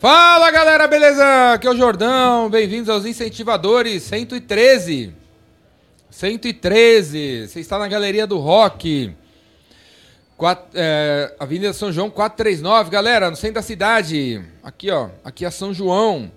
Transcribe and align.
Fala 0.00 0.48
galera, 0.52 0.86
beleza? 0.86 1.54
Aqui 1.54 1.66
é 1.66 1.70
o 1.70 1.76
Jordão, 1.76 2.48
bem-vindos 2.48 2.88
aos 2.88 3.04
Incentivadores 3.04 4.04
113. 4.04 5.12
113, 6.08 7.48
você 7.48 7.58
está 7.58 7.80
na 7.80 7.88
Galeria 7.88 8.24
do 8.24 8.38
Rock, 8.38 9.12
Quatro, 10.36 10.68
é, 10.72 11.34
Avenida 11.40 11.72
São 11.72 11.90
João 11.90 12.10
439, 12.10 12.90
galera, 12.90 13.28
no 13.28 13.34
centro 13.34 13.56
da 13.56 13.62
cidade. 13.62 14.40
Aqui, 14.62 14.88
ó, 14.88 15.08
aqui 15.24 15.44
é 15.44 15.50
São 15.50 15.74
João. 15.74 16.30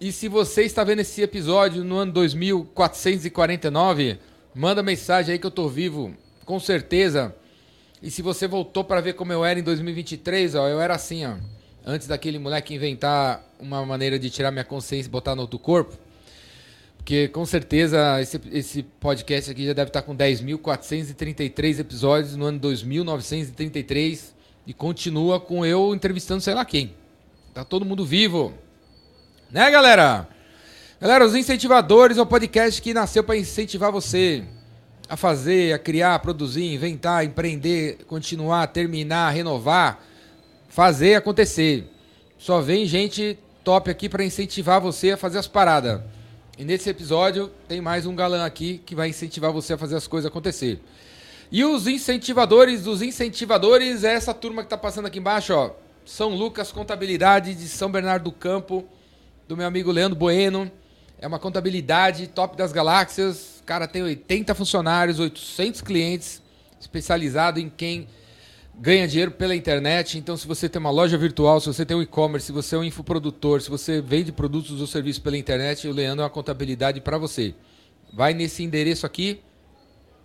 E 0.00 0.12
se 0.12 0.28
você 0.28 0.62
está 0.62 0.84
vendo 0.84 1.00
esse 1.00 1.20
episódio 1.20 1.82
no 1.82 1.96
ano 1.96 2.12
2449, 2.12 4.20
manda 4.54 4.84
mensagem 4.84 5.32
aí 5.32 5.38
que 5.40 5.46
eu 5.46 5.50
tô 5.50 5.68
vivo, 5.68 6.14
com 6.44 6.60
certeza. 6.60 7.34
E 8.00 8.08
se 8.08 8.22
você 8.22 8.46
voltou 8.46 8.84
para 8.84 9.00
ver 9.00 9.14
como 9.14 9.32
eu 9.32 9.44
era 9.44 9.58
em 9.58 9.64
2023, 9.64 10.54
ó, 10.54 10.68
eu 10.68 10.80
era 10.80 10.94
assim, 10.94 11.26
ó. 11.26 11.34
Antes 11.84 12.06
daquele 12.06 12.38
moleque 12.38 12.74
inventar 12.74 13.44
uma 13.58 13.84
maneira 13.84 14.18
de 14.18 14.30
tirar 14.30 14.50
minha 14.50 14.64
consciência 14.64 15.08
e 15.08 15.10
botar 15.10 15.34
no 15.34 15.42
outro 15.42 15.58
corpo. 15.58 15.96
Porque 16.96 17.26
com 17.28 17.44
certeza 17.44 18.20
esse, 18.20 18.40
esse 18.52 18.82
podcast 18.84 19.50
aqui 19.50 19.66
já 19.66 19.72
deve 19.72 19.88
estar 19.88 20.02
com 20.02 20.16
10.433 20.16 21.80
episódios 21.80 22.36
no 22.36 22.44
ano 22.44 22.60
2933 22.60 24.32
e 24.64 24.72
continua 24.72 25.40
com 25.40 25.66
eu 25.66 25.92
entrevistando 25.92 26.40
sei 26.40 26.54
lá 26.54 26.64
quem. 26.64 26.94
Tá 27.52 27.64
todo 27.64 27.84
mundo 27.84 28.06
vivo. 28.06 28.54
Né, 29.50 29.68
galera? 29.68 30.28
Galera, 31.00 31.26
os 31.26 31.34
incentivadores 31.34 32.16
é 32.16 32.22
um 32.22 32.26
podcast 32.26 32.80
que 32.80 32.94
nasceu 32.94 33.24
para 33.24 33.36
incentivar 33.36 33.90
você 33.90 34.44
a 35.08 35.16
fazer, 35.16 35.74
a 35.74 35.78
criar, 35.80 36.14
a 36.14 36.18
produzir, 36.20 36.72
inventar, 36.72 37.24
empreender, 37.24 38.04
continuar, 38.06 38.68
terminar, 38.68 39.30
renovar, 39.30 40.00
fazer 40.72 41.16
acontecer. 41.16 41.84
Só 42.38 42.62
vem 42.62 42.86
gente 42.86 43.38
top 43.62 43.90
aqui 43.90 44.08
para 44.08 44.24
incentivar 44.24 44.80
você 44.80 45.10
a 45.10 45.16
fazer 45.18 45.38
as 45.38 45.46
paradas. 45.46 46.00
E 46.58 46.64
nesse 46.64 46.88
episódio 46.88 47.50
tem 47.68 47.78
mais 47.78 48.06
um 48.06 48.16
galã 48.16 48.46
aqui 48.46 48.80
que 48.86 48.94
vai 48.94 49.10
incentivar 49.10 49.52
você 49.52 49.74
a 49.74 49.78
fazer 49.78 49.96
as 49.96 50.06
coisas 50.06 50.30
acontecer. 50.30 50.80
E 51.50 51.62
os 51.62 51.86
incentivadores 51.86 52.84
dos 52.84 53.02
incentivadores 53.02 54.02
é 54.02 54.14
essa 54.14 54.32
turma 54.32 54.62
que 54.62 54.66
está 54.66 54.78
passando 54.78 55.04
aqui 55.04 55.18
embaixo, 55.18 55.52
ó. 55.52 55.72
São 56.06 56.34
Lucas 56.34 56.72
Contabilidade 56.72 57.54
de 57.54 57.68
São 57.68 57.92
Bernardo 57.92 58.24
do 58.24 58.32
Campo, 58.32 58.82
do 59.46 59.54
meu 59.54 59.66
amigo 59.66 59.92
Leandro 59.92 60.18
Bueno. 60.18 60.72
É 61.18 61.26
uma 61.26 61.38
contabilidade 61.38 62.26
top 62.28 62.56
das 62.56 62.72
galáxias. 62.72 63.60
O 63.60 63.64
cara 63.64 63.86
tem 63.86 64.02
80 64.02 64.54
funcionários, 64.54 65.20
800 65.20 65.82
clientes, 65.82 66.40
especializado 66.80 67.60
em 67.60 67.68
quem 67.68 68.08
ganha 68.82 69.06
dinheiro 69.06 69.30
pela 69.30 69.54
internet. 69.54 70.18
Então, 70.18 70.36
se 70.36 70.44
você 70.44 70.68
tem 70.68 70.80
uma 70.80 70.90
loja 70.90 71.16
virtual, 71.16 71.60
se 71.60 71.68
você 71.68 71.86
tem 71.86 71.96
um 71.96 72.02
e-commerce, 72.02 72.46
se 72.46 72.52
você 72.52 72.74
é 72.74 72.78
um 72.78 72.82
infoprodutor, 72.82 73.60
se 73.60 73.70
você 73.70 74.00
vende 74.00 74.32
produtos 74.32 74.80
ou 74.80 74.88
serviços 74.88 75.22
pela 75.22 75.38
internet, 75.38 75.86
o 75.86 75.92
Leandro 75.92 76.22
é 76.22 76.24
uma 76.24 76.30
contabilidade 76.30 77.00
para 77.00 77.16
você. 77.16 77.54
Vai 78.12 78.34
nesse 78.34 78.64
endereço 78.64 79.06
aqui. 79.06 79.40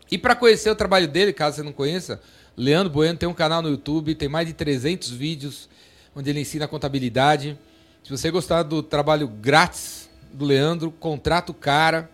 E 0.09 0.17
para 0.17 0.35
conhecer 0.35 0.71
o 0.71 0.75
trabalho 0.75 1.07
dele, 1.07 1.31
caso 1.33 1.57
você 1.57 1.63
não 1.63 1.71
conheça, 1.71 2.19
Leandro 2.57 2.91
Bueno 2.91 3.19
tem 3.19 3.29
um 3.29 3.33
canal 3.33 3.61
no 3.61 3.69
YouTube, 3.69 4.15
tem 4.15 4.27
mais 4.27 4.47
de 4.47 4.53
300 4.53 5.11
vídeos 5.11 5.69
onde 6.15 6.31
ele 6.31 6.39
ensina 6.39 6.67
contabilidade. 6.67 7.55
Se 8.03 8.09
você 8.09 8.31
gostar 8.31 8.63
do 8.63 8.81
trabalho 8.81 9.27
grátis 9.27 10.09
do 10.33 10.45
Leandro, 10.45 10.89
contrata 10.89 11.51
o 11.51 11.55
cara, 11.55 12.09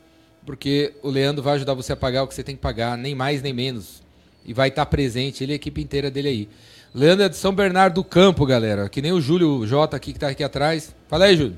porque 0.46 0.94
o 1.02 1.10
Leandro 1.10 1.42
vai 1.42 1.56
ajudar 1.56 1.74
você 1.74 1.94
a 1.94 1.96
pagar 1.96 2.24
o 2.24 2.28
que 2.28 2.36
você 2.36 2.44
tem 2.44 2.54
que 2.54 2.62
pagar, 2.62 2.98
nem 2.98 3.16
mais 3.16 3.42
nem 3.42 3.54
menos 3.54 4.03
e 4.46 4.54
vai 4.54 4.70
estar 4.70 4.86
presente, 4.86 5.44
ele 5.44 5.52
e 5.52 5.54
a 5.54 5.56
equipe 5.56 5.82
inteira 5.82 6.12
dele 6.12 6.28
aí. 6.28 6.50
Leandro 6.94 7.26
é 7.26 7.30
de 7.30 7.36
São 7.36 7.54
Bernardo 7.54 7.96
do 7.96 8.04
Campo, 8.04 8.46
galera. 8.46 8.88
Que 8.88 9.02
nem 9.02 9.12
o 9.12 9.20
Júlio 9.20 9.66
J 9.66 9.96
aqui 9.96 10.12
que 10.12 10.18
está 10.18 10.28
aqui 10.30 10.44
atrás. 10.44 10.96
Fala 11.08 11.26
aí, 11.26 11.36
Júlio. 11.36 11.58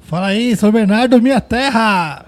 Fala 0.00 0.28
aí, 0.28 0.56
São 0.56 0.72
Bernardo, 0.72 1.20
minha 1.20 1.40
terra! 1.40 2.26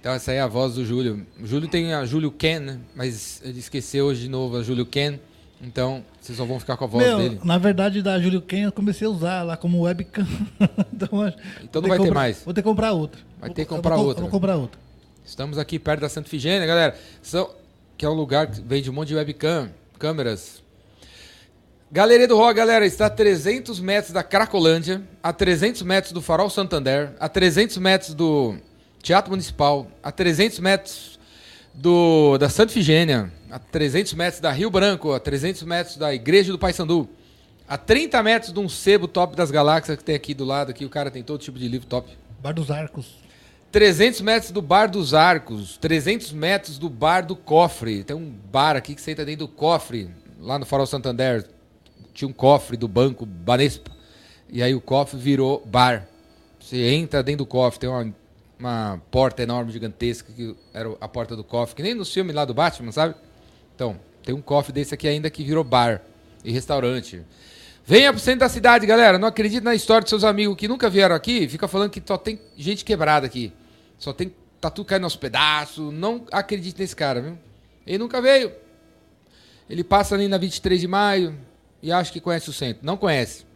Então 0.00 0.12
essa 0.12 0.32
aí 0.32 0.38
é 0.38 0.40
a 0.40 0.46
voz 0.46 0.74
do 0.74 0.84
Júlio. 0.84 1.26
O 1.40 1.46
Júlio 1.46 1.68
tem 1.68 1.92
a 1.94 2.04
Júlio 2.04 2.30
Ken, 2.30 2.58
né? 2.58 2.78
mas 2.94 3.40
ele 3.44 3.58
esqueceu 3.58 4.06
hoje 4.06 4.22
de 4.22 4.28
novo 4.28 4.56
a 4.56 4.62
Júlio 4.62 4.86
Ken. 4.86 5.18
Então, 5.60 6.04
vocês 6.20 6.36
só 6.36 6.44
vão 6.44 6.58
ficar 6.58 6.76
com 6.76 6.84
a 6.84 6.86
voz 6.88 7.06
Meu, 7.06 7.18
dele. 7.18 7.40
Na 7.44 7.56
verdade, 7.56 8.02
da 8.02 8.18
Júlio 8.18 8.42
Ken 8.42 8.62
eu 8.62 8.72
comecei 8.72 9.06
a 9.06 9.10
usar 9.10 9.42
lá 9.42 9.56
como 9.56 9.82
webcam. 9.82 10.26
então, 10.92 11.32
então 11.62 11.82
não 11.82 11.88
vai 11.88 11.98
ter 12.00 12.12
mais. 12.12 12.42
Vou 12.44 12.52
ter 12.52 12.62
que 12.62 12.68
comprar 12.68 12.92
outra. 12.92 13.20
Vai 13.40 13.50
ter 13.50 13.64
que 13.64 13.68
comprar 13.68 13.96
vou, 13.96 14.06
outra. 14.06 14.22
Vou 14.22 14.30
comprar 14.30 14.56
outra. 14.56 14.80
Estamos 15.24 15.58
aqui 15.58 15.78
perto 15.78 16.00
da 16.00 16.08
Santa 16.08 16.28
Figênia, 16.28 16.66
galera. 16.66 16.96
São, 17.22 17.48
que 18.02 18.06
é 18.06 18.08
um 18.08 18.14
lugar 18.14 18.48
que 18.48 18.60
vende 18.60 18.90
um 18.90 18.92
monte 18.92 19.10
de 19.10 19.14
webcam, 19.14 19.70
câmeras. 19.96 20.60
Galeria 21.88 22.26
do 22.26 22.36
Rock, 22.36 22.54
galera, 22.54 22.84
está 22.84 23.06
a 23.06 23.10
300 23.10 23.78
metros 23.78 24.12
da 24.12 24.24
Cracolândia, 24.24 25.00
a 25.22 25.32
300 25.32 25.82
metros 25.82 26.12
do 26.12 26.20
Farol 26.20 26.50
Santander, 26.50 27.12
a 27.20 27.28
300 27.28 27.78
metros 27.78 28.12
do 28.12 28.56
Teatro 29.00 29.30
Municipal, 29.30 29.86
a 30.02 30.10
300 30.10 30.58
metros 30.58 31.20
do, 31.72 32.36
da 32.38 32.48
Santa 32.48 32.72
Figênia, 32.72 33.32
a 33.48 33.60
300 33.60 34.14
metros 34.14 34.40
da 34.40 34.50
Rio 34.50 34.68
Branco, 34.68 35.12
a 35.12 35.20
300 35.20 35.62
metros 35.62 35.96
da 35.96 36.12
Igreja 36.12 36.50
do 36.50 36.58
Paysandu, 36.58 37.08
a 37.68 37.78
30 37.78 38.20
metros 38.20 38.52
de 38.52 38.58
um 38.58 38.68
sebo 38.68 39.06
top 39.06 39.36
das 39.36 39.52
galáxias 39.52 39.96
que 39.96 40.02
tem 40.02 40.16
aqui 40.16 40.34
do 40.34 40.44
lado, 40.44 40.70
aqui 40.70 40.84
o 40.84 40.90
cara 40.90 41.08
tem 41.08 41.22
todo 41.22 41.40
tipo 41.40 41.56
de 41.56 41.68
livro 41.68 41.86
top. 41.86 42.10
Bar 42.42 42.52
dos 42.52 42.68
Arcos. 42.68 43.22
300 43.72 44.20
metros 44.20 44.52
do 44.52 44.60
Bar 44.60 44.86
dos 44.86 45.14
Arcos, 45.14 45.78
300 45.78 46.30
metros 46.32 46.78
do 46.78 46.90
Bar 46.90 47.22
do 47.22 47.34
Cofre. 47.34 48.04
Tem 48.04 48.14
um 48.14 48.30
bar 48.30 48.76
aqui 48.76 48.94
que 48.94 49.00
você 49.00 49.12
entra 49.12 49.24
dentro 49.24 49.46
do 49.46 49.48
cofre, 49.48 50.10
lá 50.38 50.58
no 50.58 50.66
Farol 50.66 50.86
Santander. 50.86 51.46
Tinha 52.12 52.28
um 52.28 52.34
cofre 52.34 52.76
do 52.76 52.86
banco 52.86 53.24
Banespa. 53.24 53.90
E 54.50 54.62
aí 54.62 54.74
o 54.74 54.80
cofre 54.80 55.18
virou 55.18 55.64
bar. 55.64 56.06
Você 56.60 56.90
entra 56.90 57.22
dentro 57.22 57.38
do 57.38 57.46
cofre, 57.46 57.80
tem 57.80 57.88
uma, 57.88 58.14
uma 58.58 59.00
porta 59.10 59.42
enorme, 59.42 59.72
gigantesca, 59.72 60.30
que 60.30 60.54
era 60.74 60.94
a 61.00 61.08
porta 61.08 61.34
do 61.34 61.42
cofre, 61.42 61.74
que 61.74 61.82
nem 61.82 61.94
no 61.94 62.04
filme 62.04 62.30
lá 62.30 62.44
do 62.44 62.52
Batman, 62.52 62.92
sabe? 62.92 63.14
Então, 63.74 63.98
tem 64.22 64.34
um 64.34 64.42
cofre 64.42 64.70
desse 64.70 64.92
aqui 64.92 65.08
ainda 65.08 65.30
que 65.30 65.42
virou 65.42 65.64
bar 65.64 66.02
e 66.44 66.52
restaurante. 66.52 67.22
Venha 67.86 68.12
pro 68.12 68.20
centro 68.20 68.40
da 68.40 68.50
cidade, 68.50 68.86
galera. 68.86 69.18
Não 69.18 69.28
acredite 69.28 69.64
na 69.64 69.74
história 69.74 70.04
de 70.04 70.10
seus 70.10 70.24
amigos 70.24 70.56
que 70.56 70.68
nunca 70.68 70.90
vieram 70.90 71.16
aqui. 71.16 71.48
Fica 71.48 71.66
falando 71.66 71.88
que 71.90 72.02
só 72.04 72.18
tem 72.18 72.38
gente 72.54 72.84
quebrada 72.84 73.24
aqui. 73.24 73.50
Só 74.02 74.12
tem. 74.12 74.34
Tá 74.60 74.68
tudo 74.68 74.86
caindo 74.86 75.04
aos 75.04 75.14
pedaços. 75.14 75.92
Não 75.94 76.26
acredite 76.32 76.78
nesse 76.80 76.94
cara, 76.94 77.20
viu? 77.20 77.38
Ele 77.86 77.98
nunca 77.98 78.20
veio. 78.20 78.52
Ele 79.70 79.84
passa 79.84 80.16
ali 80.16 80.26
na 80.26 80.38
23 80.38 80.80
de 80.80 80.88
maio 80.88 81.38
e 81.80 81.92
acha 81.92 82.12
que 82.12 82.20
conhece 82.20 82.50
o 82.50 82.52
centro. 82.52 82.84
Não 82.84 82.96
conhece. 82.96 83.46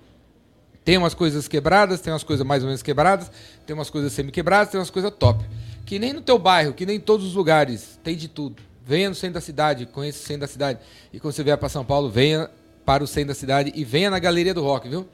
Tem 0.84 0.96
umas 0.96 1.14
coisas 1.14 1.48
quebradas, 1.48 2.00
tem 2.00 2.12
umas 2.12 2.22
coisas 2.22 2.46
mais 2.46 2.62
ou 2.62 2.68
menos 2.68 2.80
quebradas, 2.80 3.28
tem 3.66 3.74
umas 3.74 3.90
coisas 3.90 4.12
semi-quebradas, 4.12 4.70
tem 4.70 4.78
umas 4.78 4.88
coisas 4.88 5.12
top. 5.18 5.44
Que 5.84 5.98
nem 5.98 6.12
no 6.12 6.20
teu 6.20 6.38
bairro, 6.38 6.72
que 6.72 6.86
nem 6.86 6.96
em 6.96 7.00
todos 7.00 7.26
os 7.26 7.34
lugares. 7.34 7.98
Tem 8.04 8.16
de 8.16 8.28
tudo. 8.28 8.62
Venha 8.84 9.08
no 9.08 9.16
centro 9.16 9.34
da 9.34 9.40
cidade, 9.40 9.84
conheça 9.86 10.22
o 10.22 10.26
centro 10.26 10.42
da 10.42 10.46
cidade. 10.46 10.78
E 11.12 11.18
quando 11.18 11.34
você 11.34 11.42
vier 11.42 11.58
para 11.58 11.68
São 11.68 11.84
Paulo, 11.84 12.08
venha 12.08 12.48
para 12.84 13.02
o 13.02 13.06
centro 13.06 13.28
da 13.28 13.34
cidade 13.34 13.72
e 13.74 13.84
venha 13.84 14.10
na 14.10 14.20
Galeria 14.20 14.54
do 14.54 14.62
Rock, 14.62 14.88
viu? 14.88 15.08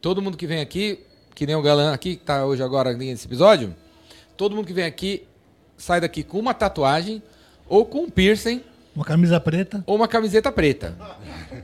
Todo 0.00 0.20
mundo 0.20 0.36
que 0.36 0.46
vem 0.46 0.60
aqui, 0.60 1.06
que 1.36 1.46
nem 1.46 1.54
o 1.54 1.62
galã 1.62 1.94
aqui, 1.94 2.16
que 2.16 2.22
está 2.22 2.44
hoje 2.44 2.64
agora 2.64 2.92
nesse 2.92 3.26
episódio, 3.26 3.76
todo 4.36 4.54
mundo 4.54 4.66
que 4.66 4.72
vem 4.72 4.84
aqui 4.84 5.26
sai 5.76 6.00
daqui 6.00 6.22
com 6.22 6.38
uma 6.38 6.54
tatuagem 6.54 7.22
ou 7.68 7.84
com 7.84 8.04
um 8.04 8.10
piercing. 8.10 8.62
Uma 8.94 9.04
camisa 9.04 9.40
preta. 9.40 9.82
Ou 9.86 9.96
uma 9.96 10.06
camiseta 10.08 10.52
preta. 10.52 10.96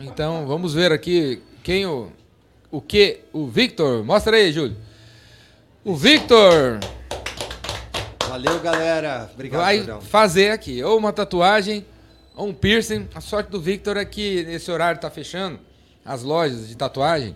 Então, 0.01 0.47
vamos 0.47 0.73
ver 0.75 0.93
aqui 0.93 1.43
quem 1.63 1.87
o. 1.87 2.11
O 2.71 2.81
que? 2.81 3.21
O 3.33 3.47
Victor. 3.47 4.05
Mostra 4.05 4.37
aí, 4.37 4.53
Júlio. 4.53 4.77
O 5.85 5.95
Victor. 5.95 6.81
Valeu, 8.29 8.61
galera. 8.61 9.31
Obrigado, 9.33 9.61
Vai 9.61 9.79
Jordão. 9.79 10.01
fazer 10.01 10.51
aqui. 10.51 10.83
Ou 10.83 10.99
uma 10.99 11.13
tatuagem, 11.13 11.85
ou 12.37 12.49
um 12.49 12.55
piercing. 12.55 13.09
A 13.15 13.21
sorte 13.21 13.51
do 13.51 13.61
Victor 13.61 13.97
é 13.97 14.05
que 14.05 14.45
nesse 14.45 14.71
horário 14.71 15.01
tá 15.01 15.11
fechando 15.11 15.59
as 16.05 16.23
lojas 16.23 16.69
de 16.69 16.77
tatuagem 16.77 17.35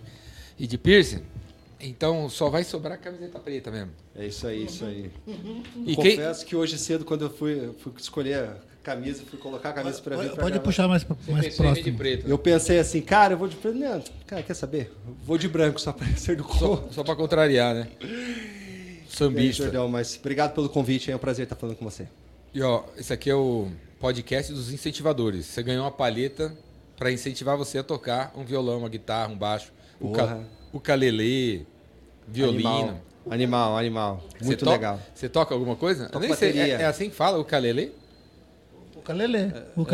e 0.57 0.67
de 0.67 0.77
piercing. 0.77 1.23
Então 1.83 2.29
só 2.29 2.49
vai 2.49 2.63
sobrar 2.63 2.93
a 2.93 2.97
camiseta 2.97 3.39
preta 3.39 3.69
mesmo. 3.71 3.91
É 4.15 4.25
isso 4.25 4.47
aí, 4.47 4.65
isso 4.65 4.85
aí. 4.85 5.11
E 5.85 5.95
quem, 5.95 6.15
Confesso 6.17 6.45
que 6.45 6.55
hoje 6.55 6.77
cedo, 6.77 7.03
quando 7.05 7.25
eu 7.25 7.29
fui, 7.29 7.71
fui 7.79 7.91
escolher 7.97 8.35
a 8.39 8.55
camisa, 8.81 9.23
fui 9.29 9.37
colocar 9.39 9.69
a 9.69 9.73
camisa 9.73 10.01
para 10.01 10.15
vir 10.17 10.23
Pode, 10.23 10.35
pra 10.35 10.43
pode 10.43 10.59
puxar 10.59 10.87
mais, 10.87 11.03
pra- 11.03 11.15
mais 11.27 11.45
em 11.45 11.49
vir 11.49 11.51
de 11.51 11.57
próximo. 11.57 11.97
preto. 11.97 12.27
Eu 12.29 12.37
pensei 12.37 12.79
assim, 12.79 13.01
cara, 13.01 13.33
eu 13.33 13.37
vou 13.37 13.47
de 13.47 13.55
preto. 13.55 13.77
Não, 13.77 14.01
cara, 14.27 14.43
quer 14.43 14.53
saber? 14.53 14.91
Eu 15.07 15.13
Vou 15.25 15.37
de 15.37 15.47
branco 15.47 15.79
só 15.79 15.91
para 15.93 16.07
ser 16.17 16.35
do 16.35 16.43
Só, 16.43 16.49
cor. 16.77 16.87
só 16.91 17.03
pra 17.03 17.15
contrariar, 17.15 17.73
né? 17.75 17.87
Aí, 18.01 18.99
Sambista. 19.07 19.63
Jordão, 19.63 19.87
mas 19.87 20.17
obrigado 20.19 20.53
pelo 20.53 20.69
convite, 20.69 21.11
é 21.11 21.15
um 21.15 21.19
prazer 21.19 21.43
estar 21.43 21.55
falando 21.55 21.75
com 21.75 21.85
você. 21.85 22.07
E 22.53 22.61
ó, 22.61 22.83
esse 22.97 23.11
aqui 23.13 23.29
é 23.29 23.35
o 23.35 23.67
podcast 23.99 24.51
dos 24.53 24.71
incentivadores. 24.71 25.45
Você 25.45 25.61
ganhou 25.63 25.83
uma 25.85 25.91
palheta 25.91 26.55
pra 26.97 27.11
incentivar 27.11 27.57
você 27.57 27.77
a 27.79 27.83
tocar 27.83 28.31
um 28.35 28.43
violão, 28.43 28.79
uma 28.79 28.89
guitarra, 28.89 29.31
um 29.31 29.37
baixo, 29.37 29.71
o 29.99 30.09
Porra. 30.09 30.45
ukulele, 30.71 31.65
violino. 32.27 32.69
Animal, 32.69 32.99
animal, 33.29 33.77
animal. 33.77 34.23
Muito 34.41 34.65
to- 34.65 34.69
legal. 34.71 34.99
Você 35.13 35.29
toca 35.29 35.53
alguma 35.53 35.75
coisa? 35.75 36.05
Toco 36.09 36.19
nem 36.25 36.33
sei, 36.35 36.49
é, 36.49 36.53
bateria. 36.53 36.75
é 36.75 36.85
assim 36.85 37.09
que 37.09 37.15
fala? 37.15 37.39
O 37.39 37.45
calelê. 37.45 37.89
O 38.95 38.97
Eu 38.97 39.01
calelê. 39.01 39.49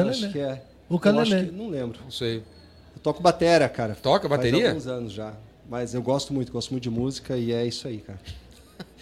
acho 0.09 0.31
que 0.31 0.39
é. 0.39 0.63
O 0.89 0.99
calelê. 0.99 1.35
acho 1.35 1.45
que- 1.45 1.51
não 1.51 1.69
lembro. 1.69 1.99
Não 2.03 2.11
sei. 2.11 2.37
Eu 2.95 3.01
toco 3.03 3.21
batera, 3.21 3.67
cara. 3.69 3.95
Toca 4.01 4.27
Faz 4.27 4.39
bateria? 4.41 4.69
alguns 4.69 4.87
anos 4.87 5.13
já. 5.13 5.33
Mas 5.69 5.93
eu 5.93 6.01
gosto 6.01 6.33
muito, 6.33 6.51
gosto 6.51 6.71
muito 6.71 6.83
de 6.83 6.89
música 6.89 7.37
e 7.37 7.51
é 7.51 7.65
isso 7.65 7.87
aí, 7.87 7.99
cara. 7.99 8.19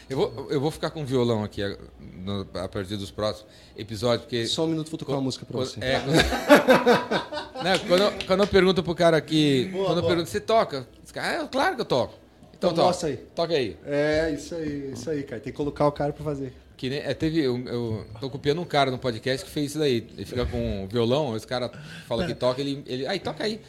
Eu 0.10 0.16
vou, 0.16 0.48
eu 0.50 0.62
vou 0.62 0.72
ficar 0.72 0.90
com 0.90 1.04
violão 1.06 1.44
aqui 1.44 1.62
a, 1.62 1.76
no- 2.24 2.48
a 2.54 2.68
partir 2.70 2.96
dos 2.96 3.12
próximos 3.12 3.52
episódios, 3.76 4.22
porque. 4.22 4.48
Só 4.48 4.64
um 4.64 4.68
minuto, 4.68 4.90
vou 4.90 4.98
tocar 4.98 5.12
uma 5.12 5.22
música 5.22 5.46
pra 5.46 5.58
Quando- 5.58 5.68
você. 5.68 5.80
É, 5.84 6.00
quando, 6.00 6.16
Né, 7.64 7.78
quando, 7.86 8.02
eu- 8.04 8.14
quando 8.26 8.40
eu 8.44 8.48
pergunto 8.48 8.82
pro 8.84 8.96
cara 8.96 9.18
aqui, 9.18 9.70
quando 9.74 9.98
eu 10.00 10.06
pergunto, 10.08 10.30
você 10.30 10.40
toca? 10.40 10.88
Cara, 11.14 11.44
é, 11.44 11.48
claro 11.48 11.76
que 11.76 11.82
eu 11.82 11.86
toco. 11.86 12.14
Então, 12.58 12.72
Então 12.72 12.92
toca. 12.92 13.08
aí. 13.08 13.18
Toca 13.36 13.54
aí. 13.54 13.78
É, 13.86 14.32
isso 14.32 14.56
aí, 14.56 14.92
isso 14.94 15.10
aí, 15.10 15.24
cara. 15.24 15.42
Tem 15.42 15.52
que 15.54 15.58
colocar 15.58 15.86
o 15.88 15.92
cara 15.92 16.12
pra 16.12 16.24
fazer. 16.24 16.54
Que 16.76 16.90
nem, 16.90 17.00
é, 17.00 17.14
teve, 17.14 17.40
eu, 17.40 17.58
eu 17.66 18.06
tô 18.20 18.30
copiando 18.30 18.62
um 18.62 18.66
cara 18.66 18.92
no 18.92 18.98
podcast 19.00 19.46
que 19.46 19.52
fez 19.52 19.72
isso 19.72 19.80
daí. 19.80 20.08
Ele 20.16 20.26
fica 20.26 20.46
com 20.46 20.84
o 20.84 20.88
violão, 20.88 21.36
esse 21.36 21.46
cara 21.48 21.72
fala 22.08 22.26
que 22.26 22.34
toca, 22.36 22.62
ele, 22.62 22.84
ele. 22.86 23.06
Aí, 23.08 23.20
toca 23.20 23.44
aí. 23.44 23.60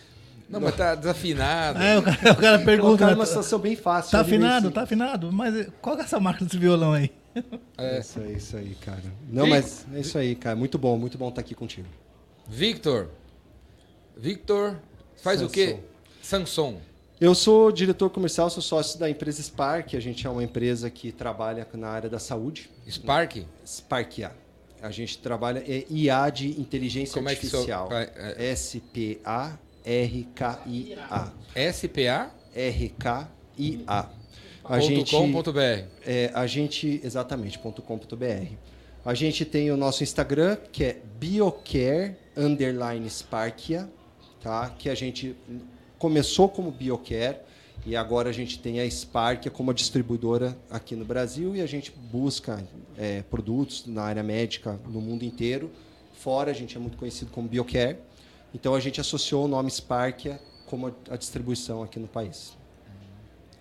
Não, 0.49 0.61
mas 0.61 0.75
tá 0.77 0.95
desafinado. 0.95 1.79
É, 1.83 1.99
o 1.99 2.03
cara, 2.03 2.33
o 2.33 2.37
cara 2.37 2.59
pergunta. 2.59 3.11
Numa 3.11 3.27
situação 3.27 3.59
bem 3.59 3.77
fácil. 3.77 4.11
Tá 4.13 4.21
afinado, 4.21 4.71
tá 4.71 4.83
afinado. 4.83 5.31
Mas 5.33 5.69
qual 5.83 5.95
que 5.97 6.03
é 6.03 6.05
essa 6.07 6.19
marca 6.19 6.45
desse 6.45 6.57
violão 6.59 6.93
aí? 6.95 7.11
É 7.77 8.01
isso 8.01 8.19
aí, 8.19 8.35
isso 8.37 8.57
aí, 8.57 8.75
cara. 8.81 9.03
Não, 9.31 9.45
Vic- 9.45 9.55
mas 9.55 9.87
é 9.95 10.01
isso 10.01 10.17
aí, 10.19 10.35
cara. 10.35 10.57
Muito 10.57 10.79
bom, 10.79 10.97
muito 10.99 11.17
bom 11.19 11.29
estar 11.29 11.43
aqui 11.43 11.55
contigo. 11.55 11.87
Victor. 12.49 13.09
Victor 14.17 14.77
faz 15.23 15.43
o 15.43 15.49
quê? 15.49 15.77
Samson. 16.23 16.79
Eu 17.21 17.35
sou 17.35 17.73
diretor 17.73 18.11
comercial, 18.11 18.49
sou 18.49 18.63
sócio 18.63 18.99
da 18.99 19.11
empresa 19.11 19.43
Spark. 19.43 19.95
A 19.97 20.01
gente 20.01 20.25
é 20.27 20.31
uma 20.31 20.43
empresa 20.45 20.89
que 20.89 21.11
trabalha 21.11 21.67
na 21.75 21.89
área 21.89 22.09
da 22.09 22.19
saúde. 22.21 22.71
Spark? 22.89 23.39
Sparkia. 23.67 24.31
A 24.81 24.91
gente 24.93 25.19
trabalha 25.19 25.59
é 25.67 25.85
IA 25.91 26.31
de 26.31 26.49
inteligência 26.61 27.15
Como 27.15 27.29
é 27.29 27.35
que 27.35 27.47
artificial. 27.47 27.89
vai- 27.89 28.09
é- 28.15 28.51
S-P-A-R-K-I-A. 28.53 29.63
SPA. 31.73 32.31
R-K-I-A. 32.55 34.09
A 34.65 34.81
gente, 34.81 35.11
com 35.11 35.33
ponto 35.33 35.53
br. 35.53 35.85
é, 36.07 36.31
a 36.35 36.47
gente, 36.47 37.01
exatamente, 37.03 37.59
.com.br. 37.59 38.53
A 39.05 39.15
gente 39.15 39.45
tem 39.45 39.71
o 39.71 39.77
nosso 39.77 40.03
Instagram, 40.05 40.57
que 40.71 40.85
é 40.85 40.97
biocare, 41.19 42.15
underline 42.37 43.09
Sparkia, 43.09 43.89
tá? 44.43 44.69
que 44.79 44.89
a 44.91 44.95
gente 44.95 45.35
começou 45.99 46.49
como 46.49 46.71
biocare 46.71 47.39
e 47.87 47.97
agora 47.97 48.29
a 48.31 48.33
gente 48.33 48.59
tem 48.59 48.81
a 48.81 48.91
Sparkia 48.91 49.51
como 49.51 49.71
a 49.71 49.75
distribuidora 49.75 50.57
aqui 50.71 50.95
no 50.95 51.05
Brasil 51.05 51.55
e 51.57 51.61
a 51.61 51.67
gente 51.67 51.91
busca 51.91 52.63
é, 52.97 53.23
produtos 53.23 53.87
na 53.87 54.03
área 54.03 54.23
médica 54.23 54.79
no 54.87 55.01
mundo 55.01 55.25
inteiro. 55.25 55.71
Fora, 56.15 56.51
a 56.51 56.55
gente 56.55 56.77
é 56.77 56.81
muito 56.81 56.97
conhecido 56.99 57.31
como 57.31 57.49
biocare. 57.49 57.99
Então, 58.55 58.75
a 58.75 58.81
gente 58.81 59.01
associou 59.01 59.45
o 59.45 59.49
nome 59.49 59.71
Sparkia 59.71 60.41
como 60.67 60.89
a, 60.89 60.93
a 61.11 61.17
distribuição 61.17 61.83
aqui 61.83 61.99
no 61.99 62.09
país. 62.09 62.57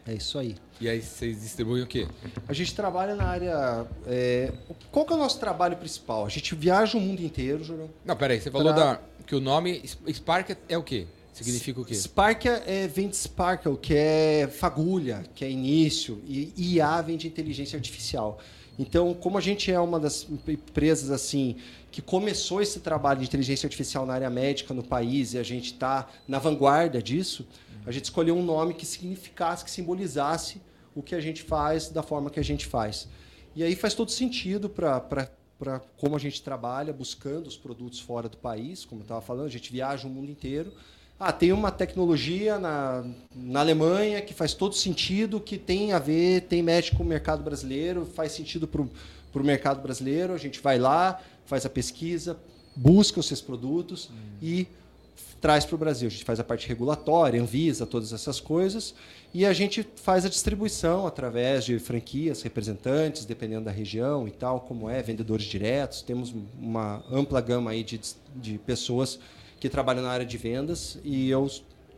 É 0.05 0.13
isso 0.13 0.39
aí. 0.39 0.55
E 0.79 0.87
aí 0.87 1.01
vocês 1.01 1.41
distribuem 1.41 1.83
o 1.83 1.87
quê? 1.87 2.07
A 2.47 2.53
gente 2.53 2.73
trabalha 2.73 3.13
na 3.13 3.25
área. 3.25 3.85
é, 4.07 4.53
qual 4.91 5.05
que 5.05 5.11
é 5.11 5.15
o 5.15 5.19
nosso 5.19 5.37
trabalho 5.39 5.75
principal? 5.75 6.25
A 6.25 6.29
gente 6.29 6.55
viaja 6.55 6.97
o 6.97 7.01
mundo 7.01 7.21
inteiro, 7.21 7.63
Jurão. 7.63 7.89
Não, 8.05 8.15
peraí, 8.15 8.39
você 8.39 8.49
falou 8.49 8.73
Pra- 8.73 8.93
da, 8.93 9.01
que 9.25 9.35
o 9.35 9.41
nome 9.41 9.81
Spark 10.13 10.55
é 10.69 10.77
o 10.77 10.83
quê? 10.83 11.05
Significa 11.43 11.81
o 11.81 11.85
quê? 11.85 11.93
Spark 11.93 12.45
é, 12.45 12.87
vem 12.87 13.07
de 13.07 13.15
Sparkle, 13.15 13.77
que 13.77 13.93
é 13.93 14.47
fagulha, 14.47 15.23
que 15.35 15.45
é 15.45 15.49
início, 15.49 16.21
e 16.27 16.75
IA 16.75 17.01
vem 17.01 17.17
de 17.17 17.27
inteligência 17.27 17.77
artificial. 17.77 18.39
Então, 18.79 19.13
como 19.13 19.37
a 19.37 19.41
gente 19.41 19.71
é 19.71 19.79
uma 19.79 19.99
das 19.99 20.27
empresas 20.29 21.09
assim 21.09 21.55
que 21.91 22.01
começou 22.01 22.61
esse 22.61 22.79
trabalho 22.79 23.19
de 23.19 23.25
inteligência 23.25 23.65
artificial 23.65 24.05
na 24.05 24.13
área 24.13 24.29
médica 24.29 24.73
no 24.73 24.83
país 24.83 25.33
e 25.33 25.39
a 25.39 25.43
gente 25.43 25.73
está 25.73 26.07
na 26.27 26.37
vanguarda 26.37 27.01
disso, 27.01 27.47
a 27.85 27.91
gente 27.91 28.05
escolheu 28.05 28.35
um 28.35 28.43
nome 28.43 28.73
que 28.73 28.85
significasse, 28.85 29.63
que 29.63 29.71
simbolizasse 29.71 30.61
o 30.93 31.01
que 31.01 31.15
a 31.15 31.21
gente 31.21 31.41
faz 31.41 31.89
da 31.89 32.03
forma 32.03 32.29
que 32.29 32.39
a 32.39 32.43
gente 32.43 32.65
faz. 32.65 33.07
E 33.55 33.63
aí 33.63 33.75
faz 33.75 33.93
todo 33.95 34.11
sentido 34.11 34.69
para 34.69 35.81
como 35.97 36.15
a 36.15 36.19
gente 36.19 36.41
trabalha, 36.43 36.93
buscando 36.93 37.47
os 37.47 37.57
produtos 37.57 37.99
fora 37.99 38.29
do 38.29 38.37
país, 38.37 38.85
como 38.85 39.01
eu 39.01 39.03
estava 39.03 39.21
falando, 39.21 39.47
a 39.47 39.49
gente 39.49 39.71
viaja 39.71 40.07
o 40.07 40.11
mundo 40.11 40.29
inteiro. 40.29 40.71
Ah, 41.19 41.31
tem 41.31 41.51
uma 41.51 41.71
tecnologia 41.71 42.59
na, 42.59 43.03
na 43.35 43.61
Alemanha 43.61 44.21
que 44.21 44.35
faz 44.35 44.53
todo 44.53 44.75
sentido, 44.75 45.39
que 45.39 45.57
tem 45.57 45.91
a 45.91 45.97
ver, 45.97 46.41
tem 46.41 46.61
match 46.61 46.93
com 46.93 47.01
o 47.01 47.05
mercado 47.05 47.41
brasileiro, 47.41 48.05
faz 48.05 48.33
sentido 48.33 48.67
para 48.67 48.81
o 48.81 49.43
mercado 49.43 49.81
brasileiro. 49.81 50.31
A 50.33 50.37
gente 50.37 50.59
vai 50.59 50.77
lá, 50.77 51.19
faz 51.45 51.65
a 51.65 51.69
pesquisa, 51.69 52.37
busca 52.75 53.19
os 53.19 53.25
seus 53.25 53.41
produtos 53.41 54.11
e 54.39 54.67
traz 55.41 55.65
para 55.65 55.73
o 55.73 55.77
Brasil. 55.79 56.07
A 56.07 56.11
gente 56.11 56.23
faz 56.23 56.39
a 56.39 56.43
parte 56.43 56.67
regulatória, 56.67 57.41
Anvisa, 57.41 57.87
todas 57.87 58.13
essas 58.13 58.39
coisas, 58.39 58.93
e 59.33 59.43
a 59.43 59.53
gente 59.53 59.87
faz 59.95 60.23
a 60.23 60.29
distribuição 60.29 61.07
através 61.07 61.65
de 61.65 61.79
franquias, 61.79 62.43
representantes, 62.43 63.25
dependendo 63.25 63.65
da 63.65 63.71
região 63.71 64.27
e 64.27 64.31
tal, 64.31 64.61
como 64.61 64.87
é, 64.87 65.01
vendedores 65.01 65.45
diretos. 65.45 66.03
Temos 66.03 66.31
uma 66.59 67.03
ampla 67.11 67.41
gama 67.41 67.71
aí 67.71 67.83
de, 67.83 67.99
de 68.35 68.59
pessoas 68.59 69.19
que 69.59 69.69
trabalham 69.69 70.03
na 70.03 70.09
área 70.09 70.25
de 70.25 70.37
vendas 70.37 70.99
e 71.03 71.29
eu 71.29 71.49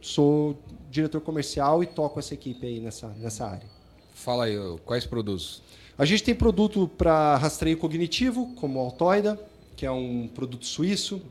sou 0.02 0.58
diretor 0.90 1.22
comercial 1.22 1.84
e 1.84 1.88
toco 1.88 2.20
essa 2.20 2.34
equipe 2.34 2.66
aí 2.66 2.80
nessa, 2.80 3.08
nessa 3.20 3.46
área. 3.46 3.68
Fala 4.14 4.46
aí, 4.46 4.56
quais 4.86 5.06
produtos? 5.06 5.62
A 5.98 6.06
gente 6.06 6.24
tem 6.24 6.34
produto 6.34 6.90
para 6.98 7.36
rastreio 7.36 7.78
cognitivo, 7.78 8.54
como 8.56 8.80
o 8.80 8.82
Altoida, 8.84 9.40
que 9.76 9.86
é 9.86 9.92
um 9.92 10.28
produto 10.28 10.66
suíço. 10.66 11.22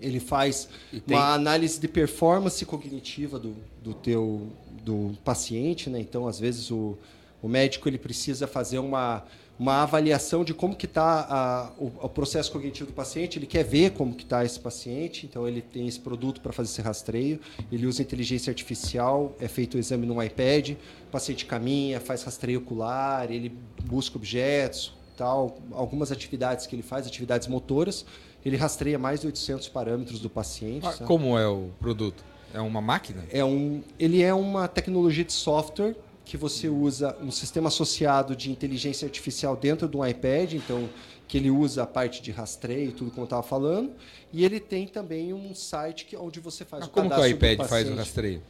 Ele 0.00 0.20
faz 0.20 0.68
tem- 1.06 1.16
uma 1.16 1.32
análise 1.32 1.80
de 1.80 1.88
performance 1.88 2.64
cognitiva 2.64 3.38
do, 3.38 3.56
do 3.82 3.94
teu 3.94 4.48
do 4.84 5.12
paciente, 5.24 5.90
né? 5.90 6.00
Então, 6.00 6.26
às 6.26 6.38
vezes 6.38 6.70
o, 6.70 6.96
o 7.42 7.48
médico 7.48 7.88
ele 7.88 7.98
precisa 7.98 8.46
fazer 8.46 8.78
uma, 8.78 9.24
uma 9.58 9.82
avaliação 9.82 10.44
de 10.44 10.54
como 10.54 10.76
que 10.76 10.86
está 10.86 11.72
o, 11.78 11.86
o 11.86 12.08
processo 12.08 12.52
cognitivo 12.52 12.90
do 12.90 12.92
paciente. 12.92 13.38
Ele 13.38 13.46
quer 13.46 13.64
ver 13.64 13.90
como 13.90 14.14
que 14.14 14.22
está 14.22 14.44
esse 14.44 14.60
paciente, 14.60 15.26
então 15.26 15.48
ele 15.48 15.60
tem 15.60 15.88
esse 15.88 15.98
produto 15.98 16.40
para 16.40 16.52
fazer 16.52 16.70
esse 16.70 16.80
rastreio. 16.80 17.40
Ele 17.72 17.86
usa 17.86 18.00
inteligência 18.00 18.50
artificial, 18.50 19.34
é 19.40 19.48
feito 19.48 19.74
o 19.74 19.78
exame 19.78 20.06
no 20.06 20.22
iPad, 20.22 20.70
o 20.70 21.10
paciente 21.10 21.44
caminha, 21.44 21.98
faz 21.98 22.22
rastreio 22.22 22.60
ocular, 22.60 23.30
ele 23.32 23.52
busca 23.84 24.16
objetos, 24.16 24.94
tal, 25.16 25.58
algumas 25.72 26.12
atividades 26.12 26.66
que 26.66 26.76
ele 26.76 26.82
faz, 26.82 27.06
atividades 27.06 27.48
motoras. 27.48 28.06
Ele 28.44 28.56
rastreia 28.56 28.98
mais 28.98 29.20
de 29.20 29.26
800 29.26 29.68
parâmetros 29.68 30.20
do 30.20 30.30
paciente. 30.30 30.86
Ah, 30.86 31.04
como 31.04 31.36
é 31.36 31.48
o 31.48 31.70
produto? 31.80 32.24
É 32.54 32.60
uma 32.60 32.80
máquina? 32.80 33.24
É 33.30 33.44
um, 33.44 33.82
ele 33.98 34.22
é 34.22 34.32
uma 34.32 34.68
tecnologia 34.68 35.24
de 35.24 35.32
software 35.32 35.96
que 36.28 36.36
você 36.36 36.68
usa 36.68 37.16
um 37.22 37.30
sistema 37.30 37.68
associado 37.68 38.36
de 38.36 38.50
inteligência 38.50 39.06
artificial 39.06 39.56
dentro 39.56 39.88
de 39.88 39.96
um 39.96 40.06
iPad, 40.06 40.52
então 40.52 40.86
que 41.26 41.38
ele 41.38 41.50
usa 41.50 41.84
a 41.84 41.86
parte 41.86 42.20
de 42.20 42.30
rastreio, 42.30 42.92
tudo 42.92 43.10
como 43.10 43.22
eu 43.22 43.24
estava 43.24 43.42
falando, 43.42 43.92
e 44.30 44.44
ele 44.44 44.60
tem 44.60 44.86
também 44.86 45.32
um 45.32 45.54
site 45.54 46.04
que, 46.04 46.14
onde 46.14 46.38
você 46.38 46.66
faz 46.66 46.82
Mas 46.82 46.88
o 46.90 46.92
como 46.92 47.08
que 47.08 47.18
o 47.18 47.26
iPad 47.26 47.66
faz 47.66 47.88
o 47.88 47.94
rastreio? 47.94 48.42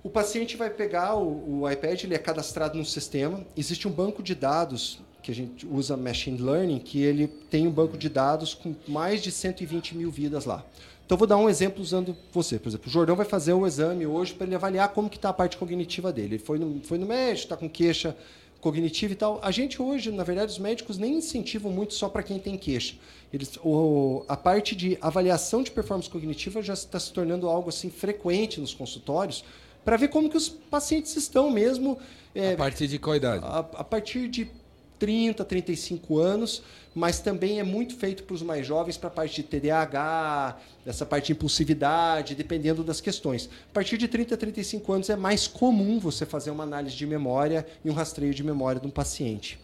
O 0.00 0.08
paciente 0.08 0.56
vai 0.56 0.70
pegar 0.70 1.16
o, 1.16 1.62
o 1.62 1.70
iPad, 1.70 2.04
ele 2.04 2.14
é 2.14 2.18
cadastrado 2.18 2.78
no 2.78 2.84
sistema. 2.84 3.44
Existe 3.56 3.88
um 3.88 3.90
banco 3.90 4.22
de 4.22 4.36
dados 4.36 5.00
que 5.24 5.32
a 5.32 5.34
gente 5.34 5.66
usa 5.66 5.96
machine 5.96 6.38
learning, 6.38 6.78
que 6.78 7.02
ele 7.02 7.26
tem 7.26 7.66
um 7.66 7.72
banco 7.72 7.98
de 7.98 8.08
dados 8.08 8.54
com 8.54 8.76
mais 8.86 9.20
de 9.20 9.32
120 9.32 9.96
mil 9.96 10.08
vidas 10.08 10.44
lá. 10.44 10.64
Então, 11.06 11.16
vou 11.16 11.26
dar 11.26 11.36
um 11.36 11.48
exemplo 11.48 11.80
usando 11.80 12.16
você. 12.32 12.58
Por 12.58 12.68
exemplo, 12.68 12.88
o 12.88 12.90
Jordão 12.90 13.14
vai 13.14 13.24
fazer 13.24 13.52
o 13.52 13.64
exame 13.64 14.04
hoje 14.04 14.34
para 14.34 14.44
ele 14.44 14.56
avaliar 14.56 14.88
como 14.88 15.08
que 15.08 15.16
está 15.16 15.28
a 15.28 15.32
parte 15.32 15.56
cognitiva 15.56 16.12
dele. 16.12 16.34
Ele 16.34 16.38
foi 16.38 16.58
no, 16.58 16.80
foi 16.82 16.98
no 16.98 17.06
médico, 17.06 17.44
está 17.44 17.56
com 17.56 17.70
queixa 17.70 18.16
cognitiva 18.60 19.12
e 19.12 19.16
tal. 19.16 19.38
A 19.40 19.52
gente 19.52 19.80
hoje, 19.80 20.10
na 20.10 20.24
verdade, 20.24 20.50
os 20.50 20.58
médicos 20.58 20.98
nem 20.98 21.14
incentivam 21.14 21.70
muito 21.70 21.94
só 21.94 22.08
para 22.08 22.24
quem 22.24 22.40
tem 22.40 22.58
queixa. 22.58 22.96
Eles, 23.32 23.56
o, 23.62 24.24
a 24.26 24.36
parte 24.36 24.74
de 24.74 24.98
avaliação 25.00 25.62
de 25.62 25.70
performance 25.70 26.10
cognitiva 26.10 26.60
já 26.60 26.74
está 26.74 26.98
se 26.98 27.12
tornando 27.12 27.46
algo 27.48 27.68
assim 27.68 27.88
frequente 27.88 28.60
nos 28.60 28.74
consultórios 28.74 29.44
para 29.84 29.96
ver 29.96 30.08
como 30.08 30.28
que 30.28 30.36
os 30.36 30.48
pacientes 30.48 31.14
estão 31.16 31.48
mesmo 31.48 31.96
é, 32.34 32.54
a 32.54 32.56
partir 32.56 32.88
de 32.88 32.98
qual 32.98 33.14
idade? 33.14 33.44
a, 33.44 33.58
a 33.58 33.84
partir 33.84 34.26
de 34.28 34.50
30, 34.98 35.44
35 35.44 36.18
anos, 36.18 36.62
mas 36.94 37.18
também 37.20 37.60
é 37.60 37.62
muito 37.62 37.94
feito 37.96 38.24
para 38.24 38.34
os 38.34 38.42
mais 38.42 38.66
jovens 38.66 38.96
para 38.96 39.08
a 39.08 39.10
parte 39.10 39.36
de 39.36 39.42
TDAH, 39.42 40.56
essa 40.86 41.04
parte 41.04 41.26
de 41.26 41.32
impulsividade, 41.32 42.34
dependendo 42.34 42.82
das 42.82 43.00
questões. 43.00 43.48
A 43.70 43.74
partir 43.74 43.98
de 43.98 44.08
30, 44.08 44.36
35 44.36 44.92
anos 44.92 45.10
é 45.10 45.16
mais 45.16 45.46
comum 45.46 45.98
você 45.98 46.24
fazer 46.24 46.50
uma 46.50 46.64
análise 46.64 46.96
de 46.96 47.06
memória 47.06 47.66
e 47.84 47.90
um 47.90 47.92
rastreio 47.92 48.32
de 48.34 48.42
memória 48.42 48.80
de 48.80 48.86
um 48.86 48.90
paciente. 48.90 49.58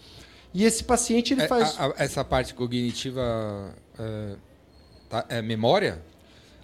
E 0.54 0.64
esse 0.64 0.84
paciente 0.84 1.32
ele 1.32 1.42
É, 1.42 1.48
faz. 1.48 1.78
a- 1.80 1.86
a- 1.86 1.94
essa 1.96 2.22
parte 2.22 2.52
cognitiva 2.52 3.74
é, 3.98 4.36
tá- 5.08 5.24
é 5.30 5.40
memória? 5.40 6.02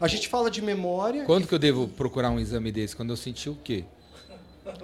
A 0.01 0.07
gente 0.07 0.29
fala 0.29 0.51
de 0.51 0.61
memória. 0.63 1.25
Quando 1.25 1.47
que 1.49 1.55
eu 1.55 1.59
devo 1.59 1.89
procurar 1.89 2.31
um 2.31 2.39
exame 2.39 2.71
desse? 2.71 2.95
Quando 2.95 3.11
eu 3.11 3.17
sentir 3.17 3.49
o 3.49 3.57
quê? 3.65 3.85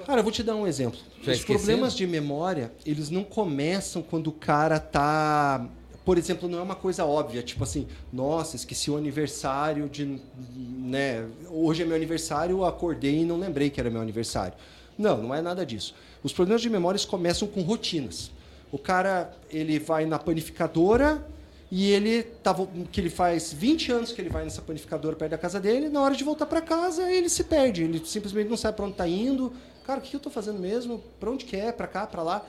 Cara, 0.07 0.21
eu 0.21 0.23
vou 0.23 0.33
te 0.33 0.43
dar 0.43 0.57
um 0.57 0.67
exemplo. 0.67 0.99
Já 1.23 1.33
Os 1.33 1.39
esqueceu? 1.39 1.59
problemas 1.59 1.95
de 1.95 2.07
memória, 2.07 2.73
eles 2.85 3.11
não 3.11 3.25
começam 3.25 4.03
quando 4.03 4.29
o 4.29 4.33
cara 4.33 4.79
tá 4.79 5.67
por 6.05 6.19
exemplo, 6.19 6.49
não 6.49 6.59
é 6.59 6.63
uma 6.63 6.75
coisa 6.75 7.07
óbvia, 7.07 7.43
tipo 7.43 7.65
assim, 7.65 7.87
nossa, 8.13 8.57
esqueci 8.57 8.91
o 8.91 8.97
aniversário 8.97 9.89
de, 9.89 10.21
né, 10.47 11.27
hoje 11.49 11.83
é 11.83 11.87
meu 11.87 11.97
aniversário, 11.97 12.59
eu 12.59 12.65
acordei 12.67 13.23
e 13.23 13.25
não 13.25 13.39
lembrei 13.39 13.71
que 13.71 13.81
era 13.81 13.89
meu 13.89 14.03
aniversário. 14.03 14.53
Não, 14.99 15.23
não 15.23 15.35
é 15.35 15.41
nada 15.41 15.65
disso. 15.65 15.95
Os 16.23 16.33
problemas 16.33 16.61
de 16.61 16.69
memórias 16.69 17.07
começam 17.07 17.49
com 17.49 17.63
rotinas. 17.63 18.31
O 18.71 18.79
cara, 18.79 19.33
ele 19.51 19.79
vai 19.79 20.05
na 20.05 20.19
panificadora 20.19 21.27
e 21.71 21.91
ele 21.91 22.23
tava 22.23 22.69
que 22.93 23.01
ele 23.01 23.11
faz 23.11 23.53
20 23.53 23.93
anos 23.93 24.13
que 24.13 24.21
ele 24.21 24.29
vai 24.29 24.45
nessa 24.45 24.61
panificadora 24.61 25.17
perto 25.17 25.31
da 25.31 25.39
casa 25.39 25.59
dele, 25.59 25.89
na 25.89 26.03
hora 26.03 26.15
de 26.15 26.23
voltar 26.23 26.47
para 26.47 26.61
casa, 26.61 27.11
ele 27.11 27.29
se 27.29 27.45
perde, 27.45 27.83
ele 27.83 28.03
simplesmente 28.05 28.49
não 28.49 28.57
sabe 28.57 28.77
para 28.77 28.85
onde 28.85 28.95
está 28.95 29.09
indo. 29.09 29.53
Cara, 29.85 30.01
o 30.01 30.03
que 30.03 30.17
eu 30.17 30.19
estou 30.19 30.33
fazendo 30.33 30.59
mesmo? 30.59 31.03
Para 31.21 31.31
onde 31.31 31.45
que 31.45 31.55
é? 31.57 31.71
Para 31.71 31.87
cá, 31.87 32.07
para 32.07 32.23
lá? 32.23 32.47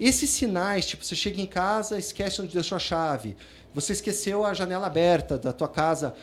Esses 0.00 0.30
sinais, 0.30 0.86
tipo, 0.86 1.04
você 1.04 1.14
chega 1.14 1.40
em 1.40 1.46
casa, 1.46 1.98
esquece 1.98 2.40
onde 2.40 2.54
deixou 2.54 2.76
a 2.76 2.78
chave, 2.78 3.36
você 3.74 3.92
esqueceu 3.92 4.44
a 4.44 4.54
janela 4.54 4.86
aberta 4.86 5.36
da 5.36 5.52
tua 5.52 5.68
casa. 5.68 6.14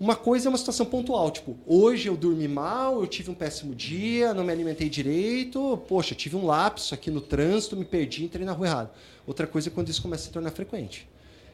Uma 0.00 0.16
coisa 0.16 0.46
é 0.46 0.48
uma 0.48 0.56
situação 0.56 0.86
pontual, 0.86 1.30
tipo, 1.30 1.58
hoje 1.66 2.08
eu 2.08 2.16
dormi 2.16 2.48
mal, 2.48 3.00
eu 3.00 3.06
tive 3.06 3.30
um 3.30 3.34
péssimo 3.34 3.74
dia, 3.74 4.32
não 4.32 4.44
me 4.44 4.52
alimentei 4.52 4.88
direito, 4.88 5.76
poxa, 5.88 6.14
tive 6.14 6.36
um 6.36 6.46
lapso 6.46 6.94
aqui 6.94 7.10
no 7.10 7.20
trânsito, 7.20 7.76
me 7.76 7.84
perdi, 7.84 8.24
entrei 8.24 8.46
na 8.46 8.52
rua 8.52 8.66
errada. 8.66 8.92
Outra 9.26 9.46
coisa 9.46 9.68
é 9.68 9.70
quando 9.70 9.88
isso 9.88 10.00
começa 10.00 10.22
a 10.22 10.26
se 10.26 10.32
tornar 10.32 10.52
frequente. 10.52 11.06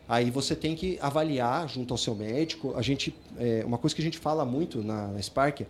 Aí 0.07 0.31
você 0.31 0.55
tem 0.55 0.77
que 0.77 0.99
avaliar 1.01 1.67
junto 1.69 1.95
ao 1.95 1.99
seu 1.99 2.15
médico. 2.15 2.75
A 2.77 2.83
gente, 2.83 3.17
é, 3.39 3.65
uma 3.65 3.79
coisa 3.79 3.97
que 3.97 4.03
a 4.03 4.05
gente 4.05 4.19
fala 4.19 4.45
muito 4.45 4.85
na, 4.85 5.09
na 5.09 5.21
Spark, 5.21 5.63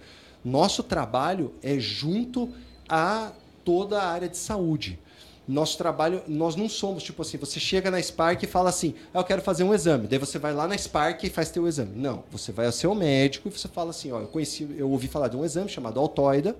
nosso 0.44 0.82
trabalho 0.82 1.54
é 1.62 1.78
junto 1.78 2.52
a 2.88 3.32
toda 3.64 4.00
a 4.00 4.06
área 4.06 4.28
de 4.28 4.36
saúde. 4.36 4.98
Nosso 5.46 5.76
trabalho, 5.76 6.22
nós 6.26 6.56
não 6.56 6.70
somos 6.70 7.02
tipo 7.02 7.20
assim, 7.20 7.36
você 7.36 7.60
chega 7.60 7.90
na 7.90 8.00
Spark 8.00 8.42
e 8.42 8.46
fala 8.46 8.70
assim, 8.70 8.94
ah, 9.12 9.18
eu 9.18 9.24
quero 9.24 9.42
fazer 9.42 9.62
um 9.62 9.74
exame. 9.74 10.06
Daí 10.06 10.18
você 10.18 10.38
vai 10.38 10.54
lá 10.54 10.66
na 10.66 10.76
Spark 10.76 11.22
e 11.22 11.28
faz 11.28 11.50
teu 11.50 11.68
exame. 11.68 11.92
Não, 11.94 12.24
você 12.30 12.50
vai 12.50 12.64
ao 12.64 12.72
seu 12.72 12.94
médico 12.94 13.48
e 13.48 13.50
você 13.50 13.68
fala 13.68 13.90
assim, 13.90 14.10
ó, 14.10 14.20
eu 14.20 14.26
conheci, 14.28 14.66
eu 14.76 14.90
ouvi 14.90 15.06
falar 15.06 15.28
de 15.28 15.36
um 15.36 15.44
exame 15.44 15.68
chamado 15.68 16.00
Altoida, 16.00 16.56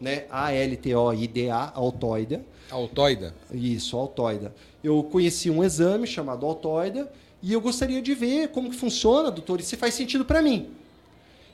né? 0.00 0.26
A 0.30 0.52
L 0.52 0.76
T 0.76 0.94
O 0.94 1.12
I 1.12 1.26
D 1.26 1.50
A, 1.50 1.72
Altoida. 1.74 2.44
Altoida. 2.70 3.34
Isso, 3.52 3.96
Altoida. 3.96 4.54
Eu 4.84 5.02
conheci 5.02 5.50
um 5.50 5.64
exame 5.64 6.06
chamado 6.06 6.46
Altoida 6.46 7.10
e 7.42 7.52
eu 7.52 7.60
gostaria 7.60 8.00
de 8.00 8.14
ver 8.14 8.48
como 8.50 8.70
que 8.70 8.76
funciona, 8.76 9.32
doutor, 9.32 9.58
e 9.58 9.64
se 9.64 9.76
faz 9.76 9.94
sentido 9.94 10.24
para 10.24 10.40
mim. 10.40 10.70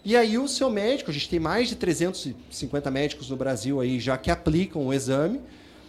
E 0.04 0.14
aí 0.16 0.36
o 0.36 0.46
seu 0.46 0.68
médico, 0.68 1.10
a 1.10 1.14
gente 1.14 1.30
tem 1.30 1.40
mais 1.40 1.68
de 1.68 1.76
350 1.76 2.90
médicos 2.90 3.30
no 3.30 3.36
Brasil 3.36 3.80
aí 3.80 3.98
já 3.98 4.18
que 4.18 4.30
aplicam 4.30 4.86
o 4.86 4.92
exame, 4.92 5.40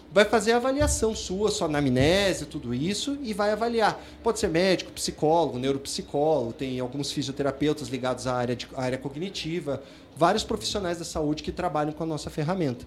vai 0.09 0.23
fazer 0.23 0.53
a 0.53 0.55
avaliação 0.55 1.13
sua, 1.13 1.51
sua 1.51 1.67
anamnese, 1.67 2.45
tudo 2.45 2.73
isso, 2.73 3.17
e 3.21 3.33
vai 3.33 3.51
avaliar. 3.51 4.01
Pode 4.23 4.39
ser 4.39 4.47
médico, 4.47 4.93
psicólogo, 4.93 5.59
neuropsicólogo, 5.59 6.53
tem 6.53 6.79
alguns 6.79 7.11
fisioterapeutas 7.11 7.89
ligados 7.89 8.25
à 8.25 8.35
área, 8.35 8.55
de, 8.55 8.65
à 8.73 8.83
área 8.83 8.97
cognitiva, 8.97 9.83
vários 10.15 10.45
profissionais 10.45 10.97
da 10.97 11.03
saúde 11.03 11.43
que 11.43 11.51
trabalham 11.51 11.91
com 11.91 12.03
a 12.03 12.07
nossa 12.07 12.29
ferramenta. 12.29 12.85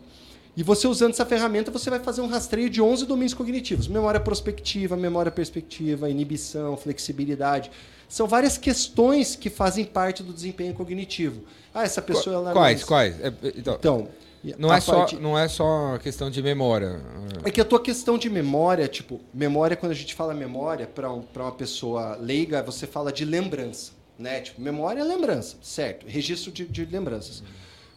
E 0.56 0.62
você 0.62 0.88
usando 0.88 1.12
essa 1.12 1.26
ferramenta, 1.26 1.70
você 1.70 1.90
vai 1.90 2.00
fazer 2.00 2.23
um 2.23 2.26
rastreio 2.26 2.70
de 2.70 2.80
11 2.80 3.04
domínios 3.04 3.35
cognitivos: 3.35 3.87
memória 3.87 4.18
prospectiva, 4.18 4.97
memória 4.97 5.30
perspectiva, 5.30 6.08
inibição, 6.08 6.75
flexibilidade. 6.76 7.70
São 8.09 8.27
várias 8.27 8.57
questões 8.57 9.37
que 9.37 9.50
fazem 9.50 9.85
parte 9.85 10.23
do 10.23 10.33
desempenho 10.33 10.73
cognitivo. 10.73 11.43
Ah, 11.75 11.85
essa 11.85 12.00
pessoa 12.00 12.37
ela 12.37 12.53
Quais? 12.53 12.83
Quais? 12.83 13.21
É, 13.21 13.33
então, 13.55 13.75
então 13.75 14.09
não 14.59 14.73
é, 14.73 14.81
só, 14.81 15.07
não 15.21 15.38
é 15.38 15.49
só 15.49 15.99
questão 15.99 16.31
de 16.31 16.43
memória. 16.43 17.03
É 17.45 17.50
que 17.50 17.61
a 17.61 17.65
tua 17.65 17.81
questão 17.81 18.17
de 18.17 18.31
memória, 18.31 18.87
tipo, 18.88 19.21
memória, 19.35 19.77
quando 19.77 19.93
a 19.93 19.95
gente 19.95 20.15
fala 20.15 20.33
memória, 20.33 20.87
para 20.87 21.12
um, 21.12 21.25
uma 21.37 21.53
pessoa 21.53 22.17
leiga, 22.17 22.62
você 22.62 22.87
fala 22.87 23.12
de 23.12 23.25
lembrança. 23.25 23.93
Né? 24.19 24.41
Tipo, 24.41 24.61
memória 24.61 25.00
é 25.00 25.05
lembrança, 25.05 25.57
certo? 25.62 26.07
Registro 26.07 26.50
de, 26.50 26.65
de 26.65 26.85
lembranças. 26.85 27.43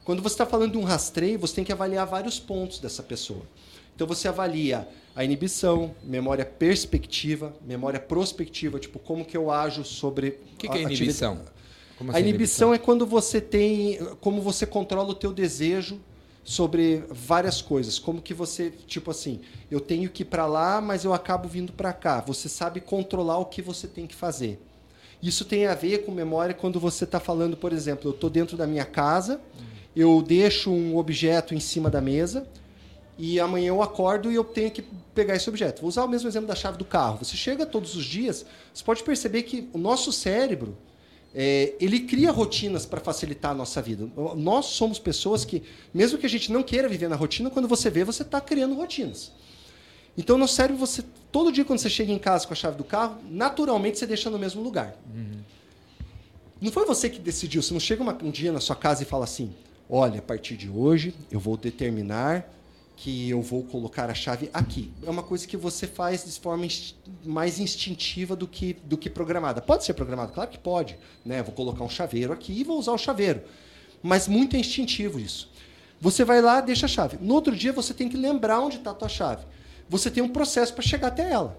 Quando 0.03 0.21
você 0.21 0.33
está 0.33 0.45
falando 0.45 0.73
de 0.73 0.77
um 0.77 0.83
rastreio, 0.83 1.39
você 1.39 1.55
tem 1.55 1.63
que 1.63 1.71
avaliar 1.71 2.05
vários 2.05 2.39
pontos 2.39 2.79
dessa 2.79 3.01
pessoa. 3.01 3.43
Então 3.95 4.07
você 4.07 4.27
avalia 4.27 4.87
a 5.15 5.23
inibição, 5.23 5.93
memória 6.03 6.45
perspectiva, 6.45 7.53
memória 7.65 7.99
prospectiva, 7.99 8.79
tipo, 8.79 8.97
como 8.97 9.25
que 9.25 9.35
eu 9.35 9.51
ajo 9.51 9.83
sobre. 9.83 10.39
O 10.53 10.57
que, 10.57 10.69
que 10.69 10.77
é 10.77 10.81
inibição? 10.81 11.33
Assim, 11.33 12.09
a 12.13 12.19
inibição, 12.19 12.73
é 12.73 12.77
quando 12.77 13.05
você 13.05 13.41
tem. 13.41 13.99
como 14.21 14.41
você 14.41 14.65
controla 14.65 15.09
o 15.09 15.15
teu 15.15 15.33
desejo 15.33 15.99
sobre 16.43 17.03
várias 17.09 17.61
coisas, 17.61 17.99
como 17.99 18.21
que 18.21 18.33
você, 18.33 18.71
tipo 18.87 19.11
assim, 19.11 19.41
eu 19.69 19.79
tenho 19.79 20.09
que 20.09 20.23
ir 20.23 20.25
para 20.25 20.47
lá, 20.47 20.81
mas 20.81 21.03
eu 21.03 21.13
acabo 21.13 21.47
vindo 21.47 21.71
para 21.71 21.93
cá. 21.93 22.21
Você 22.21 22.49
sabe 22.49 22.79
controlar 22.79 23.37
o 23.37 23.45
que 23.45 23.61
você 23.61 23.87
tem 23.87 24.07
que 24.07 24.15
fazer. 24.15 24.59
Isso 25.21 25.45
tem 25.45 25.67
a 25.67 25.75
ver 25.75 25.99
com 25.99 26.11
memória 26.11 26.55
quando 26.55 26.79
você 26.79 27.03
está 27.03 27.19
falando, 27.19 27.55
por 27.55 27.71
exemplo, 27.71 28.09
eu 28.09 28.13
estou 28.15 28.29
dentro 28.29 28.57
da 28.57 28.65
minha 28.65 28.85
casa, 28.85 29.39
eu 29.95 30.23
deixo 30.25 30.71
um 30.71 30.97
objeto 30.97 31.53
em 31.53 31.59
cima 31.59 31.89
da 31.91 32.01
mesa 32.01 32.47
e 33.23 33.39
amanhã 33.39 33.67
eu 33.67 33.83
acordo 33.83 34.31
e 34.31 34.35
eu 34.35 34.43
tenho 34.43 34.71
que 34.71 34.83
pegar 35.13 35.35
esse 35.35 35.47
objeto. 35.47 35.81
Vou 35.81 35.89
usar 35.89 36.03
o 36.03 36.07
mesmo 36.07 36.27
exemplo 36.27 36.47
da 36.47 36.55
chave 36.55 36.79
do 36.79 36.83
carro. 36.83 37.19
Você 37.23 37.37
chega 37.37 37.67
todos 37.67 37.95
os 37.95 38.03
dias, 38.03 38.43
você 38.73 38.83
pode 38.83 39.03
perceber 39.03 39.43
que 39.43 39.69
o 39.73 39.77
nosso 39.77 40.11
cérebro 40.11 40.75
é, 41.31 41.75
ele 41.79 41.99
cria 41.99 42.31
rotinas 42.31 42.83
para 42.83 42.99
facilitar 42.99 43.51
a 43.51 43.53
nossa 43.53 43.79
vida. 43.79 44.09
Nós 44.35 44.65
somos 44.65 44.97
pessoas 44.97 45.45
que, 45.45 45.61
mesmo 45.93 46.17
que 46.17 46.25
a 46.25 46.29
gente 46.29 46.51
não 46.51 46.63
queira 46.63 46.89
viver 46.89 47.07
na 47.07 47.15
rotina, 47.15 47.51
quando 47.51 47.67
você 47.67 47.91
vê, 47.91 48.03
você 48.03 48.23
está 48.23 48.41
criando 48.41 48.73
rotinas. 48.73 49.31
Então, 50.17 50.35
no 50.35 50.47
cérebro, 50.47 50.79
você 50.79 51.03
todo 51.31 51.51
dia 51.51 51.63
quando 51.63 51.77
você 51.77 51.91
chega 51.91 52.11
em 52.11 52.17
casa 52.17 52.47
com 52.47 52.53
a 52.53 52.55
chave 52.55 52.75
do 52.75 52.83
carro, 52.83 53.17
naturalmente 53.29 53.99
você 53.99 54.07
deixa 54.07 54.31
no 54.31 54.39
mesmo 54.39 54.63
lugar. 54.63 54.95
Uhum. 55.13 55.41
Não 56.59 56.71
foi 56.71 56.87
você 56.87 57.07
que 57.07 57.19
decidiu. 57.19 57.61
Você 57.61 57.71
não 57.71 57.79
chega 57.79 58.01
uma, 58.01 58.17
um 58.23 58.31
dia 58.31 58.51
na 58.51 58.59
sua 58.59 58.75
casa 58.75 59.03
e 59.03 59.05
fala 59.05 59.25
assim: 59.25 59.53
olha, 59.87 60.17
a 60.17 60.23
partir 60.23 60.57
de 60.57 60.67
hoje 60.67 61.13
eu 61.29 61.39
vou 61.39 61.55
determinar 61.55 62.49
que 63.01 63.31
eu 63.31 63.41
vou 63.41 63.63
colocar 63.63 64.11
a 64.11 64.13
chave 64.13 64.47
aqui. 64.53 64.91
É 65.03 65.09
uma 65.09 65.23
coisa 65.23 65.47
que 65.47 65.57
você 65.57 65.87
faz 65.87 66.23
de 66.23 66.39
forma 66.39 66.67
mais 67.25 67.59
instintiva 67.59 68.35
do 68.35 68.47
que, 68.47 68.73
do 68.83 68.95
que 68.95 69.09
programada. 69.09 69.59
Pode 69.59 69.83
ser 69.83 69.95
programado? 69.95 70.31
Claro 70.31 70.51
que 70.51 70.59
pode. 70.59 70.95
Né? 71.25 71.41
Vou 71.41 71.51
colocar 71.51 71.83
um 71.83 71.89
chaveiro 71.89 72.31
aqui 72.31 72.53
e 72.53 72.63
vou 72.63 72.77
usar 72.77 72.91
o 72.91 72.99
chaveiro. 72.99 73.41
Mas 74.03 74.27
muito 74.27 74.55
é 74.55 74.59
instintivo 74.59 75.19
isso. 75.19 75.49
Você 75.99 76.23
vai 76.23 76.43
lá, 76.43 76.61
deixa 76.61 76.85
a 76.85 76.89
chave. 76.89 77.17
No 77.19 77.33
outro 77.33 77.55
dia, 77.55 77.73
você 77.73 77.91
tem 77.91 78.07
que 78.07 78.15
lembrar 78.15 78.59
onde 78.59 78.77
está 78.77 78.91
a 78.91 78.93
tua 78.93 79.09
chave. 79.09 79.45
Você 79.89 80.11
tem 80.11 80.21
um 80.21 80.29
processo 80.29 80.71
para 80.71 80.83
chegar 80.83 81.07
até 81.07 81.31
ela. 81.31 81.57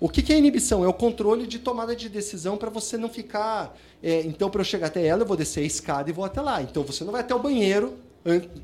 O 0.00 0.08
que, 0.08 0.22
que 0.22 0.32
é 0.32 0.38
inibição? 0.38 0.84
É 0.84 0.88
o 0.88 0.92
controle 0.92 1.46
de 1.46 1.60
tomada 1.60 1.94
de 1.94 2.08
decisão 2.08 2.56
para 2.56 2.68
você 2.68 2.98
não 2.98 3.08
ficar. 3.08 3.78
É, 4.02 4.22
então, 4.22 4.50
para 4.50 4.60
eu 4.60 4.64
chegar 4.64 4.88
até 4.88 5.06
ela, 5.06 5.22
eu 5.22 5.26
vou 5.26 5.36
descer 5.36 5.60
a 5.60 5.66
escada 5.66 6.10
e 6.10 6.12
vou 6.12 6.24
até 6.24 6.40
lá. 6.40 6.60
Então, 6.60 6.82
você 6.82 7.04
não 7.04 7.12
vai 7.12 7.20
até 7.20 7.32
o 7.32 7.38
banheiro 7.38 7.96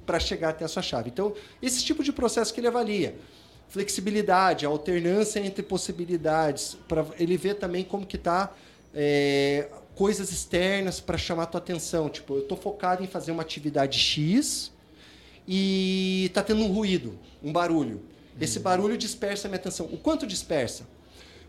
para 0.05 0.19
chegar 0.19 0.51
até 0.51 0.65
a 0.65 0.69
sua 0.69 0.83
chave. 0.83 1.11
Então, 1.11 1.35
esse 1.63 1.85
tipo 1.85 2.03
de 2.03 2.13
processo 2.13 2.53
que 2.53 2.61
ele 2.61 2.69
avalia. 2.69 3.17
Flexibilidade, 3.69 4.65
alternância 4.65 5.41
entre 5.41 5.63
possibilidades, 5.63 6.77
para 6.89 7.05
ele 7.19 7.37
ver 7.37 7.55
também 7.55 7.85
como 7.85 8.07
que 8.07 8.17
está 8.17 8.53
é, 8.95 9.69
coisas 9.95 10.31
externas 10.31 11.01
para 11.01 11.19
chamar 11.19 11.45
a 11.45 11.47
tua 11.47 11.59
atenção. 11.59 12.09
Tipo, 12.09 12.35
eu 12.35 12.43
estou 12.43 12.57
focado 12.57 13.03
em 13.03 13.07
fazer 13.07 13.33
uma 13.33 13.43
atividade 13.43 13.99
X 13.99 14.73
e 15.49 16.27
está 16.27 16.43
tendo 16.43 16.63
um 16.63 16.73
ruído, 16.73 17.19
um 17.43 17.53
barulho. 17.53 18.03
Esse 18.41 18.61
barulho 18.61 18.97
dispersa 18.99 19.47
a 19.47 19.49
minha 19.49 19.59
atenção. 19.59 19.87
O 19.87 19.97
quanto 19.97 20.27
dispersa? 20.27 20.87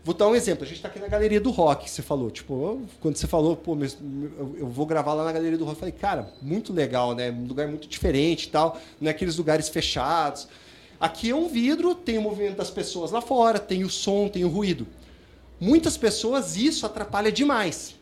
Vou 0.08 0.14
dar 0.14 0.26
um 0.26 0.34
exemplo. 0.34 0.64
A 0.64 0.66
gente 0.66 0.78
está 0.78 0.88
aqui 0.88 0.98
na 0.98 1.06
galeria 1.06 1.38
do 1.38 1.50
rock, 1.50 1.90
você 1.90 2.00
falou. 2.00 2.30
Tipo, 2.30 2.80
quando 2.98 3.16
você 3.16 3.26
falou, 3.26 3.54
pô, 3.54 3.76
eu 4.56 4.66
vou 4.66 4.86
gravar 4.86 5.12
lá 5.12 5.22
na 5.22 5.30
galeria 5.30 5.58
do 5.58 5.66
rock, 5.66 5.76
eu 5.76 5.80
falei, 5.80 5.92
cara, 5.92 6.32
muito 6.40 6.72
legal, 6.72 7.14
né? 7.14 7.30
Um 7.30 7.44
lugar 7.44 7.68
muito 7.68 7.86
diferente 7.86 8.44
e 8.44 8.48
tal. 8.48 8.80
Não 8.98 9.08
é 9.08 9.10
aqueles 9.10 9.36
lugares 9.36 9.68
fechados. 9.68 10.48
Aqui 10.98 11.28
é 11.28 11.36
um 11.36 11.46
vidro, 11.46 11.94
tem 11.94 12.16
o 12.16 12.22
movimento 12.22 12.56
das 12.56 12.70
pessoas 12.70 13.10
lá 13.10 13.20
fora, 13.20 13.58
tem 13.58 13.84
o 13.84 13.90
som, 13.90 14.28
tem 14.28 14.46
o 14.46 14.48
ruído. 14.48 14.86
Muitas 15.60 15.98
pessoas 15.98 16.56
isso 16.56 16.86
atrapalha 16.86 17.30
demais. 17.30 17.94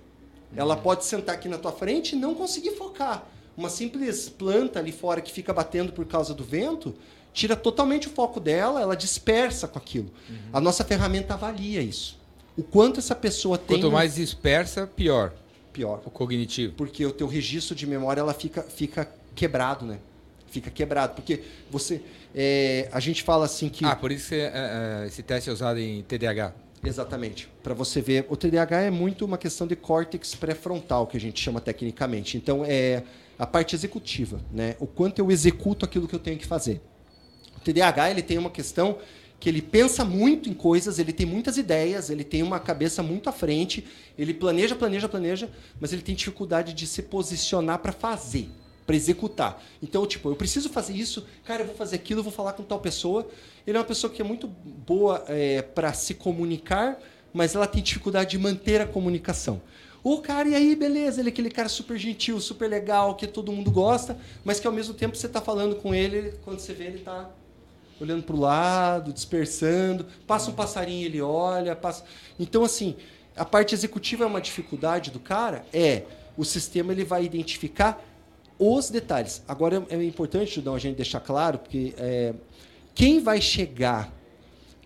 Ela 0.54 0.76
pode 0.76 1.04
sentar 1.04 1.34
aqui 1.34 1.48
na 1.48 1.58
tua 1.58 1.72
frente 1.72 2.14
e 2.14 2.16
não 2.16 2.36
conseguir 2.36 2.76
focar. 2.76 3.26
Uma 3.56 3.68
simples 3.68 4.28
planta 4.28 4.78
ali 4.78 4.92
fora 4.92 5.20
que 5.20 5.32
fica 5.32 5.52
batendo 5.52 5.92
por 5.92 6.04
causa 6.04 6.32
do 6.32 6.44
vento 6.44 6.94
tira 7.36 7.54
totalmente 7.54 8.08
o 8.08 8.10
foco 8.10 8.40
dela, 8.40 8.80
ela 8.80 8.96
dispersa 8.96 9.68
com 9.68 9.78
aquilo. 9.78 10.10
Uhum. 10.28 10.36
A 10.54 10.60
nossa 10.60 10.82
ferramenta 10.82 11.34
avalia 11.34 11.82
isso. 11.82 12.18
O 12.56 12.62
quanto 12.62 12.98
essa 12.98 13.14
pessoa 13.14 13.58
tem. 13.58 13.76
Quanto 13.76 13.92
mais 13.92 14.14
dispersa, 14.14 14.86
pior. 14.86 15.34
Pior. 15.70 16.00
O 16.06 16.10
cognitivo. 16.10 16.72
Porque 16.72 17.04
o 17.04 17.12
teu 17.12 17.26
registro 17.26 17.76
de 17.76 17.86
memória 17.86 18.22
ela 18.22 18.32
fica, 18.32 18.62
fica 18.62 19.06
quebrado, 19.34 19.84
né? 19.84 19.98
Fica 20.46 20.70
quebrado. 20.70 21.14
Porque 21.14 21.42
você. 21.70 22.00
É, 22.34 22.88
a 22.90 23.00
gente 23.00 23.22
fala 23.22 23.44
assim 23.44 23.68
que. 23.68 23.84
Ah, 23.84 23.94
por 23.94 24.10
isso 24.10 24.30
que 24.30 24.36
é, 24.36 25.02
é, 25.02 25.06
esse 25.06 25.22
teste 25.22 25.50
é 25.50 25.52
usado 25.52 25.78
em 25.78 26.02
TDAH. 26.04 26.54
Exatamente. 26.82 27.50
Para 27.62 27.74
você 27.74 28.00
ver. 28.00 28.24
O 28.30 28.36
TDAH 28.36 28.80
é 28.80 28.90
muito 28.90 29.26
uma 29.26 29.36
questão 29.36 29.66
de 29.66 29.76
córtex 29.76 30.34
pré-frontal, 30.34 31.06
que 31.06 31.18
a 31.18 31.20
gente 31.20 31.38
chama 31.38 31.60
tecnicamente. 31.60 32.38
Então, 32.38 32.64
é 32.64 33.02
a 33.38 33.46
parte 33.46 33.76
executiva, 33.76 34.40
né? 34.50 34.74
O 34.80 34.86
quanto 34.86 35.18
eu 35.18 35.30
executo 35.30 35.84
aquilo 35.84 36.08
que 36.08 36.14
eu 36.14 36.18
tenho 36.18 36.38
que 36.38 36.46
fazer. 36.46 36.80
TDAH 37.72 38.10
ele 38.10 38.22
tem 38.22 38.38
uma 38.38 38.50
questão 38.50 38.98
que 39.38 39.48
ele 39.48 39.60
pensa 39.60 40.04
muito 40.04 40.48
em 40.48 40.54
coisas, 40.54 40.98
ele 40.98 41.12
tem 41.12 41.26
muitas 41.26 41.58
ideias, 41.58 42.08
ele 42.08 42.24
tem 42.24 42.42
uma 42.42 42.58
cabeça 42.58 43.02
muito 43.02 43.28
à 43.28 43.32
frente, 43.32 43.86
ele 44.16 44.32
planeja, 44.32 44.74
planeja, 44.74 45.08
planeja, 45.08 45.50
mas 45.78 45.92
ele 45.92 46.02
tem 46.02 46.14
dificuldade 46.14 46.72
de 46.72 46.86
se 46.86 47.02
posicionar 47.02 47.80
para 47.80 47.92
fazer, 47.92 48.48
para 48.86 48.96
executar. 48.96 49.62
Então, 49.82 50.06
tipo, 50.06 50.30
eu 50.30 50.36
preciso 50.36 50.70
fazer 50.70 50.94
isso, 50.94 51.26
cara, 51.44 51.62
eu 51.62 51.66
vou 51.66 51.76
fazer 51.76 51.96
aquilo, 51.96 52.20
eu 52.20 52.24
vou 52.24 52.32
falar 52.32 52.54
com 52.54 52.62
tal 52.62 52.80
pessoa. 52.80 53.28
Ele 53.66 53.76
é 53.76 53.80
uma 53.80 53.86
pessoa 53.86 54.10
que 54.10 54.22
é 54.22 54.24
muito 54.24 54.46
boa 54.46 55.22
é, 55.28 55.60
para 55.60 55.92
se 55.92 56.14
comunicar, 56.14 56.98
mas 57.32 57.54
ela 57.54 57.66
tem 57.66 57.82
dificuldade 57.82 58.30
de 58.30 58.38
manter 58.38 58.80
a 58.80 58.86
comunicação. 58.86 59.60
O 60.02 60.20
cara, 60.22 60.48
e 60.48 60.54
aí, 60.54 60.76
beleza, 60.76 61.20
ele 61.20 61.28
é 61.28 61.32
aquele 61.32 61.50
cara 61.50 61.68
super 61.68 61.98
gentil, 61.98 62.40
super 62.40 62.70
legal, 62.70 63.16
que 63.16 63.26
todo 63.26 63.50
mundo 63.52 63.70
gosta, 63.70 64.16
mas 64.44 64.60
que 64.60 64.66
ao 64.66 64.72
mesmo 64.72 64.94
tempo 64.94 65.16
você 65.16 65.26
está 65.26 65.40
falando 65.40 65.76
com 65.76 65.92
ele, 65.94 66.32
quando 66.44 66.60
você 66.60 66.72
vê, 66.72 66.84
ele 66.84 66.98
está 66.98 67.28
olhando 68.00 68.22
para 68.22 68.36
o 68.36 68.40
lado, 68.40 69.12
dispersando. 69.12 70.06
Passa 70.26 70.50
um 70.50 70.54
passarinho, 70.54 71.04
ele 71.04 71.20
olha. 71.20 71.74
Passa... 71.74 72.04
Então, 72.38 72.64
assim, 72.64 72.96
a 73.36 73.44
parte 73.44 73.74
executiva 73.74 74.24
é 74.24 74.26
uma 74.26 74.40
dificuldade 74.40 75.10
do 75.10 75.20
cara? 75.20 75.64
É. 75.72 76.04
O 76.36 76.44
sistema 76.44 76.92
ele 76.92 77.04
vai 77.04 77.24
identificar 77.24 78.02
os 78.58 78.90
detalhes. 78.90 79.42
Agora, 79.46 79.86
é 79.88 80.02
importante, 80.02 80.54
Judão, 80.54 80.74
a 80.74 80.78
gente 80.78 80.96
deixar 80.96 81.20
claro, 81.20 81.58
porque 81.58 81.94
é, 81.96 82.34
quem 82.94 83.20
vai 83.20 83.40
chegar 83.40 84.12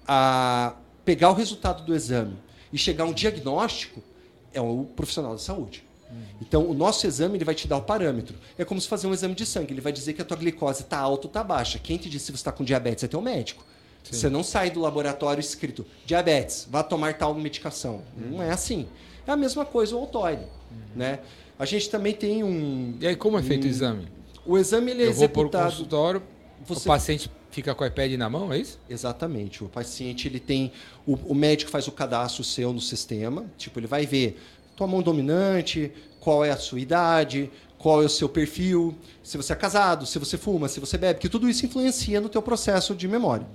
a 0.06 0.74
pegar 1.04 1.30
o 1.30 1.34
resultado 1.34 1.84
do 1.84 1.94
exame 1.94 2.36
e 2.72 2.78
chegar 2.78 3.04
a 3.04 3.06
um 3.06 3.12
diagnóstico 3.12 4.02
é 4.52 4.60
o 4.60 4.84
profissional 4.84 5.34
de 5.34 5.42
saúde. 5.42 5.84
Então, 6.40 6.68
o 6.68 6.74
nosso 6.74 7.06
exame 7.06 7.36
ele 7.36 7.44
vai 7.44 7.54
te 7.54 7.68
dar 7.68 7.76
o 7.76 7.82
parâmetro. 7.82 8.36
É 8.58 8.64
como 8.64 8.80
se 8.80 8.88
fazer 8.88 9.06
um 9.06 9.12
exame 9.12 9.34
de 9.34 9.46
sangue. 9.46 9.72
Ele 9.72 9.80
vai 9.80 9.92
dizer 9.92 10.12
que 10.12 10.22
a 10.22 10.24
tua 10.24 10.36
glicose 10.36 10.82
está 10.82 10.98
alta 10.98 11.26
ou 11.26 11.30
está 11.30 11.44
baixa. 11.44 11.78
Quem 11.78 11.96
te 11.96 12.08
disse 12.08 12.26
se 12.26 12.32
você 12.32 12.36
está 12.36 12.52
com 12.52 12.64
diabetes 12.64 13.04
é 13.04 13.08
teu 13.08 13.20
médico. 13.20 13.64
Sim. 14.02 14.16
Você 14.16 14.28
não 14.30 14.42
sai 14.42 14.70
do 14.70 14.80
laboratório 14.80 15.40
escrito 15.40 15.86
diabetes, 16.06 16.66
vá 16.70 16.82
tomar 16.82 17.18
tal 17.18 17.34
medicação. 17.34 18.02
Uhum. 18.16 18.36
Não 18.36 18.42
é 18.42 18.50
assim. 18.50 18.88
É 19.26 19.30
a 19.30 19.36
mesma 19.36 19.64
coisa 19.64 19.94
o 19.94 19.98
altoide. 19.98 20.42
Uhum. 20.42 20.78
Né? 20.96 21.20
A 21.58 21.64
gente 21.64 21.90
também 21.90 22.14
tem 22.14 22.42
um. 22.42 22.96
E 23.00 23.06
aí, 23.06 23.16
como 23.16 23.38
é 23.38 23.42
feito 23.42 23.64
um, 23.64 23.68
o 23.68 23.70
exame? 23.70 24.08
O 24.46 24.58
exame 24.58 24.90
ele 24.92 25.02
é 25.02 25.06
Eu 25.06 25.10
executado. 25.10 25.34
Vou 25.34 25.50
por 25.50 25.70
consultório, 25.70 26.22
você... 26.66 26.80
o 26.80 26.84
paciente 26.84 27.30
fica 27.50 27.74
com 27.74 27.84
o 27.84 27.86
iPad 27.86 28.12
na 28.12 28.30
mão, 28.30 28.52
é 28.52 28.58
isso? 28.58 28.78
Exatamente. 28.88 29.62
O 29.62 29.68
paciente 29.68 30.26
ele 30.26 30.40
tem. 30.40 30.72
O, 31.06 31.14
o 31.14 31.34
médico 31.34 31.70
faz 31.70 31.86
o 31.86 31.92
cadastro 31.92 32.42
seu 32.42 32.72
no 32.72 32.80
sistema. 32.80 33.44
Tipo, 33.58 33.78
ele 33.78 33.86
vai 33.86 34.06
ver 34.06 34.40
tua 34.80 34.86
mão 34.86 35.02
dominante, 35.02 35.92
qual 36.20 36.42
é 36.42 36.50
a 36.50 36.56
sua 36.56 36.80
idade, 36.80 37.50
qual 37.76 38.02
é 38.02 38.06
o 38.06 38.08
seu 38.08 38.30
perfil, 38.30 38.94
se 39.22 39.36
você 39.36 39.52
é 39.52 39.56
casado, 39.56 40.06
se 40.06 40.18
você 40.18 40.38
fuma, 40.38 40.68
se 40.68 40.80
você 40.80 40.96
bebe, 40.96 41.20
que 41.20 41.28
tudo 41.28 41.50
isso 41.50 41.66
influencia 41.66 42.18
no 42.18 42.30
teu 42.30 42.40
processo 42.40 42.94
de 42.94 43.06
memória. 43.06 43.46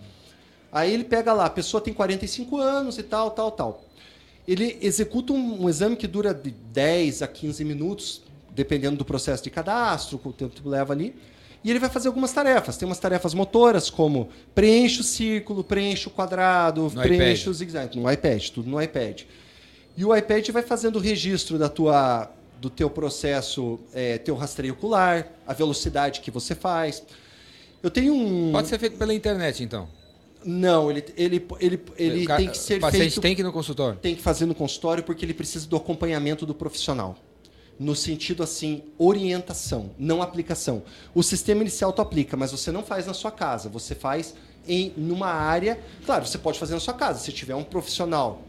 Aí 0.71 0.93
ele 0.93 1.03
pega 1.03 1.33
lá, 1.33 1.45
a 1.45 1.49
pessoa 1.49 1.81
tem 1.81 1.93
45 1.95 2.57
anos 2.57 2.99
e 2.99 3.03
tal, 3.03 3.31
tal, 3.31 3.49
tal. 3.49 3.85
Ele 4.47 4.77
executa 4.81 5.33
um, 5.33 5.63
um 5.63 5.69
exame 5.69 5.95
que 5.95 6.05
dura 6.05 6.31
de 6.31 6.51
10 6.51 7.23
a 7.23 7.27
15 7.27 7.65
minutos, 7.65 8.21
dependendo 8.53 8.97
do 8.97 9.05
processo 9.05 9.43
de 9.43 9.49
cadastro, 9.49 10.21
o 10.23 10.31
tempo 10.31 10.61
que 10.61 10.67
leva 10.67 10.93
ali. 10.93 11.15
E 11.63 11.71
ele 11.71 11.79
vai 11.79 11.89
fazer 11.89 12.07
algumas 12.07 12.31
tarefas. 12.31 12.77
Tem 12.77 12.87
umas 12.87 12.99
tarefas 12.99 13.33
motoras, 13.33 13.89
como 13.89 14.29
preenche 14.53 15.01
o 15.01 15.03
círculo, 15.03 15.63
preenche 15.63 16.07
o 16.07 16.11
quadrado, 16.11 16.83
no 16.83 17.01
preenche 17.01 17.41
iPad. 17.41 17.47
o 17.47 17.53
zigue-zague. 17.55 17.99
No 17.99 18.11
iPad, 18.11 18.49
tudo 18.49 18.69
no 18.69 18.79
iPad. 18.79 19.23
E 19.97 20.03
o 20.03 20.15
iPad 20.15 20.49
vai 20.49 20.61
fazendo 20.61 20.97
o 20.97 20.99
registro 20.99 21.57
da 21.57 21.69
tua 21.69 22.29
do 22.59 22.69
teu 22.69 22.89
processo, 22.89 23.79
é, 23.93 24.17
teu 24.17 24.35
rastreio 24.35 24.73
ocular, 24.73 25.27
a 25.45 25.53
velocidade 25.53 26.21
que 26.21 26.31
você 26.31 26.55
faz. 26.55 27.03
Eu 27.83 27.91
tenho 27.91 28.13
um. 28.13 28.51
Pode 28.51 28.67
ser 28.67 28.79
feito 28.79 28.97
pela 28.97 29.13
internet, 29.13 29.63
então? 29.63 29.87
Não, 30.43 30.91
ele, 30.91 31.03
ele, 31.17 31.47
ele, 31.59 31.81
ele 31.97 32.27
tem 32.27 32.49
que 32.49 32.57
ser 32.57 32.67
feito. 32.67 32.77
O 32.79 32.81
paciente 32.81 33.01
feito, 33.03 33.21
tem 33.21 33.35
que 33.35 33.41
ir 33.41 33.43
no 33.43 33.51
consultório? 33.51 33.99
Tem 33.99 34.15
que 34.15 34.21
fazer 34.21 34.45
no 34.45 34.55
consultório 34.55 35.03
porque 35.03 35.25
ele 35.25 35.33
precisa 35.33 35.67
do 35.67 35.75
acompanhamento 35.75 36.45
do 36.45 36.53
profissional. 36.53 37.17
No 37.79 37.95
sentido 37.95 38.41
assim, 38.41 38.83
orientação, 38.97 39.91
não 39.99 40.21
aplicação. 40.21 40.83
O 41.13 41.21
sistema 41.21 41.61
ele 41.61 41.69
se 41.69 41.83
auto-aplica, 41.83 42.37
mas 42.37 42.51
você 42.51 42.71
não 42.71 42.83
faz 42.83 43.05
na 43.05 43.13
sua 43.13 43.31
casa, 43.31 43.67
você 43.67 43.93
faz 43.93 44.33
em 44.67 44.93
numa 44.95 45.27
área. 45.27 45.79
Claro, 46.05 46.25
você 46.25 46.37
pode 46.37 46.57
fazer 46.57 46.73
na 46.73 46.79
sua 46.79 46.93
casa. 46.93 47.19
Se 47.19 47.31
tiver 47.31 47.55
um 47.55 47.63
profissional 47.63 48.41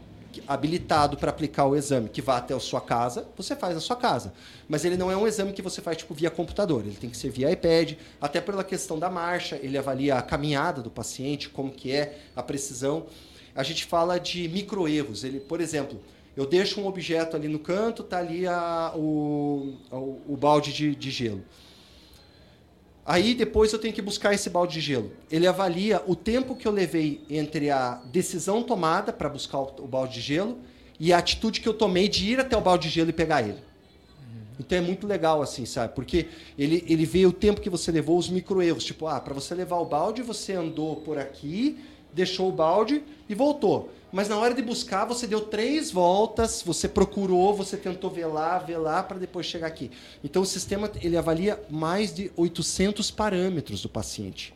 habilitado 0.47 1.17
para 1.17 1.29
aplicar 1.29 1.65
o 1.65 1.75
exame 1.75 2.09
que 2.09 2.21
vá 2.21 2.37
até 2.37 2.53
a 2.53 2.59
sua 2.59 2.81
casa, 2.81 3.27
você 3.35 3.55
faz 3.55 3.75
na 3.75 3.81
sua 3.81 3.95
casa. 3.95 4.33
Mas 4.67 4.83
ele 4.83 4.97
não 4.97 5.11
é 5.11 5.15
um 5.15 5.27
exame 5.27 5.53
que 5.53 5.61
você 5.61 5.81
faz 5.81 5.97
tipo 5.97 6.13
via 6.13 6.29
computador, 6.29 6.81
ele 6.85 6.95
tem 6.95 7.09
que 7.09 7.17
ser 7.17 7.29
via 7.29 7.51
iPad, 7.51 7.93
até 8.19 8.41
pela 8.41 8.63
questão 8.63 8.99
da 8.99 9.09
marcha, 9.09 9.59
ele 9.61 9.77
avalia 9.77 10.15
a 10.15 10.21
caminhada 10.21 10.81
do 10.81 10.89
paciente, 10.89 11.49
como 11.49 11.71
que 11.71 11.91
é 11.91 12.19
a 12.35 12.43
precisão. 12.43 13.05
A 13.55 13.63
gente 13.63 13.85
fala 13.85 14.19
de 14.19 14.47
microerros, 14.47 15.23
ele, 15.23 15.39
por 15.39 15.61
exemplo, 15.61 15.99
eu 16.35 16.45
deixo 16.45 16.79
um 16.79 16.85
objeto 16.85 17.35
ali 17.35 17.47
no 17.47 17.57
canto, 17.57 18.03
tá 18.03 18.19
ali 18.19 18.45
a, 18.45 18.93
o, 18.95 19.73
o, 19.91 20.21
o 20.27 20.37
balde 20.37 20.71
de, 20.71 20.95
de 20.95 21.09
gelo. 21.09 21.43
Aí 23.07 23.33
depois 23.33 23.71
eu 23.71 23.79
tenho 23.79 23.93
que 23.93 24.01
buscar 24.01 24.33
esse 24.33 24.49
balde 24.49 24.73
de 24.73 24.81
gelo. 24.81 25.13
Ele 25.31 25.47
avalia 25.47 26.03
o 26.05 26.13
tempo 26.13 26.57
que 26.57 26.67
eu 26.67 26.71
levei 26.73 27.21
entre 27.29 27.69
a 27.69 28.01
decisão 28.11 28.61
tomada 28.61 29.13
para 29.13 29.29
buscar 29.29 29.59
o 29.59 29.87
balde 29.87 30.15
de 30.15 30.19
gelo 30.19 30.57
e 30.99 31.13
a 31.13 31.17
atitude 31.17 31.61
que 31.61 31.69
eu 31.69 31.73
tomei 31.73 32.09
de 32.09 32.33
ir 32.33 32.37
até 32.37 32.57
o 32.57 32.59
balde 32.59 32.89
de 32.89 32.93
gelo 32.93 33.09
e 33.09 33.13
pegar 33.13 33.41
ele. 33.43 33.63
Então 34.59 34.77
é 34.77 34.81
muito 34.81 35.07
legal 35.07 35.41
assim, 35.41 35.65
sabe? 35.65 35.95
Porque 35.95 36.27
ele, 36.59 36.83
ele 36.85 37.05
vê 37.05 37.25
o 37.25 37.31
tempo 37.31 37.61
que 37.61 37.69
você 37.69 37.93
levou, 37.93 38.17
os 38.17 38.27
micro-erros. 38.27 38.83
Tipo, 38.83 39.07
ah, 39.07 39.21
para 39.21 39.33
você 39.33 39.55
levar 39.55 39.77
o 39.77 39.85
balde, 39.85 40.21
você 40.21 40.51
andou 40.51 40.97
por 40.97 41.17
aqui, 41.17 41.79
deixou 42.11 42.49
o 42.49 42.51
balde 42.51 43.01
e 43.29 43.33
voltou. 43.33 43.89
Mas 44.11 44.29
na 44.29 44.37
hora 44.37 44.53
de 44.53 44.61
buscar, 44.61 45.05
você 45.05 45.27
deu 45.27 45.41
três 45.41 45.91
voltas, 45.91 46.63
você 46.65 46.87
procurou, 46.87 47.53
você 47.53 47.75
tentou 47.75 48.09
ver 48.09 48.27
lá, 48.27 49.03
para 49.03 49.17
depois 49.17 49.45
chegar 49.45 49.67
aqui. 49.67 49.91
Então 50.23 50.41
o 50.41 50.45
sistema 50.45 50.89
ele 51.01 51.17
avalia 51.17 51.61
mais 51.69 52.13
de 52.13 52.31
800 52.35 53.11
parâmetros 53.11 53.81
do 53.81 53.89
paciente. 53.89 54.53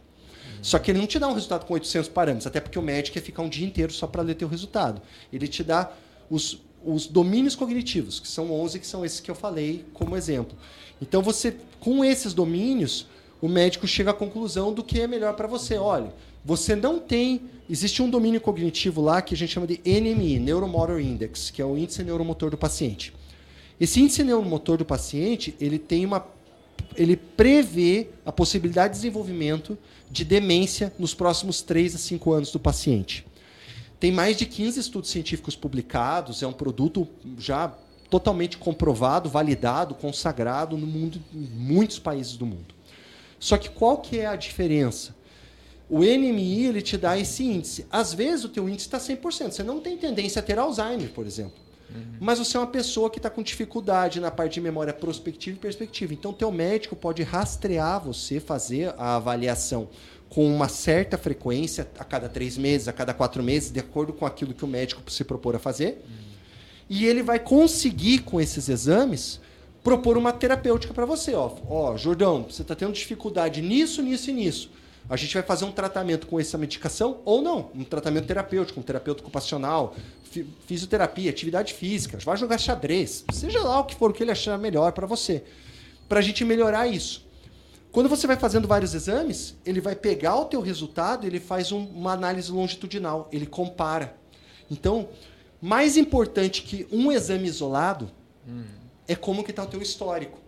Só 0.61 0.77
que 0.79 0.91
ele 0.91 0.99
não 0.99 1.07
te 1.07 1.19
dá 1.19 1.27
um 1.27 1.33
resultado 1.33 1.65
com 1.65 1.73
800 1.73 2.09
parâmetros, 2.09 2.47
até 2.47 2.61
porque 2.61 2.77
o 2.77 2.81
médico 2.81 3.17
ia 3.17 3.21
ficar 3.21 3.41
um 3.41 3.49
dia 3.49 3.65
inteiro 3.65 3.91
só 3.91 4.07
para 4.07 4.21
ler 4.21 4.35
teu 4.35 4.47
resultado. 4.47 5.01
Ele 5.33 5.47
te 5.47 5.63
dá 5.63 5.91
os, 6.29 6.61
os 6.85 7.07
domínios 7.07 7.55
cognitivos, 7.55 8.19
que 8.19 8.27
são 8.27 8.51
11, 8.51 8.79
que 8.79 8.87
são 8.87 9.03
esses 9.03 9.19
que 9.19 9.29
eu 9.29 9.35
falei 9.35 9.85
como 9.93 10.15
exemplo. 10.15 10.57
Então 11.01 11.21
você, 11.21 11.57
com 11.79 12.05
esses 12.05 12.33
domínios, 12.33 13.07
o 13.41 13.49
médico 13.49 13.87
chega 13.87 14.11
à 14.11 14.13
conclusão 14.13 14.71
do 14.71 14.83
que 14.83 15.01
é 15.01 15.07
melhor 15.07 15.35
para 15.35 15.47
você. 15.47 15.77
Olha, 15.77 16.13
você 16.43 16.75
não 16.75 16.99
tem. 16.99 17.41
Existe 17.69 18.01
um 18.01 18.09
domínio 18.09 18.41
cognitivo 18.41 19.01
lá 19.01 19.21
que 19.21 19.33
a 19.33 19.37
gente 19.37 19.53
chama 19.53 19.67
de 19.67 19.79
NMI, 19.85 20.39
Neuromotor 20.39 20.99
Index, 20.99 21.49
que 21.49 21.61
é 21.61 21.65
o 21.65 21.77
índice 21.77 22.03
neuromotor 22.03 22.49
do 22.49 22.57
paciente. 22.57 23.13
Esse 23.79 23.99
índice 24.01 24.23
neuromotor 24.23 24.77
do 24.77 24.85
paciente, 24.85 25.55
ele 25.59 25.79
tem 25.79 26.05
uma 26.05 26.25
ele 26.95 27.15
prevê 27.15 28.09
a 28.25 28.31
possibilidade 28.31 28.93
de 28.93 28.99
desenvolvimento 28.99 29.77
de 30.09 30.25
demência 30.25 30.93
nos 30.99 31.13
próximos 31.13 31.61
3 31.61 31.95
a 31.95 31.97
5 31.97 32.33
anos 32.33 32.51
do 32.51 32.59
paciente. 32.59 33.25
Tem 33.99 34.11
mais 34.11 34.35
de 34.35 34.45
15 34.45 34.79
estudos 34.79 35.09
científicos 35.09 35.55
publicados, 35.55 36.43
é 36.43 36.47
um 36.47 36.53
produto 36.53 37.07
já 37.37 37.73
totalmente 38.09 38.57
comprovado, 38.57 39.29
validado, 39.29 39.95
consagrado 39.95 40.75
no 40.75 40.85
mundo, 40.85 41.21
em 41.33 41.37
muitos 41.37 41.97
países 41.97 42.35
do 42.35 42.45
mundo. 42.45 42.75
Só 43.39 43.57
que 43.57 43.69
qual 43.69 43.99
que 43.99 44.19
é 44.19 44.25
a 44.25 44.35
diferença? 44.35 45.15
O 45.91 45.99
NMI 45.99 46.67
ele 46.67 46.81
te 46.81 46.97
dá 46.97 47.19
esse 47.19 47.43
índice. 47.43 47.85
Às 47.91 48.13
vezes 48.13 48.45
o 48.45 48.49
teu 48.49 48.69
índice 48.69 48.87
está 48.87 48.97
100%. 48.97 49.51
Você 49.51 49.61
não 49.61 49.81
tem 49.81 49.97
tendência 49.97 50.39
a 50.39 50.41
ter 50.41 50.57
Alzheimer, 50.57 51.09
por 51.09 51.27
exemplo. 51.27 51.51
Uhum. 51.93 52.15
Mas 52.17 52.39
você 52.39 52.55
é 52.55 52.61
uma 52.61 52.67
pessoa 52.67 53.09
que 53.09 53.19
está 53.19 53.29
com 53.29 53.43
dificuldade 53.43 54.21
na 54.21 54.31
parte 54.31 54.53
de 54.53 54.61
memória 54.61 54.93
prospectiva 54.93 55.57
e 55.57 55.59
perspectiva. 55.59 56.13
Então, 56.13 56.31
teu 56.31 56.49
médico 56.49 56.95
pode 56.95 57.23
rastrear 57.23 58.01
você, 58.01 58.39
fazer 58.39 58.95
a 58.97 59.17
avaliação 59.17 59.89
com 60.29 60.47
uma 60.47 60.69
certa 60.69 61.17
frequência, 61.17 61.85
a 61.99 62.05
cada 62.05 62.29
três 62.29 62.57
meses, 62.57 62.87
a 62.87 62.93
cada 62.93 63.13
quatro 63.13 63.43
meses, 63.43 63.69
de 63.69 63.81
acordo 63.81 64.13
com 64.13 64.25
aquilo 64.25 64.53
que 64.53 64.63
o 64.63 64.69
médico 64.69 65.01
se 65.11 65.25
propor 65.25 65.57
a 65.57 65.59
fazer. 65.59 66.05
Uhum. 66.07 66.25
E 66.89 67.05
ele 67.05 67.21
vai 67.21 67.37
conseguir, 67.37 68.19
com 68.19 68.39
esses 68.39 68.69
exames, 68.69 69.41
propor 69.83 70.17
uma 70.17 70.31
terapêutica 70.31 70.93
para 70.93 71.05
você. 71.05 71.33
Ó, 71.33 71.53
ó, 71.69 71.97
Jordão, 71.97 72.45
você 72.49 72.61
está 72.61 72.75
tendo 72.75 72.93
dificuldade 72.93 73.61
nisso, 73.61 74.01
nisso 74.01 74.29
e 74.29 74.33
nisso 74.33 74.80
a 75.09 75.15
gente 75.15 75.33
vai 75.33 75.43
fazer 75.43 75.65
um 75.65 75.71
tratamento 75.71 76.27
com 76.27 76.39
essa 76.39 76.57
medicação 76.57 77.19
ou 77.25 77.41
não, 77.41 77.69
um 77.75 77.83
tratamento 77.83 78.27
terapêutico, 78.27 78.79
um 78.79 78.83
terapeuta 78.83 79.21
ocupacional, 79.21 79.95
fisioterapia, 80.65 81.29
atividade 81.29 81.73
física, 81.73 82.17
vai 82.23 82.37
jogar 82.37 82.57
xadrez, 82.57 83.25
seja 83.31 83.61
lá 83.61 83.79
o 83.79 83.83
que 83.83 83.95
for 83.95 84.11
o 84.11 84.13
que 84.13 84.23
ele 84.23 84.31
achar 84.31 84.57
melhor 84.57 84.91
para 84.93 85.05
você, 85.05 85.43
para 86.07 86.19
a 86.19 86.21
gente 86.21 86.45
melhorar 86.45 86.87
isso. 86.87 87.29
Quando 87.91 88.07
você 88.07 88.25
vai 88.25 88.37
fazendo 88.37 88.67
vários 88.67 88.93
exames, 88.93 89.57
ele 89.65 89.81
vai 89.81 89.95
pegar 89.95 90.37
o 90.37 90.45
teu 90.45 90.61
resultado, 90.61 91.27
ele 91.27 91.41
faz 91.41 91.73
um, 91.73 91.83
uma 91.85 92.13
análise 92.13 92.49
longitudinal, 92.49 93.27
ele 93.33 93.45
compara. 93.45 94.15
Então, 94.69 95.09
mais 95.61 95.97
importante 95.97 96.61
que 96.61 96.87
um 96.89 97.11
exame 97.11 97.47
isolado 97.47 98.09
hum. 98.47 98.63
é 99.07 99.15
como 99.15 99.43
que 99.43 99.51
está 99.51 99.63
o 99.63 99.67
teu 99.67 99.81
histórico. 99.81 100.39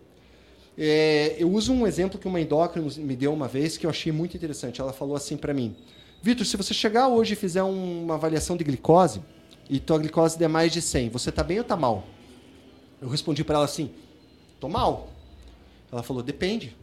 É, 0.78 1.36
eu 1.38 1.52
uso 1.52 1.72
um 1.72 1.86
exemplo 1.86 2.20
que 2.20 2.28
uma 2.28 2.42
endócrina 2.42 2.88
me 2.98 3.16
deu 3.16 3.32
uma 3.32 3.48
vez 3.48 3.78
que 3.78 3.86
eu 3.86 3.90
achei 3.90 4.12
muito 4.12 4.36
interessante. 4.36 4.82
Ela 4.82 4.94
falou 4.94 5.16
assim 5.16 5.38
para 5.38 5.54
mim: 5.54 5.76
Vitor, 6.22 6.46
se 6.46 6.58
você 6.58 6.74
chegar 6.74 7.08
hoje 7.08 7.34
e 7.34 7.36
fizer 7.36 7.64
uma 7.64 8.16
avaliação 8.16 8.58
de 8.58 8.64
glicose 8.64 9.22
e 9.70 9.80
tua 9.80 9.98
glicose 10.00 10.38
der 10.38 10.50
mais 10.50 10.72
de 10.72 10.82
100, 10.82 11.10
você 11.10 11.32
tá 11.32 11.44
bem 11.44 11.60
ou 11.60 11.64
tá 11.64 11.76
mal? 11.76 12.06
Eu 13.02 13.10
respondi 13.10 13.44
para 13.44 13.56
ela 13.56 13.66
assim: 13.66 13.92
tô 14.60 14.68
mal. 14.68 15.10
Ela 15.92 16.02
falou: 16.02 16.24
depende. 16.24 16.76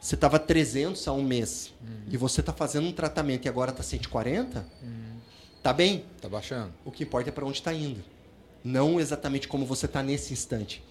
Você 0.00 0.14
estava 0.14 0.38
300 0.38 1.08
há 1.08 1.12
um 1.12 1.22
mês 1.22 1.72
uhum. 1.80 2.04
e 2.10 2.16
você 2.16 2.40
está 2.40 2.52
fazendo 2.52 2.86
um 2.86 2.92
tratamento 2.92 3.46
e 3.46 3.48
agora 3.48 3.70
está 3.72 3.82
140, 3.82 4.64
uhum. 4.82 5.18
tá 5.62 5.72
bem? 5.72 6.04
Tá 6.20 6.28
baixando. 6.28 6.72
O 6.84 6.92
que 6.92 7.02
importa 7.02 7.30
é 7.30 7.32
para 7.32 7.44
onde 7.44 7.58
está 7.58 7.72
indo. 7.72 8.04
Não 8.62 9.00
exatamente 9.00 9.48
como 9.48 9.66
você 9.66 9.86
está 9.86 10.02
nesse 10.02 10.32
instante. 10.32 10.84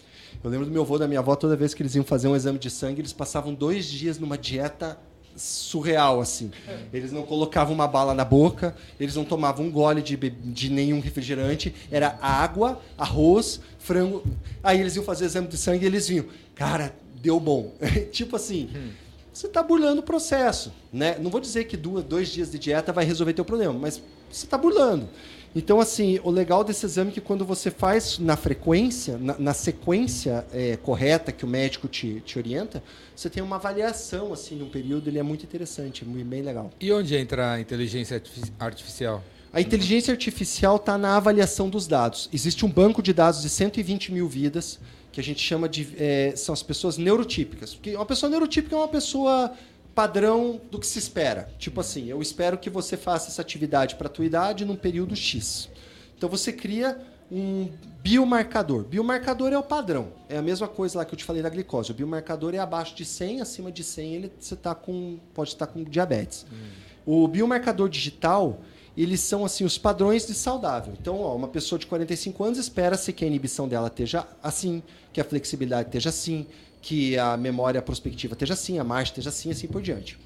Eu 0.44 0.50
lembro 0.50 0.66
do 0.66 0.72
meu 0.72 0.82
avô, 0.82 0.98
da 0.98 1.08
minha 1.08 1.20
avó, 1.20 1.36
toda 1.36 1.56
vez 1.56 1.74
que 1.74 1.82
eles 1.82 1.96
iam 1.96 2.04
fazer 2.04 2.28
um 2.28 2.36
exame 2.36 2.60
de 2.60 2.70
sangue, 2.70 3.02
eles 3.02 3.14
passavam 3.14 3.54
dois 3.54 3.86
dias 3.86 4.20
numa 4.20 4.38
dieta 4.38 4.98
surreal, 5.36 6.22
assim. 6.22 6.52
Eles 6.94 7.12
não 7.12 7.24
colocavam 7.24 7.74
uma 7.74 7.88
bala 7.88 8.14
na 8.14 8.24
boca, 8.24 8.76
eles 9.00 9.16
não 9.16 9.26
tomavam 9.26 9.66
um 9.66 9.72
gole 9.72 10.02
de, 10.02 10.16
de 10.16 10.70
nenhum 10.70 11.00
refrigerante, 11.00 11.74
era 11.92 12.18
água, 12.22 12.82
arroz, 12.98 13.60
frango. 13.80 14.24
Aí 14.64 14.80
eles 14.80 14.96
iam 14.96 15.04
fazer 15.04 15.26
exame 15.26 15.48
de 15.48 15.58
sangue 15.58 15.84
e 15.84 15.88
eles 15.88 16.08
vinham, 16.08 16.26
cara, 16.54 16.96
deu 17.22 17.40
bom. 17.40 17.74
tipo 18.12 18.36
assim, 18.36 18.70
hum. 18.74 18.90
você 19.34 19.48
está 19.48 19.62
burlando 19.62 20.02
o 20.02 20.04
processo, 20.04 20.72
né? 20.92 21.18
Não 21.20 21.30
vou 21.30 21.42
dizer 21.42 21.66
que 21.66 21.76
duas, 21.76 22.04
dois 22.04 22.30
dias 22.30 22.52
de 22.52 22.58
dieta 22.58 22.94
vai 22.94 23.04
resolver 23.04 23.34
teu 23.34 23.46
problema, 23.46 23.74
mas 23.74 24.02
você 24.32 24.46
está 24.46 24.58
burlando. 24.58 25.10
Então, 25.56 25.80
assim, 25.80 26.20
o 26.22 26.30
legal 26.30 26.66
desse 26.66 26.86
exame 26.86 27.12
é 27.12 27.14
que 27.14 27.22
quando 27.22 27.46
você 27.46 27.72
faz 27.72 28.20
na 28.20 28.36
frequência, 28.36 29.18
na, 29.18 29.40
na 29.40 29.54
sequência 29.54 30.46
é, 30.52 30.76
correta 30.76 31.32
que 31.32 31.46
o 31.46 31.48
médico 31.48 31.88
te, 31.88 32.22
te 32.26 32.38
orienta, 32.38 32.84
você 33.16 33.30
tem 33.30 33.42
uma 33.42 33.56
avaliação, 33.56 34.34
assim, 34.34 34.56
num 34.56 34.68
período, 34.68 35.08
ele 35.10 35.18
é 35.18 35.24
muito 35.24 35.44
interessante, 35.46 36.04
bem 36.04 36.42
legal. 36.42 36.72
E 36.82 36.92
onde 36.92 37.16
entra 37.16 37.54
a 37.54 37.60
inteligência 37.62 38.22
artificial? 38.60 39.24
A 39.54 39.62
inteligência 39.62 40.12
artificial 40.12 40.76
está 40.76 40.98
na 40.98 41.16
avaliação 41.16 41.70
dos 41.70 41.88
dados. 41.88 42.30
Existe 42.34 42.66
um 42.66 42.70
banco 42.70 43.02
de 43.02 43.14
dados 43.14 43.42
de 43.42 43.48
120 43.48 44.12
mil 44.12 44.28
vidas, 44.28 44.78
que 45.14 45.22
a 45.22 45.24
gente 45.24 45.42
chama 45.42 45.70
de. 45.70 45.88
É, 45.98 46.34
são 46.36 46.52
as 46.52 46.62
pessoas 46.62 46.98
neurotípicas. 46.98 47.74
Porque 47.74 47.96
uma 47.96 48.06
pessoa 48.06 48.30
neurotípica 48.30 48.76
é 48.76 48.78
uma 48.78 48.90
pessoa 48.90 49.54
padrão 49.96 50.60
do 50.70 50.78
que 50.78 50.86
se 50.86 51.00
espera. 51.00 51.50
Tipo 51.58 51.80
assim, 51.80 52.08
eu 52.10 52.22
espero 52.22 52.58
que 52.58 52.70
você 52.70 52.98
faça 52.98 53.30
essa 53.30 53.42
atividade 53.42 53.96
para 53.96 54.08
a 54.08 54.10
tua 54.10 54.26
idade 54.26 54.66
num 54.66 54.76
período 54.76 55.16
X. 55.16 55.70
Então 56.18 56.30
você 56.30 56.52
cria 56.52 57.00
um 57.32 57.70
biomarcador. 58.04 58.84
Biomarcador 58.84 59.54
é 59.54 59.58
o 59.58 59.64
padrão. 59.64 60.10
É 60.30 60.38
a 60.38 60.42
mesma 60.42 60.68
coisa 60.68 61.00
lá 61.00 61.06
que 61.06 61.14
eu 61.14 61.18
te 61.18 61.24
falei 61.24 61.42
da 61.42 61.50
glicose. 61.50 61.92
O 61.92 61.96
biomarcador 61.96 62.54
é 62.54 62.60
abaixo 62.60 62.94
de 62.94 63.06
100, 63.06 63.42
acima 63.42 63.72
de 63.72 63.84
100 63.84 64.14
ele 64.14 64.32
você 64.38 64.56
tá 64.56 64.76
com 64.76 65.18
pode 65.34 65.50
estar 65.52 65.68
com 65.68 65.84
diabetes. 65.84 66.46
Hum. 66.52 67.24
O 67.24 67.28
biomarcador 67.28 67.88
digital 67.88 68.60
eles 68.98 69.20
são 69.20 69.44
assim 69.44 69.66
os 69.66 69.78
padrões 69.78 70.26
de 70.26 70.34
saudável. 70.34 70.94
Então, 71.00 71.20
ó, 71.20 71.36
uma 71.36 71.48
pessoa 71.48 71.78
de 71.78 71.86
45 71.86 72.44
anos 72.44 72.58
espera-se 72.58 73.12
que 73.12 73.26
a 73.26 73.28
inibição 73.28 73.68
dela 73.68 73.88
esteja 73.88 74.26
assim, 74.42 74.82
que 75.12 75.20
a 75.20 75.24
flexibilidade 75.24 75.90
esteja 75.90 76.10
assim, 76.10 76.48
que 76.86 77.18
a 77.18 77.36
memória 77.36 77.82
prospectiva 77.82 78.34
esteja 78.34 78.54
assim, 78.54 78.78
a 78.78 78.84
marcha 78.84 79.12
esteja 79.12 79.30
assim, 79.30 79.50
assim 79.50 79.68
por 79.68 79.82
diante. 79.82 80.20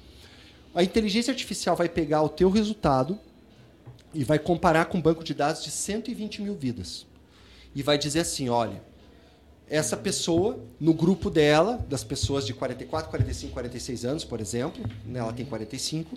A 0.74 0.82
inteligência 0.82 1.30
artificial 1.30 1.74
vai 1.74 1.88
pegar 1.88 2.20
o 2.20 2.28
teu 2.28 2.50
resultado 2.50 3.18
e 4.12 4.22
vai 4.24 4.38
comparar 4.38 4.84
com 4.84 4.98
um 4.98 5.00
banco 5.00 5.24
de 5.24 5.32
dados 5.32 5.64
de 5.64 5.70
120 5.70 6.42
mil 6.42 6.54
vidas. 6.54 7.06
E 7.74 7.82
vai 7.82 7.96
dizer 7.96 8.20
assim, 8.20 8.50
olha, 8.50 8.82
essa 9.70 9.96
pessoa, 9.96 10.62
no 10.78 10.92
grupo 10.92 11.30
dela, 11.30 11.78
das 11.88 12.04
pessoas 12.04 12.44
de 12.44 12.52
44, 12.52 13.08
45, 13.08 13.54
46 13.54 14.04
anos, 14.04 14.24
por 14.24 14.38
exemplo, 14.38 14.84
né, 15.06 15.18
ela 15.18 15.32
tem 15.32 15.46
45, 15.46 16.14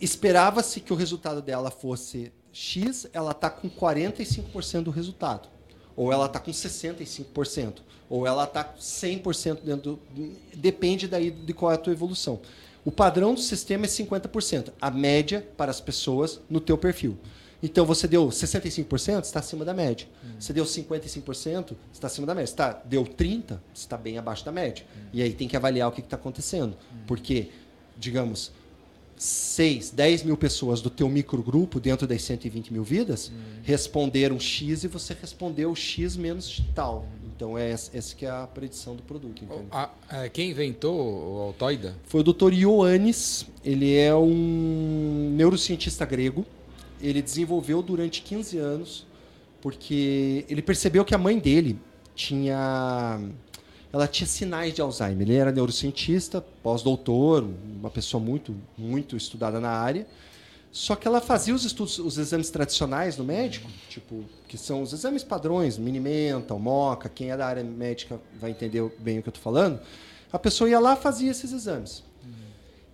esperava-se 0.00 0.80
que 0.80 0.92
o 0.92 0.96
resultado 0.96 1.40
dela 1.40 1.70
fosse 1.70 2.32
X, 2.52 3.06
ela 3.12 3.30
está 3.30 3.48
com 3.48 3.70
45% 3.70 4.82
do 4.82 4.90
resultado. 4.90 5.48
Ou 5.94 6.12
ela 6.12 6.26
está 6.26 6.40
com 6.40 6.50
65%. 6.50 7.82
Ou 8.10 8.26
ela 8.26 8.44
está 8.44 8.64
100% 8.80 9.60
dentro 9.62 9.98
do... 10.14 10.32
Depende 10.54 11.06
daí 11.06 11.30
de 11.30 11.52
qual 11.52 11.72
é 11.72 11.74
a 11.74 11.78
tua 11.78 11.92
evolução. 11.92 12.40
O 12.84 12.90
padrão 12.90 13.34
do 13.34 13.40
sistema 13.40 13.84
é 13.84 13.88
50%. 13.88 14.72
A 14.80 14.90
média 14.90 15.46
para 15.56 15.70
as 15.70 15.80
pessoas 15.80 16.40
no 16.48 16.60
teu 16.60 16.78
perfil. 16.78 17.18
Então 17.62 17.84
você 17.84 18.06
deu 18.06 18.28
65%, 18.28 19.24
está 19.24 19.40
acima 19.40 19.64
da 19.64 19.74
média. 19.74 20.06
Hum. 20.24 20.28
Você 20.38 20.52
deu 20.52 20.64
55%, 20.64 21.74
está 21.92 22.06
acima 22.06 22.26
da 22.26 22.34
média. 22.34 22.46
Você 22.46 22.56
tá, 22.56 22.80
deu 22.84 23.04
30%, 23.04 23.58
está 23.74 23.96
bem 23.96 24.16
abaixo 24.16 24.44
da 24.44 24.52
média. 24.52 24.84
Hum. 24.96 25.08
E 25.12 25.22
aí 25.22 25.32
tem 25.32 25.48
que 25.48 25.56
avaliar 25.56 25.88
o 25.88 25.92
que 25.92 26.00
está 26.00 26.16
acontecendo. 26.16 26.76
Hum. 26.92 26.98
Porque, 27.06 27.48
digamos, 27.96 28.52
6, 29.16 29.90
10 29.90 30.22
mil 30.22 30.36
pessoas 30.36 30.80
do 30.80 30.88
teu 30.88 31.08
microgrupo, 31.08 31.80
dentro 31.80 32.06
das 32.06 32.22
120 32.22 32.72
mil 32.72 32.84
vidas, 32.84 33.32
hum. 33.34 33.60
responderam 33.64 34.38
X 34.38 34.84
e 34.84 34.88
você 34.88 35.16
respondeu 35.20 35.74
X 35.74 36.16
menos 36.16 36.62
tal. 36.76 37.06
Então, 37.38 37.56
é 37.56 37.70
essa 37.70 38.16
que 38.16 38.26
é 38.26 38.30
a 38.30 38.48
predição 38.48 38.96
do 38.96 39.02
produto. 39.04 39.44
A, 39.70 39.88
é, 40.10 40.28
quem 40.28 40.50
inventou 40.50 41.36
o 41.36 41.40
Altoida? 41.42 41.94
Foi 42.08 42.20
o 42.20 42.24
Dr. 42.24 42.52
Ioannis. 42.52 43.46
Ele 43.64 43.96
é 43.96 44.12
um 44.12 45.34
neurocientista 45.36 46.04
grego. 46.04 46.44
Ele 47.00 47.22
desenvolveu 47.22 47.80
durante 47.80 48.22
15 48.22 48.58
anos, 48.58 49.06
porque 49.62 50.44
ele 50.48 50.60
percebeu 50.60 51.04
que 51.04 51.14
a 51.14 51.18
mãe 51.18 51.38
dele 51.38 51.78
tinha 52.12 53.20
ela 53.92 54.08
tinha 54.08 54.26
sinais 54.26 54.74
de 54.74 54.80
Alzheimer. 54.80 55.22
Ele 55.22 55.36
era 55.36 55.52
neurocientista, 55.52 56.44
pós-doutor, 56.60 57.48
uma 57.78 57.88
pessoa 57.88 58.20
muito, 58.20 58.52
muito 58.76 59.16
estudada 59.16 59.60
na 59.60 59.70
área. 59.70 60.08
Só 60.70 60.94
que 60.94 61.08
ela 61.08 61.20
fazia 61.20 61.54
os 61.54 61.64
estudos, 61.64 61.98
os 61.98 62.18
exames 62.18 62.50
tradicionais 62.50 63.16
no 63.16 63.24
médico, 63.24 63.70
tipo, 63.88 64.24
que 64.46 64.58
são 64.58 64.82
os 64.82 64.92
exames 64.92 65.24
padrões, 65.24 65.78
Minimental, 65.78 66.58
Moca, 66.58 67.08
quem 67.08 67.30
é 67.30 67.36
da 67.36 67.46
área 67.46 67.64
médica 67.64 68.20
vai 68.38 68.50
entender 68.50 68.82
bem 68.98 69.18
o 69.18 69.22
que 69.22 69.28
eu 69.28 69.30
estou 69.30 69.42
falando. 69.42 69.80
A 70.30 70.38
pessoa 70.38 70.68
ia 70.68 70.78
lá 70.78 70.94
fazia 70.94 71.30
esses 71.30 71.52
exames. 71.52 72.04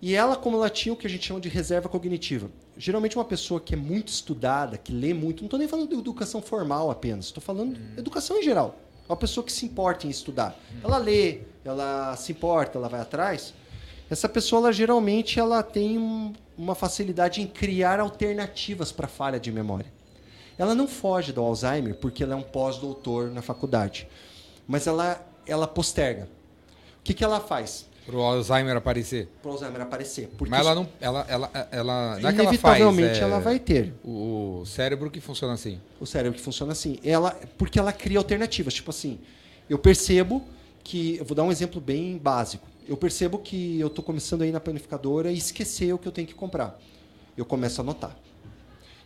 E 0.01 0.13
ela, 0.13 0.35
como 0.35 0.57
ela 0.57 0.69
tinha 0.69 0.93
o 0.93 0.95
que 0.95 1.07
a 1.07 1.09
gente 1.09 1.25
chama 1.25 1.39
de 1.39 1.49
reserva 1.49 1.89
cognitiva. 1.89 2.49
Geralmente 2.77 3.15
uma 3.15 3.25
pessoa 3.25 3.59
que 3.59 3.73
é 3.73 3.77
muito 3.77 4.09
estudada, 4.09 4.77
que 4.77 4.91
lê 4.91 5.13
muito, 5.13 5.41
não 5.41 5.47
estou 5.47 5.57
nem 5.57 5.67
falando 5.67 5.89
de 5.89 5.95
educação 5.95 6.41
formal 6.41 6.91
apenas, 6.91 7.25
estou 7.25 7.41
falando 7.41 7.73
de 7.73 7.99
educação 7.99 8.37
em 8.37 8.43
geral. 8.43 8.77
Uma 9.07 9.15
pessoa 9.15 9.43
que 9.43 9.51
se 9.51 9.65
importa 9.65 10.05
em 10.05 10.09
estudar. 10.09 10.57
Ela 10.83 10.97
lê, 10.97 11.39
ela 11.63 12.15
se 12.15 12.31
importa, 12.31 12.77
ela 12.77 12.89
vai 12.89 13.01
atrás. 13.01 13.53
Essa 14.09 14.29
pessoa, 14.29 14.61
ela, 14.61 14.73
geralmente, 14.73 15.39
ela 15.39 15.63
tem 15.63 15.97
um, 15.97 16.33
uma 16.57 16.75
facilidade 16.75 17.41
em 17.41 17.47
criar 17.47 17.99
alternativas 17.99 18.91
para 18.91 19.07
falha 19.07 19.39
de 19.39 19.51
memória. 19.51 19.91
Ela 20.57 20.73
não 20.73 20.87
foge 20.87 21.31
do 21.31 21.41
Alzheimer 21.41 21.95
porque 21.95 22.23
ela 22.23 22.33
é 22.33 22.35
um 22.35 22.41
pós-doutor 22.41 23.29
na 23.29 23.41
faculdade, 23.41 24.07
mas 24.67 24.87
ela, 24.87 25.21
ela 25.45 25.67
posterga. 25.67 26.29
O 26.99 27.03
que, 27.03 27.13
que 27.13 27.23
ela 27.23 27.39
faz? 27.39 27.85
Para 28.05 28.15
o 28.15 28.21
Alzheimer 28.21 28.77
aparecer. 28.77 29.27
Para 29.41 29.49
o 29.49 29.53
Alzheimer 29.53 29.81
aparecer. 29.81 30.29
Mas 30.47 30.59
ela 30.59 30.75
não. 30.75 30.87
Ela, 31.01 31.25
ela, 31.27 31.67
ela, 31.71 32.19
não 32.19 32.29
é 32.29 32.33
inevitavelmente 32.33 33.07
ela, 33.07 33.11
faz, 33.13 33.21
é, 33.21 33.23
ela 33.23 33.39
vai 33.39 33.59
ter. 33.59 33.93
O 34.03 34.63
cérebro 34.65 35.09
que 35.09 35.19
funciona 35.19 35.55
assim. 35.55 35.81
O 35.99 36.05
cérebro 36.05 36.37
que 36.37 36.43
funciona 36.43 36.71
assim. 36.71 36.99
Ela, 37.03 37.31
porque 37.57 37.79
ela 37.79 37.91
cria 37.91 38.19
alternativas. 38.19 38.75
Tipo 38.75 38.91
assim, 38.91 39.19
eu 39.67 39.79
percebo 39.79 40.43
que. 40.83 41.17
Eu 41.17 41.25
vou 41.25 41.35
dar 41.35 41.43
um 41.43 41.51
exemplo 41.51 41.81
bem 41.81 42.17
básico. 42.17 42.67
Eu 42.87 42.95
percebo 42.95 43.39
que 43.39 43.79
eu 43.79 43.87
estou 43.87 44.03
começando 44.03 44.43
aí 44.43 44.51
na 44.51 44.59
planificadora 44.59 45.31
e 45.31 45.37
esquecer 45.37 45.91
o 45.93 45.97
que 45.97 46.07
eu 46.07 46.11
tenho 46.11 46.27
que 46.27 46.35
comprar. 46.35 46.79
Eu 47.35 47.43
começo 47.43 47.81
a 47.81 47.83
anotar. 47.83 48.15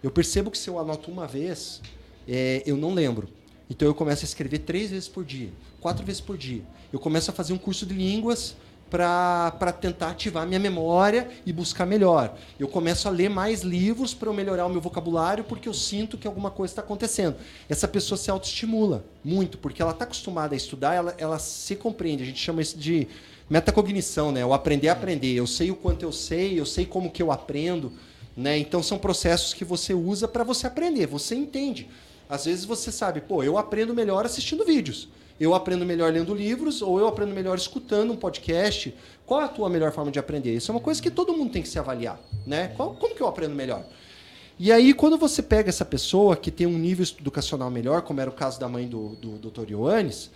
Eu 0.04 0.12
percebo 0.12 0.52
que 0.52 0.58
se 0.58 0.70
eu 0.70 0.78
anoto 0.78 1.10
uma 1.10 1.26
vez, 1.26 1.82
é, 2.28 2.62
eu 2.66 2.76
não 2.76 2.94
lembro. 2.94 3.30
Então 3.70 3.88
eu 3.88 3.96
começo 3.96 4.24
a 4.24 4.28
escrever 4.28 4.60
três 4.60 4.90
vezes 4.90 5.08
por 5.08 5.24
dia, 5.24 5.52
quatro 5.80 6.06
vezes 6.06 6.20
por 6.20 6.38
dia. 6.38 6.64
Eu 6.92 7.00
começo 7.00 7.32
a 7.32 7.34
fazer 7.34 7.54
um 7.54 7.58
curso 7.58 7.86
de 7.86 7.94
línguas 7.94 8.56
para 8.90 9.72
tentar 9.80 10.10
ativar 10.10 10.48
minha 10.48 10.60
memória 10.60 11.30
e 11.46 11.54
buscar 11.54 11.86
melhor. 11.86 12.36
Eu 12.60 12.68
começo 12.68 13.08
a 13.08 13.12
ler 13.12 13.30
mais 13.30 13.62
livros 13.62 14.14
para 14.14 14.28
eu 14.28 14.34
melhorar 14.34 14.66
o 14.66 14.70
meu 14.70 14.82
vocabulário 14.82 15.44
porque 15.44 15.70
eu 15.70 15.74
sinto 15.74 16.18
que 16.18 16.28
alguma 16.28 16.50
coisa 16.50 16.72
está 16.72 16.82
acontecendo. 16.82 17.36
Essa 17.70 17.88
pessoa 17.88 18.18
se 18.18 18.32
autoestimula 18.32 19.06
muito, 19.24 19.58
porque 19.58 19.82
ela 19.82 19.92
está 19.92 20.06
acostumada 20.06 20.56
a 20.56 20.58
estudar, 20.58 20.96
ela, 20.96 21.16
ela 21.18 21.38
se 21.38 21.76
compreende. 21.76 22.24
A 22.24 22.26
gente 22.26 22.40
chama 22.40 22.62
isso 22.62 22.78
de 22.78 23.08
metacognição, 23.50 24.32
né? 24.32 24.46
o 24.46 24.54
aprender 24.54 24.90
a 24.90 24.94
aprender. 24.94 25.34
Eu 25.34 25.48
sei 25.48 25.72
o 25.72 25.76
quanto 25.76 26.04
eu 26.04 26.12
sei, 26.12 26.60
eu 26.60 26.66
sei 26.66 26.86
como 26.86 27.12
que 27.12 27.22
eu 27.22 27.32
aprendo. 27.32 27.92
Né? 28.36 28.58
Então 28.58 28.84
são 28.84 28.98
processos 28.98 29.54
que 29.54 29.66
você 29.66 29.94
usa 29.94 30.28
para 30.28 30.44
você 30.44 30.68
aprender, 30.68 31.08
você 31.08 31.36
entende. 31.36 31.90
Às 32.30 32.46
vezes 32.46 32.64
você 32.64 32.92
sabe, 32.92 33.22
pô, 33.22 33.44
eu 33.44 33.58
aprendo 33.58 33.94
melhor 33.94 34.26
assistindo 34.26 34.64
vídeos 34.64 35.10
eu 35.40 35.54
aprendo 35.54 35.86
melhor 35.86 36.12
lendo 36.12 36.36
livros 36.36 36.82
ou 36.82 37.00
eu 37.00 37.08
aprendo 37.08 37.34
melhor 37.34 37.58
escutando 37.58 38.12
um 38.12 38.16
podcast. 38.16 38.94
Qual 39.26 39.42
é 39.42 39.46
a 39.46 39.48
tua 39.48 39.70
melhor 39.70 39.92
forma 39.92 40.12
de 40.12 40.20
aprender? 40.20 40.54
Isso 40.54 40.70
é 40.72 40.76
uma 40.76 40.82
coisa 40.82 41.02
que 41.02 41.10
todo 41.10 41.34
mundo 41.34 41.52
tem 41.52 41.62
que 41.62 41.70
se 41.70 41.80
avaliar, 41.80 42.20
né? 42.46 42.74
Qual, 42.76 42.94
como 42.96 43.16
que 43.16 43.22
eu 43.22 43.28
aprendo 43.28 43.56
melhor? 43.56 43.86
E 44.60 44.74
aí, 44.74 44.94
quando 44.94 45.18
você 45.18 45.42
pega 45.42 45.70
essa 45.70 45.86
pessoa 45.86 46.36
que 46.36 46.52
tem 46.52 46.68
um 46.68 46.78
nível 46.78 47.06
educacional 47.18 47.72
melhor, 47.72 48.02
como 48.02 48.20
era 48.20 48.30
o 48.30 48.34
caso 48.34 48.60
da 48.60 48.68
mãe 48.68 48.86
do, 48.88 49.16
do 49.16 49.50
Dr. 49.50 49.72
Ioannis, 49.72 50.30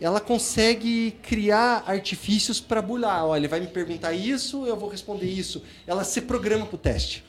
ela 0.00 0.20
consegue 0.20 1.12
criar 1.22 1.84
artifícios 1.86 2.60
para 2.60 2.80
bular. 2.80 3.26
Olha, 3.26 3.40
ele 3.40 3.48
vai 3.48 3.60
me 3.60 3.66
perguntar 3.66 4.12
isso, 4.12 4.64
eu 4.66 4.76
vou 4.76 4.88
responder 4.88 5.26
isso. 5.26 5.62
Ela 5.86 6.04
se 6.04 6.20
programa 6.22 6.66
para 6.66 6.76
o 6.76 6.78
teste. 6.78 7.24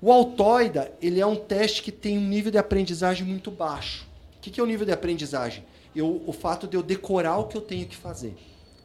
O 0.00 0.12
Altoida, 0.12 0.92
ele 1.02 1.20
é 1.20 1.26
um 1.26 1.34
teste 1.34 1.82
que 1.82 1.90
tem 1.90 2.16
um 2.16 2.28
nível 2.28 2.52
de 2.52 2.58
aprendizagem 2.58 3.26
muito 3.26 3.50
baixo. 3.50 4.06
O 4.36 4.40
que 4.40 4.60
é 4.60 4.62
o 4.62 4.66
nível 4.66 4.86
de 4.86 4.92
aprendizagem? 4.92 5.64
Eu, 5.94 6.22
o 6.24 6.32
fato 6.32 6.68
de 6.68 6.76
eu 6.76 6.82
decorar 6.82 7.38
o 7.38 7.48
que 7.48 7.56
eu 7.56 7.60
tenho 7.60 7.84
que 7.84 7.96
fazer. 7.96 8.36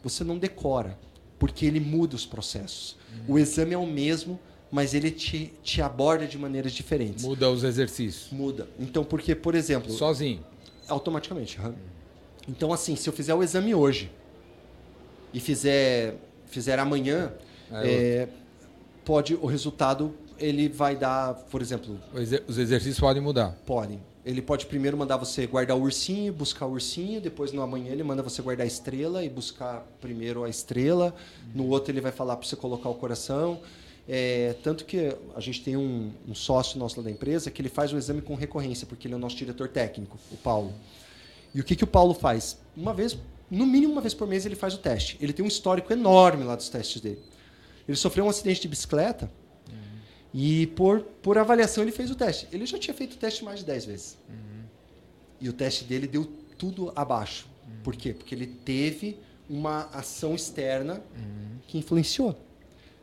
Você 0.03 0.23
não 0.23 0.39
decora, 0.39 0.97
porque 1.37 1.67
ele 1.67 1.79
muda 1.79 2.15
os 2.15 2.25
processos. 2.25 2.97
Uhum. 3.27 3.35
O 3.35 3.39
exame 3.39 3.75
é 3.75 3.77
o 3.77 3.85
mesmo, 3.85 4.39
mas 4.71 4.95
ele 4.95 5.11
te, 5.11 5.53
te 5.61 5.83
aborda 5.83 6.25
de 6.25 6.35
maneiras 6.35 6.71
diferentes. 6.71 7.23
Muda 7.23 7.47
os 7.51 7.63
exercícios. 7.63 8.31
Muda. 8.31 8.67
Então, 8.79 9.03
porque, 9.03 9.35
por 9.35 9.53
exemplo... 9.53 9.91
Sozinho? 9.91 10.43
Automaticamente. 10.87 11.59
Uhum. 11.59 11.75
Então, 12.47 12.73
assim, 12.73 12.95
se 12.95 13.07
eu 13.07 13.13
fizer 13.13 13.33
o 13.33 13.43
exame 13.43 13.73
hoje 13.73 14.11
e 15.33 15.39
fizer, 15.39 16.15
fizer 16.45 16.77
amanhã, 16.79 17.31
é, 17.71 17.87
é, 17.87 18.27
pode 19.05 19.35
o 19.35 19.45
resultado 19.45 20.13
ele 20.37 20.67
vai 20.67 20.95
dar, 20.95 21.35
por 21.49 21.61
exemplo. 21.61 21.99
Os 22.47 22.57
exercícios 22.57 22.99
podem 22.99 23.21
mudar. 23.21 23.57
Podem. 23.65 23.99
Ele 24.25 24.41
pode 24.41 24.65
primeiro 24.65 24.97
mandar 24.97 25.17
você 25.17 25.45
guardar 25.45 25.77
o 25.77 25.81
ursinho, 25.81 26.31
buscar 26.31 26.65
o 26.65 26.71
ursinho, 26.71 27.19
depois 27.19 27.51
no 27.51 27.61
amanhã 27.61 27.91
ele 27.91 28.03
manda 28.03 28.23
você 28.23 28.41
guardar 28.41 28.63
a 28.63 28.67
estrela 28.67 29.23
e 29.23 29.29
buscar 29.29 29.85
primeiro 29.99 30.43
a 30.43 30.49
estrela. 30.49 31.13
No 31.53 31.67
outro 31.67 31.91
ele 31.91 31.99
vai 31.99 32.11
falar 32.11 32.37
para 32.37 32.47
você 32.47 32.55
colocar 32.55 32.89
o 32.89 32.95
coração. 32.95 33.59
É, 34.07 34.55
tanto 34.61 34.83
que 34.85 35.15
a 35.35 35.39
gente 35.39 35.61
tem 35.61 35.77
um, 35.77 36.11
um, 36.27 36.35
sócio 36.35 36.77
nosso 36.77 36.97
lá 36.99 37.05
da 37.05 37.11
empresa 37.11 37.49
que 37.49 37.61
ele 37.61 37.69
faz 37.69 37.93
o 37.93 37.97
exame 37.97 38.21
com 38.21 38.35
recorrência, 38.35 38.85
porque 38.85 39.07
ele 39.07 39.13
é 39.13 39.17
o 39.17 39.19
nosso 39.19 39.35
diretor 39.35 39.69
técnico, 39.69 40.17
o 40.31 40.37
Paulo. 40.37 40.73
E 41.53 41.59
o 41.59 41.63
que, 41.63 41.75
que 41.75 41.83
o 41.83 41.87
Paulo 41.87 42.13
faz? 42.13 42.57
Uma 42.75 42.93
vez, 42.93 43.17
no 43.49 43.65
mínimo 43.65 43.93
uma 43.93 44.01
vez 44.01 44.13
por 44.13 44.27
mês, 44.27 44.45
ele 44.45 44.55
faz 44.55 44.73
o 44.73 44.77
teste. 44.77 45.17
Ele 45.21 45.33
tem 45.33 45.43
um 45.45 45.47
histórico 45.47 45.93
enorme 45.93 46.43
lá 46.43 46.55
dos 46.55 46.69
testes 46.69 47.01
dele. 47.01 47.19
Ele 47.87 47.97
sofreu 47.97 48.25
um 48.25 48.29
acidente 48.29 48.61
de 48.61 48.67
bicicleta 48.67 49.29
uhum. 49.69 49.75
e 50.33 50.67
por, 50.67 51.01
por 51.21 51.37
avaliação 51.37 51.83
ele 51.83 51.91
fez 51.91 52.09
o 52.09 52.15
teste. 52.15 52.47
Ele 52.51 52.65
já 52.65 52.79
tinha 52.79 52.93
feito 52.93 53.13
o 53.13 53.17
teste 53.17 53.43
mais 53.43 53.59
de 53.59 53.65
10 53.65 53.85
vezes. 53.85 54.17
Uhum. 54.29 54.63
E 55.41 55.49
o 55.49 55.53
teste 55.53 55.83
dele 55.83 56.07
deu 56.07 56.25
tudo 56.57 56.91
abaixo. 56.95 57.47
Uhum. 57.67 57.83
Por 57.83 57.95
quê? 57.95 58.13
Porque 58.13 58.33
ele 58.33 58.47
teve 58.47 59.19
uma 59.49 59.89
ação 59.91 60.33
externa 60.33 61.03
que 61.67 61.77
influenciou 61.77 62.37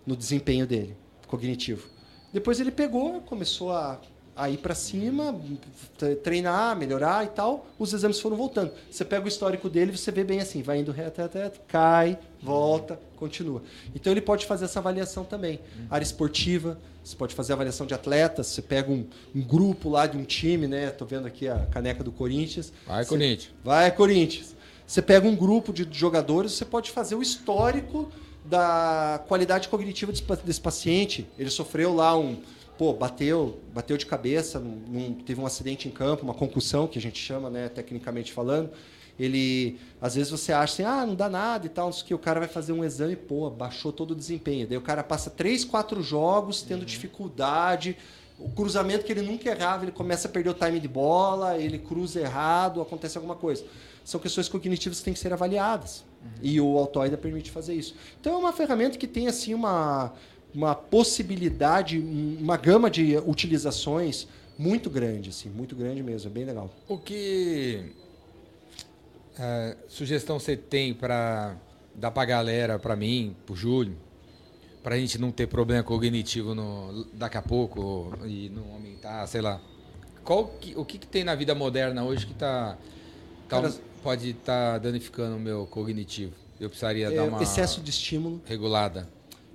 no 0.06 0.16
desempenho 0.16 0.66
dele, 0.66 0.96
cognitivo. 1.26 1.88
Depois 2.32 2.60
ele 2.60 2.70
pegou, 2.70 3.20
começou 3.22 3.72
a 3.72 4.00
a 4.40 4.48
ir 4.48 4.56
para 4.56 4.74
cima, 4.74 5.38
treinar, 6.24 6.74
melhorar 6.74 7.26
e 7.26 7.28
tal, 7.28 7.66
os 7.78 7.92
exames 7.92 8.18
foram 8.18 8.38
voltando. 8.38 8.72
Você 8.90 9.04
pega 9.04 9.26
o 9.26 9.28
histórico 9.28 9.68
dele, 9.68 9.94
você 9.94 10.10
vê 10.10 10.24
bem 10.24 10.40
assim, 10.40 10.62
vai 10.62 10.78
indo 10.78 10.90
reto, 10.90 11.20
reto, 11.20 11.36
reto, 11.36 11.60
cai, 11.68 12.18
volta, 12.42 12.98
continua. 13.16 13.62
Então 13.94 14.10
ele 14.10 14.22
pode 14.22 14.46
fazer 14.46 14.64
essa 14.64 14.78
avaliação 14.78 15.24
também. 15.24 15.60
Área 15.90 16.02
esportiva, 16.02 16.78
você 17.04 17.14
pode 17.14 17.34
fazer 17.34 17.52
avaliação 17.52 17.86
de 17.86 17.92
atletas, 17.92 18.46
você 18.46 18.62
pega 18.62 18.90
um, 18.90 19.06
um 19.34 19.42
grupo 19.42 19.90
lá 19.90 20.06
de 20.06 20.16
um 20.16 20.24
time, 20.24 20.66
né? 20.66 20.88
Tô 20.88 21.04
vendo 21.04 21.26
aqui 21.26 21.46
a 21.46 21.66
caneca 21.66 22.02
do 22.02 22.10
Corinthians. 22.10 22.72
Vai, 22.86 23.04
você, 23.04 23.10
Corinthians. 23.10 23.52
Vai, 23.62 23.90
Corinthians. 23.90 24.56
Você 24.86 25.02
pega 25.02 25.28
um 25.28 25.36
grupo 25.36 25.70
de 25.70 25.86
jogadores, 25.90 26.52
você 26.52 26.64
pode 26.64 26.90
fazer 26.90 27.14
o 27.14 27.20
histórico 27.20 28.10
da 28.42 29.22
qualidade 29.28 29.68
cognitiva 29.68 30.12
desse 30.42 30.60
paciente. 30.62 31.28
Ele 31.38 31.50
sofreu 31.50 31.94
lá 31.94 32.16
um 32.16 32.40
pô, 32.80 32.94
bateu, 32.94 33.60
bateu 33.74 33.98
de 33.98 34.06
cabeça, 34.06 34.58
num, 34.58 35.12
teve 35.12 35.38
um 35.38 35.44
acidente 35.44 35.86
em 35.86 35.90
campo, 35.90 36.22
uma 36.22 36.32
concussão, 36.32 36.86
que 36.86 36.98
a 36.98 37.02
gente 37.02 37.18
chama, 37.18 37.50
né, 37.50 37.68
tecnicamente 37.68 38.32
falando. 38.32 38.70
Ele, 39.18 39.78
às 40.00 40.14
vezes 40.14 40.30
você 40.30 40.50
acha 40.50 40.72
assim, 40.72 40.82
ah, 40.82 41.04
não 41.04 41.14
dá 41.14 41.28
nada 41.28 41.66
e 41.66 41.68
tal, 41.68 41.90
que, 41.90 42.14
o 42.14 42.18
cara 42.18 42.40
vai 42.40 42.48
fazer 42.48 42.72
um 42.72 42.82
exame, 42.82 43.16
pô, 43.16 43.50
baixou 43.50 43.92
todo 43.92 44.12
o 44.12 44.14
desempenho. 44.14 44.66
Daí 44.66 44.78
o 44.78 44.80
cara 44.80 45.04
passa 45.04 45.28
três, 45.28 45.62
quatro 45.62 46.02
jogos 46.02 46.62
tendo 46.62 46.80
uhum. 46.80 46.86
dificuldade, 46.86 47.98
o 48.38 48.48
cruzamento 48.48 49.04
que 49.04 49.12
ele 49.12 49.20
nunca 49.20 49.50
errava, 49.50 49.84
ele 49.84 49.92
começa 49.92 50.26
a 50.26 50.30
perder 50.30 50.48
o 50.48 50.54
time 50.54 50.80
de 50.80 50.88
bola, 50.88 51.58
ele 51.58 51.78
cruza 51.78 52.18
errado, 52.18 52.80
acontece 52.80 53.18
alguma 53.18 53.34
coisa. 53.34 53.62
São 54.06 54.18
questões 54.18 54.48
cognitivas 54.48 55.00
que 55.00 55.04
têm 55.04 55.12
que 55.12 55.20
ser 55.20 55.34
avaliadas. 55.34 56.02
Uhum. 56.22 56.30
E 56.40 56.58
o 56.58 56.78
Altoida 56.78 57.18
permite 57.18 57.50
fazer 57.50 57.74
isso. 57.74 57.94
Então 58.18 58.32
é 58.32 58.36
uma 58.38 58.54
ferramenta 58.54 58.96
que 58.96 59.06
tem 59.06 59.28
assim 59.28 59.52
uma 59.52 60.14
uma 60.54 60.74
possibilidade, 60.74 61.98
uma 61.98 62.56
gama 62.56 62.90
de 62.90 63.16
utilizações 63.18 64.26
muito 64.58 64.90
grande, 64.90 65.30
assim, 65.30 65.48
muito 65.48 65.74
grande 65.74 66.02
mesmo, 66.02 66.30
é 66.30 66.32
bem 66.32 66.44
legal. 66.44 66.70
O 66.86 66.98
que 66.98 67.92
é, 69.38 69.76
sugestão 69.88 70.38
você 70.38 70.56
tem 70.56 70.92
para 70.92 71.56
dar 71.94 72.10
para 72.10 72.22
a 72.22 72.26
galera, 72.26 72.78
para 72.78 72.94
mim, 72.94 73.34
para 73.46 73.52
o 73.54 73.56
Júlio, 73.56 73.96
para 74.82 74.94
a 74.94 74.98
gente 74.98 75.18
não 75.18 75.30
ter 75.30 75.46
problema 75.46 75.82
cognitivo 75.82 76.54
no, 76.54 77.04
daqui 77.14 77.38
a 77.38 77.42
pouco 77.42 78.12
e 78.24 78.50
não 78.50 78.74
aumentar, 78.74 79.26
sei 79.26 79.40
lá. 79.40 79.60
Qual 80.24 80.46
que, 80.46 80.76
o 80.76 80.84
que, 80.84 80.98
que 80.98 81.06
tem 81.06 81.24
na 81.24 81.34
vida 81.34 81.54
moderna 81.54 82.04
hoje 82.04 82.26
que 82.26 82.34
tá, 82.34 82.76
tá 83.48 83.62
Cara, 83.62 83.74
pode 84.02 84.30
estar 84.30 84.72
tá 84.72 84.78
danificando 84.78 85.36
o 85.36 85.40
meu 85.40 85.66
cognitivo? 85.66 86.32
Eu 86.60 86.68
precisaria 86.68 87.08
é, 87.08 87.16
dar 87.16 87.24
uma 87.24 87.42
excesso 87.42 87.80
de 87.80 87.90
estímulo 87.90 88.42
regulada. 88.44 89.08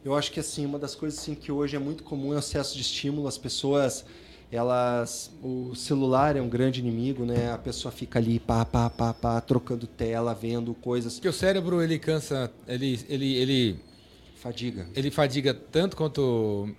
Eu 0.06 0.14
acho 0.14 0.32
que 0.32 0.40
assim 0.40 0.68
uma 0.68 0.78
das 0.78 0.94
coisas 0.94 1.20
assim 1.20 1.34
que 1.34 1.52
hoje 1.52 1.76
é 1.76 1.80
muito 1.80 2.04
comum 2.04 2.32
é 2.32 2.36
o 2.36 2.40
excesso 2.40 2.76
de 2.76 2.82
estímulo. 2.82 3.28
As 3.28 3.40
pessoas, 3.40 4.06
elas, 4.52 5.32
o 5.42 5.74
celular 5.74 6.36
é 6.36 6.42
um 6.42 6.48
grande 6.48 6.80
inimigo, 6.80 7.26
né? 7.26 7.52
A 7.52 7.58
pessoa 7.58 7.92
fica 7.92 8.20
ali 8.20 8.40
pá, 8.40 8.64
pá, 8.64 8.88
pá, 8.88 9.16
pá, 9.16 9.42
trocando 9.42 9.88
tela, 9.88 10.36
vendo 10.36 10.76
coisas. 10.76 11.16
Porque 11.16 11.28
o 11.28 11.34
cérebro 11.34 11.82
ele 11.82 11.98
cansa, 11.98 12.52
ele, 12.68 13.04
ele, 13.10 13.36
ele 13.36 13.80
fadiga. 14.36 14.88
Ele 14.96 15.10
fadiga 15.10 15.56
tanto 15.56 15.98
quanto 15.98 16.70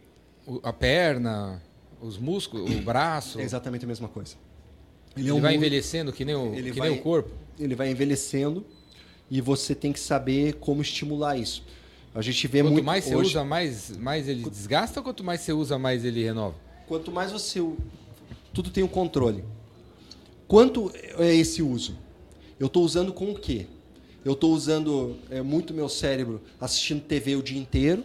a 0.63 0.73
perna, 0.73 1.61
os 2.01 2.19
músculos, 2.19 2.71
o 2.71 2.81
braço. 2.81 3.41
É 3.41 3.43
exatamente 3.43 3.85
a 3.85 3.89
mesma 3.89 4.07
coisa. 4.07 4.37
Ele, 5.17 5.25
ele 5.25 5.31
é 5.31 5.35
um 5.35 5.41
vai 5.41 5.57
envelhecendo 5.57 6.13
que 6.13 6.25
nem 6.25 6.37
o, 6.37 6.53
que 6.53 6.79
vai, 6.79 6.91
nem 6.91 6.99
o 7.01 7.03
corpo. 7.03 7.33
Ele 7.59 7.75
vai 7.75 7.91
envelhecendo 7.91 8.65
e 9.29 9.41
você 9.41 9.75
tem 9.75 9.93
que 9.93 9.99
saber 9.99 10.55
como 10.61 10.81
estimular 10.81 11.37
isso. 11.37 11.65
A 12.17 12.23
gente 12.23 12.49
vê 12.49 12.63
quanto 12.63 12.73
muito. 12.73 12.83
Quanto 12.83 12.87
mais 12.87 13.05
você 13.05 13.15
hoje... 13.15 13.29
usa, 13.29 13.45
mais, 13.45 13.97
mais 13.99 14.27
ele 14.27 14.49
desgasta 14.49 15.01
ou 15.01 15.05
quanto 15.05 15.23
mais 15.23 15.43
você 15.43 15.53
usa, 15.53 15.79
mais 15.79 16.03
ele 16.03 16.25
renova? 16.25 16.55
Quanto 16.89 17.13
mais 17.13 17.31
você. 17.31 17.63
Tudo 18.55 18.71
tem 18.71 18.83
um 18.83 18.89
controle. 18.89 19.45
Quanto 20.49 20.91
é 21.19 21.35
esse 21.35 21.63
uso? 21.63 21.99
Eu 22.59 22.69
estou 22.69 22.83
usando 22.83 23.13
com 23.13 23.33
o 23.33 23.35
quê? 23.35 23.67
Eu 24.25 24.33
estou 24.33 24.55
usando 24.55 25.19
é, 25.29 25.43
muito 25.43 25.75
meu 25.75 25.91
cérebro 25.91 26.41
assistindo 26.59 27.03
TV 27.03 27.37
o 27.37 27.43
dia 27.43 27.59
inteiro, 27.59 28.03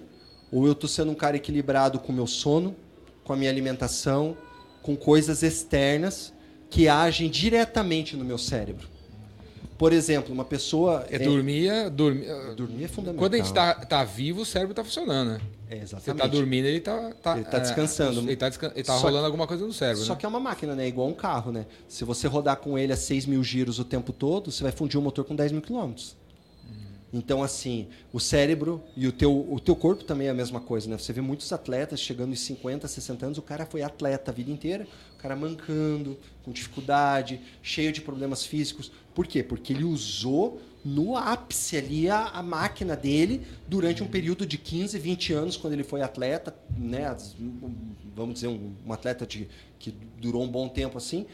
ou 0.51 0.65
eu 0.65 0.73
estou 0.73 0.89
sendo 0.89 1.13
um 1.13 1.15
cara 1.15 1.37
equilibrado 1.37 1.97
com 1.97 2.11
o 2.11 2.15
meu 2.15 2.27
sono, 2.27 2.75
com 3.23 3.31
a 3.31 3.37
minha 3.37 3.49
alimentação, 3.49 4.35
com 4.81 4.93
coisas 4.93 5.41
externas 5.41 6.33
que 6.69 6.89
agem 6.89 7.29
diretamente 7.29 8.17
no 8.17 8.25
meu 8.25 8.37
cérebro. 8.37 8.90
Por 9.81 9.93
exemplo, 9.93 10.31
uma 10.31 10.45
pessoa. 10.45 11.07
É, 11.09 11.15
é 11.15 11.19
dormir, 11.19 11.89
dormir. 11.89 12.27
Dormir 12.55 12.83
é 12.83 12.87
fundamental. 12.87 13.17
Quando 13.17 13.33
a 13.33 13.37
gente 13.37 13.47
está 13.47 13.73
tá 13.73 14.03
vivo, 14.03 14.41
o 14.41 14.45
cérebro 14.45 14.73
está 14.73 14.83
funcionando, 14.83 15.29
né? 15.29 15.41
É, 15.67 15.77
exatamente. 15.77 16.03
Você 16.03 16.11
está 16.11 16.27
dormindo, 16.27 16.65
ele 16.65 16.77
está. 16.77 17.11
Tá, 17.13 17.31
ele 17.31 17.41
está 17.41 17.57
descansando. 17.57 18.19
É, 18.19 18.23
ele 18.25 18.33
está 18.33 18.47
descan 18.47 18.69
tá 18.69 18.93
rolando 18.97 19.21
que, 19.21 19.25
alguma 19.25 19.47
coisa 19.47 19.65
no 19.65 19.73
cérebro. 19.73 20.03
Só 20.03 20.13
né? 20.13 20.19
que 20.19 20.25
é 20.27 20.29
uma 20.29 20.39
máquina, 20.39 20.75
né? 20.75 20.87
Igual 20.87 21.07
um 21.07 21.15
carro, 21.15 21.51
né? 21.51 21.65
Se 21.87 22.05
você 22.05 22.27
rodar 22.27 22.57
com 22.57 22.77
ele 22.77 22.93
a 22.93 22.95
6 22.95 23.25
mil 23.25 23.43
giros 23.43 23.79
o 23.79 23.83
tempo 23.83 24.13
todo, 24.13 24.51
você 24.51 24.61
vai 24.61 24.71
fundir 24.71 24.99
o 24.99 25.01
motor 25.01 25.25
com 25.25 25.35
10 25.35 25.51
mil 25.51 25.63
quilômetros. 25.63 26.15
Então, 27.13 27.43
assim, 27.43 27.87
o 28.13 28.19
cérebro 28.19 28.81
e 28.95 29.05
o 29.05 29.11
teu, 29.11 29.51
o 29.51 29.59
teu 29.59 29.75
corpo 29.75 30.03
também 30.03 30.27
é 30.27 30.29
a 30.29 30.33
mesma 30.33 30.61
coisa, 30.61 30.89
né? 30.89 30.97
Você 30.97 31.11
vê 31.11 31.19
muitos 31.19 31.51
atletas 31.51 31.99
chegando 31.99 32.31
em 32.31 32.37
50, 32.37 32.87
60 32.87 33.25
anos, 33.25 33.37
o 33.37 33.41
cara 33.41 33.65
foi 33.65 33.81
atleta 33.81 34.31
a 34.31 34.33
vida 34.33 34.49
inteira, 34.49 34.87
cara 35.21 35.35
mancando, 35.35 36.17
com 36.43 36.51
dificuldade, 36.51 37.39
cheio 37.61 37.91
de 37.91 38.01
problemas 38.01 38.45
físicos. 38.45 38.91
Por 39.13 39.27
quê? 39.27 39.43
Porque 39.43 39.73
ele 39.73 39.83
usou 39.83 40.61
no 40.83 41.15
ápice 41.15 41.77
ali 41.77 42.09
a, 42.09 42.27
a 42.27 42.41
máquina 42.41 42.95
dele 42.95 43.41
durante 43.67 44.01
um 44.01 44.07
período 44.07 44.45
de 44.45 44.57
15, 44.57 44.97
20 44.97 45.33
anos, 45.33 45.57
quando 45.57 45.73
ele 45.73 45.83
foi 45.83 46.01
atleta, 46.01 46.55
né? 46.75 47.15
Vamos 48.15 48.35
dizer, 48.35 48.47
um, 48.47 48.73
um 48.85 48.91
atleta 48.91 49.25
de, 49.25 49.47
que 49.77 49.93
durou 50.19 50.43
um 50.43 50.47
bom 50.47 50.67
tempo 50.67 50.97
assim. 50.97 51.25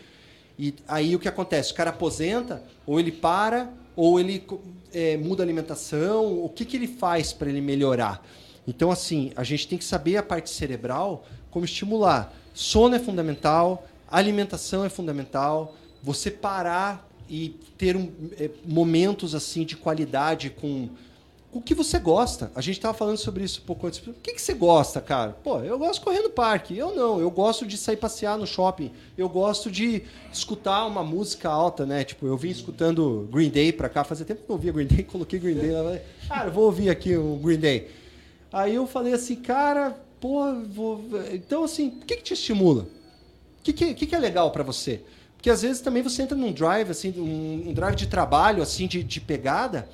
E 0.59 0.73
aí 0.87 1.15
o 1.15 1.19
que 1.19 1.27
acontece? 1.27 1.71
O 1.71 1.75
cara 1.75 1.91
aposenta, 1.91 2.63
ou 2.85 2.99
ele 2.99 3.11
para, 3.11 3.71
ou 3.95 4.19
ele 4.19 4.45
é, 4.93 5.15
muda 5.15 5.43
a 5.43 5.45
alimentação? 5.45 6.43
O 6.43 6.49
que, 6.49 6.65
que 6.65 6.75
ele 6.75 6.87
faz 6.87 7.31
para 7.31 7.49
ele 7.49 7.61
melhorar? 7.61 8.25
Então, 8.67 8.91
assim, 8.91 9.31
a 9.35 9.43
gente 9.43 9.67
tem 9.67 9.77
que 9.77 9.85
saber 9.85 10.17
a 10.17 10.23
parte 10.23 10.49
cerebral 10.49 11.25
como 11.49 11.63
estimular. 11.63 12.33
Sono 12.57 12.95
é 12.95 12.99
fundamental, 12.99 13.85
alimentação 14.09 14.83
é 14.83 14.89
fundamental, 14.89 15.75
você 16.01 16.31
parar 16.31 17.07
e 17.29 17.49
ter 17.77 17.95
um, 17.95 18.11
é, 18.35 18.49
momentos 18.65 19.35
assim 19.35 19.63
de 19.63 19.77
qualidade 19.77 20.49
com 20.49 20.89
o 21.51 21.61
que 21.61 21.75
você 21.75 21.99
gosta. 21.99 22.51
A 22.55 22.61
gente 22.61 22.77
estava 22.77 22.97
falando 22.97 23.17
sobre 23.17 23.43
isso 23.43 23.61
um 23.61 23.63
pouco 23.63 23.85
antes. 23.85 23.99
O 24.07 24.11
que, 24.11 24.33
que 24.33 24.41
você 24.41 24.55
gosta, 24.55 24.99
cara? 24.99 25.33
Pô, 25.43 25.59
eu 25.59 25.77
gosto 25.77 25.99
de 25.99 26.05
correr 26.05 26.21
no 26.21 26.31
parque. 26.31 26.75
Eu 26.75 26.95
não. 26.95 27.19
Eu 27.19 27.29
gosto 27.29 27.63
de 27.63 27.77
sair 27.77 27.95
passear 27.95 28.39
no 28.39 28.47
shopping. 28.47 28.91
Eu 29.15 29.29
gosto 29.29 29.69
de 29.69 30.01
escutar 30.33 30.87
uma 30.87 31.03
música 31.03 31.47
alta, 31.47 31.85
né? 31.85 32.03
Tipo, 32.03 32.25
eu 32.25 32.35
vim 32.35 32.49
escutando 32.49 33.29
Green 33.31 33.51
Day 33.51 33.71
pra 33.71 33.87
cá. 33.87 34.03
Fazia 34.03 34.25
tempo 34.25 34.41
que 34.43 34.49
eu 34.49 34.55
ouvia 34.55 34.71
Green 34.71 34.87
Day. 34.87 35.03
Coloquei 35.05 35.37
Green 35.37 35.53
Day 35.53 35.71
lá. 35.73 35.99
Cara, 36.27 36.47
eu 36.47 36.51
vou 36.51 36.63
ouvir 36.63 36.89
aqui 36.89 37.15
o 37.15 37.35
Green 37.35 37.59
Day. 37.59 37.91
Aí 38.51 38.73
eu 38.73 38.87
falei 38.87 39.13
assim, 39.13 39.35
cara, 39.35 39.95
pô, 40.19 40.53
vou... 40.69 41.03
Então, 41.31 41.63
assim, 41.63 41.87
o 41.87 42.05
que, 42.05 42.17
que 42.17 42.23
te 42.23 42.33
estimula? 42.33 42.83
O 43.59 43.63
que, 43.63 43.73
que, 43.73 44.05
que 44.05 44.15
é 44.15 44.19
legal 44.19 44.51
para 44.51 44.63
você? 44.63 45.01
Porque 45.35 45.49
às 45.49 45.61
vezes 45.61 45.81
também 45.81 46.01
você 46.01 46.23
entra 46.23 46.37
num 46.37 46.51
drive, 46.51 46.89
assim, 46.89 47.13
um, 47.17 47.69
um 47.69 47.73
drive 47.73 47.95
de 47.95 48.07
trabalho, 48.07 48.63
assim, 48.63 48.87
de, 48.87 49.03
de 49.03 49.21
pegada 49.21 49.87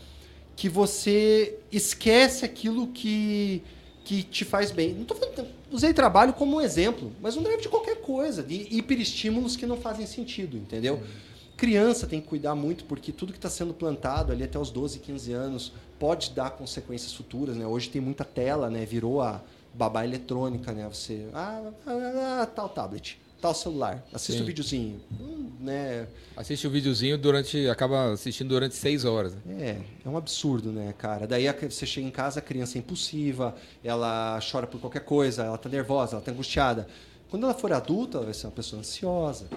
que 0.56 0.70
você 0.70 1.58
esquece 1.72 2.46
aquilo 2.46 2.88
que, 2.88 3.62
que 4.06 4.24
te 4.24 4.46
faz 4.46 4.72
bem. 4.72 4.94
Não 4.94 5.06
tô 5.06 5.16
falando, 5.16 5.48
usei 5.72 5.94
trabalho 5.94 6.34
como 6.34 6.58
um 6.58 6.62
exemplo, 6.62 7.12
mas 7.22 7.36
um 7.36 7.44
drive 7.44 7.62
de 7.62 7.70
qualquer 7.70 7.98
coisa, 8.02 8.44
de 8.44 8.68
hiperestímulos 8.70 9.56
que 9.56 9.66
não 9.66 9.78
fazem 9.78 10.06
sentido, 10.06 10.58
entendeu? 10.58 10.96
Uhum. 10.96 11.34
Criança 11.58 12.08
tem 12.08 12.20
que 12.22 12.28
cuidar 12.28 12.56
muito, 12.56 12.86
porque 12.86 13.12
tudo 13.12 13.32
que 13.32 13.38
está 13.38 13.50
sendo 13.50 13.74
plantado 13.74 14.32
ali 14.32 14.44
até 14.44 14.60
os 14.60 14.70
12, 14.70 15.00
15 15.00 15.34
anos 15.34 15.72
pode 16.00 16.32
dar 16.32 16.52
consequências 16.52 17.14
futuras, 17.14 17.56
né? 17.56 17.66
Hoje 17.66 17.90
tem 17.90 18.02
muita 18.02 18.24
tela, 18.24 18.70
né? 18.70 18.86
Virou 18.86 19.22
a 19.22 19.42
babá 19.74 20.06
eletrônica, 20.06 20.72
né? 20.72 20.88
Você, 20.88 21.28
ah, 21.34 21.72
ah, 21.86 22.42
ah 22.42 22.46
tal 22.46 22.70
tablet 22.70 23.20
tal 23.44 23.54
celular, 23.54 24.02
assiste 24.14 24.40
o 24.40 24.44
um 24.44 24.46
videozinho, 24.46 25.02
hum, 25.20 25.52
né? 25.60 26.08
Assiste 26.38 26.66
o 26.66 26.70
videozinho 26.70 27.18
durante, 27.18 27.68
acaba 27.68 28.14
assistindo 28.14 28.48
durante 28.48 28.74
seis 28.74 29.04
horas. 29.04 29.36
É, 29.60 29.82
é 30.06 30.10
um 30.10 30.16
absurdo, 30.16 30.72
né, 30.72 30.94
cara? 30.98 31.28
Daí 31.28 31.46
você 31.70 31.86
chega 31.86 32.08
em 32.08 32.10
casa, 32.10 32.40
a 32.40 32.42
criança 32.42 32.78
é 32.78 32.80
impulsiva, 32.80 33.54
ela 33.84 34.40
chora 34.50 34.66
por 34.66 34.80
qualquer 34.80 35.04
coisa, 35.04 35.44
ela 35.44 35.58
tá 35.58 35.68
nervosa, 35.68 36.16
ela 36.16 36.22
tá 36.22 36.32
angustiada. 36.32 36.88
Quando 37.30 37.44
ela 37.44 37.54
for 37.54 37.74
adulta, 37.74 38.20
ela 38.20 38.26
vai 38.26 38.34
ser 38.34 38.46
uma 38.48 38.54
pessoa 38.54 38.80
ansiosa. 38.80 39.50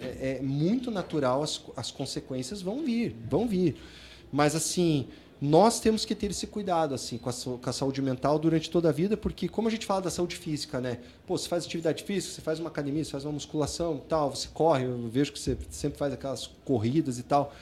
É, 0.00 0.38
é 0.38 0.40
muito 0.40 0.92
natural, 0.92 1.42
as, 1.42 1.60
as 1.76 1.90
consequências 1.90 2.62
vão 2.62 2.84
vir, 2.84 3.16
vão 3.28 3.48
vir. 3.48 3.74
Mas 4.30 4.54
assim, 4.54 5.08
nós 5.42 5.80
temos 5.80 6.04
que 6.04 6.14
ter 6.14 6.30
esse 6.30 6.46
cuidado 6.46 6.94
assim 6.94 7.18
com 7.18 7.28
a, 7.28 7.32
com 7.32 7.68
a, 7.68 7.72
saúde 7.72 8.00
mental 8.00 8.38
durante 8.38 8.70
toda 8.70 8.90
a 8.90 8.92
vida, 8.92 9.16
porque 9.16 9.48
como 9.48 9.66
a 9.66 9.70
gente 9.72 9.84
fala 9.84 10.02
da 10.02 10.10
saúde 10.10 10.36
física, 10.36 10.80
né? 10.80 10.98
Pô, 11.26 11.36
você 11.36 11.48
faz 11.48 11.64
atividade 11.64 12.04
física, 12.04 12.32
você 12.32 12.40
faz 12.40 12.60
uma 12.60 12.68
academia, 12.68 13.04
você 13.04 13.10
faz 13.10 13.24
uma 13.24 13.32
musculação, 13.32 14.00
tal, 14.08 14.32
você 14.32 14.46
corre, 14.54 14.84
eu 14.84 15.08
vejo 15.08 15.32
que 15.32 15.40
você 15.40 15.58
sempre 15.68 15.98
faz 15.98 16.12
aquelas 16.12 16.48
corridas 16.64 17.18
e 17.18 17.24
tal. 17.24 17.52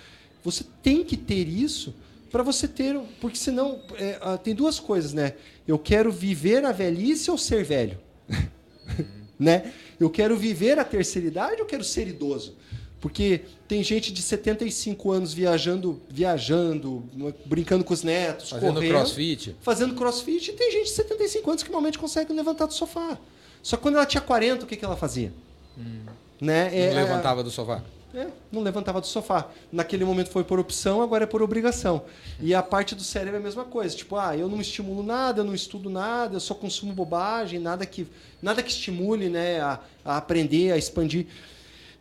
Você 0.45 0.63
tem 0.83 1.03
que 1.03 1.17
ter 1.17 1.49
isso 1.49 1.95
para 2.31 2.43
você 2.43 2.69
ter, 2.69 3.01
porque 3.19 3.39
senão 3.39 3.81
é, 3.95 4.19
ah, 4.21 4.37
tem 4.37 4.55
duas 4.55 4.79
coisas, 4.79 5.15
né? 5.15 5.33
Eu 5.67 5.79
quero 5.79 6.13
viver 6.13 6.67
a 6.67 6.73
velhice 6.73 7.31
ou 7.31 7.39
ser 7.39 7.65
velho, 7.65 7.99
né? 9.41 9.73
Eu 9.99 10.11
quero 10.11 10.37
viver 10.37 10.79
a 10.79 10.85
terceira 10.85 11.29
idade 11.29 11.63
ou 11.63 11.67
quero 11.67 11.83
ser 11.83 12.07
idoso? 12.07 12.57
Porque 13.01 13.43
tem 13.67 13.83
gente 13.83 14.13
de 14.13 14.21
75 14.21 15.11
anos 15.11 15.33
viajando, 15.33 16.01
viajando, 16.09 17.03
brincando 17.47 17.83
com 17.83 17.95
os 17.95 18.03
netos, 18.03 18.51
fazendo 18.51 18.75
correndo, 18.75 18.91
crossfit. 18.91 19.57
Fazendo 19.63 19.95
crossfit. 19.95 20.51
E 20.51 20.53
tem 20.53 20.71
gente 20.71 20.85
de 20.85 20.91
75 20.91 21.51
anos 21.51 21.63
que 21.63 21.71
normalmente 21.71 21.99
consegue 21.99 22.33
levantar 22.33 22.67
do 22.67 22.75
sofá. 22.75 23.17
Só 23.63 23.77
que 23.77 23.83
quando 23.83 23.97
ela 23.97 24.07
tinha 24.07 24.21
40, 24.21 24.65
o 24.65 24.69
que, 24.69 24.77
que 24.77 24.85
ela 24.85 24.97
fazia? 24.97 25.33
Hum. 25.79 26.01
Né? 26.41 26.71
Não 26.71 26.79
é, 26.79 27.05
levantava 27.05 27.43
do 27.43 27.51
sofá. 27.51 27.83
É, 28.13 28.27
não 28.51 28.61
levantava 28.61 29.01
do 29.01 29.07
sofá. 29.07 29.49
Naquele 29.71 30.05
momento 30.05 30.31
foi 30.31 30.43
por 30.43 30.59
opção, 30.59 31.01
agora 31.01 31.25
é 31.25 31.27
por 31.27 31.43
obrigação. 31.43 32.03
E 32.41 32.55
a 32.55 32.63
parte 32.63 32.95
do 32.95 33.05
cérebro 33.05 33.37
é 33.37 33.39
a 33.39 33.43
mesma 33.43 33.65
coisa. 33.65 33.95
Tipo, 33.95 34.17
ah, 34.17 34.37
eu 34.37 34.49
não 34.49 34.61
estimulo 34.61 35.03
nada, 35.03 35.41
eu 35.41 35.45
não 35.45 35.55
estudo 35.55 35.89
nada, 35.89 36.37
eu 36.37 36.41
só 36.41 36.53
consumo 36.55 36.93
bobagem, 36.93 37.61
nada 37.61 37.87
que, 37.87 38.09
nada 38.43 38.63
que 38.63 38.71
estimule 38.71 39.29
né, 39.29 39.61
a, 39.61 39.79
a 40.05 40.17
aprender, 40.17 40.73
a 40.73 40.77
expandir. 40.77 41.27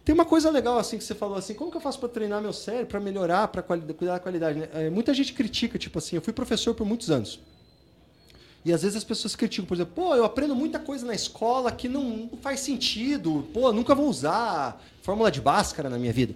Tem 0.09 0.13
uma 0.15 0.25
coisa 0.25 0.49
legal 0.49 0.79
assim 0.79 0.97
que 0.97 1.03
você 1.03 1.13
falou 1.13 1.37
assim, 1.37 1.53
como 1.53 1.69
que 1.69 1.77
eu 1.77 1.81
faço 1.81 1.99
para 1.99 2.09
treinar 2.09 2.41
meu 2.41 2.51
cérebro, 2.51 2.87
para 2.87 2.99
melhorar, 2.99 3.47
para 3.47 3.61
cuidar 3.61 4.13
da 4.13 4.19
qualidade? 4.19 4.57
Né? 4.57 4.67
É, 4.73 4.89
muita 4.89 5.13
gente 5.13 5.33
critica, 5.33 5.77
tipo 5.77 5.99
assim, 5.99 6.15
eu 6.15 6.21
fui 6.23 6.33
professor 6.33 6.73
por 6.73 6.83
muitos 6.83 7.11
anos. 7.11 7.39
E 8.65 8.73
às 8.73 8.81
vezes 8.81 8.97
as 8.97 9.03
pessoas 9.03 9.35
criticam, 9.35 9.67
por 9.67 9.75
exemplo, 9.75 9.93
pô, 9.93 10.15
eu 10.15 10.25
aprendo 10.25 10.55
muita 10.55 10.79
coisa 10.79 11.05
na 11.05 11.13
escola 11.13 11.71
que 11.71 11.87
não, 11.87 12.27
não 12.31 12.37
faz 12.41 12.61
sentido, 12.61 13.47
pô, 13.53 13.71
nunca 13.71 13.93
vou 13.93 14.09
usar 14.09 14.83
fórmula 15.03 15.29
de 15.29 15.39
Bhaskara 15.41 15.91
na 15.91 15.99
minha 15.99 16.11
vida. 16.11 16.33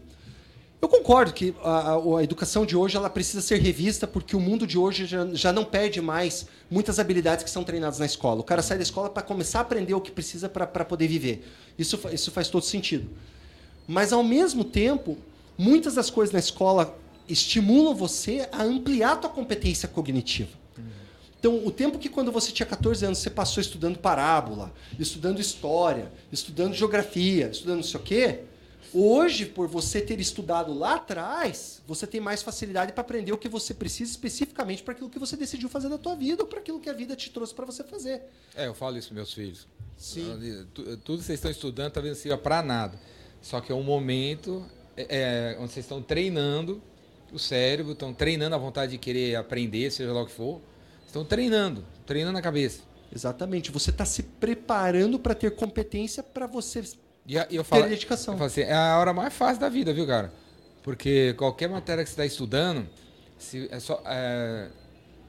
Eu 0.80 0.88
concordo 0.88 1.34
que 1.34 1.56
a, 1.64 1.94
a, 1.94 2.20
a, 2.20 2.24
educação 2.24 2.68
de 2.68 2.78
hoje 2.78 2.96
ela 2.96 3.10
precisa 3.10 3.42
ser 3.42 3.60
revista 3.60 4.06
porque 4.06 4.36
o 4.36 4.40
mundo 4.40 4.68
de 4.68 4.78
hoje 4.78 5.08
já, 5.08 5.26
já 5.34 5.52
não 5.52 5.66
pede 5.66 6.00
mais 6.00 6.46
muitas 6.70 7.00
habilidades 7.00 7.44
que 7.44 7.50
são 7.50 7.64
treinadas 7.64 7.98
na 7.98 8.06
escola. 8.06 8.40
O 8.42 8.44
cara 8.44 8.62
sai 8.62 8.78
da 8.78 8.84
escola 8.84 9.10
para 9.10 9.24
começar 9.24 9.58
a 9.58 9.62
aprender 9.64 9.96
o 9.96 10.02
que 10.02 10.12
precisa 10.12 10.48
para 10.48 10.86
poder 10.86 11.08
viver. 11.08 11.44
Isso, 11.76 12.00
isso 12.12 12.30
faz 12.30 12.50
todo 12.50 12.64
sentido. 12.64 13.10
Mas, 13.88 14.14
ao 14.14 14.24
mesmo 14.24 14.64
tempo, 14.64 15.18
muitas 15.58 15.96
das 15.96 16.10
coisas 16.10 16.34
na 16.34 16.40
escola 16.40 16.98
estimulam 17.28 17.96
você 17.96 18.48
a 18.52 18.64
ampliar 18.64 19.14
a 19.14 19.18
tua 19.18 19.30
competência 19.30 19.88
cognitiva. 19.88 20.64
Então, 21.44 21.66
o 21.66 21.72
tempo 21.72 22.00
que 22.00 22.08
quando 22.08 22.32
você 22.32 22.54
tinha 22.54 22.66
14 22.66 23.06
anos 23.06 23.20
você 23.20 23.30
passou 23.30 23.60
estudando 23.60 24.00
parábola, 24.00 24.72
estudando 24.98 25.42
história, 25.42 26.10
estudando 26.32 26.74
geografia, 26.74 27.50
estudando 27.50 27.78
não 27.78 27.84
sei 27.84 28.00
o 28.00 28.04
quê, 28.04 28.40
hoje, 28.94 29.46
por 29.46 29.68
você 29.68 30.00
ter 30.00 30.22
estudado 30.22 30.74
lá 30.74 30.96
atrás, 30.96 31.82
você 31.86 32.08
tem 32.08 32.22
mais 32.22 32.42
facilidade 32.42 32.94
para 32.94 33.02
aprender 33.02 33.34
o 33.34 33.38
que 33.38 33.50
você 33.50 33.74
precisa 33.74 34.10
especificamente 34.12 34.84
para 34.84 34.94
aquilo 34.94 35.10
que 35.10 35.20
você 35.20 35.36
decidiu 35.36 35.68
fazer 35.68 35.90
na 35.90 35.98
tua 35.98 36.16
vida 36.16 36.44
ou 36.44 36.48
para 36.48 36.60
aquilo 36.60 36.80
que 36.80 36.90
a 36.90 36.94
vida 36.94 37.14
te 37.14 37.30
trouxe 37.30 37.54
para 37.54 37.66
você 37.66 37.84
fazer. 37.84 38.22
É, 38.56 38.68
eu 38.68 38.74
falo 38.74 38.98
isso 38.98 39.10
para 39.10 39.16
meus 39.16 39.34
filhos. 39.34 39.68
Sim. 39.98 40.66
Tudo 41.04 41.20
que 41.20 41.26
vocês 41.26 41.40
estão 41.40 41.52
estudando 41.52 41.92
talvez 41.92 42.16
não 42.16 42.22
sirva 42.22 42.38
para 42.38 42.62
nada. 42.62 42.98
Só 43.44 43.60
que 43.60 43.74
é 43.74 43.76
um 43.76 43.84
momento 43.84 44.66
é, 44.96 45.06
é, 45.10 45.58
onde 45.60 45.74
vocês 45.74 45.86
estão 45.86 46.02
treinando 46.02 46.82
o 47.32 47.38
cérebro, 47.38 47.92
estão 47.92 48.14
treinando 48.14 48.56
a 48.56 48.58
vontade 48.58 48.94
de 48.94 48.98
querer 48.98 49.36
aprender, 49.36 49.92
seja 49.92 50.14
lá 50.14 50.22
o 50.22 50.26
que 50.26 50.32
for. 50.32 50.62
Estão 51.06 51.26
treinando, 51.26 51.86
treinando 52.06 52.38
a 52.38 52.42
cabeça. 52.42 52.84
Exatamente. 53.14 53.70
Você 53.70 53.90
está 53.90 54.06
se 54.06 54.24
preparando 54.24 55.20
para 55.20 55.36
ter 55.36 55.52
competência 55.52 56.24
para 56.24 56.48
você 56.48 56.84
e 57.26 57.38
a, 57.38 57.46
eu 57.52 57.66
falo, 57.66 57.84
ter 57.84 57.90
dedicação. 57.90 58.34
Eu 58.34 58.38
falo 58.38 58.48
assim, 58.48 58.62
é 58.62 58.74
a 58.74 58.98
hora 58.98 59.14
mais 59.14 59.34
fácil 59.34 59.60
da 59.60 59.68
vida, 59.68 59.94
viu, 59.94 60.08
cara? 60.08 60.32
Porque 60.82 61.34
qualquer 61.34 61.70
matéria 61.70 62.02
que 62.02 62.10
você 62.10 62.14
está 62.14 62.26
estudando, 62.26 62.88
se 63.38 63.68
é 63.70 63.80
só, 63.80 64.02
é, 64.06 64.70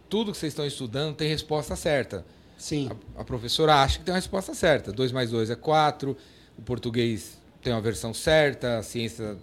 tudo 0.09 0.31
que 0.31 0.39
vocês 0.39 0.53
estão 0.53 0.65
estudando 0.65 1.17
tem 1.17 1.29
resposta 1.29 1.75
certa. 1.75 2.25
Sim. 2.57 2.89
A, 3.17 3.23
a 3.23 3.25
professora 3.25 3.83
acha 3.83 3.99
que 3.99 4.05
tem 4.05 4.13
uma 4.13 4.19
resposta 4.19 4.55
certa. 4.55 4.93
2 4.93 5.11
mais 5.11 5.31
2 5.31 5.51
é 5.51 5.57
4, 5.57 6.17
o 6.57 6.63
português 6.63 7.43
tem 7.65 7.73
uma 7.73 7.81
versão 7.81 8.13
certa, 8.13 8.79
a 8.79 8.83
ciência, 8.83 9.37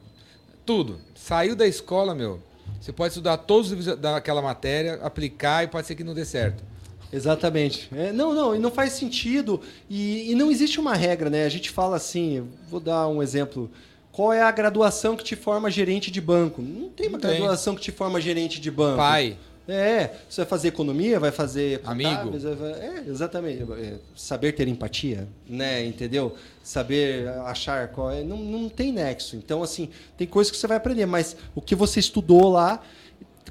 tudo. 0.66 1.00
Saiu 1.16 1.56
da 1.56 1.68
escola, 1.68 2.14
meu, 2.14 2.40
você 2.80 2.94
pode 2.94 3.10
estudar 3.10 3.38
todos 3.38 3.72
os 3.72 3.98
daquela 3.98 4.42
matéria, 4.42 5.00
aplicar 5.02 5.64
e 5.64 5.68
pode 5.68 5.88
ser 5.88 5.96
que 5.96 6.04
não 6.04 6.14
dê 6.14 6.24
certo. 6.24 6.64
Exatamente. 7.12 7.90
É, 7.94 8.14
não, 8.14 8.34
não, 8.34 8.56
e 8.56 8.60
não 8.60 8.72
faz 8.72 8.94
sentido. 8.94 9.60
E, 9.90 10.32
e, 10.32 10.36
não 10.36 10.50
existe 10.50 10.80
uma 10.80 10.96
regra, 10.96 11.30
né? 11.30 11.44
A 11.44 11.50
gente 11.50 11.70
fala 11.70 11.98
assim, 11.98 12.48
vou 12.70 12.80
dar 12.80 13.08
um 13.08 13.22
exemplo. 13.22 13.70
Qual 14.12 14.32
é 14.32 14.42
a 14.42 14.52
graduação 14.52 15.16
que 15.18 15.24
te 15.24 15.36
forma 15.36 15.70
gerente 15.70 16.10
de 16.10 16.22
banco? 16.22 16.62
Não 16.62 16.90
tem 16.90 17.08
uma 17.08 17.18
não 17.18 17.30
graduação 17.30 17.74
tem. 17.74 17.80
que 17.80 17.92
te 17.92 17.92
forma 17.92 18.22
gerente 18.22 18.62
de 18.62 18.72
banco. 18.72 18.98
Pai. 18.98 19.38
É, 19.74 20.16
você 20.30 20.42
vai 20.42 20.50
fazer 20.50 20.68
economia, 20.68 21.18
vai 21.18 21.32
fazer 21.32 21.80
amigo. 21.86 22.36
É, 22.78 23.04
exatamente. 23.08 23.64
É, 23.64 24.00
saber 24.14 24.52
ter 24.52 24.68
empatia, 24.68 25.30
né? 25.48 25.86
Entendeu? 25.86 26.36
Saber 26.62 27.30
achar 27.46 27.88
qual 27.88 28.12
é, 28.12 28.22
não, 28.22 28.36
não 28.36 28.68
tem 28.68 28.92
nexo. 28.92 29.38
Então 29.38 29.64
assim, 29.64 29.90
tem 30.18 30.28
coisas 30.28 30.52
que 30.52 30.58
você 30.58 30.68
vai 30.68 30.76
aprender, 30.76 31.06
mas 31.06 31.38
o 31.56 31.62
que 31.62 31.74
você 31.74 32.02
estudou 32.02 32.50
lá, 32.50 32.84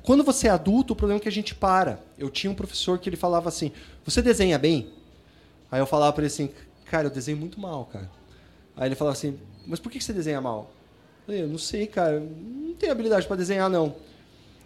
quando 0.03 0.23
você 0.23 0.47
é 0.47 0.51
adulto, 0.51 0.93
o 0.93 0.97
problema 0.97 1.19
é 1.19 1.23
que 1.23 1.29
a 1.29 1.33
gente 1.33 1.55
para. 1.55 1.99
Eu 2.19 2.29
tinha 2.29 2.51
um 2.51 2.55
professor 2.55 2.99
que 2.99 3.09
ele 3.09 3.17
falava 3.17 3.49
assim: 3.49 3.73
"Você 4.05 4.21
desenha 4.21 4.59
bem?" 4.59 4.91
Aí 5.73 5.81
eu 5.81 5.87
falava 5.87 6.13
para 6.13 6.21
ele 6.21 6.33
assim: 6.33 6.51
"Cara, 6.85 7.07
eu 7.07 7.11
desenho 7.11 7.39
muito 7.39 7.59
mal, 7.59 7.87
cara." 7.87 8.11
Aí 8.77 8.89
ele 8.89 8.95
falava 8.95 9.17
assim: 9.17 9.39
"Mas 9.67 9.81
por 9.81 9.91
que 9.91 9.99
você 9.99 10.13
desenha 10.13 10.41
mal?" 10.41 10.71
Eu 11.21 11.27
falei: 11.27 11.43
"Eu 11.45 11.49
não 11.49 11.59
sei, 11.59 11.87
cara, 11.87 12.21
não 12.21 12.75
tenho 12.75 12.93
habilidade 12.93 13.27
para 13.27 13.37
desenhar 13.37 13.71
não." 13.71 13.95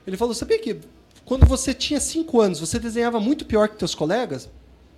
Ele 0.05 0.17
falou: 0.17 0.35
"Sabia 0.35 0.59
que 0.59 0.81
quando 1.25 1.47
você 1.47 1.73
tinha 1.73 2.01
5 2.01 2.41
anos, 2.41 2.61
você 2.61 2.79
desenhava 2.79 3.19
muito 3.21 3.45
pior 3.45 3.69
que 3.69 3.79
seus 3.79 3.95
colegas? 3.95 4.49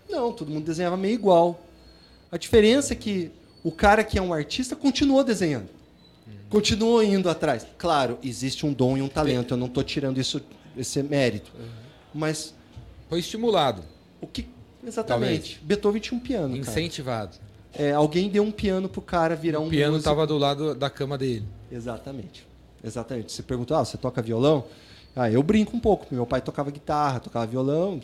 Não, 0.09 0.33
todo 0.33 0.51
mundo 0.51 0.65
desenhava 0.65 0.97
meio 0.97 1.15
igual. 1.15 1.61
A 2.31 2.37
diferença 2.37 2.93
é 2.93 2.97
que 2.97 3.31
o 3.63 3.71
cara 3.71 4.05
que 4.05 4.19
é 4.19 4.23
um 4.23 4.33
artista 4.33 4.77
continuou 4.77 5.23
desenhando. 5.25 5.69
Continuou 6.49 7.03
indo 7.03 7.29
atrás. 7.29 7.67
Claro, 7.77 8.19
existe 8.23 8.65
um 8.65 8.73
dom 8.73 8.97
e 8.97 9.03
um 9.03 9.09
talento. 9.09 9.55
Eu 9.55 9.59
não 9.59 9.67
estou 9.67 9.83
tirando 9.83 10.19
isso, 10.19 10.41
esse 10.77 11.03
mérito. 11.03 11.51
Mas. 12.15 12.55
Foi 13.09 13.19
estimulado. 13.19 13.83
O 14.21 14.27
que. 14.27 14.47
Exatamente. 14.85 15.55
Talvez. 15.55 15.59
Beethoven 15.63 16.01
tinha 16.01 16.19
um 16.19 16.21
piano. 16.21 16.57
Incentivado. 16.57 17.37
É, 17.75 17.93
alguém 17.93 18.29
deu 18.31 18.43
um 18.43 18.51
piano 18.51 18.89
pro 18.89 19.03
cara 19.03 19.35
virar 19.35 19.61
um. 19.61 19.67
O 19.67 19.71
piano 19.71 19.97
estava 19.97 20.27
do 20.27 20.39
lado 20.39 20.75
da 20.75 20.89
cama 20.89 21.19
dele. 21.19 21.45
Exatamente. 21.71 22.47
Exatamente. 22.83 23.33
Você 23.33 23.43
perguntou, 23.43 23.77
ah, 23.77 23.85
você 23.85 23.97
toca 23.97 24.23
violão? 24.23 24.65
Ah, 25.19 25.31
eu 25.31 25.43
brinco 25.43 25.75
um 25.75 25.81
pouco. 25.81 26.07
Meu 26.11 26.27
pai 26.27 26.43
tocava 26.43 26.71
guitarra, 26.71 27.19
tocava 27.19 27.47
violão. 27.47 27.99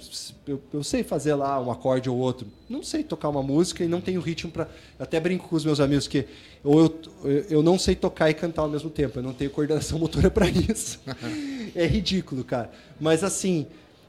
Eu, 0.46 0.62
eu 0.72 0.82
sei 0.82 1.04
fazer 1.04 1.34
lá 1.34 1.60
um 1.60 1.70
acorde 1.70 2.08
ou 2.08 2.16
outro. 2.16 2.46
Não 2.70 2.82
sei 2.82 3.04
tocar 3.04 3.28
uma 3.28 3.42
música 3.42 3.84
e 3.84 3.88
não 3.88 4.00
tenho 4.00 4.18
ritmo 4.18 4.50
para. 4.50 4.66
Até 4.98 5.20
brinco 5.20 5.46
com 5.46 5.54
os 5.54 5.62
meus 5.62 5.78
amigos 5.78 6.08
que 6.08 6.26
ou 6.64 6.80
eu, 7.22 7.30
eu 7.50 7.62
não 7.62 7.78
sei 7.78 7.94
tocar 7.94 8.30
e 8.30 8.34
cantar 8.34 8.62
ao 8.62 8.68
mesmo 8.68 8.88
tempo. 8.88 9.18
Eu 9.18 9.22
não 9.22 9.34
tenho 9.34 9.50
coordenação 9.50 9.98
motora 10.00 10.30
para 10.30 10.48
isso. 10.48 11.00
é 11.76 11.86
ridículo, 11.86 12.42
cara. 12.44 12.70
Mas 12.98 13.22
assim, 13.22 13.66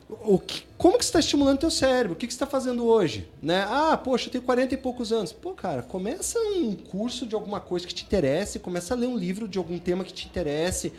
o 0.10 0.40
que, 0.40 0.64
como 0.78 0.98
que 0.98 1.04
você 1.04 1.10
está 1.10 1.20
estimulando 1.20 1.60
teu 1.60 1.72
cérebro? 1.72 2.14
O 2.14 2.16
que, 2.16 2.26
que 2.26 2.32
você 2.32 2.38
está 2.38 2.48
fazendo 2.48 2.86
hoje? 2.86 3.28
Né? 3.42 3.68
Ah, 3.68 3.98
poxa, 3.98 4.28
eu 4.28 4.32
tenho 4.32 4.46
40 4.46 4.76
e 4.76 4.78
poucos 4.78 5.12
anos. 5.12 5.34
Pô, 5.34 5.52
cara, 5.52 5.82
começa 5.82 6.40
um 6.40 6.74
curso 6.74 7.26
de 7.26 7.36
alguma 7.36 7.60
coisa 7.60 7.86
que 7.86 7.94
te 7.94 8.06
interesse, 8.06 8.60
começa 8.60 8.94
a 8.94 8.98
ler 8.98 9.08
um 9.08 9.18
livro 9.18 9.46
de 9.46 9.58
algum 9.58 9.78
tema 9.78 10.06
que 10.06 10.14
te 10.14 10.26
interesse 10.26 10.94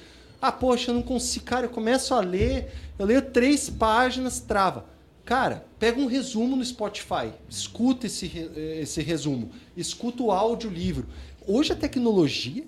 ah, 0.48 0.52
poxa, 0.52 0.90
eu 0.90 0.94
não 0.94 1.02
consigo. 1.02 1.46
Cara, 1.46 1.64
eu 1.64 1.70
começo 1.70 2.12
a 2.12 2.20
ler, 2.20 2.70
eu 2.98 3.06
leio 3.06 3.22
três 3.22 3.70
páginas, 3.70 4.40
trava. 4.40 4.84
Cara, 5.24 5.64
pega 5.78 5.98
um 5.98 6.04
resumo 6.04 6.54
no 6.54 6.62
Spotify, 6.62 7.32
escuta 7.48 8.06
esse, 8.06 8.30
esse 8.78 9.00
resumo, 9.00 9.50
escuta 9.74 10.22
o 10.22 10.30
audiolivro. 10.30 11.06
Hoje 11.46 11.72
a 11.72 11.76
tecnologia, 11.76 12.62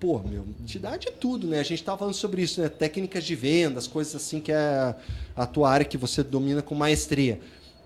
pô, 0.00 0.18
meu, 0.18 0.44
te 0.66 0.80
dá 0.80 0.96
de 0.96 1.12
tudo, 1.12 1.46
né? 1.46 1.60
A 1.60 1.62
gente 1.62 1.78
estava 1.78 1.98
falando 1.98 2.14
sobre 2.14 2.42
isso, 2.42 2.60
né? 2.60 2.68
Técnicas 2.68 3.22
de 3.22 3.36
vendas, 3.36 3.86
coisas 3.86 4.16
assim 4.16 4.40
que 4.40 4.50
é 4.50 4.96
a 5.36 5.46
tua 5.46 5.70
área 5.70 5.86
que 5.86 5.96
você 5.96 6.24
domina 6.24 6.60
com 6.60 6.74
maestria. 6.74 7.38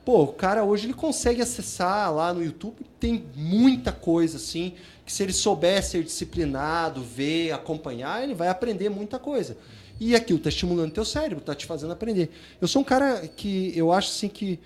Pô, 0.06 0.22
o 0.22 0.32
cara 0.32 0.62
hoje 0.62 0.86
ele 0.86 0.94
consegue 0.94 1.42
acessar 1.42 2.14
lá 2.14 2.32
no 2.32 2.40
YouTube, 2.40 2.76
tem 3.00 3.24
muita 3.34 3.90
coisa 3.90 4.36
assim 4.36 4.74
que 5.04 5.12
se 5.12 5.20
ele 5.20 5.32
souber 5.32 5.82
ser 5.82 6.04
disciplinado, 6.04 7.02
ver, 7.02 7.50
acompanhar, 7.50 8.22
ele 8.22 8.32
vai 8.32 8.46
aprender 8.46 8.88
muita 8.88 9.18
coisa. 9.18 9.56
E 9.98 10.14
aquilo 10.14 10.36
está 10.36 10.48
estimulando 10.48 10.92
teu 10.92 11.04
cérebro, 11.04 11.38
está 11.38 11.56
te 11.56 11.66
fazendo 11.66 11.92
aprender. 11.92 12.30
Eu 12.60 12.68
sou 12.68 12.82
um 12.82 12.84
cara 12.84 13.26
que 13.26 13.76
eu 13.76 13.92
acho 13.92 14.10
assim 14.10 14.28
que 14.28 14.60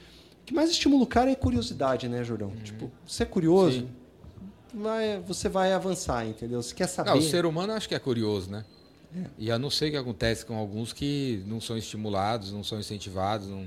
que 0.45 0.53
mais 0.53 0.70
estimula 0.70 1.05
o 1.05 1.07
cara 1.07 1.30
é 1.30 1.34
curiosidade, 1.34 2.07
né, 2.07 2.22
Jordão? 2.22 2.49
Uhum. 2.49 2.62
Tipo, 2.62 2.91
você 3.07 3.22
é 3.22 3.26
curioso, 3.26 3.88
vai, 4.74 5.20
você 5.20 5.49
vai 5.49 5.72
avançar, 5.72 6.26
entendeu? 6.26 6.62
Você 6.62 6.74
quer 6.74 6.86
saber. 6.86 7.12
Não, 7.12 7.16
o 7.16 7.22
ser 7.22 7.47
humano 7.47 7.72
acho 7.72 7.88
que 7.88 7.95
é 7.95 7.99
curioso, 7.99 8.51
né? 8.51 8.62
É. 9.16 9.24
E 9.38 9.49
eu 9.49 9.59
não 9.59 9.70
sei 9.70 9.88
o 9.88 9.93
que 9.93 9.97
acontece 9.97 10.45
com 10.45 10.57
alguns 10.57 10.93
que 10.93 11.43
não 11.47 11.62
são 11.62 11.78
estimulados, 11.78 12.53
não 12.53 12.62
são 12.62 12.78
incentivados, 12.78 13.49
não... 13.49 13.66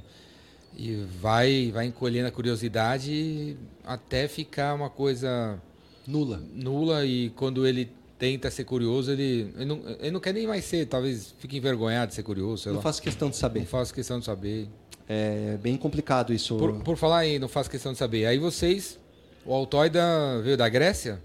e 0.78 1.05
vai 1.21 1.71
vai 1.71 1.86
encolhendo 1.86 2.28
a 2.28 2.32
curiosidade 2.32 3.57
até 3.84 4.28
ficar 4.28 4.74
uma 4.74 4.89
coisa 4.89 5.59
Nula. 6.07 6.41
Nula 6.53 7.05
e 7.05 7.30
quando 7.32 7.65
ele 7.65 7.89
tenta 8.19 8.49
ser 8.51 8.63
curioso, 8.63 9.11
ele, 9.11 9.53
ele, 9.55 9.65
não, 9.65 9.82
ele 9.99 10.11
não 10.11 10.19
quer 10.19 10.34
nem 10.34 10.47
mais 10.47 10.63
ser, 10.65 10.86
talvez 10.86 11.34
fique 11.39 11.57
envergonhado 11.57 12.09
de 12.09 12.15
ser 12.15 12.24
curioso. 12.24 12.69
não 12.69 12.78
lá. 12.78 12.82
faço 12.82 13.01
questão 13.01 13.30
de 13.30 13.36
saber. 13.36 13.61
Não 13.61 13.67
faço 13.67 13.93
questão 13.93 14.19
de 14.19 14.26
saber. 14.26 14.67
É 15.07 15.57
bem 15.61 15.76
complicado 15.76 16.34
isso. 16.34 16.55
Por, 16.55 16.74
por 16.82 16.97
falar 16.97 17.26
em 17.26 17.38
não 17.38 17.47
faço 17.47 17.69
questão 17.69 17.91
de 17.91 17.97
saber, 17.97 18.26
aí 18.26 18.38
vocês, 18.38 18.97
o 19.45 19.53
Altoida 19.53 20.01
veio 20.41 20.55
da 20.55 20.69
Grécia? 20.69 21.21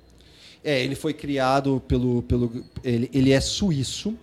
É, 0.65 0.83
ele 0.83 0.95
foi 0.97 1.15
criado 1.15 1.81
pelo. 1.87 2.23
pelo 2.23 2.65
ele, 2.83 3.09
ele 3.13 3.31
é 3.31 3.41
suíço. 3.41 4.17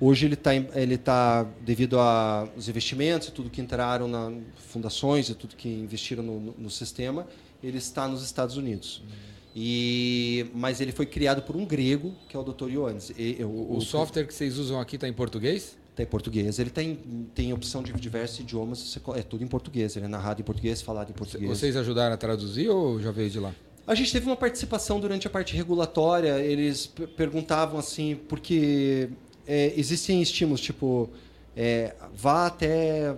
Hoje 0.00 0.26
ele 0.26 0.34
está, 0.34 0.54
ele 0.54 0.98
tá, 0.98 1.44
devido 1.60 1.98
aos 1.98 2.68
investimentos 2.68 3.28
e 3.28 3.32
tudo 3.32 3.50
que 3.50 3.60
entraram 3.60 4.08
na 4.08 4.32
fundações 4.56 5.28
e 5.28 5.34
tudo 5.34 5.56
que 5.56 5.68
investiram 5.68 6.22
no, 6.22 6.40
no, 6.40 6.54
no 6.58 6.70
sistema, 6.70 7.26
ele 7.62 7.78
está 7.78 8.06
nos 8.06 8.22
Estados 8.22 8.56
Unidos. 8.56 9.02
Uhum. 9.04 9.36
E, 9.58 10.50
mas 10.54 10.82
ele 10.82 10.92
foi 10.92 11.06
criado 11.06 11.40
por 11.40 11.56
um 11.56 11.64
grego, 11.64 12.14
que 12.28 12.36
é 12.36 12.38
o 12.38 12.42
Dr. 12.42 12.68
Ioannis. 12.68 13.10
E, 13.16 13.42
o, 13.42 13.48
o, 13.48 13.76
o, 13.78 13.80
software 13.80 14.26
que 14.26 14.34
vocês 14.34 14.58
usam 14.58 14.78
aqui 14.78 14.96
está 14.96 15.08
em 15.08 15.14
português? 15.14 15.78
Está 15.90 16.02
em 16.02 16.06
português. 16.06 16.58
Ele 16.58 16.68
tem, 16.68 16.94
tem 17.34 17.54
opção 17.54 17.82
de 17.82 17.90
diversos 17.94 18.38
idiomas, 18.40 18.98
é 19.14 19.22
tudo 19.22 19.42
em 19.42 19.46
português. 19.46 19.96
Ele 19.96 20.04
é 20.04 20.08
narrado 20.08 20.42
em 20.42 20.44
português, 20.44 20.82
falado 20.82 21.08
em 21.08 21.14
português. 21.14 21.48
Vocês 21.48 21.74
ajudaram 21.74 22.12
a 22.14 22.18
traduzir 22.18 22.68
ou 22.68 23.00
já 23.00 23.10
veio 23.10 23.30
de 23.30 23.40
lá? 23.40 23.54
A 23.86 23.94
gente 23.94 24.12
teve 24.12 24.26
uma 24.26 24.36
participação 24.36 25.00
durante 25.00 25.26
a 25.26 25.30
parte 25.30 25.56
regulatória. 25.56 26.38
Eles 26.40 26.92
perguntavam 27.16 27.78
assim, 27.78 28.14
porque 28.28 29.08
é, 29.46 29.72
existem 29.76 30.20
estímulos, 30.20 30.60
tipo, 30.60 31.08
é, 31.56 31.94
vá 32.14 32.46
até. 32.46 33.16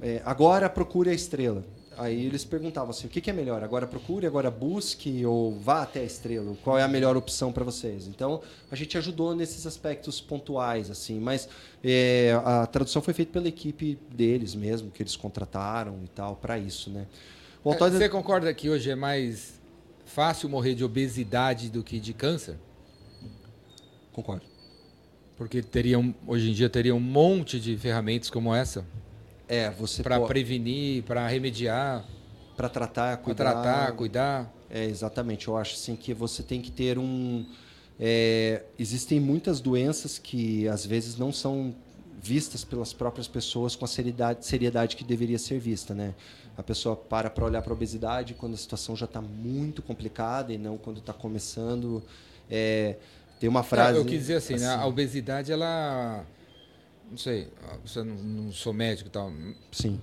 É, 0.00 0.22
agora 0.24 0.68
procure 0.68 1.10
a 1.10 1.14
estrela. 1.14 1.64
Aí 1.98 2.26
eles 2.26 2.44
perguntavam 2.44 2.90
assim: 2.90 3.08
o 3.08 3.10
que, 3.10 3.20
que 3.20 3.28
é 3.28 3.32
melhor? 3.32 3.64
Agora 3.64 3.84
procure, 3.86 4.24
agora 4.24 4.50
busque 4.50 5.26
ou 5.26 5.58
vá 5.58 5.82
até 5.82 6.00
a 6.00 6.04
estrela? 6.04 6.56
Qual 6.62 6.78
é 6.78 6.82
a 6.82 6.88
melhor 6.88 7.16
opção 7.16 7.52
para 7.52 7.64
vocês? 7.64 8.06
Então 8.06 8.40
a 8.70 8.76
gente 8.76 8.96
ajudou 8.96 9.34
nesses 9.34 9.66
aspectos 9.66 10.20
pontuais, 10.20 10.90
assim, 10.90 11.18
mas 11.18 11.48
é, 11.82 12.40
a 12.44 12.66
tradução 12.66 13.02
foi 13.02 13.12
feita 13.12 13.32
pela 13.32 13.48
equipe 13.48 13.98
deles 14.12 14.54
mesmo, 14.54 14.92
que 14.92 15.02
eles 15.02 15.16
contrataram 15.16 15.98
e 16.04 16.08
tal, 16.08 16.36
para 16.36 16.56
isso, 16.56 16.88
né? 16.88 17.06
O 17.64 17.70
autor... 17.70 17.90
Você 17.90 18.08
concorda 18.08 18.54
que 18.54 18.70
hoje 18.70 18.90
é 18.90 18.94
mais 18.94 19.60
fácil 20.06 20.48
morrer 20.48 20.76
de 20.76 20.84
obesidade 20.84 21.68
do 21.68 21.82
que 21.82 21.98
de 21.98 22.14
câncer? 22.14 22.56
Concordo. 24.12 24.57
Porque 25.38 25.62
teriam, 25.62 26.14
hoje 26.26 26.50
em 26.50 26.52
dia 26.52 26.68
teria 26.68 26.94
um 26.94 27.00
monte 27.00 27.58
de 27.60 27.76
ferramentas 27.76 28.28
como 28.28 28.52
essa 28.52 28.84
é, 29.48 29.70
você 29.70 30.02
para 30.02 30.16
pode... 30.18 30.28
prevenir, 30.28 31.04
para 31.04 31.26
remediar, 31.26 32.04
para 32.56 32.68
tratar, 32.68 33.16
cuidar. 33.18 33.44
Para 33.44 33.62
tratar, 33.62 33.92
cuidar. 33.92 34.54
É, 34.68 34.84
exatamente. 34.84 35.48
Eu 35.48 35.56
acho 35.56 35.74
assim 35.74 35.96
que 35.96 36.12
você 36.12 36.42
tem 36.42 36.60
que 36.60 36.70
ter 36.70 36.98
um 36.98 37.46
é, 37.98 38.62
existem 38.78 39.18
muitas 39.18 39.60
doenças 39.60 40.18
que 40.18 40.68
às 40.68 40.86
vezes 40.86 41.16
não 41.16 41.32
são 41.32 41.74
vistas 42.22 42.64
pelas 42.64 42.92
próprias 42.92 43.26
pessoas 43.26 43.74
com 43.74 43.84
a 43.84 43.88
seriedade, 43.88 44.44
seriedade 44.44 44.96
que 44.96 45.04
deveria 45.04 45.38
ser 45.38 45.58
vista, 45.58 45.94
né? 45.94 46.14
A 46.56 46.62
pessoa 46.62 46.94
para 46.94 47.30
para 47.30 47.44
olhar 47.44 47.62
para 47.62 47.72
a 47.72 47.76
obesidade 47.76 48.34
quando 48.34 48.54
a 48.54 48.56
situação 48.56 48.94
já 48.94 49.06
está 49.06 49.20
muito 49.20 49.82
complicada 49.82 50.52
e 50.52 50.58
não 50.58 50.76
quando 50.76 50.98
está 50.98 51.12
começando. 51.12 52.02
É, 52.50 52.96
tem 53.38 53.48
uma 53.48 53.62
frase. 53.62 53.98
eu 53.98 54.04
quis 54.04 54.20
dizer 54.20 54.36
assim, 54.36 54.54
assim. 54.54 54.64
Né? 54.64 54.74
a 54.74 54.86
obesidade 54.86 55.52
ela 55.52 56.26
não 57.10 57.16
sei, 57.16 57.48
você 57.84 58.02
não, 58.02 58.14
não 58.16 58.52
sou 58.52 58.72
médico 58.72 59.08
e 59.08 59.12
tal. 59.12 59.32
Sim. 59.72 60.00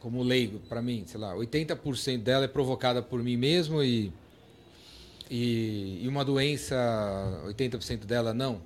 Como 0.00 0.22
leigo, 0.22 0.58
para 0.68 0.82
mim, 0.82 1.04
sei 1.06 1.18
lá, 1.18 1.34
80% 1.34 2.18
dela 2.18 2.44
é 2.44 2.48
provocada 2.48 3.02
por 3.02 3.22
mim 3.22 3.36
mesmo 3.36 3.82
e, 3.82 4.12
e, 5.30 6.00
e 6.02 6.08
uma 6.08 6.24
doença, 6.24 6.76
80% 7.46 8.04
dela 8.04 8.34
não? 8.34 8.60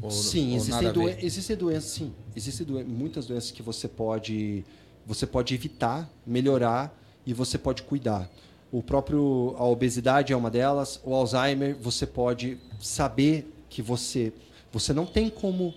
Ou, 0.00 0.10
sim, 0.10 0.52
ou 0.52 0.56
existem, 0.56 0.92
doen 0.92 1.08
existem 1.20 1.56
doenças, 1.56 1.90
sim. 1.90 2.14
Existem 2.34 2.66
doen 2.66 2.84
muitas 2.84 3.26
doenças 3.26 3.50
que 3.50 3.62
você 3.62 3.88
pode, 3.88 4.64
você 5.06 5.26
pode 5.26 5.54
evitar, 5.54 6.08
melhorar 6.26 6.96
e 7.26 7.34
você 7.34 7.58
pode 7.58 7.82
cuidar. 7.82 8.30
O 8.74 8.82
próprio 8.82 9.54
a 9.56 9.64
obesidade 9.64 10.32
é 10.32 10.36
uma 10.36 10.50
delas, 10.50 11.00
o 11.04 11.14
Alzheimer, 11.14 11.76
você 11.80 12.04
pode 12.04 12.58
saber 12.80 13.48
que 13.68 13.80
você 13.80 14.32
você 14.72 14.92
não 14.92 15.06
tem 15.06 15.30
como 15.30 15.72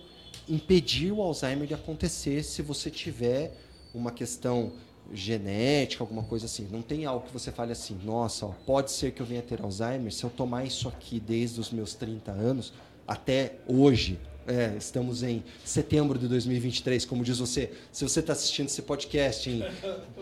impedir 0.48 1.12
o 1.12 1.22
Alzheimer 1.22 1.68
de 1.68 1.74
acontecer 1.74 2.42
se 2.42 2.60
você 2.60 2.90
tiver 2.90 3.56
uma 3.94 4.10
questão 4.10 4.72
genética, 5.12 6.02
alguma 6.02 6.24
coisa 6.24 6.46
assim. 6.46 6.66
Não 6.72 6.82
tem 6.82 7.06
algo 7.06 7.24
que 7.24 7.32
você 7.32 7.52
fale 7.52 7.70
assim, 7.70 7.96
nossa, 8.02 8.46
ó, 8.46 8.52
pode 8.66 8.90
ser 8.90 9.12
que 9.12 9.22
eu 9.22 9.26
venha 9.26 9.42
ter 9.42 9.62
Alzheimer 9.62 10.12
se 10.12 10.24
eu 10.24 10.30
tomar 10.30 10.64
isso 10.64 10.88
aqui 10.88 11.20
desde 11.20 11.60
os 11.60 11.70
meus 11.70 11.94
30 11.94 12.32
anos 12.32 12.72
até 13.06 13.60
hoje. 13.68 14.18
É, 14.48 14.74
estamos 14.78 15.22
em 15.22 15.44
setembro 15.62 16.18
de 16.18 16.26
2023, 16.26 17.04
como 17.04 17.22
diz 17.22 17.38
você. 17.38 17.70
Se 17.92 18.02
você 18.02 18.20
está 18.20 18.32
assistindo 18.32 18.66
esse 18.66 18.80
podcast 18.80 19.50
em 19.50 19.62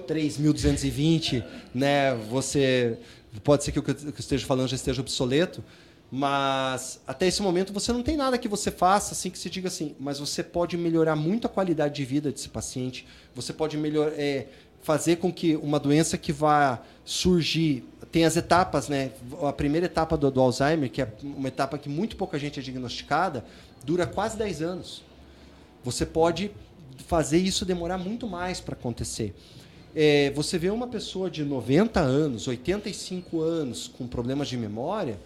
3.220, 0.09 1.45
né, 1.72 2.12
você 2.29 2.99
pode 3.45 3.62
ser 3.62 3.70
que 3.70 3.79
o 3.79 3.83
que 3.85 3.93
eu 3.93 4.14
esteja 4.18 4.45
falando 4.45 4.66
já 4.66 4.74
esteja 4.74 5.01
obsoleto, 5.01 5.62
mas 6.11 7.01
até 7.07 7.29
esse 7.29 7.41
momento 7.41 7.72
você 7.72 7.93
não 7.93 8.03
tem 8.03 8.16
nada 8.16 8.37
que 8.37 8.49
você 8.49 8.72
faça 8.72 9.12
assim 9.12 9.31
que 9.31 9.39
se 9.39 9.49
diga 9.49 9.68
assim, 9.68 9.95
mas 10.01 10.18
você 10.18 10.43
pode 10.43 10.77
melhorar 10.77 11.14
muito 11.14 11.47
a 11.47 11.51
qualidade 11.51 11.95
de 11.95 12.05
vida 12.05 12.33
desse 12.33 12.49
paciente, 12.49 13.07
você 13.33 13.53
pode 13.53 13.77
melhor, 13.77 14.12
é, 14.16 14.49
fazer 14.83 15.16
com 15.16 15.33
que 15.33 15.57
uma 15.57 15.79
doença 15.79 16.16
que 16.16 16.33
vá 16.33 16.81
surgir 17.05 17.85
tem 18.12 18.24
as 18.24 18.37
etapas, 18.37 18.89
né? 18.89 19.11
A 19.43 19.53
primeira 19.53 19.87
etapa 19.87 20.16
do, 20.16 20.31
do, 20.31 20.41
Alzheimer, 20.41 20.91
que 20.91 21.03
é 21.03 21.12
uma 21.22 21.49
etapa 21.49 21.77
que 21.77 21.89
muito 21.89 22.16
pouca 22.16 22.39
gente 22.39 22.61
é 22.61 22.62
diagnosticada, 22.62 23.45
dura 23.87 24.07
quase 24.07 24.37
10 24.37 24.62
anos. 24.62 25.03
Você 25.84 26.05
pode 26.05 26.51
fazer 27.07 27.39
isso 27.39 27.64
demorar 27.64 27.97
muito 27.97 28.26
mais 28.26 28.61
para 28.61 28.74
acontecer. 28.74 29.34
É, 29.95 30.30
você 30.32 30.59
vê 30.59 30.68
uma 30.68 30.89
pessoa 30.89 31.30
de 31.30 31.45
90 31.45 32.01
anos, 32.01 32.49
85 32.49 33.41
anos, 33.41 33.89
com 33.89 34.07
problemas 34.07 34.49
de 34.49 34.57
memória, 34.57 35.18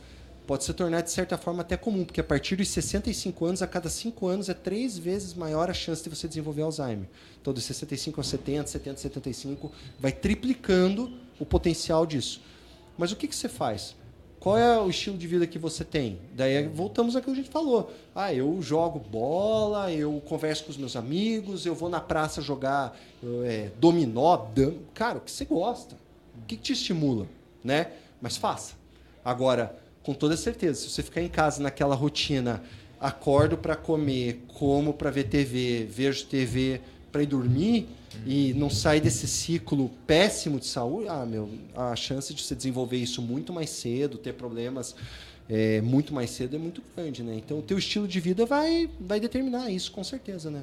pode 0.46 0.64
se 0.64 0.72
tornar, 0.74 1.00
de 1.00 1.10
certa 1.10 1.38
forma, 1.38 1.62
até 1.62 1.76
comum, 1.76 2.04
porque 2.04 2.20
a 2.20 2.24
partir 2.24 2.56
dos 2.56 2.68
65 2.68 3.44
anos, 3.46 3.62
a 3.62 3.66
cada 3.66 3.88
5 3.88 4.26
anos, 4.26 4.48
é 4.48 4.54
três 4.54 4.98
vezes 4.98 5.32
maior 5.34 5.70
a 5.70 5.74
chance 5.74 6.02
de 6.04 6.10
você 6.10 6.28
desenvolver 6.28 6.62
Alzheimer. 6.62 7.08
Então, 7.40 7.52
dos 7.52 7.64
65 7.64 8.20
a 8.20 8.24
70, 8.24 8.66
70 8.68 8.94
a 8.94 9.02
75, 9.02 9.72
vai 9.98 10.12
triplicando 10.12 11.12
o 11.38 11.46
potencial 11.46 12.04
disso. 12.04 12.40
Mas 12.98 13.10
o 13.10 13.16
que, 13.16 13.26
que 13.26 13.34
você 13.34 13.48
faz? 13.48 13.96
Qual 14.40 14.56
é 14.56 14.80
o 14.80 14.88
estilo 14.88 15.18
de 15.18 15.26
vida 15.26 15.46
que 15.46 15.58
você 15.58 15.84
tem? 15.84 16.18
Daí 16.32 16.66
voltamos 16.66 17.14
ao 17.14 17.20
que 17.20 17.30
a 17.30 17.34
gente 17.34 17.50
falou. 17.50 17.92
Ah, 18.14 18.32
eu 18.32 18.60
jogo 18.62 18.98
bola, 18.98 19.92
eu 19.92 20.18
converso 20.26 20.64
com 20.64 20.70
os 20.70 20.78
meus 20.78 20.96
amigos, 20.96 21.66
eu 21.66 21.74
vou 21.74 21.90
na 21.90 22.00
praça 22.00 22.40
jogar 22.40 22.98
é, 23.44 23.70
dominó, 23.78 24.38
dam... 24.54 24.76
cara, 24.94 25.18
o 25.18 25.20
que 25.20 25.30
você 25.30 25.44
gosta? 25.44 25.94
O 26.42 26.46
que 26.46 26.56
te 26.56 26.72
estimula, 26.72 27.26
né? 27.62 27.88
Mas 28.18 28.38
faça. 28.38 28.76
Agora, 29.22 29.78
com 30.02 30.14
toda 30.14 30.34
certeza, 30.38 30.80
se 30.80 30.88
você 30.88 31.02
ficar 31.02 31.20
em 31.20 31.28
casa 31.28 31.62
naquela 31.62 31.94
rotina, 31.94 32.62
acordo 32.98 33.58
para 33.58 33.76
comer, 33.76 34.42
como 34.58 34.94
para 34.94 35.10
ver 35.10 35.24
TV, 35.24 35.84
vejo 35.84 36.24
TV 36.24 36.80
para 37.10 37.22
ir 37.22 37.26
dormir, 37.26 37.88
e 38.26 38.52
não 38.54 38.68
sai 38.68 39.00
desse 39.00 39.26
ciclo 39.26 39.90
péssimo 40.06 40.58
de 40.58 40.66
saúde, 40.66 41.08
ah, 41.08 41.24
meu, 41.24 41.48
a 41.74 41.94
chance 41.96 42.34
de 42.34 42.42
você 42.42 42.54
desenvolver 42.54 42.96
isso 42.96 43.22
muito 43.22 43.52
mais 43.52 43.70
cedo, 43.70 44.18
ter 44.18 44.34
problemas 44.34 44.94
é, 45.48 45.80
muito 45.80 46.14
mais 46.14 46.30
cedo 46.30 46.54
é 46.54 46.58
muito 46.58 46.82
grande, 46.94 47.22
né? 47.22 47.34
Então, 47.36 47.58
o 47.58 47.62
teu 47.62 47.78
estilo 47.78 48.06
de 48.06 48.20
vida 48.20 48.46
vai, 48.46 48.88
vai 49.00 49.18
determinar 49.18 49.70
isso, 49.70 49.90
com 49.90 50.04
certeza, 50.04 50.50
né? 50.50 50.62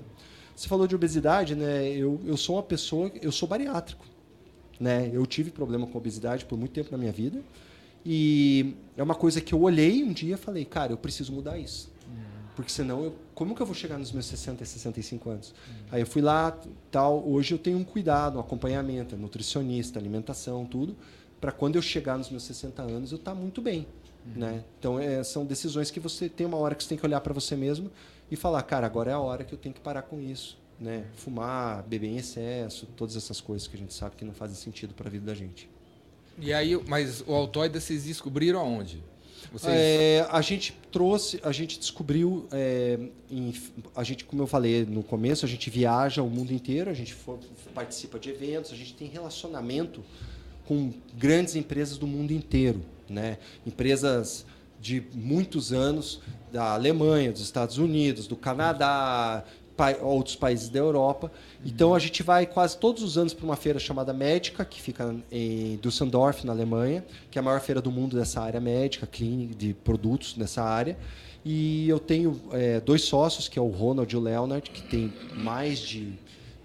Você 0.55 0.67
falou 0.67 0.87
de 0.87 0.95
obesidade, 0.95 1.55
né? 1.55 1.89
Eu, 1.89 2.19
eu 2.25 2.37
sou 2.37 2.55
uma 2.55 2.63
pessoa, 2.63 3.11
eu 3.21 3.31
sou 3.31 3.47
bariátrico, 3.47 4.05
né? 4.79 5.09
Eu 5.13 5.25
tive 5.25 5.51
problema 5.51 5.85
com 5.85 5.97
obesidade 5.97 6.45
por 6.45 6.57
muito 6.57 6.71
tempo 6.71 6.89
na 6.91 6.97
minha 6.97 7.11
vida 7.11 7.41
e 8.05 8.73
é 8.95 9.03
uma 9.03 9.15
coisa 9.15 9.41
que 9.41 9.53
eu 9.53 9.61
olhei 9.61 10.03
um 10.03 10.13
dia 10.13 10.35
e 10.35 10.37
falei, 10.37 10.63
cara, 10.63 10.93
eu 10.93 10.97
preciso 10.97 11.33
mudar 11.33 11.57
isso. 11.57 11.91
Porque 12.58 12.72
senão, 12.72 13.03
eu, 13.03 13.16
como 13.36 13.53
que 13.53 13.62
eu 13.62 13.68
vou 13.68 13.76
chegar 13.76 13.99
nos 13.99 14.12
meus 14.12 14.26
60 14.26 14.64
e 14.64 14.66
65 14.66 15.30
anos? 15.30 15.49
Uhum. 15.49 15.76
Aí 15.91 16.01
eu 16.01 16.08
fui 16.08 16.24
lá, 16.24 16.60
tal. 16.89 17.24
Hoje 17.24 17.53
eu 17.53 17.60
tenho 17.60 17.78
um 17.78 17.84
cuidado, 17.84 18.38
um 18.38 18.39
acompanhamento, 18.39 19.16
nutricionista, 19.16 19.99
alimentação, 19.99 20.66
tudo, 20.66 20.97
para 21.39 21.51
quando 21.51 21.76
eu 21.76 21.84
chegar 21.84 22.18
nos 22.18 22.32
meus 22.32 22.41
60 22.45 22.82
anos 22.82 23.12
eu 23.12 23.18
estar 23.20 23.36
tá 23.36 23.39
muito 23.39 23.62
bem. 23.62 23.86
Uhum. 24.26 24.39
Né? 24.41 24.64
Então, 24.80 24.99
é, 24.99 25.24
são 25.24 25.45
decisões 25.45 25.91
que 25.91 25.99
você 25.99 26.28
tem 26.28 26.47
uma 26.47 26.58
hora 26.58 26.74
que 26.74 26.82
você 26.82 26.89
tem 26.89 26.97
que 26.97 27.05
olhar 27.05 27.22
para 27.22 27.32
você 27.32 27.55
mesmo 27.55 27.91
e 28.32 28.36
falar, 28.36 28.64
cara, 28.64 28.88
agora 28.88 29.12
é 29.12 29.14
a 29.14 29.20
hora 29.20 29.43
que 29.43 29.53
eu 29.53 29.60
tenho 29.60 29.76
que 29.76 29.82
parar 29.82 30.01
com 30.01 30.20
isso. 30.20 30.58
Né? 30.80 31.05
Fumar, 31.14 31.84
beber 31.84 32.08
em 32.08 32.18
excesso, 32.18 32.88
todas 32.97 33.16
essas 33.16 33.39
coisas 33.39 33.68
que 33.68 33.76
a 33.76 33.80
gente 33.80 33.93
sabe 33.93 34.16
que 34.16 34.26
não 34.26 34.34
fazem 34.34 34.55
sentido 34.55 34.95
para 34.95 35.08
a 35.08 35.12
vida 35.12 35.28
da 35.28 35.36
gente. 35.36 35.70
E 36.39 36.51
aí, 36.51 36.76
mas 36.88 37.24
o 37.28 37.36
Altoida 37.36 37.80
vocês 37.80 38.05
descobriram 38.05 38.60
aonde? 38.60 39.03
Vocês... 39.51 39.73
É, 39.73 40.27
a 40.29 40.41
gente 40.41 40.77
trouxe, 40.91 41.39
a 41.43 41.51
gente 41.51 41.79
descobriu, 41.79 42.47
é, 42.51 42.99
em, 43.29 43.53
a 43.95 44.03
gente, 44.03 44.25
como 44.25 44.41
eu 44.41 44.47
falei 44.47 44.85
no 44.85 45.03
começo, 45.03 45.45
a 45.45 45.49
gente 45.49 45.69
viaja 45.69 46.21
o 46.21 46.29
mundo 46.29 46.51
inteiro, 46.51 46.89
a 46.89 46.93
gente 46.93 47.13
for, 47.13 47.39
participa 47.73 48.19
de 48.19 48.29
eventos, 48.29 48.71
a 48.71 48.75
gente 48.75 48.93
tem 48.93 49.07
relacionamento 49.07 50.03
com 50.67 50.91
grandes 51.17 51.55
empresas 51.55 51.97
do 51.97 52.05
mundo 52.05 52.31
inteiro, 52.31 52.81
né? 53.09 53.38
Empresas 53.65 54.45
de 54.79 55.03
muitos 55.13 55.73
anos 55.73 56.21
da 56.51 56.73
Alemanha, 56.73 57.31
dos 57.31 57.41
Estados 57.41 57.77
Unidos, 57.77 58.27
do 58.27 58.35
Canadá, 58.35 59.43
outros 60.01 60.36
países 60.36 60.69
da 60.69 60.80
Europa. 60.80 61.32
Então 61.65 61.93
a 61.93 61.99
gente 61.99 62.23
vai 62.23 62.45
quase 62.45 62.78
todos 62.78 63.03
os 63.03 63.17
anos 63.17 63.34
para 63.34 63.45
uma 63.45 63.55
feira 63.55 63.80
chamada 63.80 64.13
Médica, 64.13 64.65
que 64.65 64.82
fica 64.82 65.15
em 65.32 65.78
Düsseldorf, 65.82 66.45
na 66.45 66.53
Alemanha, 66.53 67.05
que 67.30 67.38
é 67.38 67.41
a 67.41 67.43
maior 67.43 67.61
feira 67.61 67.82
do 67.82 67.91
mundo 67.91 68.17
dessa 68.17 68.41
área 68.41 68.59
médica, 68.59 69.05
clínica, 69.05 69.55
de 69.55 69.73
produtos 69.73 70.36
nessa 70.36 70.63
área. 70.63 70.97
E 71.45 71.88
eu 71.88 71.99
tenho 71.99 72.41
é, 72.51 72.80
dois 72.80 73.03
sócios, 73.03 73.47
que 73.47 73.57
é 73.57 73.61
o 73.61 73.69
Ronald 73.69 74.13
e 74.13 74.17
o 74.17 74.19
Leonard, 74.19 74.69
que 74.69 74.82
tem 74.82 75.13
mais 75.34 75.80
de 75.80 76.13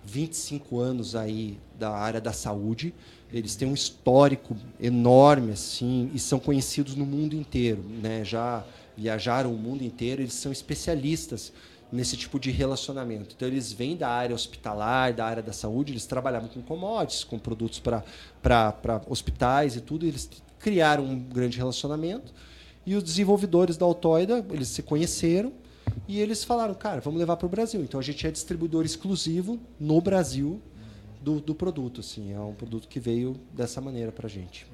25 0.04 0.80
anos 0.80 1.14
aí 1.14 1.58
da 1.78 1.90
área 1.90 2.20
da 2.20 2.32
saúde. 2.32 2.92
Eles 3.32 3.54
têm 3.54 3.68
um 3.68 3.74
histórico 3.74 4.56
enorme 4.80 5.52
assim 5.52 6.10
e 6.12 6.18
são 6.18 6.38
conhecidos 6.38 6.94
no 6.94 7.06
mundo 7.06 7.34
inteiro, 7.34 7.82
né? 8.02 8.24
Já 8.24 8.64
viajaram 8.96 9.52
o 9.52 9.56
mundo 9.56 9.82
inteiro, 9.82 10.20
eles 10.20 10.34
são 10.34 10.52
especialistas 10.52 11.52
nesse 11.92 12.16
tipo 12.16 12.40
de 12.40 12.50
relacionamento. 12.50 13.34
Então, 13.36 13.46
eles 13.46 13.70
vêm 13.70 13.94
da 13.94 14.08
área 14.08 14.34
hospitalar, 14.34 15.12
da 15.12 15.26
área 15.26 15.42
da 15.42 15.52
saúde, 15.52 15.92
eles 15.92 16.06
trabalhavam 16.06 16.48
com 16.48 16.62
commodities, 16.62 17.22
com 17.22 17.38
produtos 17.38 17.78
para 17.78 19.02
hospitais 19.06 19.76
e 19.76 19.80
tudo, 19.82 20.06
e 20.06 20.08
eles 20.08 20.28
criaram 20.58 21.04
um 21.04 21.18
grande 21.18 21.58
relacionamento. 21.58 22.32
E 22.86 22.94
os 22.94 23.04
desenvolvedores 23.04 23.76
da 23.76 23.84
Altoida, 23.84 24.44
eles 24.50 24.68
se 24.68 24.82
conheceram 24.82 25.52
e 26.08 26.18
eles 26.18 26.42
falaram, 26.42 26.74
cara, 26.74 27.00
vamos 27.00 27.20
levar 27.20 27.36
para 27.36 27.46
o 27.46 27.48
Brasil. 27.48 27.82
Então, 27.82 28.00
a 28.00 28.02
gente 28.02 28.26
é 28.26 28.30
distribuidor 28.30 28.86
exclusivo 28.86 29.60
no 29.78 30.00
Brasil 30.00 30.60
do, 31.20 31.40
do 31.40 31.54
produto. 31.54 32.00
Assim, 32.00 32.32
é 32.32 32.40
um 32.40 32.54
produto 32.54 32.88
que 32.88 32.98
veio 32.98 33.36
dessa 33.52 33.80
maneira 33.82 34.10
para 34.10 34.26
a 34.26 34.30
gente. 34.30 34.66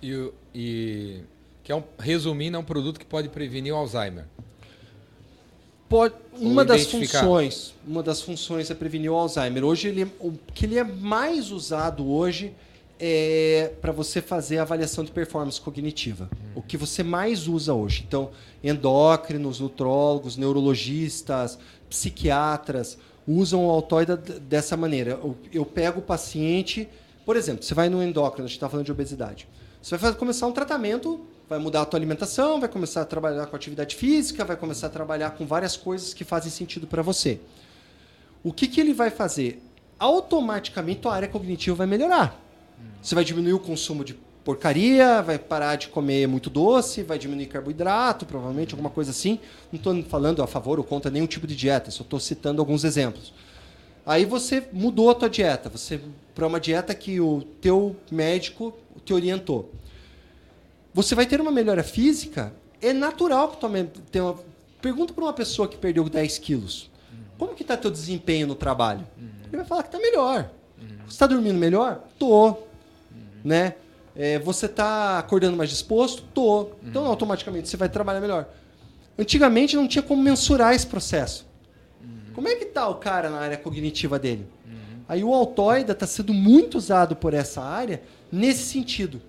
E, 0.00 0.32
e 0.54 1.20
que 1.64 1.72
é 1.72 1.74
um, 1.74 1.82
resumindo, 1.98 2.56
é 2.56 2.60
um 2.60 2.64
produto 2.64 3.00
que 3.00 3.06
pode 3.06 3.28
prevenir 3.28 3.74
o 3.74 3.76
Alzheimer 3.76 4.26
pode, 5.88 6.14
uma 6.38 6.64
das 6.64 6.86
funções, 6.86 7.74
uma 7.86 8.02
das 8.02 8.20
funções 8.22 8.70
é 8.70 8.74
prevenir 8.74 9.10
o 9.10 9.14
Alzheimer. 9.14 9.64
Hoje 9.64 9.88
ele, 9.88 10.04
o 10.20 10.32
que 10.52 10.66
ele 10.66 10.78
é 10.78 10.84
mais 10.84 11.50
usado 11.50 12.10
hoje 12.10 12.52
é 12.98 13.72
para 13.80 13.92
você 13.92 14.22
fazer 14.22 14.58
a 14.58 14.62
avaliação 14.62 15.04
de 15.04 15.10
performance 15.10 15.60
cognitiva. 15.60 16.28
O 16.54 16.62
que 16.62 16.76
você 16.76 17.02
mais 17.02 17.48
usa 17.48 17.74
hoje. 17.74 18.04
Então, 18.06 18.30
endócrinos, 18.62 19.60
nutrólogos, 19.60 20.36
neurologistas, 20.36 21.58
psiquiatras 21.90 22.98
usam 23.26 23.66
o 23.66 23.70
altoida 23.70 24.16
dessa 24.16 24.76
maneira. 24.76 25.12
Eu, 25.12 25.36
eu 25.52 25.66
pego 25.66 26.00
o 26.00 26.02
paciente, 26.02 26.88
por 27.24 27.36
exemplo, 27.36 27.64
você 27.64 27.74
vai 27.74 27.88
no 27.88 28.02
endócrino, 28.02 28.44
a 28.44 28.48
gente 28.48 28.56
está 28.56 28.68
falando 28.68 28.86
de 28.86 28.92
obesidade. 28.92 29.48
Você 29.82 29.96
vai 29.96 30.14
começar 30.14 30.46
um 30.46 30.52
tratamento 30.52 31.20
vai 31.48 31.58
mudar 31.58 31.82
a 31.82 31.84
tua 31.84 31.98
alimentação, 31.98 32.58
vai 32.58 32.68
começar 32.68 33.02
a 33.02 33.04
trabalhar 33.04 33.46
com 33.46 33.56
atividade 33.56 33.96
física, 33.96 34.44
vai 34.44 34.56
começar 34.56 34.86
a 34.86 34.90
trabalhar 34.90 35.30
com 35.30 35.46
várias 35.46 35.76
coisas 35.76 36.14
que 36.14 36.24
fazem 36.24 36.50
sentido 36.50 36.86
para 36.86 37.02
você. 37.02 37.40
O 38.42 38.52
que, 38.52 38.66
que 38.66 38.80
ele 38.80 38.94
vai 38.94 39.10
fazer? 39.10 39.62
Automaticamente 39.98 41.00
tua 41.00 41.14
área 41.14 41.28
cognitiva 41.28 41.76
vai 41.76 41.86
melhorar. 41.86 42.40
Você 43.00 43.14
vai 43.14 43.24
diminuir 43.24 43.52
o 43.52 43.58
consumo 43.58 44.04
de 44.04 44.14
porcaria, 44.44 45.22
vai 45.22 45.38
parar 45.38 45.76
de 45.76 45.88
comer 45.88 46.26
muito 46.26 46.50
doce, 46.50 47.02
vai 47.02 47.18
diminuir 47.18 47.46
carboidrato, 47.46 48.26
provavelmente 48.26 48.74
alguma 48.74 48.90
coisa 48.90 49.10
assim. 49.10 49.38
Não 49.72 49.78
estou 49.78 50.02
falando 50.04 50.42
a 50.42 50.46
favor 50.46 50.78
ou 50.78 50.84
contra 50.84 51.10
nenhum 51.10 51.26
tipo 51.26 51.46
de 51.46 51.56
dieta, 51.56 51.90
só 51.90 52.02
estou 52.02 52.20
citando 52.20 52.60
alguns 52.60 52.84
exemplos. 52.84 53.32
Aí 54.04 54.26
você 54.26 54.62
mudou 54.72 55.08
a 55.10 55.14
tua 55.14 55.30
dieta, 55.30 55.70
você 55.70 55.98
para 56.34 56.46
uma 56.46 56.60
dieta 56.60 56.94
que 56.94 57.20
o 57.20 57.42
teu 57.60 57.96
médico 58.10 58.74
te 59.04 59.14
orientou 59.14 59.70
você 60.94 61.14
vai 61.14 61.26
ter 61.26 61.40
uma 61.40 61.50
melhora 61.50 61.82
física, 61.82 62.54
é 62.80 62.92
natural 62.92 63.48
que 63.48 63.56
tome, 63.58 63.84
tenha 64.12 64.24
uma... 64.24 64.38
Pergunta 64.80 65.12
para 65.12 65.24
uma 65.24 65.32
pessoa 65.32 65.66
que 65.66 65.76
perdeu 65.76 66.08
10 66.08 66.38
quilos. 66.38 66.90
Como 67.36 67.54
que 67.54 67.62
está 67.62 67.76
teu 67.76 67.90
desempenho 67.90 68.46
no 68.46 68.54
trabalho? 68.54 69.04
Ele 69.48 69.56
vai 69.56 69.64
falar 69.64 69.82
que 69.82 69.88
está 69.88 69.98
melhor. 69.98 70.50
Você 71.06 71.14
está 71.14 71.26
dormindo 71.26 71.58
melhor? 71.58 72.04
Tô. 72.18 72.58
Né? 73.42 73.74
É, 74.14 74.38
você 74.38 74.66
está 74.66 75.18
acordando 75.18 75.56
mais 75.56 75.70
disposto? 75.70 76.22
Tô. 76.34 76.70
Então, 76.82 77.06
automaticamente, 77.06 77.68
você 77.68 77.76
vai 77.76 77.88
trabalhar 77.88 78.20
melhor. 78.20 78.46
Antigamente, 79.18 79.74
não 79.74 79.88
tinha 79.88 80.02
como 80.02 80.22
mensurar 80.22 80.74
esse 80.74 80.86
processo. 80.86 81.46
Como 82.34 82.48
é 82.48 82.54
que 82.56 82.64
está 82.64 82.88
o 82.88 82.96
cara 82.96 83.30
na 83.30 83.38
área 83.38 83.56
cognitiva 83.56 84.18
dele? 84.18 84.46
Aí 85.08 85.22
o 85.22 85.32
altoida 85.32 85.92
está 85.92 86.06
sendo 86.06 86.32
muito 86.32 86.76
usado 86.76 87.14
por 87.14 87.34
essa 87.34 87.62
área 87.62 88.02
nesse 88.30 88.64
sentido. 88.64 89.20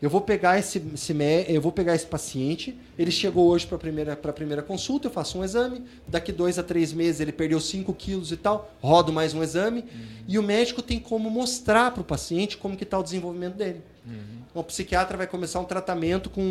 Eu 0.00 0.08
vou 0.08 0.20
pegar 0.20 0.58
esse, 0.58 0.80
esse 0.94 1.16
eu 1.48 1.60
vou 1.60 1.72
pegar 1.72 1.94
esse 1.94 2.06
paciente, 2.06 2.78
ele 2.96 3.10
chegou 3.10 3.48
hoje 3.48 3.66
para 3.66 3.76
a 3.76 3.78
primeira, 3.78 4.16
primeira 4.16 4.62
consulta, 4.62 5.08
eu 5.08 5.10
faço 5.10 5.38
um 5.38 5.44
exame, 5.44 5.82
daqui 6.06 6.30
dois 6.30 6.56
a 6.56 6.62
três 6.62 6.92
meses 6.92 7.20
ele 7.20 7.32
perdeu 7.32 7.58
5 7.58 7.92
quilos 7.94 8.30
e 8.30 8.36
tal, 8.36 8.72
rodo 8.80 9.12
mais 9.12 9.34
um 9.34 9.42
exame, 9.42 9.80
uhum. 9.80 10.06
e 10.28 10.38
o 10.38 10.42
médico 10.42 10.82
tem 10.82 11.00
como 11.00 11.28
mostrar 11.28 11.90
para 11.90 12.00
o 12.00 12.04
paciente 12.04 12.56
como 12.56 12.76
que 12.76 12.84
está 12.84 12.96
o 12.96 13.02
desenvolvimento 13.02 13.56
dele. 13.56 13.82
Uhum. 14.06 14.38
O 14.54 14.62
psiquiatra 14.62 15.16
vai 15.16 15.26
começar 15.26 15.58
um 15.60 15.64
tratamento 15.64 16.30
com 16.30 16.42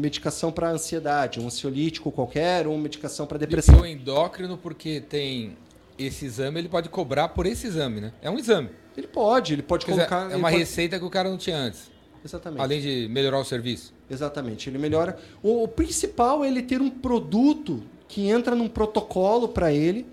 medicação 0.00 0.50
para 0.50 0.68
ansiedade, 0.70 1.40
um 1.40 1.46
ansiolítico 1.46 2.10
qualquer, 2.10 2.66
ou 2.66 2.74
uma 2.74 2.82
medicação 2.82 3.26
para 3.26 3.38
depressão. 3.38 3.78
E 3.78 3.80
o 3.80 3.86
endócrino, 3.86 4.58
porque 4.58 5.00
tem 5.00 5.56
esse 5.96 6.26
exame, 6.26 6.60
ele 6.60 6.68
pode 6.68 6.88
cobrar 6.88 7.28
por 7.28 7.46
esse 7.46 7.66
exame, 7.66 8.00
né? 8.00 8.12
É 8.20 8.30
um 8.30 8.38
exame. 8.38 8.70
Ele 8.96 9.06
pode, 9.06 9.52
ele 9.52 9.62
pode 9.62 9.86
Quer 9.86 9.92
colocar... 9.92 10.24
Dizer, 10.24 10.34
é 10.34 10.36
uma 10.36 10.50
receita 10.50 10.98
que 10.98 11.04
o 11.04 11.10
cara 11.10 11.30
não 11.30 11.38
tinha 11.38 11.56
antes. 11.56 11.90
Exatamente. 12.24 12.60
Além 12.60 12.80
de 12.80 13.08
melhorar 13.08 13.38
o 13.38 13.44
serviço. 13.44 13.92
Exatamente. 14.10 14.68
Ele 14.68 14.78
melhora. 14.78 15.18
O, 15.42 15.62
o 15.64 15.68
principal 15.68 16.44
é 16.44 16.48
ele 16.48 16.62
ter 16.62 16.80
um 16.80 16.90
produto 16.90 17.82
que 18.08 18.28
entra 18.28 18.54
num 18.54 18.68
protocolo 18.68 19.48
para 19.48 19.72
ele 19.72 20.06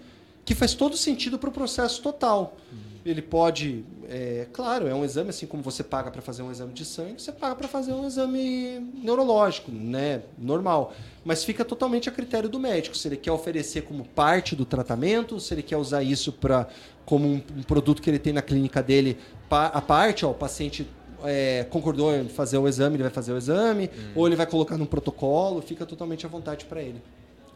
que 0.45 0.53
faz 0.53 0.76
todo 0.76 0.95
sentido 0.95 1.39
para 1.39 1.49
o 1.49 1.51
processo 1.51 2.01
total. 2.01 2.56
Uhum. 2.72 2.80
Ele 3.03 3.22
pode, 3.22 3.84
é, 4.08 4.47
claro, 4.51 4.88
é 4.88 4.93
um 4.93 5.03
exame 5.03 5.30
assim 5.30 5.45
como 5.45 5.62
você 5.62 5.84
paga 5.84 6.10
para 6.10 6.22
fazer 6.22 6.43
um 6.43 6.51
exame 6.51 6.74
de 6.74 6.86
sangue, 6.86 7.22
você 7.22 7.32
paga 7.32 7.56
para 7.56 7.68
fazer 7.68 7.93
um 7.93 8.06
exame 8.06 8.80
neurológico, 8.95 9.72
né, 9.72 10.24
normal. 10.38 10.93
Mas 11.24 11.43
fica 11.43 11.64
totalmente 11.64 12.10
a 12.10 12.12
critério 12.12 12.49
do 12.49 12.60
médico 12.60 12.95
se 12.95 13.08
ele 13.08 13.18
quer 13.18 13.32
oferecer 13.32 13.84
como 13.84 14.06
parte 14.06 14.56
do 14.56 14.66
tratamento, 14.66 15.39
se 15.39 15.53
ele 15.53 15.64
quer 15.64 15.78
usar 15.78 16.03
isso 16.03 16.32
para 16.32 16.68
como 17.06 17.28
um, 17.28 17.41
um, 17.58 17.64
produto 17.64 18.01
que 18.01 18.10
ele 18.10 18.18
tem 18.18 18.34
na 18.34 18.41
clínica 18.41 18.82
dele 18.82 19.18
a 19.51 19.82
parte, 19.82 20.26
ó, 20.26 20.32
o 20.32 20.34
paciente 20.34 20.88
é, 21.28 21.66
concordou 21.70 22.16
em 22.16 22.30
fazer 22.30 22.58
o 22.58 22.68
exame, 22.68 22.96
ele 22.96 23.04
vai 23.04 23.12
fazer 23.12 23.34
o 23.34 23.38
exame, 23.38 23.90
Hum. 23.94 24.12
ou 24.16 24.28
ele 24.28 24.36
vai 24.36 24.46
colocar 24.46 24.78
num 24.78 24.86
protocolo, 24.86 25.62
fica 25.62 25.86
totalmente 25.86 26.26
à 26.26 26.30
vontade 26.30 26.66
para 26.66 26.82
ele. 26.82 27.02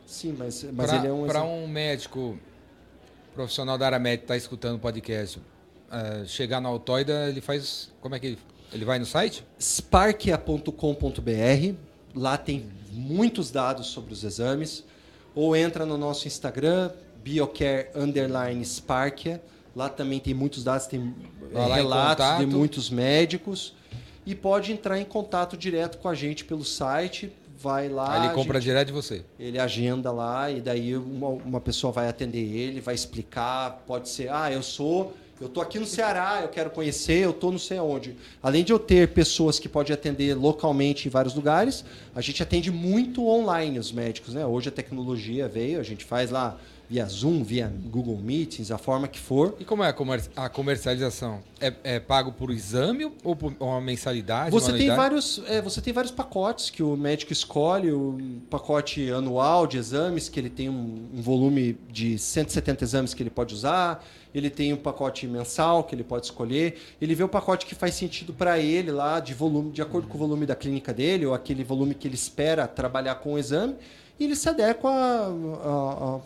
Sim, 0.06 0.36
mas, 0.38 0.66
mas 0.74 0.88
Pra- 0.90 0.98
ele 0.98 1.08
é 1.08 1.12
um 1.14 1.26
exame. 1.26 1.46
um 1.48 1.68
médico 1.68 2.38
profissional 3.36 3.78
da 3.78 3.86
área 3.86 4.00
médica 4.00 4.22
que 4.24 4.28
tá 4.28 4.38
escutando 4.38 4.76
o 4.76 4.80
podcast, 4.80 5.40
eh, 5.92 6.24
chegar 6.26 6.60
na 6.60 6.68
Altoida, 6.70 7.30
ele 7.30 7.42
faz. 7.42 7.92
Como 8.02 8.16
é 8.16 8.20
que 8.20 8.28
ele. 8.28 8.38
Ele 8.72 8.86
vai 8.86 9.00
no 9.00 9.06
site? 9.06 9.44
sparkia.com.br. 9.60 11.76
Lá 12.16 12.38
tem 12.38 12.66
muitos 12.92 13.52
dados 13.52 13.88
sobre 13.88 14.14
os 14.14 14.24
exames. 14.24 14.84
Ou 15.36 15.56
entra 15.56 15.86
no 15.86 15.98
nosso 15.98 16.28
Instagram, 16.28 16.92
biocare 17.24 17.88
underline 17.96 18.64
Sparkia. 18.66 19.42
Lá 19.76 19.90
também 19.90 20.20
tem 20.20 20.34
muitos 20.34 20.64
dados, 20.64 20.88
tem 20.88 21.14
Vai 21.52 21.70
em 21.70 21.74
relatos 21.74 22.40
de 22.40 22.46
muitos 22.46 22.90
médicos. 22.90 23.74
E 24.26 24.36
pode 24.36 24.72
entrar 24.72 25.00
em 25.00 25.06
contato 25.06 25.58
direto 25.58 25.98
com 25.98 26.08
a 26.08 26.14
gente 26.16 26.44
pelo 26.46 26.64
site. 26.64 27.32
Vai 27.62 27.90
lá. 27.90 28.14
Aí 28.22 28.26
ele 28.28 28.34
compra 28.36 28.60
gente- 28.60 28.70
direto 28.70 28.88
de 28.88 28.94
você. 28.94 29.24
ele 29.40 29.60
agenda 29.60 30.12
lá 30.12 30.50
e 30.50 30.62
daí 30.62 30.96
uma, 30.96 31.28
uma 31.30 31.60
pessoa 31.60 31.92
vai 31.92 32.08
atender 32.08 32.40
ele, 32.40 32.80
vai 32.80 32.96
explicar, 32.96 33.84
pode 33.86 34.08
ser, 34.08 34.30
ah, 34.32 34.50
eu 34.50 34.64
sou, 34.64 35.14
eu 35.42 35.50
tô 35.50 35.60
aqui 35.60 35.78
no 35.78 35.86
Ceará, 35.86 36.40
eu 36.42 36.48
quero 36.48 36.70
conhecer, 36.70 37.26
eu 37.26 37.34
tô 37.34 37.52
não 37.52 37.60
sei 37.60 37.78
aonde. 37.78 38.16
Além 38.42 38.64
de 38.64 38.72
eu 38.72 38.80
ter 38.80 39.10
pessoas 39.10 39.60
que 39.60 39.68
podem 39.68 39.94
atender 39.94 40.36
localmente 40.36 41.08
em 41.08 41.12
vários 41.12 41.34
lugares, 41.36 41.84
a 42.16 42.22
gente 42.22 42.42
atende 42.42 42.72
muito 42.72 43.28
online 43.28 43.78
os 43.78 43.92
médicos, 43.92 44.34
né? 44.34 44.46
Hoje 44.46 44.70
a 44.70 44.72
tecnologia 44.72 45.48
veio, 45.50 45.80
a 45.82 45.84
gente 45.84 46.06
faz 46.06 46.30
lá 46.32 46.58
via 46.90 47.06
Zoom, 47.06 47.44
via 47.44 47.72
Google 47.86 48.18
Meetings, 48.18 48.72
a 48.72 48.78
forma 48.80 49.08
que 49.08 49.20
for. 49.20 49.56
E 49.60 49.64
como 49.64 49.84
é 49.84 49.90
a, 49.90 49.94
comer- 49.94 50.24
a 50.36 50.50
comercialização? 50.50 51.40
É, 51.62 51.72
é 51.84 52.00
pago 52.00 52.32
por 52.32 52.50
exame 52.50 53.12
ou 53.24 53.36
por 53.36 53.54
uma 53.60 53.80
mensalidade? 53.80 54.50
Você 54.50 54.72
uma 54.72 54.78
tem, 54.78 54.90
vários, 54.90 55.42
é, 55.46 55.62
você 55.62 55.82
tem 55.82 55.94
vários 55.94 56.12
pacotes 56.12 56.72
que 56.72 56.82
o 56.82 56.98
médico 56.98 57.32
escolhe, 57.32 57.92
o 57.92 58.18
pacote 58.50 59.12
anual 59.12 59.68
de 59.68 59.78
exames, 59.78 60.30
que 60.30 60.40
ele 60.40 60.50
tem 60.50 60.68
um, 60.68 61.08
um 61.14 61.22
volume 61.22 61.78
de 61.92 62.18
170 62.18 62.84
exames 62.84 63.14
que 63.14 63.22
ele 63.22 63.30
pode 63.30 63.54
usar, 63.54 64.04
ele 64.34 64.50
tem 64.50 64.74
um 64.74 64.78
pacote 64.78 65.28
mensal 65.28 65.84
que 65.84 65.94
ele 65.94 66.04
pode 66.04 66.26
escolher, 66.26 66.80
ele 67.00 67.14
vê 67.14 67.24
o 67.24 67.30
pacote 67.30 67.68
que 67.68 67.76
faz 67.76 67.94
sentido 67.94 68.34
para 68.34 68.58
ele 68.58 68.92
lá, 68.92 69.20
de 69.20 69.36
volume, 69.36 69.72
de 69.72 69.82
acordo 69.82 70.08
com 70.08 70.16
o 70.16 70.20
volume 70.20 70.46
da 70.48 70.56
clínica 70.56 70.92
dele, 70.92 71.26
ou 71.28 71.36
aquele 71.36 71.64
volume 71.64 71.94
que 71.94 72.08
ele 72.08 72.16
espera 72.16 72.68
trabalhar 72.68 73.16
com 73.16 73.34
o 73.34 73.38
exame, 73.38 73.76
e 74.20 74.26
ele 74.26 74.36
se 74.36 74.50
adequa, 74.50 74.90
a, 74.90 75.28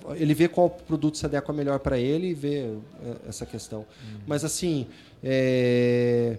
a- 0.10 0.12
a- 0.14 0.18
ele 0.18 0.34
vê 0.34 0.48
qual 0.48 0.70
produto 0.70 1.18
se 1.18 1.26
adequa 1.26 1.54
melhor 1.54 1.80
para 1.80 1.98
ele 2.00 2.28
e 2.28 2.34
vê 2.34 2.56
é, 2.60 2.72
essa 3.30 3.46
questão. 3.46 3.86
Mas 4.26 4.44
assim, 4.44 4.88
é, 5.24 6.38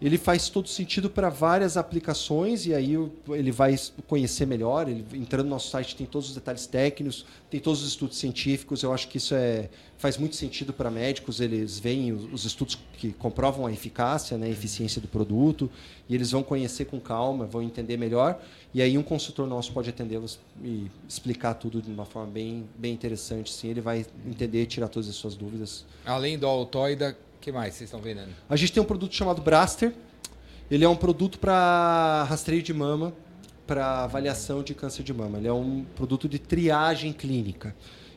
ele 0.00 0.18
faz 0.18 0.48
todo 0.48 0.68
sentido 0.68 1.08
para 1.08 1.28
várias 1.28 1.76
aplicações 1.76 2.66
e 2.66 2.74
aí 2.74 2.94
ele 3.30 3.52
vai 3.52 3.76
conhecer 4.08 4.46
melhor. 4.46 4.88
Ele, 4.88 5.04
entrando 5.14 5.44
no 5.44 5.50
nosso 5.50 5.70
site 5.70 5.94
tem 5.94 6.06
todos 6.06 6.28
os 6.30 6.34
detalhes 6.34 6.66
técnicos, 6.66 7.24
tem 7.50 7.60
todos 7.60 7.82
os 7.82 7.88
estudos 7.88 8.18
científicos. 8.18 8.82
Eu 8.82 8.92
acho 8.92 9.06
que 9.08 9.18
isso 9.18 9.34
é, 9.34 9.68
faz 10.02 10.18
muito 10.18 10.34
sentido 10.34 10.72
para 10.72 10.90
médicos. 10.90 11.40
Eles 11.40 11.78
veem 11.78 12.12
os, 12.12 12.24
os 12.32 12.44
estudos 12.44 12.76
que 12.98 13.12
comprovam 13.12 13.66
a 13.66 13.72
eficácia, 13.72 14.36
né, 14.36 14.48
a 14.48 14.50
eficiência 14.50 15.00
do 15.00 15.06
produto 15.06 15.70
e 16.08 16.14
eles 16.16 16.32
vão 16.32 16.42
conhecer 16.42 16.86
com 16.86 16.98
calma, 16.98 17.46
vão 17.46 17.62
entender 17.62 17.96
melhor. 17.96 18.42
E 18.74 18.82
aí 18.82 18.98
um 18.98 19.02
consultor 19.02 19.46
nosso 19.46 19.72
pode 19.72 19.88
atendê-los 19.88 20.40
e 20.60 20.90
explicar 21.08 21.54
tudo 21.54 21.80
de 21.80 21.88
uma 21.88 22.04
forma 22.04 22.32
bem, 22.32 22.68
bem 22.76 22.92
interessante. 22.92 23.52
Sim, 23.52 23.68
ele 23.68 23.80
vai 23.80 24.04
entender 24.26 24.66
tirar 24.66 24.88
todas 24.88 25.08
as 25.08 25.14
suas 25.14 25.36
dúvidas. 25.36 25.84
Além 26.04 26.36
do 26.36 26.48
Altoida, 26.48 27.16
que 27.40 27.52
mais 27.52 27.74
vocês 27.74 27.86
estão 27.86 28.00
vendendo? 28.00 28.30
A 28.50 28.56
gente 28.56 28.72
tem 28.72 28.82
um 28.82 28.86
produto 28.86 29.14
chamado 29.14 29.40
Braster. 29.40 29.94
Ele 30.68 30.84
é 30.84 30.88
um 30.88 30.96
produto 30.96 31.38
para 31.38 32.24
rastreio 32.28 32.62
de 32.62 32.74
mama, 32.74 33.12
para 33.68 34.02
avaliação 34.02 34.64
de 34.64 34.74
câncer 34.74 35.04
de 35.04 35.14
mama. 35.14 35.38
Ele 35.38 35.46
é 35.46 35.52
um 35.52 35.84
produto 35.94 36.28
de 36.28 36.40
triagem 36.40 37.12
clínica. 37.12 37.72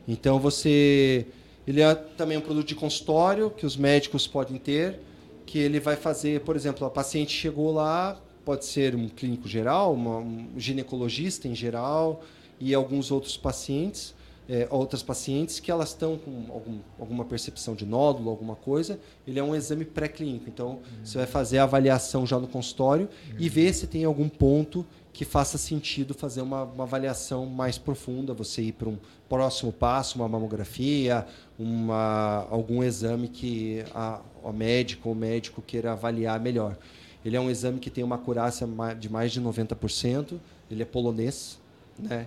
Então 0.08 0.38
você, 0.38 1.26
ele 1.66 1.80
é 1.80 1.94
também 1.94 2.36
um 2.36 2.40
produto 2.40 2.66
de 2.66 2.74
consultório 2.74 3.50
que 3.50 3.66
os 3.66 3.76
médicos 3.76 4.26
podem 4.26 4.56
ter, 4.58 5.00
que 5.44 5.58
ele 5.58 5.78
vai 5.80 5.96
fazer, 5.96 6.40
por 6.40 6.56
exemplo, 6.56 6.86
a 6.86 6.90
paciente 6.90 7.32
chegou 7.32 7.72
lá, 7.72 8.20
pode 8.44 8.64
ser 8.64 8.94
um 8.94 9.08
clínico 9.08 9.48
geral, 9.48 9.92
uma- 9.94 10.18
um 10.18 10.48
ginecologista 10.56 11.48
em 11.48 11.54
geral 11.54 12.22
e 12.60 12.74
alguns 12.74 13.10
outros 13.10 13.36
pacientes 13.36 14.14
é, 14.48 14.68
outras 14.70 15.02
pacientes 15.02 15.58
que 15.58 15.72
elas 15.72 15.88
estão 15.88 16.16
com 16.16 16.44
algum- 16.52 16.78
alguma 17.00 17.24
percepção 17.24 17.74
de 17.74 17.84
nódulo, 17.84 18.30
alguma 18.30 18.54
coisa, 18.54 18.96
ele 19.26 19.40
é 19.40 19.42
um 19.42 19.56
exame 19.56 19.84
pré-clínico. 19.84 20.44
Então, 20.48 20.78
você 21.02 21.18
vai 21.18 21.26
fazer 21.26 21.58
a 21.58 21.64
avaliação 21.64 22.24
já 22.24 22.38
no 22.38 22.46
consultório 22.46 23.08
e 23.40 23.48
ver 23.48 23.72
se 23.74 23.88
tem 23.88 24.04
algum 24.04 24.28
ponto 24.28 24.86
que 25.16 25.24
faça 25.24 25.56
sentido 25.56 26.12
fazer 26.12 26.42
uma, 26.42 26.64
uma 26.64 26.84
avaliação 26.84 27.46
mais 27.46 27.78
profunda, 27.78 28.34
você 28.34 28.60
ir 28.60 28.72
para 28.72 28.86
um 28.86 28.98
próximo 29.30 29.72
passo, 29.72 30.18
uma 30.18 30.28
mamografia, 30.28 31.26
uma, 31.58 32.46
algum 32.50 32.84
exame 32.84 33.26
que 33.26 33.82
a, 33.94 34.20
o 34.42 34.52
médico 34.52 35.08
ou 35.08 35.14
médico 35.14 35.62
queira 35.62 35.92
avaliar 35.92 36.38
melhor. 36.38 36.76
Ele 37.24 37.34
é 37.34 37.40
um 37.40 37.48
exame 37.48 37.80
que 37.80 37.88
tem 37.88 38.04
uma 38.04 38.16
acurácia 38.16 38.68
de 39.00 39.08
mais 39.08 39.32
de 39.32 39.40
90%, 39.40 40.34
ele 40.70 40.82
é 40.82 40.84
polonês, 40.84 41.58
né? 41.98 42.26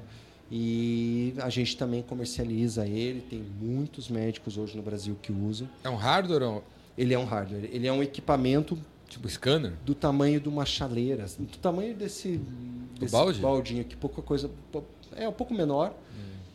E 0.51 1.35
a 1.43 1.49
gente 1.51 1.77
também 1.77 2.01
comercializa 2.01 2.87
ele, 2.87 3.21
tem 3.21 3.45
muitos 3.61 4.09
médicos 4.09 4.57
hoje 4.57 4.75
no 4.75 4.81
Brasil 4.81 5.15
que 5.21 5.31
usam. 5.31 5.69
É 5.83 5.89
um 5.91 5.95
hardware 5.95 6.41
ou 6.41 6.63
Ele 6.97 7.13
é 7.13 7.19
um 7.19 7.25
hardware, 7.25 7.69
ele 7.71 7.85
é 7.85 7.93
um 7.93 8.01
equipamento 8.01 8.75
tipo 9.10 9.28
scanner? 9.28 9.74
do 9.86 9.95
tamanho 9.95 10.39
de 10.39 10.47
uma 10.47 10.66
chaleira, 10.66 11.24
assim, 11.24 11.43
do 11.43 11.57
tamanho 11.57 11.95
desse, 11.95 12.39
desse 12.99 13.12
balde? 13.12 13.39
baldinho 13.39 13.82
aqui, 13.82 13.95
pouca 13.95 14.22
coisa, 14.22 14.49
é 15.16 15.28
um 15.28 15.34
pouco 15.34 15.53
menor, 15.53 15.93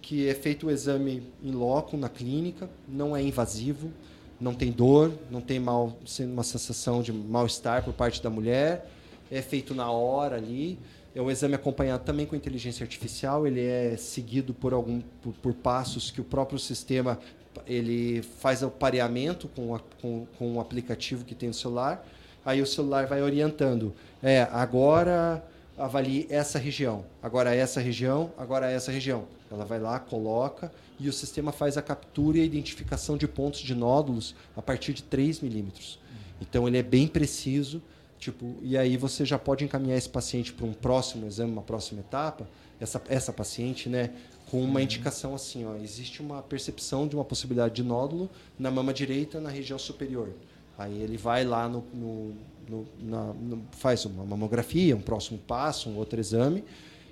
que 0.01 0.29
é 0.29 0.35
feito 0.35 0.67
o 0.67 0.71
exame 0.71 1.23
em 1.43 1.51
loco 1.51 1.97
na 1.97 2.09
clínica, 2.09 2.69
não 2.87 3.17
é 3.17 3.23
invasivo, 3.23 3.91
não 4.39 4.55
tem 4.55 4.71
dor, 4.71 5.13
não 5.31 5.41
tem 5.41 5.59
mal, 5.59 5.97
uma 6.21 6.43
sensação 6.43 7.03
de 7.03 7.13
mal-estar 7.13 7.83
por 7.83 7.95
parte 7.95 8.23
da 8.23 8.29
mulher, 8.29 8.91
é 9.31 9.41
feito 9.41 9.75
na 9.75 9.91
hora 9.91 10.37
ali. 10.37 10.79
É 11.15 11.23
um 11.23 11.31
exame 11.31 11.55
acompanhado 11.55 12.05
também 12.05 12.27
com 12.27 12.35
inteligência 12.35 12.83
artificial, 12.83 13.47
ele 13.47 13.65
é 13.65 13.97
seguido 13.97 14.53
por 14.53 14.73
algum 14.73 15.01
por, 15.23 15.33
por 15.35 15.55
passos 15.55 16.11
que 16.11 16.21
o 16.21 16.25
próprio 16.25 16.59
sistema 16.59 17.19
ele 17.67 18.21
faz 18.41 18.63
o 18.63 18.69
pareamento 18.69 19.49
com, 19.49 19.75
a, 19.75 19.81
com, 20.03 20.27
com 20.37 20.57
o 20.57 20.61
aplicativo 20.61 21.25
que 21.25 21.35
tem 21.35 21.49
no 21.49 21.55
celular. 21.55 22.05
Aí 22.45 22.61
o 22.61 22.67
celular 22.67 23.07
vai 23.07 23.23
orientando. 23.23 23.95
É, 24.23 24.49
agora 24.53 25.45
avalie 25.77 26.27
essa 26.31 26.59
região, 26.59 27.05
agora 27.23 27.55
essa 27.55 27.81
região, 27.81 28.33
agora 28.37 28.71
essa 28.71 28.93
região. 28.93 29.25
Ela 29.51 29.65
vai 29.65 29.79
lá, 29.79 29.99
coloca 29.99 30.71
e 30.99 31.09
o 31.09 31.13
sistema 31.13 31.53
faz 31.53 31.77
a 31.77 31.83
captura 31.83 32.39
e 32.39 32.41
a 32.41 32.45
identificação 32.45 33.17
de 33.17 33.27
pontos 33.27 33.61
de 33.61 33.75
nódulos 33.75 34.35
a 34.57 34.63
partir 34.63 34.93
de 34.93 35.03
3 35.03 35.41
milímetros. 35.41 35.99
Então 36.41 36.69
ele 36.69 36.79
é 36.79 36.83
bem 36.83 37.07
preciso. 37.07 37.83
Tipo, 38.19 38.55
e 38.63 38.79
aí 38.79 38.97
você 38.97 39.25
já 39.25 39.39
pode 39.39 39.65
encaminhar 39.65 39.99
esse 39.99 40.09
paciente 40.09 40.53
para 40.53 40.65
um 40.65 40.73
próximo 40.73 41.27
exame, 41.27 41.53
uma 41.53 41.63
próxima 41.63 42.01
etapa, 42.01 42.49
essa, 42.81 43.03
essa 43.09 43.33
paciente, 43.33 43.89
né, 43.89 44.11
com 44.51 44.63
uma 44.63 44.81
indicação 44.81 45.35
assim, 45.35 45.67
ó, 45.67 45.75
existe 45.77 46.23
uma 46.23 46.41
percepção 46.43 47.07
de 47.07 47.15
uma 47.15 47.25
possibilidade 47.25 47.75
de 47.75 47.83
nódulo 47.83 48.31
na 48.59 48.71
mama 48.71 48.95
direita, 48.95 49.41
na 49.41 49.51
região 49.51 49.79
superior. 49.79 50.31
Aí 50.79 51.01
ele 51.03 51.17
vai 51.17 51.45
lá 51.45 51.69
no, 51.69 51.85
no, 51.93 52.35
no- 52.69 52.87
na- 53.01 53.33
no- 53.33 53.65
faz 53.73 54.05
uma 54.05 54.25
mamografia, 54.25 54.97
um 54.97 55.01
próximo 55.01 55.39
passo, 55.39 55.89
um 55.89 55.97
outro 55.97 56.19
exame, 56.19 56.65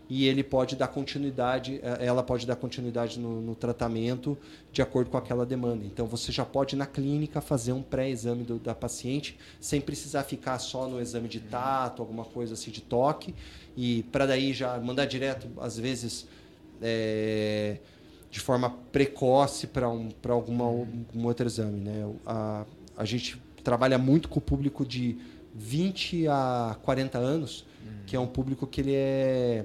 e 0.08 0.26
ele 0.26 0.42
pode 0.42 0.74
dar 0.76 0.88
continuidade, 0.88 1.80
eh, 1.82 2.04
ela 2.04 2.22
pode 2.22 2.46
dar 2.46 2.56
continuidade 2.56 3.18
no, 3.18 3.40
no 3.40 3.54
tratamento 3.54 4.36
de 4.72 4.82
acordo 4.82 5.08
com 5.10 5.16
aquela 5.16 5.46
demanda. 5.46 5.84
Então 5.86 6.06
você 6.06 6.30
já 6.32 6.44
pode 6.44 6.74
na 6.76 6.86
clínica 6.86 7.40
fazer 7.40 7.72
um 7.72 7.82
pré-exame 7.82 8.44
da 8.62 8.74
paciente 8.74 9.38
sem 9.60 9.80
precisar 9.80 10.24
ficar 10.24 10.58
só 10.58 10.86
no 10.88 11.00
exame 11.00 11.28
de 11.28 11.40
tato, 11.40 12.02
alguma 12.02 12.24
coisa 12.24 12.54
assim 12.54 12.70
de 12.70 12.82
toque, 12.82 13.34
e 13.76 14.02
para 14.12 14.26
daí 14.26 14.52
já 14.52 14.78
mandar 14.80 15.06
direto, 15.06 15.46
às 15.60 15.78
vezes 15.78 16.26
eh, 16.82 17.78
de 18.30 18.40
forma 18.40 18.70
precoce 18.90 19.66
para 19.66 19.88
um, 19.88 20.08
alguma 20.28 20.64
algum 20.64 21.26
outro 21.26 21.46
exame, 21.46 21.80
né? 21.80 22.10
A, 22.26 22.64
a 22.96 23.04
gente 23.04 23.40
trabalha 23.62 23.98
muito 23.98 24.28
com 24.28 24.38
o 24.38 24.42
público 24.42 24.84
de 24.84 25.18
20 25.54 26.28
a 26.28 26.76
40 26.82 27.18
anos, 27.18 27.64
que 28.06 28.16
é 28.16 28.20
um 28.20 28.26
público 28.26 28.66
que 28.66 28.80
ele 28.80 28.94
é 28.94 29.64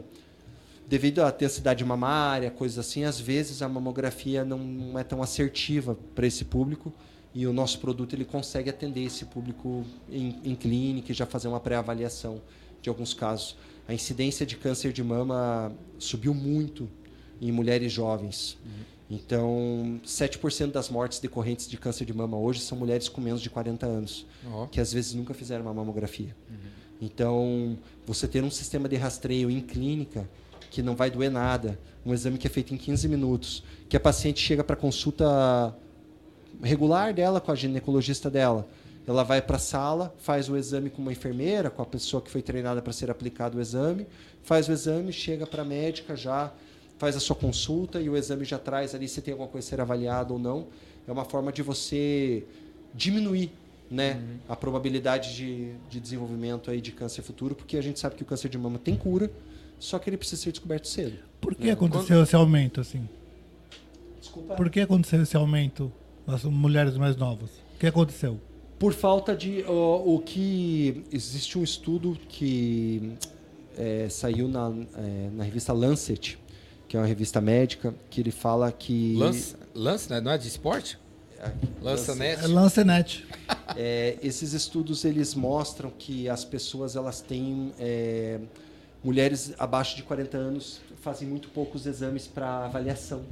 devido 0.87 1.21
à 1.21 1.29
densidade 1.31 1.83
mamária, 1.83 2.49
coisas 2.49 2.79
assim, 2.79 3.03
às 3.03 3.19
vezes 3.19 3.61
a 3.61 3.67
mamografia 3.67 4.45
não, 4.45 4.97
é 4.97 5.03
tão 5.03 5.21
assertiva 5.21 5.97
para 6.15 6.25
esse 6.25 6.45
público 6.45 6.93
e 7.35 7.45
o 7.45 7.51
nosso 7.51 7.79
produto 7.79 8.15
ele 8.15 8.23
consegue 8.23 8.69
atender 8.69 9.03
esse 9.03 9.25
público 9.25 9.85
em, 10.09 10.39
em 10.43 10.55
clínica 10.55 11.11
e 11.11 11.15
já 11.15 11.25
fazer 11.25 11.49
uma 11.49 11.59
pré-avaliação 11.59 12.41
de 12.81 12.89
alguns 12.89 13.13
casos. 13.13 13.57
A 13.87 13.93
incidência 13.93 14.45
de 14.45 14.55
câncer 14.55 14.93
de 14.93 15.03
mama 15.03 15.73
subiu 15.99 16.33
muito 16.33 16.89
em 17.41 17.51
mulheres 17.51 17.91
jovens. 17.91 18.57
Então, 19.09 20.01
7% 20.05 20.71
das 20.71 20.89
mortes 20.89 21.19
decorrentes 21.19 21.67
de 21.67 21.77
câncer 21.77 22.03
de 22.03 22.13
mama 22.13 22.37
hoje 22.37 22.59
são 22.59 22.77
mulheres 22.77 23.07
com 23.07 23.21
menos 23.21 23.41
de 23.41 23.49
40 23.49 23.85
anos, 23.85 24.25
Ó. 24.51 24.65
que 24.67 24.81
às 24.81 24.91
vezes 24.91 25.13
nunca 25.13 25.33
fizeram 25.33 25.63
uma 25.63 25.73
mamografia. 25.73 26.35
Então, 27.01 27.77
você 28.05 28.27
ter 28.27 28.43
um 28.43 28.51
sistema 28.51 28.89
de 28.89 28.95
rastreio 28.95 29.49
em 29.49 29.61
clínica 29.61 30.27
que 30.69 30.81
não 30.81 30.95
vai 30.95 31.09
doer 31.09 31.31
nada, 31.31 31.79
um 32.05 32.13
exame 32.13 32.37
que 32.37 32.47
é 32.47 32.49
feito 32.49 32.73
em 32.73 32.77
15 32.77 33.07
minutos, 33.07 33.63
que 33.87 33.95
a 33.95 33.99
paciente 33.99 34.41
chega 34.41 34.63
para 34.63 34.75
consulta 34.75 35.73
regular 36.61 37.13
dela 37.13 37.39
com 37.39 37.51
a 37.51 37.55
ginecologista 37.55 38.29
dela. 38.29 38.67
Ela 39.07 39.23
vai 39.23 39.41
para 39.41 39.55
a 39.55 39.59
sala, 39.59 40.13
faz 40.17 40.49
o 40.49 40.57
exame 40.57 40.89
com 40.89 41.01
uma 41.01 41.13
enfermeira, 41.13 41.69
com 41.69 41.81
a 41.81 41.85
pessoa 41.85 42.21
que 42.21 42.29
foi 42.29 42.41
treinada 42.41 42.81
para 42.81 42.91
ser 42.91 43.09
aplicado 43.09 43.57
o 43.57 43.61
exame, 43.61 44.05
faz 44.43 44.67
o 44.67 44.73
exame, 44.73 45.13
chega 45.13 45.47
para 45.47 45.61
a 45.61 45.65
médica 45.65 46.13
já, 46.15 46.51
faz 46.97 47.15
a 47.15 47.19
sua 47.19 47.35
consulta 47.35 48.01
e 48.01 48.09
o 48.09 48.17
exame 48.17 48.43
já 48.43 48.57
traz 48.57 48.95
ali 48.95 49.07
se 49.07 49.21
tem 49.21 49.31
alguma 49.31 49.49
coisa 49.49 49.67
a 49.67 49.69
ser 49.69 49.81
avaliada 49.81 50.33
ou 50.33 50.39
não. 50.39 50.67
É 51.07 51.11
uma 51.11 51.25
forma 51.25 51.51
de 51.51 51.61
você 51.61 52.43
diminuir 52.93 53.51
né, 53.89 54.21
a 54.49 54.55
probabilidade 54.55 55.35
de, 55.35 55.73
de 55.89 55.99
desenvolvimento 55.99 56.69
aí 56.69 56.81
de 56.81 56.91
câncer 56.91 57.21
futuro, 57.21 57.55
porque 57.55 57.77
a 57.77 57.81
gente 57.81 57.99
sabe 57.99 58.15
que 58.15 58.23
o 58.23 58.25
câncer 58.25 58.49
de 58.49 58.57
mama 58.57 58.77
tem 58.77 58.95
cura, 58.95 59.31
só 59.79 59.97
que 59.99 60.09
ele 60.09 60.17
precisa 60.17 60.41
ser 60.41 60.51
descoberto 60.51 60.87
cedo. 60.87 61.17
Por 61.39 61.55
que 61.55 61.69
aconteceu 61.69 62.21
esse 62.23 62.35
aumento, 62.35 62.81
assim? 62.81 63.07
Desculpa. 64.19 64.55
Por 64.55 64.69
que 64.69 64.81
aconteceu 64.81 65.21
esse 65.21 65.37
aumento 65.37 65.91
das 66.25 66.43
mulheres 66.43 66.97
mais 66.97 67.15
novas? 67.15 67.49
O 67.75 67.79
que 67.79 67.87
aconteceu? 67.87 68.39
Por 68.77 68.93
falta 68.93 69.35
de. 69.35 69.63
ó, 69.67 70.03
o 70.03 70.19
que. 70.19 71.03
Existe 71.11 71.57
um 71.57 71.63
estudo 71.63 72.17
que 72.27 73.13
é, 73.77 74.07
saiu 74.09 74.47
na, 74.47 74.71
é, 74.95 75.29
na 75.33 75.43
revista 75.43 75.73
Lancet, 75.73 76.37
que 76.87 76.95
é 76.95 76.99
uma 76.99 77.05
revista 77.05 77.41
médica, 77.41 77.93
que 78.09 78.21
ele 78.21 78.31
fala 78.31 78.71
que. 78.71 79.15
Lance, 79.17 79.55
lance 79.75 80.09
né? 80.09 80.21
não 80.21 80.31
é 80.31 80.37
de 80.37 80.47
esporte? 80.47 80.97
Lançanete. 81.81 82.43
É 82.43 82.47
Lancenet. 82.47 83.27
É, 83.75 84.17
esses 84.23 84.53
estudos 84.53 85.05
eles 85.05 85.35
mostram 85.35 85.91
que 85.91 86.27
as 86.27 86.43
pessoas 86.43 86.95
elas 86.95 87.21
têm 87.21 87.73
é, 87.77 88.39
mulheres 89.03 89.53
abaixo 89.59 89.95
de 89.95 90.03
40 90.03 90.37
anos 90.37 90.81
fazem 91.01 91.27
muito 91.27 91.49
poucos 91.49 91.85
exames 91.85 92.25
para 92.27 92.65
avaliação 92.65 93.23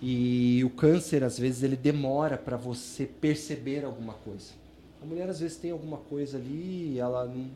e 0.00 0.62
o 0.64 0.70
câncer 0.70 1.24
às 1.24 1.38
vezes 1.38 1.62
ele 1.62 1.76
demora 1.76 2.38
para 2.38 2.56
você 2.56 3.04
perceber 3.04 3.84
alguma 3.84 4.12
coisa 4.12 4.52
a 5.02 5.06
mulher 5.06 5.28
às 5.28 5.40
vezes 5.40 5.56
tem 5.56 5.70
alguma 5.72 5.96
coisa 5.96 6.36
ali 6.36 6.98
ela 6.98 7.24
não 7.26 7.50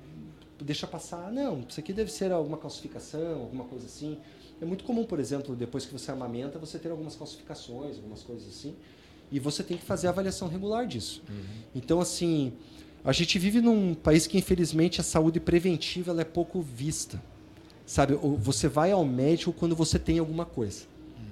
deixa 0.60 0.86
passar 0.86 1.30
não 1.30 1.64
isso 1.68 1.78
aqui 1.78 1.92
deve 1.92 2.10
ser 2.10 2.32
alguma 2.32 2.56
calcificação 2.56 3.42
alguma 3.42 3.64
coisa 3.64 3.86
assim 3.86 4.18
é 4.60 4.64
muito 4.64 4.84
comum 4.84 5.04
por 5.04 5.20
exemplo 5.20 5.54
depois 5.54 5.84
que 5.84 5.92
você 5.92 6.10
amamenta 6.10 6.58
você 6.58 6.78
ter 6.78 6.90
algumas 6.90 7.14
calcificações 7.16 7.96
algumas 7.96 8.22
coisas 8.22 8.48
assim 8.48 8.74
e 9.30 9.38
você 9.38 9.62
tem 9.62 9.76
que 9.76 9.84
fazer 9.84 10.06
a 10.06 10.10
avaliação 10.10 10.48
regular 10.48 10.86
disso. 10.86 11.22
Então, 11.74 12.00
assim, 12.00 12.52
a 13.04 13.12
gente 13.12 13.38
vive 13.38 13.60
num 13.60 13.94
país 13.94 14.26
que, 14.26 14.38
infelizmente, 14.38 15.00
a 15.00 15.04
saúde 15.04 15.40
preventiva 15.40 16.12
ela 16.12 16.20
é 16.20 16.24
pouco 16.24 16.60
vista. 16.60 17.22
Sabe, 17.84 18.14
você 18.14 18.68
vai 18.68 18.90
ao 18.90 19.04
médico 19.04 19.52
quando 19.52 19.76
você 19.76 19.98
tem 19.98 20.18
alguma 20.18 20.44
coisa. 20.44 20.84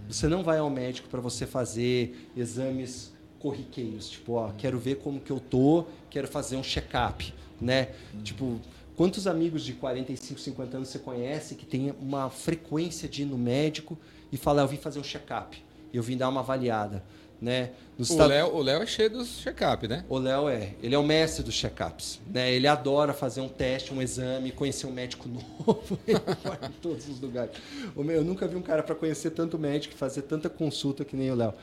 Você 0.09 0.29
não 0.29 0.43
vai 0.43 0.59
ao 0.59 0.71
médico 0.71 1.09
para 1.09 1.21
você 1.21 1.47
fazer 1.47 2.29
exames 2.37 3.13
corriqueiros, 3.39 4.09
tipo, 4.09 4.35
ó, 4.35 4.53
quero 4.53 4.79
ver 4.79 4.97
como 4.97 5.21
que 5.21 5.31
eu 5.31 5.39
tô, 5.39 5.85
quero 6.09 6.27
fazer 6.27 6.57
um 6.57 6.63
check-up, 6.63 7.33
né? 7.61 7.89
Tipo, 8.23 8.59
quantos 8.97 9.27
amigos 9.27 9.65
de 9.65 9.73
45, 9.75 10.41
50 10.41 10.77
anos 10.77 10.89
você 10.89 10.99
conhece 10.99 11.55
que 11.55 11.67
tem 11.67 11.95
uma 12.01 12.31
frequência 12.31 13.09
de 13.09 13.23
ir 13.23 13.27
no 13.27 13.37
médico 13.39 13.99
e 14.33 14.37
falar, 14.37 14.63
eu 14.63 14.69
vim 14.69 14.77
fazer 14.77 14.99
um 14.99 15.05
check-up, 15.05 15.63
eu 15.93 16.03
vim 16.03 16.17
dar 16.17 16.29
uma 16.29 16.41
avaliada, 16.41 17.03
né? 17.41 17.71
Nos 17.99 18.11
O 18.11 18.13
Estados- 18.15 18.33
Léo, 18.35 18.55
o 18.57 18.63
Léo 18.63 18.83
é 18.83 18.87
cheio 18.87 19.11
dos 19.11 19.39
check-up, 19.41 19.87
né? 19.87 20.05
o 20.09 20.19
Léo 20.19 20.49
é, 20.49 20.75
ele 20.83 20.95
é 20.95 20.99
o 20.99 21.03
mestre 21.05 21.45
dos 21.45 21.55
check-ups, 21.55 22.21
né? 22.33 22.53
Ele 22.53 22.67
adora 22.67 23.13
fazer 23.13 23.41
um 23.41 23.49
teste, 23.49 23.93
um 23.95 24.03
exame, 24.03 24.51
conhecer 24.51 24.87
um 24.87 24.93
médico 24.93 25.29
novo, 25.67 25.99
ele 26.07 26.19
vai 26.43 26.59
em 26.69 26.73
todos 26.83 27.09
os 27.09 27.21
lugares. 27.21 27.53
Eu 27.97 28.25
nunca 28.25 28.49
vi 28.49 28.57
um 28.57 28.63
cara 28.63 28.83
para 28.83 28.95
conhecer 28.95 29.31
tanto 29.31 29.59
médico 29.59 29.95
e 29.95 29.97
fazer 29.97 30.23
tanta 30.23 30.49
consulta 30.49 31.05
que 31.05 31.15
nem 31.17 31.31
o 31.31 31.35
Léo. 31.37 31.55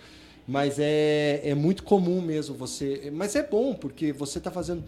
Mas 0.48 0.80
é, 0.80 1.42
é 1.44 1.54
muito 1.54 1.84
comum 1.84 2.20
mesmo 2.22 2.56
você. 2.56 3.12
Mas 3.14 3.36
é 3.36 3.44
bom, 3.44 3.74
porque 3.76 4.12
você 4.12 4.38
está 4.40 4.50
fazendo. 4.50 4.84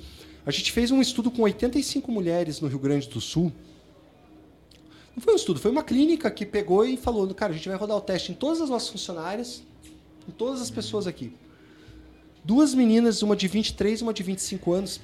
A 0.46 0.52
gente 0.52 0.72
fez 0.72 0.92
um 0.92 1.02
estudo 1.02 1.32
com 1.32 1.42
85 1.44 2.12
mulheres 2.12 2.60
no 2.60 2.68
Rio 2.68 2.80
Grande 2.80 3.08
do 3.08 3.22
Sul. 3.22 3.52
Não 5.16 5.22
foi 5.22 5.34
um 5.34 5.36
estudo, 5.36 5.60
foi 5.60 5.72
uma 5.72 5.84
clínica 5.84 6.30
que 6.30 6.46
pegou 6.46 6.86
e 6.86 6.98
falou: 6.98 7.32
cara, 7.34 7.54
a 7.54 7.56
gente 7.56 7.70
vai 7.70 7.78
rodar 7.78 7.98
o 7.98 8.02
teste 8.02 8.32
em 8.32 8.36
todas 8.36 8.62
as 8.62 8.70
nossas 8.70 8.90
funcionárias, 8.90 9.64
em 10.28 10.32
todas 10.32 10.62
as 10.62 10.70
pessoas 10.70 11.08
aqui 11.08 11.34
duas 12.44 12.74
meninas, 12.74 13.22
uma 13.22 13.36
de 13.36 13.48
23 13.48 14.02
e 14.02 14.04
uma 14.04 14.14
de 14.14 14.22
25 14.22 14.74
anos, 14.74 15.00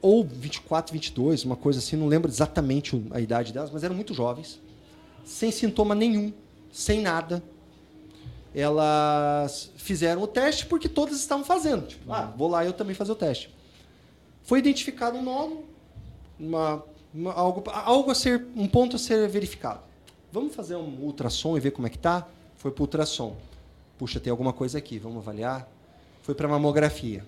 ou 0.00 0.24
24, 0.24 0.92
22, 0.92 1.44
uma 1.44 1.56
coisa 1.56 1.78
assim, 1.78 1.96
não 1.96 2.06
lembro 2.06 2.30
exatamente 2.30 3.02
a 3.10 3.20
idade 3.20 3.52
delas, 3.52 3.70
mas 3.70 3.82
eram 3.82 3.94
muito 3.94 4.12
jovens, 4.12 4.60
sem 5.24 5.50
sintoma 5.50 5.94
nenhum, 5.94 6.32
sem 6.70 7.00
nada. 7.00 7.42
Elas 8.54 9.72
fizeram 9.76 10.22
o 10.22 10.26
teste 10.26 10.66
porque 10.66 10.88
todas 10.88 11.18
estavam 11.18 11.44
fazendo. 11.44 11.88
Tipo, 11.88 12.12
ah, 12.12 12.32
vou 12.36 12.48
lá 12.48 12.64
eu 12.64 12.72
também 12.72 12.94
fazer 12.94 13.10
o 13.10 13.16
teste. 13.16 13.50
Foi 14.44 14.58
identificado 14.58 15.16
um 15.18 15.22
nódulo, 15.22 15.64
uma, 16.38 16.84
uma- 17.12 17.32
algo, 17.32 17.64
algo 17.70 18.10
a 18.10 18.14
ser, 18.14 18.46
um 18.54 18.68
ponto 18.68 18.96
a 18.96 18.98
ser 18.98 19.26
verificado. 19.28 19.80
Vamos 20.30 20.54
fazer 20.54 20.76
um 20.76 20.98
ultrassom 21.00 21.56
e 21.56 21.60
ver 21.60 21.70
como 21.70 21.86
é 21.86 21.90
que 21.90 21.98
tá? 21.98 22.28
Foi 22.56 22.70
para 22.70 22.82
ultrassom. 22.82 23.36
Puxa, 23.98 24.20
tem 24.20 24.30
alguma 24.30 24.52
coisa 24.52 24.78
aqui, 24.78 24.98
vamos 24.98 25.18
avaliar? 25.18 25.68
Foi 26.22 26.34
para 26.34 26.46
mamografia. 26.48 27.24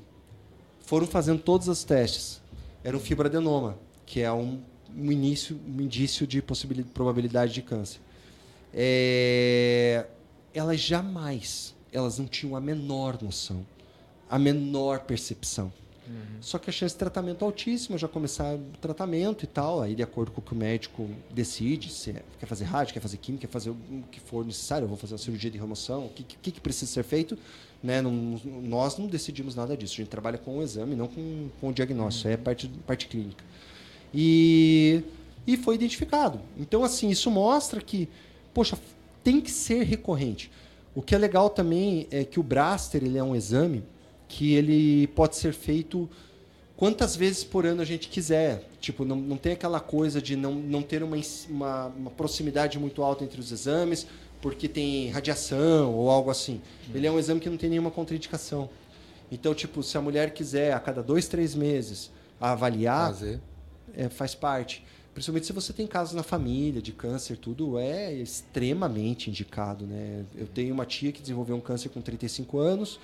Foram 0.80 1.06
fazendo 1.06 1.40
todos 1.40 1.68
os 1.68 1.82
testes. 1.84 2.40
Era 2.84 2.96
um 2.96 3.00
fibroadenoma, 3.00 3.78
que 4.04 4.20
é 4.20 4.30
um, 4.32 4.60
um 4.96 5.10
início, 5.10 5.58
um 5.66 5.80
indício 5.80 6.26
de 6.26 6.42
possibilidade, 6.42 6.92
probabilidade 6.92 7.52
de 7.52 7.62
câncer. 7.62 8.00
É, 8.74 10.06
elas 10.52 10.80
jamais, 10.80 11.74
elas 11.92 12.18
não 12.18 12.26
tinham 12.26 12.54
a 12.56 12.60
menor 12.60 13.18
noção, 13.22 13.64
a 14.28 14.38
menor 14.38 15.00
percepção. 15.00 15.72
Só 16.40 16.58
que 16.58 16.70
a 16.70 16.72
chance 16.72 16.94
de 16.94 16.98
tratamento 16.98 17.42
é 17.42 17.46
altíssima, 17.46 17.98
já 17.98 18.06
começar 18.08 18.54
o 18.54 18.60
tratamento 18.80 19.44
e 19.44 19.46
tal, 19.46 19.82
aí 19.82 19.94
de 19.94 20.02
acordo 20.02 20.30
com 20.30 20.40
o 20.40 20.44
que 20.44 20.52
o 20.52 20.56
médico 20.56 21.08
decide, 21.30 21.90
se 21.90 22.10
é- 22.10 22.22
quer 22.38 22.46
fazer 22.46 22.64
rádio, 22.64 22.94
quer 22.94 23.00
fazer 23.00 23.16
química, 23.16 23.46
quer 23.46 23.52
fazer 23.52 23.70
o 23.70 23.76
que 24.10 24.20
for 24.20 24.44
necessário, 24.44 24.84
eu 24.84 24.88
vou 24.88 24.96
fazer 24.96 25.14
uma 25.14 25.18
cirurgia 25.18 25.50
de 25.50 25.58
remoção, 25.58 26.06
o 26.06 26.08
que, 26.10 26.22
que, 26.22 26.50
que 26.52 26.60
precisa 26.60 26.90
ser 26.92 27.02
feito, 27.02 27.36
né? 27.82 28.00
Não- 28.00 28.40
nós 28.62 28.96
não 28.98 29.06
decidimos 29.06 29.54
nada 29.54 29.76
disso, 29.76 29.94
a 29.94 29.96
gente 29.96 30.08
trabalha 30.08 30.38
com 30.38 30.58
o 30.58 30.62
exame, 30.62 30.94
não 30.94 31.08
com, 31.08 31.48
com 31.60 31.68
o 31.68 31.72
diagnóstico, 31.72 32.28
é 32.28 32.36
parte, 32.36 32.68
parte 32.86 33.08
clínica. 33.08 33.44
E, 34.14 35.02
e 35.46 35.56
foi 35.56 35.74
identificado. 35.74 36.40
Então, 36.58 36.82
assim, 36.84 37.08
isso 37.08 37.30
mostra 37.30 37.80
que, 37.80 38.08
poxa, 38.54 38.78
tem 39.22 39.40
que 39.40 39.50
ser 39.50 39.82
recorrente. 39.82 40.50
O 40.94 41.02
que 41.02 41.14
é 41.14 41.18
legal 41.18 41.50
também 41.50 42.06
é 42.10 42.24
que 42.24 42.40
o 42.40 42.42
Braster 42.42 43.04
ele 43.04 43.18
é 43.18 43.22
um 43.22 43.36
exame 43.36 43.82
que 44.28 44.54
ele 44.54 45.06
pode 45.08 45.36
ser 45.36 45.52
feito 45.52 46.08
quantas 46.76 47.16
vezes 47.16 47.42
por 47.42 47.64
ano 47.66 47.82
a 47.82 47.84
gente 47.84 48.08
quiser. 48.08 48.68
Tipo, 48.80 49.04
não, 49.04 49.16
não 49.16 49.36
tem 49.36 49.52
aquela 49.52 49.80
coisa 49.80 50.20
de 50.20 50.36
não, 50.36 50.54
não 50.54 50.82
ter 50.82 51.02
uma, 51.02 51.16
uma, 51.48 51.86
uma 51.86 52.10
proximidade 52.10 52.78
muito 52.78 53.02
alta 53.02 53.24
entre 53.24 53.40
os 53.40 53.50
exames, 53.50 54.06
porque 54.40 54.68
tem 54.68 55.08
radiação 55.10 55.94
ou 55.94 56.10
algo 56.10 56.30
assim. 56.30 56.60
Ele 56.94 57.06
é 57.06 57.10
um 57.10 57.18
exame 57.18 57.40
que 57.40 57.48
não 57.48 57.56
tem 57.56 57.70
nenhuma 57.70 57.90
contraindicação. 57.90 58.68
Então, 59.30 59.54
tipo, 59.54 59.82
se 59.82 59.96
a 59.98 60.00
mulher 60.00 60.32
quiser 60.32 60.72
a 60.72 60.78
cada 60.78 61.02
dois, 61.02 61.26
três 61.26 61.54
meses 61.54 62.10
avaliar, 62.40 63.08
Fazer. 63.08 63.40
é, 63.96 64.08
faz 64.08 64.34
parte. 64.34 64.84
Principalmente 65.14 65.46
se 65.46 65.52
você 65.52 65.72
tem 65.72 65.86
casos 65.86 66.14
na 66.14 66.22
família 66.22 66.82
de 66.82 66.92
câncer, 66.92 67.38
tudo 67.38 67.78
é 67.78 68.12
extremamente 68.12 69.30
indicado. 69.30 69.86
Né? 69.86 70.24
Eu 70.36 70.46
tenho 70.46 70.74
uma 70.74 70.84
tia 70.84 71.10
que 71.10 71.22
desenvolveu 71.22 71.56
um 71.56 71.60
câncer 71.60 71.88
com 71.88 72.02
35 72.02 72.58
anos 72.58 73.00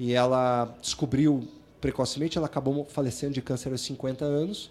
e 0.00 0.14
ela 0.14 0.74
descobriu 0.80 1.46
precocemente, 1.80 2.38
ela 2.38 2.46
acabou 2.46 2.86
falecendo 2.86 3.34
de 3.34 3.42
câncer 3.42 3.70
aos 3.70 3.82
50 3.82 4.24
anos, 4.24 4.70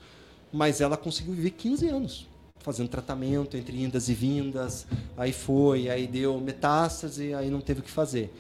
mas 0.51 0.82
ela 0.82 0.97
conseguiu 0.97 1.34
viver 1.34 1.51
15 1.51 1.88
anos 1.88 2.27
fazendo 2.57 2.89
tratamento 2.89 3.55
entre 3.55 3.82
indas 3.82 4.09
e 4.09 4.13
vindas, 4.13 4.86
aí 5.15 5.32
foi, 5.32 5.88
aí 5.88 6.07
deu 6.07 6.39
metástase, 6.39 7.34
aí 7.34 7.49
não 7.49 7.61
teve 7.61 7.80
o 7.80 7.84
que 7.84 7.91
fazer. 7.91 8.34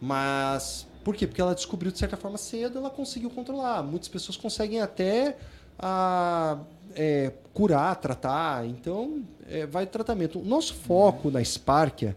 Mas 0.00 0.86
por 1.02 1.16
quê? 1.16 1.26
Porque 1.26 1.40
ela 1.40 1.54
descobriu 1.54 1.90
de 1.90 1.98
certa 1.98 2.16
forma 2.16 2.38
cedo, 2.38 2.78
ela 2.78 2.90
conseguiu 2.90 3.30
controlar. 3.30 3.82
Muitas 3.82 4.08
pessoas 4.08 4.36
conseguem 4.36 4.80
até 4.80 5.36
a, 5.78 6.58
é, 6.94 7.32
curar, 7.52 7.96
tratar. 7.96 8.66
Então, 8.66 9.24
é, 9.48 9.66
vai 9.66 9.86
tratamento. 9.86 10.38
O 10.38 10.44
nosso 10.44 10.74
foco 10.74 11.30
na 11.30 11.42
Sparkia 11.42 12.16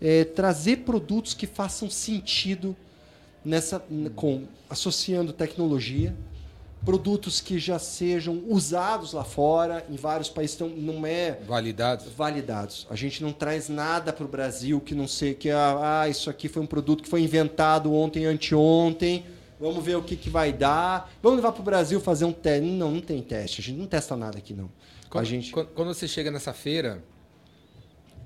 é 0.00 0.24
trazer 0.24 0.78
produtos 0.78 1.34
que 1.34 1.46
façam 1.46 1.88
sentido 1.88 2.76
nessa 3.44 3.82
com 4.14 4.44
associando 4.68 5.32
tecnologia 5.32 6.14
produtos 6.84 7.40
que 7.40 7.58
já 7.58 7.78
sejam 7.78 8.42
usados 8.48 9.12
lá 9.12 9.24
fora, 9.24 9.84
em 9.90 9.96
vários 9.96 10.28
países, 10.28 10.56
então 10.56 10.68
não 10.68 11.06
é 11.06 11.38
Validados. 11.46 12.06
validados. 12.16 12.86
A 12.90 12.96
gente 12.96 13.22
não 13.22 13.32
traz 13.32 13.68
nada 13.68 14.12
para 14.12 14.24
o 14.24 14.28
Brasil 14.28 14.80
que 14.80 14.94
não 14.94 15.06
sei 15.06 15.34
que 15.34 15.50
ah, 15.50 16.00
ah, 16.02 16.08
isso 16.08 16.30
aqui 16.30 16.48
foi 16.48 16.62
um 16.62 16.66
produto 16.66 17.02
que 17.02 17.08
foi 17.08 17.22
inventado 17.22 17.92
ontem, 17.92 18.24
anteontem. 18.24 19.24
Vamos 19.58 19.84
ver 19.84 19.96
o 19.96 20.02
que, 20.02 20.16
que 20.16 20.30
vai 20.30 20.52
dar. 20.52 21.12
Vamos 21.22 21.36
levar 21.36 21.52
para 21.52 21.60
o 21.60 21.64
Brasil 21.64 22.00
fazer 22.00 22.24
um 22.24 22.32
teste. 22.32 22.66
Não, 22.66 22.90
não 22.90 23.00
tem 23.00 23.22
teste. 23.22 23.60
A 23.60 23.64
gente 23.64 23.78
não 23.78 23.86
testa 23.86 24.16
nada 24.16 24.38
aqui 24.38 24.54
não. 24.54 24.70
Quando, 25.10 25.22
a 25.22 25.28
gente 25.28 25.52
quando, 25.52 25.66
quando 25.68 25.88
você 25.88 26.08
chega 26.08 26.30
nessa 26.30 26.54
feira, 26.54 27.04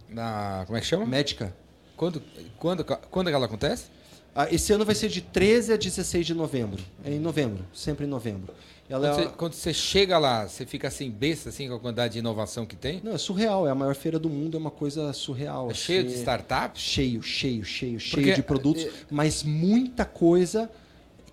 na. 0.09 0.63
Como 0.67 0.79
é 0.79 0.81
que 0.81 0.87
chama? 0.87 1.05
médica. 1.05 1.53
Quando, 1.97 2.23
quando, 2.57 2.85
quando 2.85 3.31
ela 3.31 3.47
acontece? 3.47 3.87
Ah, 4.35 4.49
esse 4.53 4.73
ano 4.73 4.85
vai 4.85 4.95
ser 4.95 5.09
de 5.09 5.21
13 5.21 5.73
a 5.73 5.77
16 5.77 6.27
de 6.27 6.35
novembro. 6.35 6.83
É 7.05 7.11
em 7.13 7.21
novembro, 7.21 7.65
sempre 7.73 8.05
em 8.05 8.09
novembro. 8.09 8.53
Ela 8.89 9.09
Quando 9.09 9.21
é- 9.21 9.23
você, 9.25 9.37
quando 9.37 9.53
você 9.55 9.73
chega 9.73 10.19
lá, 10.19 10.47
você 10.47 10.67
fica 10.67 10.89
assim, 10.89 11.09
besta, 11.11 11.49
assim, 11.49 11.69
com 11.69 11.75
a 11.75 11.81
quantidade 11.81 12.15
de 12.15 12.19
inovação 12.19 12.67
que 12.67 12.77
tem? 12.77 13.01
Não, 13.03 13.13
é 13.13 13.19
surreal. 13.19 13.67
É 13.67 13.71
a 13.71 13.75
maior 13.75 13.95
feira 13.95 14.19
do 14.19 14.29
mundo. 14.29 14.57
É 14.57 14.61
uma 14.61 14.71
coisa 14.71 15.13
surreal. 15.13 15.71
É 15.71 15.75
cheio 15.75 16.03
de 16.03 16.09
assim. 16.11 16.19
startups? 16.19 16.83
Cheio, 16.83 17.23
cheio, 17.23 17.65
cheio, 17.65 17.99
cheio 18.01 18.23
Porque- 18.23 18.35
de 18.35 18.43
produtos, 18.43 18.85
é- 18.85 18.91
mas 19.11 19.43
muita 19.43 20.05
coisa 20.05 20.71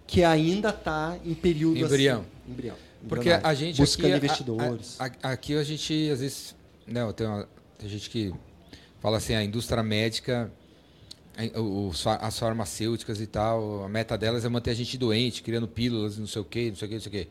que 0.08 0.24
ainda 0.24 0.70
está 0.70 1.18
em 1.26 1.34
período 1.34 1.78
Embrião. 1.80 2.22
assim, 2.22 2.52
embrião. 2.52 2.76
Porque 3.10 3.30
a 3.32 3.54
gente 3.54 3.78
buscando 3.78 4.14
aqui, 4.14 4.26
investidores. 4.26 4.95
a- 4.99 5.06
a- 5.24 5.32
aqui 5.32 5.56
a 5.56 5.64
gente 5.64 6.10
às 6.12 6.20
vezes, 6.20 6.56
não, 6.86 7.12
tem, 7.12 7.26
uma- 7.28 7.47
tem 7.80 7.89
gente 7.89 8.10
que 8.10 8.32
fala 9.02 9.18
assim, 9.18 9.34
a 9.34 9.43
indústria 9.43 9.82
médica, 9.82 10.52
as 12.22 12.38
farmacêuticas 12.40 13.20
e 13.22 13.28
tal, 13.28 13.84
a 13.84 13.90
meta 13.90 14.18
delas 14.18 14.44
é 14.46 14.50
manter 14.50 14.72
a 14.72 14.74
gente 14.74 14.98
doente, 14.98 15.42
criando 15.42 15.68
pílulas, 15.68 16.18
não 16.18 16.28
sei 16.28 16.42
o 16.42 16.46
quê, 16.46 16.70
não 16.70 16.76
sei 16.76 16.86
o 16.88 16.90
quê, 16.90 16.96
não 16.96 17.02
sei 17.02 17.10
o 17.10 17.12
quê. 17.12 17.28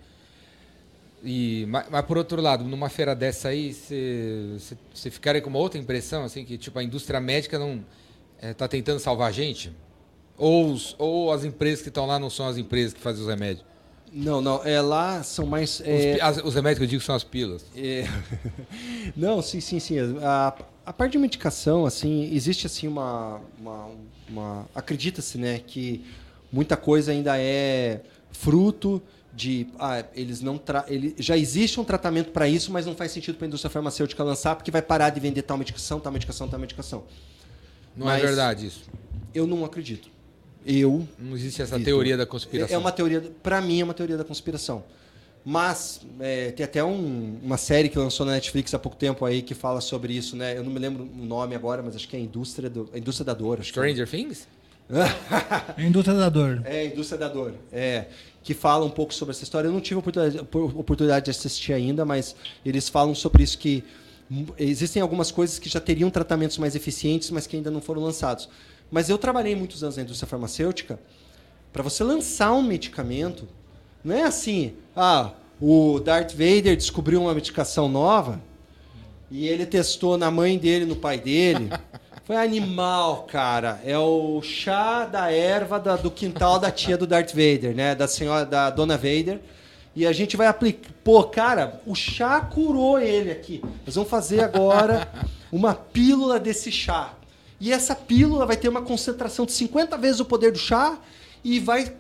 E, 1.23 1.67
mas, 1.69 1.87
mas, 1.91 2.05
por 2.07 2.17
outro 2.17 2.41
lado, 2.41 2.65
numa 2.65 2.89
feira 2.89 3.15
dessa 3.15 3.49
aí, 3.51 3.75
você 3.75 5.11
ficaria 5.11 5.41
com 5.43 5.51
uma 5.51 5.59
outra 5.59 5.79
impressão, 5.79 6.25
assim, 6.25 6.45
que 6.45 6.57
tipo 6.57 6.79
a 6.79 6.83
indústria 6.83 7.21
médica 7.21 7.59
não 7.59 7.85
está 8.43 8.67
tentando 8.67 8.99
salvar 8.99 9.29
a 9.29 9.33
gente? 9.33 9.71
Ou, 10.39 10.73
os- 10.73 10.97
ou 10.99 11.31
as 11.31 11.45
empresas 11.45 11.83
que 11.83 11.89
estão 11.89 12.07
lá 12.07 12.19
não 12.19 12.31
são 12.31 12.47
as 12.49 12.57
empresas 12.57 12.95
que 12.95 13.01
fazem 13.01 13.21
os 13.23 13.29
remédios? 13.29 13.65
Não, 14.13 14.41
não, 14.41 14.65
é, 14.65 14.81
lá 14.81 15.23
são 15.23 15.45
mais... 15.47 15.79
Os, 15.79 15.87
é, 15.87 16.15
pi- 16.15 16.21
as- 16.23 16.39
os 16.39 16.55
remédios 16.55 16.79
que 16.79 16.85
eu 16.85 16.89
digo 16.89 17.03
são 17.03 17.15
as 17.15 17.23
pílulas. 17.23 17.65
É. 17.77 18.05
Não, 19.15 19.41
sim, 19.43 19.61
sim, 19.61 19.79
sim. 19.79 19.99
A, 20.23 20.53
a 20.85 20.93
parte 20.93 21.13
de 21.13 21.19
medicação, 21.19 21.85
assim, 21.87 22.33
existe 22.35 22.67
assim 22.67 22.89
uma, 22.89 23.41
uma, 23.59 23.91
uma- 24.29 24.69
acredita-se, 24.75 25.39
né, 25.39 25.61
que 25.65 26.05
muita 26.51 26.77
coisa 26.77 27.13
ainda 27.13 27.39
é 27.39 28.01
fruto 28.33 29.03
de, 29.33 29.69
ah, 29.79 30.05
eles 30.15 30.41
não 30.41 30.59
tra 30.59 30.85
ele 30.89 31.15
já 31.19 31.37
existe 31.37 31.79
um 31.79 31.85
tratamento 31.85 32.31
para 32.33 32.49
isso, 32.49 32.73
mas 32.73 32.85
não 32.87 32.95
faz 32.97 33.13
sentido 33.13 33.37
para 33.37 33.47
a 33.47 33.49
indústria 33.49 33.71
farmacêutica 33.71 34.23
lançar 34.25 34.57
porque 34.57 34.71
vai 34.71 34.83
parar 34.83 35.11
de 35.11 35.21
vender 35.21 35.43
tal 35.43 35.57
medicação, 35.57 36.01
tal 36.01 36.13
medicação, 36.13 36.49
tal 36.49 36.59
medicação. 36.59 37.05
Não 37.97 38.07
Mas- 38.07 38.23
é 38.23 38.27
verdade 38.27 38.67
isso. 38.67 38.83
Eu 39.35 39.47
não 39.47 39.65
acredito. 39.65 40.09
Eu 40.67 41.07
Não 41.19 41.35
existe 41.37 41.63
essa 41.63 41.79
Vitor, 41.79 41.85
teoria 41.93 42.17
da 42.17 42.27
conspiração. 42.27 42.75
é 42.75 42.79
uma 42.79 42.91
teoria, 42.93 43.21
para 43.43 43.61
mim 43.61 43.81
é 43.81 43.85
uma 43.85 43.95
teoria 43.95 44.17
da 44.17 44.25
conspiração. 44.25 44.83
Mas 45.45 46.01
é, 46.21 46.51
tem 46.53 46.65
até 46.65 46.85
um- 46.85 47.39
uma 47.43 47.57
série 47.57 47.89
que 47.89 47.99
lançou 47.99 48.27
na 48.27 48.33
Netflix 48.33 48.75
há 48.75 48.79
pouco 48.79 48.97
tempo 48.97 49.25
aí 49.25 49.41
que 49.41 49.55
fala 49.55 49.81
sobre 49.81 50.13
isso, 50.13 50.37
né? 50.37 50.57
Eu 50.57 50.63
não 50.63 50.71
me 50.71 50.79
lembro 50.79 51.05
o 51.05 51.25
nome 51.25 51.55
agora, 51.55 51.83
mas 51.83 51.97
acho 51.97 52.07
que 52.09 52.15
é 52.15 52.19
a 52.19 52.23
indústria 52.23 52.69
do, 52.69 52.91
a 52.93 52.99
indústria 52.99 53.25
da 53.25 53.33
dor. 53.35 53.59
Acho 53.61 53.73
que 53.73 53.79
é. 53.79 53.83
Stranger 53.83 54.09
Things? 54.09 54.47
A 55.77 55.81
indústria 55.83 56.17
da 56.17 56.29
dor. 56.29 56.63
É, 56.65 56.81
a 56.81 56.85
indústria 56.87 57.17
da 57.19 57.29
dor. 57.29 57.55
É, 57.73 58.07
que 58.43 58.53
fala 58.53 58.85
um 58.85 58.91
pouco 58.91 59.15
sobre 59.15 59.31
essa 59.33 59.45
história. 59.45 59.69
Eu 59.69 59.73
não 59.73 59.81
tive 59.81 60.01
oportunidade, 60.01 60.45
por- 60.47 60.77
oportunidade 60.77 61.27
de 61.27 61.31
assistir 61.31 61.73
ainda, 61.73 62.05
mas 62.05 62.35
eles 62.67 62.89
falam 62.89 63.15
sobre 63.15 63.45
isso 63.45 63.57
que 63.57 63.85
existem 64.59 65.01
algumas 65.01 65.31
coisas 65.31 65.59
que 65.61 65.69
já 65.69 65.79
teriam 65.81 66.11
tratamentos 66.11 66.59
mais 66.59 66.75
eficientes, 66.75 67.31
mas 67.31 67.47
que 67.47 67.55
ainda 67.57 67.71
não 67.71 67.81
foram 67.81 68.03
lançados. 68.03 68.49
Mas 68.91 69.09
eu 69.09 69.17
trabalhei 69.17 69.55
muitos 69.55 69.85
anos 69.85 69.97
na 69.97 70.03
indústria 70.03 70.29
farmacêutica. 70.29 70.99
Para 71.73 71.85
você 71.85 72.03
lançar 72.03 72.53
um 72.53 72.63
medicamento, 72.63 73.47
não 74.05 74.15
é 74.17 74.23
assim, 74.23 74.75
ah, 74.97 75.31
o 75.61 76.01
Darth 76.01 76.33
Vader 76.33 76.77
descobriu 76.77 77.21
uma 77.23 77.35
medicação 77.35 77.89
nova 77.89 78.41
e 79.31 79.47
ele 79.47 79.67
testou 79.67 80.17
na 80.19 80.31
mãe 80.31 80.59
dele, 80.59 80.85
no 80.85 80.97
pai 80.97 81.19
dele. 81.19 81.71
Foi 82.25 82.37
animal, 82.37 83.25
cara. 83.25 83.81
É 83.85 83.99
o 83.99 84.41
chá 84.43 85.05
da 85.05 85.33
erva 85.33 85.81
da- 85.81 85.97
do 85.97 86.11
quintal 86.11 86.59
da 86.59 86.71
tia 86.71 86.97
do 86.97 87.07
Darth 87.07 87.31
Vader, 87.31 87.75
né? 87.75 87.95
Da 87.95 88.07
senhora, 88.07 88.45
da 88.47 88.71
Dona 88.71 88.97
Vader. 88.97 89.41
E 89.97 90.07
a 90.07 90.13
gente 90.13 90.37
vai 90.37 90.47
aplicar. 90.47 90.91
Pô, 91.03 91.25
cara, 91.25 91.81
o 91.85 91.95
chá 91.95 92.41
curou 92.41 93.01
ele 93.01 93.33
aqui. 93.33 93.61
Nós 93.85 93.97
vamos 93.97 94.09
fazer 94.11 94.41
agora 94.41 95.09
uma 95.51 95.75
pílula 95.75 96.39
desse 96.39 96.71
chá. 96.71 97.15
E 97.61 97.73
essa 97.73 97.97
pílula 97.97 98.47
vai 98.47 98.57
ter 98.57 98.69
uma 98.69 98.83
concentração 98.83 99.45
de 99.45 99.53
50 99.53 99.99
vezes 99.99 100.21
o 100.21 100.25
poder 100.25 100.53
do 100.53 100.59
chá 100.59 100.99
e 101.43 101.59
vai. 101.59 101.93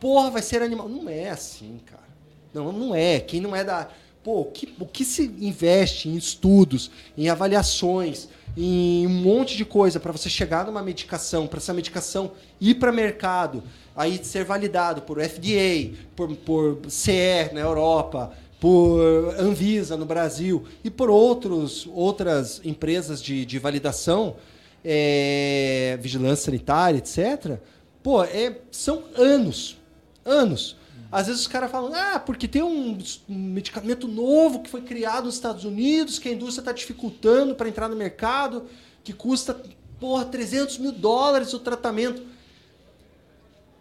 Porra, 0.00 0.30
vai 0.30 0.42
ser 0.42 0.62
animal. 0.62 0.88
Não 0.88 1.08
é 1.08 1.30
assim, 1.30 1.80
cara. 1.84 2.06
Não, 2.52 2.72
não 2.72 2.94
é. 2.94 3.20
Quem 3.20 3.40
não 3.40 3.54
é 3.54 3.64
da. 3.64 3.88
Pô, 4.22 4.40
o 4.40 4.44
que, 4.46 4.74
o 4.80 4.86
que 4.86 5.04
se 5.04 5.22
investe 5.22 6.08
em 6.08 6.16
estudos, 6.16 6.90
em 7.16 7.28
avaliações, 7.28 8.28
em 8.56 9.06
um 9.06 9.10
monte 9.10 9.56
de 9.56 9.64
coisa 9.64 10.00
para 10.00 10.10
você 10.10 10.28
chegar 10.28 10.66
numa 10.66 10.82
medicação, 10.82 11.46
para 11.46 11.58
essa 11.58 11.72
medicação 11.72 12.32
ir 12.60 12.74
para 12.76 12.90
mercado, 12.90 13.62
aí 13.94 14.18
ser 14.24 14.44
validado 14.44 15.02
por 15.02 15.22
FDA, 15.22 15.94
por, 16.16 16.34
por 16.36 16.80
CE 16.88 17.50
na 17.52 17.60
Europa, 17.60 18.32
por 18.58 19.34
Anvisa 19.38 19.96
no 19.96 20.06
Brasil 20.06 20.64
e 20.82 20.90
por 20.90 21.10
outros, 21.10 21.86
outras 21.92 22.60
empresas 22.64 23.22
de, 23.22 23.44
de 23.44 23.58
validação, 23.58 24.36
é, 24.84 25.98
vigilância 26.00 26.46
sanitária, 26.46 26.98
etc. 26.98 27.58
Pô, 28.02 28.24
é, 28.24 28.56
são 28.70 29.04
anos. 29.14 29.78
Anos. 30.26 30.76
Às 31.10 31.28
vezes 31.28 31.42
os 31.42 31.46
caras 31.46 31.70
falam, 31.70 31.92
ah, 31.94 32.18
porque 32.18 32.48
tem 32.48 32.62
um, 32.62 32.98
medicamento 33.28 34.08
novo 34.08 34.60
que 34.60 34.68
foi 34.68 34.82
criado 34.82 35.26
nos 35.26 35.34
Estados 35.36 35.64
Unidos, 35.64 36.18
que 36.18 36.28
a 36.28 36.32
indústria 36.32 36.60
está 36.62 36.72
dificultando 36.72 37.54
para 37.54 37.68
entrar 37.68 37.88
no 37.88 37.94
mercado, 37.96 38.64
que 39.04 39.12
custa, 39.12 39.58
porra, 40.00 40.24
300 40.24 40.78
mil 40.78 40.90
dólares 40.92 41.54
o 41.54 41.60
tratamento. 41.60 42.22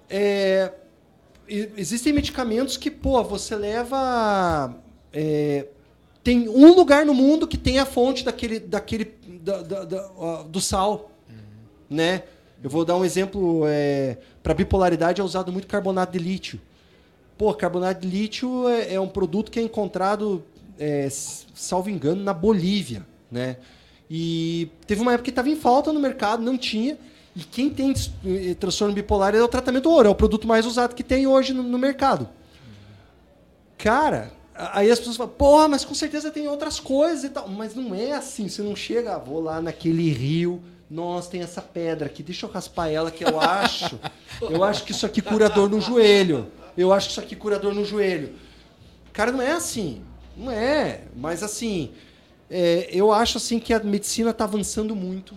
É, 0.10 0.72
existem 1.48 2.14
medicamentos 2.14 2.78
que, 2.78 2.92
pô, 2.92 3.24
você 3.24 3.56
leva. 3.56 4.76
é, 5.12 5.68
tem 6.24 6.50
um 6.50 6.74
lugar 6.74 7.06
no 7.06 7.14
mundo 7.14 7.48
que 7.48 7.58
tem 7.58 7.78
a 7.80 7.86
fonte 7.86 8.24
daquele, 8.26 8.60
daquele 8.60 9.06
da- 9.42 9.62
da- 9.62 9.84
da- 9.86 10.44
do 10.44 10.60
sal, 10.60 11.12
né? 11.90 12.24
Eu 12.66 12.70
vou 12.72 12.84
dar 12.84 12.96
um 12.96 13.06
exemplo. 13.06 13.62
para 14.42 14.56
bipolaridade 14.56 15.22
é 15.22 15.24
usado 15.24 15.52
muito 15.52 15.68
carbonato 15.68 16.14
de 16.14 16.18
lítio. 16.18 16.60
Pô, 17.38 17.54
carbonato 17.54 18.02
de 18.02 18.08
lítio 18.08 18.68
é, 18.68 18.96
é 18.96 19.00
um 19.00 19.08
produto 19.08 19.52
que 19.52 19.60
é 19.60 19.62
encontrado, 19.62 20.44
é, 20.80 21.08
salvo 21.12 21.92
engano, 21.92 22.24
na 22.24 22.34
Bolívia, 22.34 23.06
né? 23.30 23.58
E 24.10 24.68
teve 24.88 25.00
uma 25.00 25.14
época 25.14 25.26
que 25.26 25.30
estava 25.30 25.48
em 25.48 25.56
falta 25.56 25.94
no 25.94 26.00
mercado, 26.00 26.42
não 26.42 26.58
tinha. 26.58 26.98
E 27.36 27.44
quem 27.44 27.70
tem 27.70 27.94
eh, 28.26 28.56
transtorno 28.56 28.96
bipolar 28.96 29.36
é 29.36 29.44
o 29.44 29.48
tratamento 29.48 29.88
ouro, 29.88 30.08
é 30.08 30.12
o 30.12 30.16
produto 30.16 30.48
mais 30.48 30.66
usado 30.66 30.96
que 30.96 31.04
tem 31.04 31.28
hoje 31.28 31.54
no, 31.54 31.62
no 31.62 31.78
mercado. 31.78 32.28
Cara, 33.78 34.32
aí 34.56 34.90
as 34.90 34.98
pessoas 34.98 35.18
falam, 35.18 35.34
porra, 35.34 35.68
mas 35.68 35.86
com 35.86 35.94
certeza 35.94 36.32
tem 36.32 36.48
outras 36.48 36.80
coisas 36.80 37.26
e 37.26 37.30
tal. 37.30 37.48
Mas 37.48 37.76
não 37.76 37.94
é 37.94 38.14
assim, 38.14 38.50
você 38.50 38.64
não 38.64 38.76
chega, 38.76 39.18
ah, 39.18 39.20
vou 39.20 39.40
lá 39.40 39.62
naquele 39.62 40.10
rio, 40.10 40.64
nossa, 40.90 41.32
tem 41.32 41.42
essa 41.42 41.62
pedra 41.62 42.06
aqui, 42.06 42.22
deixa 42.22 42.46
eu 42.46 42.52
raspar 42.52 42.90
ela 42.90 43.10
que 43.10 43.24
eu 43.24 43.40
acho. 43.40 44.00
eu 44.42 44.64
acho 44.64 44.84
que 44.84 44.92
isso 44.92 45.06
aqui 45.06 45.22
cura 45.22 45.50
dor 45.50 45.70
no 45.70 45.82
joelho. 45.82 46.52
Eu 46.78 46.94
acho 46.94 47.08
que 47.08 47.12
isso 47.14 47.22
aqui 47.22 47.36
cura 47.36 47.58
dor 47.58 47.74
no 47.74 47.84
joelho. 47.84 48.34
Cara, 49.12 49.32
não 49.32 49.42
é 49.42 49.54
assim. 49.54 50.02
Não 50.36 50.52
é. 50.52 51.02
Mas 51.16 51.42
assim, 51.42 51.92
é, 52.50 52.90
eu 52.92 53.12
acho 53.12 53.38
assim 53.38 53.60
que 53.60 53.74
a 53.74 53.80
medicina 53.80 54.32
está 54.32 54.44
avançando 54.44 54.96
muito. 54.96 55.36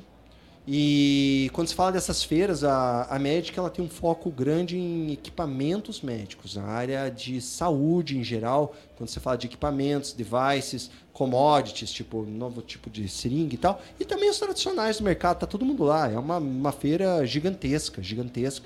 E 0.71 1.49
quando 1.55 1.69
se 1.69 1.75
fala 1.75 1.93
dessas 1.93 2.23
feiras, 2.23 2.63
a, 2.63 3.05
a 3.05 3.19
médica 3.19 3.59
ela 3.59 3.71
tem 3.71 3.83
um 3.83 3.89
foco 3.89 4.31
grande 4.31 4.77
em 4.77 5.11
equipamentos 5.13 6.03
médicos, 6.03 6.57
na 6.57 6.65
área 6.65 7.09
de 7.09 7.41
saúde 7.41 8.19
em 8.19 8.23
geral. 8.23 8.77
Quando 8.95 9.09
você 9.09 9.19
fala 9.19 9.39
de 9.39 9.47
equipamentos, 9.47 10.13
devices, 10.13 10.91
commodities, 11.19 11.91
tipo 11.91 12.23
novo 12.23 12.63
tipo 12.63 12.89
de 12.89 13.09
seringa 13.09 13.55
e 13.55 13.59
tal. 13.59 13.83
E 13.99 14.05
também 14.05 14.31
os 14.31 14.39
tradicionais 14.39 14.99
do 14.99 15.05
mercado, 15.05 15.41
tá 15.41 15.47
todo 15.47 15.65
mundo 15.65 15.83
lá. 15.83 16.09
É 16.09 16.17
uma, 16.17 16.39
uma 16.39 16.71
feira 16.71 17.27
gigantesca, 17.27 18.01
gigantesca 18.01 18.65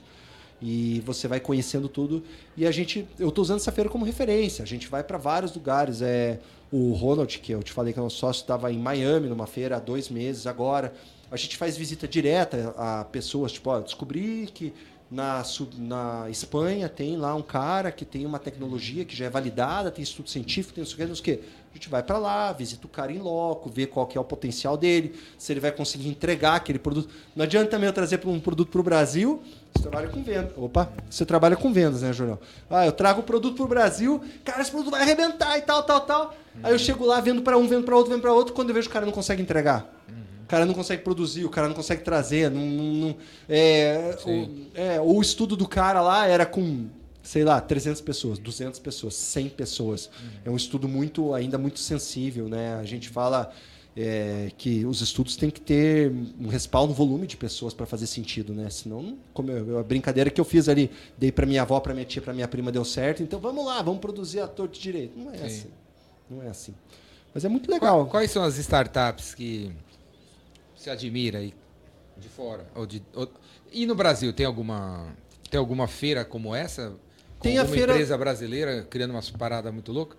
e 0.61 1.01
você 1.01 1.27
vai 1.27 1.41
conhecendo 1.41 1.89
tudo. 1.89 2.23
E 2.55 2.67
a 2.67 2.71
gente, 2.71 3.09
eu 3.19 3.31
estou 3.31 3.41
usando 3.41 3.57
essa 3.57 3.73
feira 3.73 3.89
como 3.89 4.05
referência. 4.05 4.63
A 4.63 4.67
gente 4.67 4.87
vai 4.87 5.03
para 5.03 5.17
vários 5.17 5.55
lugares. 5.55 6.03
É 6.03 6.41
o 6.71 6.93
Ronald, 6.93 7.39
que 7.39 7.53
eu 7.53 7.63
te 7.63 7.73
falei 7.73 7.93
que 7.93 7.99
é 7.99 8.03
nosso 8.03 8.17
sócio, 8.17 8.43
estava 8.43 8.71
em 8.71 8.79
Miami 8.79 9.29
numa 9.29 9.47
feira 9.47 9.77
há 9.77 9.81
dois 9.81 10.11
meses 10.11 10.47
agora. 10.47 10.93
A 11.31 11.37
gente 11.37 11.57
faz 11.57 11.77
visita 11.77 12.07
direta 12.07 12.75
a 12.77 13.05
pessoas, 13.05 13.53
tipo, 13.53 13.71
ó, 13.71 13.81
descobri 13.81 14.49
que 14.53 14.75
Na, 15.13 15.43
na 15.77 16.31
Espanha 16.31 16.89
tem 16.89 17.19
lá 17.19 17.35
um 17.35 17.43
cara 17.43 17.93
que 17.93 18.03
tem 18.03 18.25
uma 18.25 18.39
tecnologia 18.39 19.05
que 19.05 19.15
já 19.15 19.27
é 19.27 19.29
validada, 19.29 19.91
tem 19.91 20.03
estudo 20.03 20.31
científico, 20.31 20.73
tem 20.73 20.83
não 20.83 20.91
sei 20.91 21.05
o 21.05 21.23
que. 21.23 21.33
A 21.71 21.75
gente 21.75 21.91
vai 21.91 22.03
para 22.03 22.17
lá, 22.17 22.51
visita 22.51 22.87
o 22.87 22.89
cara 22.89 23.13
em 23.13 23.19
loco, 23.19 23.69
vê 23.69 23.87
qual 23.87 24.07
que 24.07 24.17
é 24.17 24.21
o 24.21 24.25
potencial 24.25 24.75
dele, 24.75 25.15
se 25.37 25.53
ele 25.53 25.61
vai 25.61 25.71
conseguir 25.71 26.09
entregar 26.09 26.55
aquele 26.55 26.79
produto. 26.79 27.11
Não 27.37 27.45
adianta 27.45 27.71
também 27.71 27.89
eu 27.89 27.93
trazer 27.93 28.27
um 28.27 28.41
produto 28.41 28.71
para 28.71 28.81
o 28.81 28.83
Brasil, 28.83 29.43
você 29.75 29.83
trabalha 29.83 30.09
com 30.09 30.23
vendas. 30.23 30.53
Opa, 30.57 30.91
você 31.11 31.27
trabalha 31.27 31.57
com 31.57 31.71
vendas, 31.75 32.01
né, 32.01 32.11
Julião? 32.11 32.39
Ah, 32.71 32.87
eu 32.87 32.93
trago 32.93 33.21
o 33.21 33.23
produto 33.23 33.57
para 33.57 33.65
o 33.67 33.69
Brasil, 33.69 34.19
cara, 34.43 34.63
esse 34.63 34.71
produto 34.71 34.93
vai 34.93 35.03
arrebentar 35.03 35.59
e 35.59 35.61
tal, 35.61 35.83
tal, 35.83 36.01
tal. 36.01 36.35
Aí 36.63 36.73
eu 36.73 36.79
chego 36.79 37.05
lá, 37.05 37.21
vendo 37.21 37.43
para 37.43 37.59
um, 37.59 37.69
vendo 37.69 37.85
para 37.85 37.95
outro, 37.95 38.11
vendo 38.11 38.23
para 38.23 38.33
outro, 38.33 38.55
quando 38.55 38.71
eu 38.71 38.75
vejo 38.75 38.89
o 38.89 38.93
cara 38.93 39.05
não 39.05 39.13
consegue 39.13 39.43
entregar 39.43 39.93
cara 40.53 40.67
não 40.67 40.75
consegue 40.75 41.03
produzir, 41.03 41.47
o 41.47 41.49
cara 41.49 41.67
não 41.67 41.75
consegue 41.75 42.03
trazer. 42.03 42.51
Não, 42.51 42.61
não 42.67 43.17
é, 43.49 44.19
o, 44.27 44.79
é, 44.79 45.01
o 45.01 45.19
estudo 45.23 45.57
do 45.57 45.67
cara 45.67 46.03
lá 46.03 46.27
era 46.27 46.45
com, 46.45 46.89
sei 47.23 47.43
lá, 47.43 47.59
300 47.59 48.03
pessoas, 48.03 48.39
200 48.39 48.79
pessoas, 48.79 49.15
100 49.15 49.49
pessoas. 49.49 50.07
Uhum. 50.09 50.31
É 50.45 50.51
um 50.51 50.57
estudo 50.57 50.87
muito 50.87 51.33
ainda 51.33 51.57
muito 51.57 51.81
sensível. 51.81 52.51
Né? 52.51 52.75
A 52.75 52.85
gente 52.85 53.09
fala 53.09 53.51
é, 53.97 54.53
que 54.59 54.85
os 54.85 55.01
estudos 55.01 55.37
têm 55.37 55.49
que 55.49 55.59
ter 55.59 56.13
um 56.39 56.49
respaldo, 56.49 56.93
um 56.93 56.95
volume 56.95 57.27
de 57.27 57.39
pessoas 57.39 57.73
para 57.73 57.87
fazer 57.87 58.07
sentido. 58.07 58.53
Né? 58.53 58.69
Senão, 58.69 59.17
como 59.33 59.51
eu, 59.51 59.79
a 59.79 59.83
brincadeira 59.83 60.29
que 60.29 60.39
eu 60.39 60.45
fiz 60.45 60.69
ali, 60.69 60.91
dei 61.17 61.33
para 61.33 61.47
minha 61.47 61.63
avó, 61.63 61.81
para 61.81 61.95
minha 61.95 62.05
tia, 62.05 62.21
para 62.21 62.35
minha 62.35 62.47
prima, 62.47 62.71
deu 62.71 62.85
certo. 62.85 63.23
Então 63.23 63.41
vamos 63.41 63.65
lá, 63.65 63.81
vamos 63.81 64.01
produzir 64.03 64.41
a 64.41 64.47
torta 64.47 64.79
direito. 64.79 65.19
Não 65.19 65.33
é 65.33 65.39
Sim. 65.39 65.45
assim. 65.47 65.71
Não 66.29 66.43
é 66.43 66.49
assim. 66.49 66.75
Mas 67.33 67.43
é 67.43 67.49
muito 67.49 67.71
legal. 67.71 68.05
Quais 68.05 68.31
são 68.31 68.45
as 68.45 68.59
startups 68.59 69.35
que 69.35 69.73
se 70.83 70.91
admira 70.91 71.39
aí 71.39 71.55
de 72.17 72.29
fora? 72.29 72.67
Ou 72.75 72.87
de, 72.87 73.03
ou... 73.15 73.31
E 73.71 73.87
no 73.87 73.95
Brasil, 73.95 74.33
tem 74.33 74.45
alguma, 74.45 75.17
tem 75.51 75.59
alguma 75.59 75.87
feira 75.87 76.25
como 76.25 76.55
essa? 76.55 76.91
Com 77.39 77.49
tem 77.49 77.59
a 77.59 77.65
feira... 77.65 77.93
empresa 77.93 78.17
brasileira 78.19 78.87
criando 78.89 79.13
umas 79.13 79.31
paradas 79.31 79.73
muito 79.73 79.93
loucas? 79.93 80.19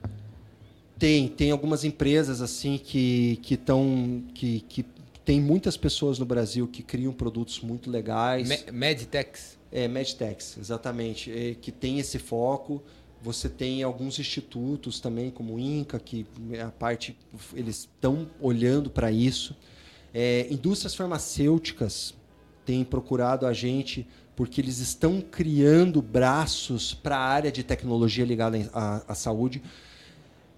Tem, 0.98 1.28
tem 1.28 1.52
algumas 1.52 1.84
empresas 1.84 2.42
assim 2.42 2.78
que 2.78 3.40
que 3.42 3.56
estão 3.56 4.24
que, 4.34 4.62
que 4.62 4.86
tem 5.26 5.42
muitas 5.42 5.76
pessoas 5.76 6.20
no 6.20 6.26
Brasil 6.26 6.68
que 6.68 6.84
criam 6.84 7.14
produtos 7.14 7.62
muito 7.62 7.90
legais. 7.90 8.48
Me 8.48 8.72
Medtex. 8.72 9.58
É, 9.72 9.88
Medtex, 9.88 10.58
exatamente, 10.58 11.32
é, 11.32 11.56
que 11.56 11.72
tem 11.72 12.00
esse 12.00 12.20
foco. 12.20 12.84
Você 13.22 13.48
tem 13.48 13.82
alguns 13.82 14.20
institutos 14.20 15.00
também, 15.00 15.32
como 15.32 15.56
o 15.56 15.60
INCA, 15.60 15.98
que 15.98 16.28
a 16.62 16.70
parte 16.70 17.18
eles 17.54 17.80
estão 17.80 18.30
olhando 18.40 18.90
para 18.90 19.12
isso. 19.12 19.56
É, 20.14 20.48
indústrias 20.52 20.94
farmacêuticas 20.94 22.14
têm 22.66 22.84
procurado 22.84 23.46
a 23.46 23.54
gente 23.54 24.08
porque 24.36 24.62
eles 24.62 24.80
estão 24.80 25.22
criando 25.22 26.02
braços 26.02 26.94
para 26.94 27.18
a 27.18 27.22
área 27.22 27.52
de 27.52 27.64
tecnologia 27.64 28.26
ligada 28.26 28.58
à, 28.74 29.14
saúde. 29.16 29.62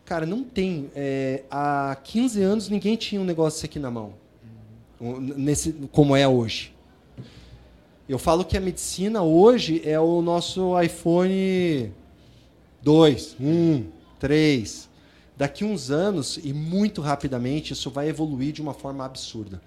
Cara, 0.05 0.25
não 0.25 0.43
tem. 0.43 0.89
É, 0.95 1.43
há 1.49 1.97
15 2.03 2.41
anos 2.41 2.69
ninguém 2.69 2.95
tinha 2.95 3.19
um 3.19 3.25
negócio 3.25 3.65
aqui 3.65 3.79
na 3.79 3.91
mão, 3.91 4.13
nesse, 4.99 5.73
como 5.91 6.15
é 6.15 6.27
hoje. 6.27 6.73
Eu 8.07 8.19
falo 8.19 8.45
que 8.45 8.55
a 8.55 8.61
medicina 8.61 9.23
hoje 9.23 9.81
é 9.83 9.99
o 9.99 10.21
nosso 10.21 10.79
iPhone 10.79 11.91
2, 12.83 13.35
1, 13.39 13.85
3 14.19 14.94
daqui 15.37 15.63
uns 15.63 15.91
anos 15.91 16.39
e 16.43 16.53
muito 16.53 17.01
rapidamente 17.01 17.73
isso 17.73 17.89
vai 17.89 18.09
evoluir 18.09 18.53
de 18.53 18.61
uma 18.61 18.73
forma 18.73 19.05
absurda. 19.05 19.61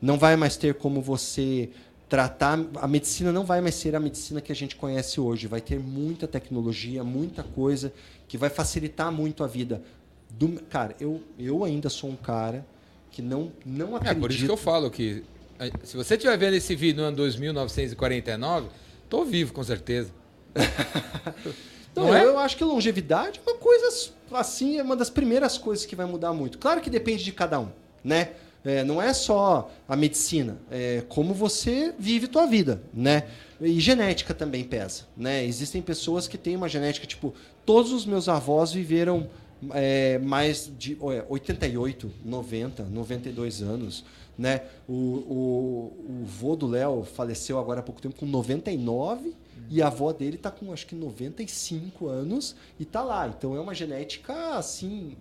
Não 0.00 0.18
vai 0.18 0.36
mais 0.36 0.56
ter 0.56 0.74
como 0.74 1.00
você 1.00 1.70
tratar 2.08 2.58
a 2.76 2.86
medicina 2.86 3.32
não 3.32 3.44
vai 3.44 3.60
mais 3.60 3.74
ser 3.74 3.96
a 3.96 4.00
medicina 4.00 4.40
que 4.40 4.52
a 4.52 4.54
gente 4.54 4.76
conhece 4.76 5.20
hoje, 5.20 5.46
vai 5.46 5.60
ter 5.60 5.78
muita 5.78 6.28
tecnologia, 6.28 7.02
muita 7.02 7.42
coisa 7.42 7.92
que 8.28 8.36
vai 8.36 8.50
facilitar 8.50 9.10
muito 9.10 9.42
a 9.42 9.46
vida 9.46 9.82
do 10.30 10.60
cara. 10.64 10.94
Eu 11.00 11.22
eu 11.38 11.64
ainda 11.64 11.88
sou 11.88 12.10
um 12.10 12.16
cara 12.16 12.64
que 13.10 13.22
não 13.22 13.50
não 13.64 13.96
acredito. 13.96 14.16
É 14.16 14.20
por 14.20 14.30
isso 14.30 14.44
que 14.44 14.50
eu 14.50 14.56
falo 14.56 14.90
que 14.90 15.24
eh, 15.58 15.70
se 15.82 15.96
você 15.96 16.14
estiver 16.14 16.36
vendo 16.36 16.54
esse 16.54 16.74
vídeo 16.76 17.00
no 17.00 17.08
ano 17.08 17.16
2949, 17.16 18.68
tô 19.08 19.24
vivo 19.24 19.52
com 19.52 19.64
certeza. 19.64 20.10
Não 21.94 22.14
é? 22.14 22.24
eu 22.24 22.38
acho 22.38 22.56
que 22.56 22.64
longevidade 22.64 23.40
é 23.44 23.50
uma 23.50 23.58
coisa 23.58 24.12
assim, 24.32 24.78
é 24.78 24.82
uma 24.82 24.96
das 24.96 25.10
primeiras 25.10 25.56
coisas 25.56 25.86
que 25.86 25.94
vai 25.94 26.06
mudar 26.06 26.32
muito. 26.32 26.58
Claro 26.58 26.80
que 26.80 26.90
depende 26.90 27.24
de 27.24 27.32
cada 27.32 27.60
um, 27.60 27.68
né? 28.02 28.30
É, 28.64 28.82
não 28.82 29.00
é 29.00 29.12
só 29.12 29.70
a 29.86 29.94
medicina, 29.94 30.56
é 30.70 31.04
como 31.08 31.34
você 31.34 31.92
vive 31.98 32.26
tua 32.26 32.46
vida, 32.46 32.82
né? 32.94 33.24
E 33.60 33.78
genética 33.78 34.32
também 34.32 34.64
pesa, 34.64 35.02
né? 35.14 35.44
Existem 35.44 35.82
pessoas 35.82 36.26
que 36.26 36.38
têm 36.38 36.56
uma 36.56 36.68
genética, 36.68 37.06
tipo, 37.06 37.34
todos 37.66 37.92
os 37.92 38.06
meus 38.06 38.26
avós 38.26 38.72
viveram 38.72 39.28
é, 39.72 40.18
mais 40.18 40.70
de 40.78 40.96
88, 41.28 42.10
90, 42.24 42.84
92 42.84 43.62
anos, 43.62 44.04
né? 44.36 44.62
O, 44.88 44.92
o, 44.92 46.22
o 46.22 46.24
vô 46.24 46.56
do 46.56 46.66
Léo 46.66 47.04
faleceu 47.04 47.58
agora 47.58 47.80
há 47.80 47.82
pouco 47.82 48.00
tempo 48.00 48.16
com 48.16 48.24
99 48.24 49.34
e 49.70 49.82
a 49.82 49.86
avó 49.86 50.12
dele 50.12 50.36
está 50.36 50.50
com 50.50 50.72
acho 50.72 50.86
que 50.86 50.94
95 50.94 52.06
anos 52.06 52.54
e 52.78 52.82
está 52.82 53.02
lá. 53.02 53.28
Então 53.28 53.56
é 53.56 53.60
uma 53.60 53.74
genética 53.74 54.56
assim 54.56 55.16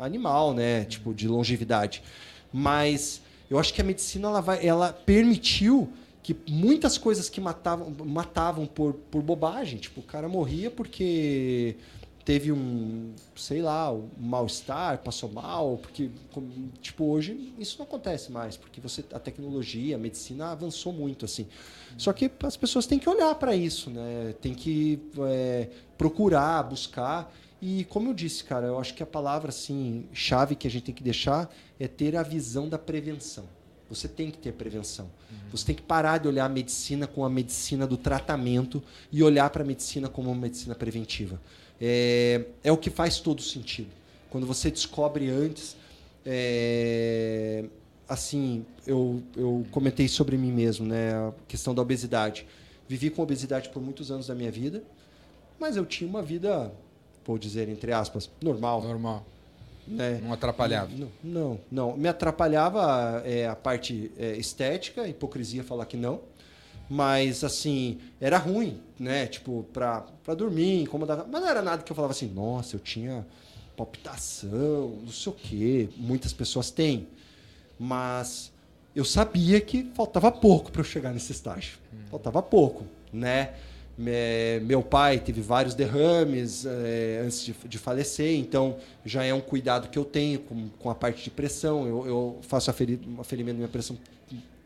animal, 0.00 0.54
né? 0.54 0.84
Tipo 0.84 1.14
de 1.14 1.28
longevidade. 1.28 2.02
Mas 2.52 3.20
eu 3.50 3.58
acho 3.58 3.72
que 3.72 3.80
a 3.80 3.84
medicina 3.84 4.28
ela 4.28 4.40
vai, 4.40 4.66
ela 4.66 4.92
permitiu 4.92 5.92
que 6.22 6.36
muitas 6.48 6.98
coisas 6.98 7.28
que 7.28 7.40
matavam, 7.40 7.94
matavam 8.04 8.66
por, 8.66 8.94
por 8.94 9.22
bobagem, 9.22 9.78
tipo 9.78 10.00
o 10.00 10.02
cara 10.02 10.28
morria 10.28 10.70
porque 10.70 11.76
teve 12.26 12.50
um, 12.50 13.14
sei 13.36 13.62
lá, 13.62 13.92
um 13.92 14.10
mal-estar, 14.18 14.98
passou 14.98 15.30
mal, 15.30 15.78
porque 15.78 16.10
tipo 16.82 17.04
hoje 17.04 17.54
isso 17.56 17.78
não 17.78 17.86
acontece 17.86 18.32
mais, 18.32 18.56
porque 18.56 18.80
você 18.80 19.04
a 19.12 19.20
tecnologia, 19.20 19.94
a 19.94 19.98
medicina 19.98 20.50
avançou 20.50 20.92
muito 20.92 21.24
assim. 21.24 21.46
Só 21.96 22.12
que 22.12 22.28
as 22.42 22.56
pessoas 22.56 22.84
têm 22.84 22.98
que 22.98 23.08
olhar 23.08 23.32
para 23.36 23.54
isso, 23.54 23.90
né? 23.90 24.34
Tem 24.40 24.54
que 24.54 25.00
é, 25.20 25.68
procurar, 25.96 26.64
buscar 26.64 27.32
e 27.62 27.84
como 27.84 28.10
eu 28.10 28.14
disse, 28.14 28.42
cara, 28.42 28.66
eu 28.66 28.78
acho 28.80 28.92
que 28.94 29.04
a 29.04 29.06
palavra 29.06 29.50
assim 29.50 30.08
chave 30.12 30.56
que 30.56 30.66
a 30.66 30.70
gente 30.70 30.82
tem 30.82 30.94
que 30.96 31.04
deixar 31.04 31.48
é 31.78 31.86
ter 31.86 32.16
a 32.16 32.24
visão 32.24 32.68
da 32.68 32.76
prevenção. 32.76 33.44
Você 33.88 34.08
tem 34.08 34.32
que 34.32 34.38
ter 34.38 34.52
prevenção. 34.52 35.04
Uhum. 35.30 35.36
Você 35.52 35.66
tem 35.66 35.74
que 35.76 35.82
parar 35.82 36.18
de 36.18 36.26
olhar 36.26 36.46
a 36.46 36.48
medicina 36.48 37.06
com 37.06 37.24
a 37.24 37.30
medicina 37.30 37.86
do 37.86 37.96
tratamento 37.96 38.82
e 39.12 39.22
olhar 39.22 39.48
para 39.50 39.62
a 39.62 39.66
medicina 39.66 40.08
como 40.08 40.28
uma 40.28 40.40
medicina 40.40 40.74
preventiva 40.74 41.40
é, 41.80 42.44
é 42.62 42.72
o 42.72 42.76
que 42.76 42.90
faz 42.90 43.20
todo 43.20 43.42
sentido. 43.42 43.90
Quando 44.30 44.46
você 44.46 44.70
descobre 44.70 45.30
antes, 45.30 45.76
é, 46.24 47.64
assim, 48.08 48.64
eu, 48.86 49.22
eu 49.36 49.64
comentei 49.70 50.08
sobre 50.08 50.36
mim 50.36 50.52
mesmo, 50.52 50.86
né, 50.86 51.14
a 51.14 51.32
questão 51.46 51.74
da 51.74 51.82
obesidade. 51.82 52.46
Vivi 52.88 53.10
com 53.10 53.22
obesidade 53.22 53.68
por 53.68 53.82
muitos 53.82 54.10
anos 54.10 54.26
da 54.26 54.34
minha 54.34 54.50
vida, 54.50 54.82
mas 55.58 55.76
eu 55.76 55.84
tinha 55.84 56.08
uma 56.08 56.22
vida, 56.22 56.72
vou 57.24 57.38
dizer 57.38 57.68
entre 57.68 57.92
aspas, 57.92 58.30
normal. 58.40 58.82
Normal. 58.82 59.26
Né? 59.86 60.20
Não 60.22 60.32
atrapalhava? 60.32 60.90
Não, 60.96 61.10
não. 61.22 61.60
não. 61.70 61.96
Me 61.96 62.08
atrapalhava 62.08 63.22
é, 63.24 63.46
a 63.46 63.54
parte 63.54 64.10
é, 64.18 64.36
estética, 64.36 65.06
hipocrisia 65.06 65.62
falar 65.62 65.86
que 65.86 65.96
não 65.96 66.20
mas, 66.88 67.42
assim, 67.42 67.98
era 68.20 68.38
ruim, 68.38 68.80
né? 68.98 69.26
Tipo, 69.26 69.64
pra, 69.72 70.02
pra 70.22 70.34
dormir, 70.34 70.82
incomodava. 70.82 71.26
Mas 71.30 71.40
não 71.40 71.48
era 71.48 71.62
nada 71.62 71.82
que 71.82 71.90
eu 71.90 71.96
falava 71.96 72.12
assim, 72.12 72.28
nossa, 72.28 72.76
eu 72.76 72.80
tinha 72.80 73.26
palpitação, 73.76 74.98
não 75.02 75.12
sei 75.12 75.32
o 75.32 75.34
quê. 75.34 75.88
Muitas 75.96 76.32
pessoas 76.32 76.70
têm. 76.70 77.08
Mas 77.78 78.52
eu 78.94 79.04
sabia 79.04 79.60
que 79.60 79.90
faltava 79.94 80.30
pouco 80.32 80.70
para 80.70 80.80
eu 80.80 80.84
chegar 80.84 81.12
nesse 81.12 81.32
estágio. 81.32 81.78
Hum. 81.92 81.98
Faltava 82.10 82.40
pouco, 82.42 82.84
né? 83.12 83.54
Meu 83.98 84.82
pai 84.82 85.18
teve 85.18 85.40
vários 85.40 85.74
derrames 85.74 86.66
é, 86.66 87.22
antes 87.24 87.42
de, 87.42 87.54
de, 87.64 87.78
falecer, 87.78 88.38
então 88.38 88.76
já 89.06 89.24
é 89.24 89.32
um 89.32 89.40
cuidado 89.40 89.88
que 89.88 89.98
eu 89.98 90.04
tenho 90.04 90.40
com, 90.40 90.68
com 90.78 90.90
a 90.90 90.94
parte 90.94 91.24
de 91.24 91.30
pressão. 91.30 91.86
Eu, 91.86 92.06
eu 92.06 92.38
faço 92.42 92.70
aferimento 92.70 93.52
da 93.52 93.54
minha 93.54 93.68
pressão 93.68 93.96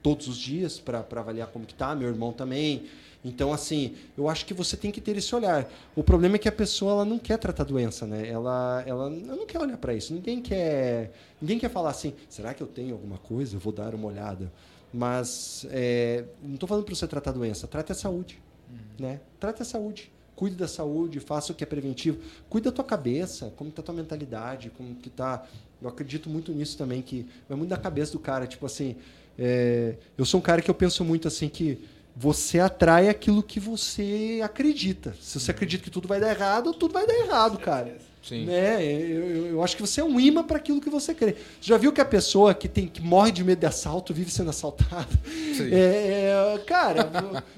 todos 0.02 0.28
os 0.28 0.36
dias 0.36 0.78
para 0.78 1.04
avaliar 1.16 1.48
como 1.48 1.66
que 1.66 1.74
tá, 1.74 1.94
meu 1.94 2.08
irmão 2.08 2.32
também. 2.32 2.86
Então, 3.24 3.52
assim, 3.52 3.94
eu 4.16 4.28
acho 4.28 4.46
que 4.46 4.54
você 4.54 4.76
tem 4.76 4.90
que 4.90 5.00
ter 5.00 5.16
esse 5.16 5.34
olhar. 5.34 5.70
O 5.94 6.02
problema 6.02 6.36
é 6.36 6.38
que 6.38 6.48
a 6.48 6.52
pessoa 6.52 6.92
ela 6.92 7.04
não 7.04 7.18
quer 7.18 7.38
tratar 7.38 7.64
doença, 7.64 8.06
né? 8.06 8.26
Ela, 8.26 8.82
ela, 8.86 9.10
não 9.10 9.46
quer 9.46 9.60
olhar 9.60 9.76
para 9.76 9.94
isso. 9.94 10.14
Ninguém 10.14 10.40
quer, 10.40 11.12
ninguém 11.40 11.58
quer 11.58 11.68
falar 11.68 11.90
assim, 11.90 12.14
será 12.28 12.54
que 12.54 12.62
eu 12.62 12.66
tenho 12.66 12.94
alguma 12.94 13.18
coisa? 13.18 13.56
Eu 13.56 13.60
vou 13.60 13.72
dar 13.72 13.94
uma 13.94 14.08
olhada. 14.08 14.50
Mas 14.92 15.66
é, 15.70 16.24
não 16.42 16.54
estou 16.54 16.68
falando 16.68 16.84
para 16.84 16.94
você 16.94 17.06
tratar 17.06 17.32
doença, 17.32 17.66
trate 17.66 17.92
a 17.92 17.94
saúde. 17.94 18.40
Uhum. 18.70 19.06
Né? 19.06 19.20
Trate 19.38 19.62
a 19.62 19.64
saúde. 19.64 20.10
Cuide 20.34 20.56
da 20.56 20.66
saúde, 20.66 21.20
faça 21.20 21.52
o 21.52 21.54
que 21.54 21.62
é 21.62 21.66
preventivo. 21.66 22.18
Cuide 22.48 22.64
da 22.64 22.72
tua 22.72 22.84
cabeça, 22.84 23.52
como 23.56 23.68
está 23.68 23.82
a 23.82 23.84
tua 23.84 23.94
mentalidade, 23.94 24.70
como 24.70 24.94
que 24.94 25.10
tá. 25.10 25.46
Eu 25.82 25.86
acredito 25.86 26.30
muito 26.30 26.50
nisso 26.52 26.78
também, 26.78 27.02
que 27.02 27.26
é 27.48 27.54
muito 27.54 27.68
da 27.68 27.76
cabeça 27.76 28.12
do 28.12 28.18
cara. 28.18 28.46
Tipo 28.46 28.64
assim, 28.64 28.96
é, 29.40 29.94
eu 30.18 30.24
sou 30.26 30.38
um 30.38 30.42
cara 30.42 30.60
que 30.60 30.70
eu 30.70 30.74
penso 30.74 31.04
muito 31.04 31.26
assim 31.26 31.48
que 31.48 31.78
você 32.14 32.58
atrai 32.60 33.08
aquilo 33.08 33.42
que 33.42 33.58
você 33.58 34.40
acredita. 34.44 35.14
Se 35.20 35.40
você 35.40 35.50
acredita 35.50 35.82
que 35.82 35.90
tudo 35.90 36.06
vai 36.06 36.20
dar 36.20 36.30
errado, 36.30 36.74
tudo 36.74 36.92
vai 36.92 37.06
dar 37.06 37.14
errado, 37.14 37.58
cara. 37.58 37.96
Sim. 38.22 38.44
Né? 38.44 38.84
Eu, 38.84 39.46
eu- 39.46 39.62
acho 39.62 39.74
que 39.74 39.80
você 39.80 40.02
é 40.02 40.04
um 40.04 40.20
imã 40.20 40.44
para 40.44 40.58
aquilo 40.58 40.78
que 40.80 40.90
você 40.90 41.14
crê. 41.14 41.32
Você 41.58 41.68
já 41.68 41.78
viu 41.78 41.90
que 41.90 42.02
a 42.02 42.04
pessoa 42.04 42.52
que, 42.52 42.68
tem, 42.68 42.86
que 42.86 43.00
morre 43.00 43.32
de 43.32 43.42
medo 43.42 43.60
de 43.60 43.66
assalto 43.66 44.12
vive 44.12 44.30
sendo 44.30 44.50
assaltada? 44.50 45.08
Sim. 45.56 45.72
É, 45.72 46.54
é, 46.54 46.58
cara, 46.66 47.10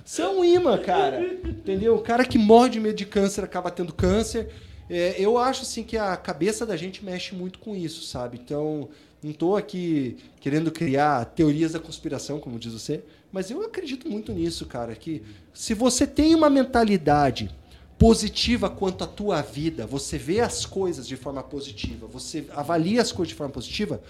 você 0.05 0.23
é 0.23 0.29
um 0.29 0.45
imã, 0.45 0.79
cara. 0.79 1.21
Entendeu? 1.21 1.97
O 1.97 2.01
cara 2.01 2.25
que 2.25 2.39
morre 2.39 2.71
de 2.71 2.79
medo 2.81 2.95
de 2.95 3.07
câncer 3.07 3.43
acaba 3.43 3.73
tendo 3.73 3.93
câncer. 3.93 4.49
É, 4.89 5.17
eu 5.19 5.37
acho 5.37 5.63
assim 5.63 5.83
que 5.83 5.97
a 5.97 6.17
cabeça 6.17 6.65
da 6.65 6.77
gente 6.77 7.05
mexe 7.05 7.35
muito 7.35 7.59
com 7.59 7.75
isso, 7.75 8.05
sabe? 8.05 8.39
Então, 8.41 8.89
não 9.23 9.31
estou 9.31 9.57
aqui 9.57 10.17
querendo 10.41 10.71
criar 10.73 11.25
teorias 11.27 11.73
da 11.73 11.79
conspiração, 11.79 12.41
como 12.41 12.59
diz 12.59 12.73
você, 12.73 13.05
mas 13.31 13.51
eu 13.51 13.63
acredito 13.63 14.09
muito 14.11 14.33
nisso, 14.33 14.67
cara. 14.67 14.95
Que 14.97 15.23
se 15.55 15.75
você 15.75 16.07
tem 16.07 16.35
uma 16.35 16.51
mentalidade 16.51 17.51
positiva 17.99 18.69
quanto 18.69 19.05
à 19.05 19.07
tua 19.07 19.41
vida, 19.43 19.87
você 19.87 20.19
vê 20.19 20.41
as 20.41 20.67
coisas 20.67 21.07
de 21.07 21.17
forma 21.17 21.43
positiva, 21.43 22.07
você 22.07 22.47
avalia 22.51 23.01
as 23.01 23.13
coisas 23.13 23.29
de 23.29 23.35
forma 23.37 23.53
positiva, 23.53 24.03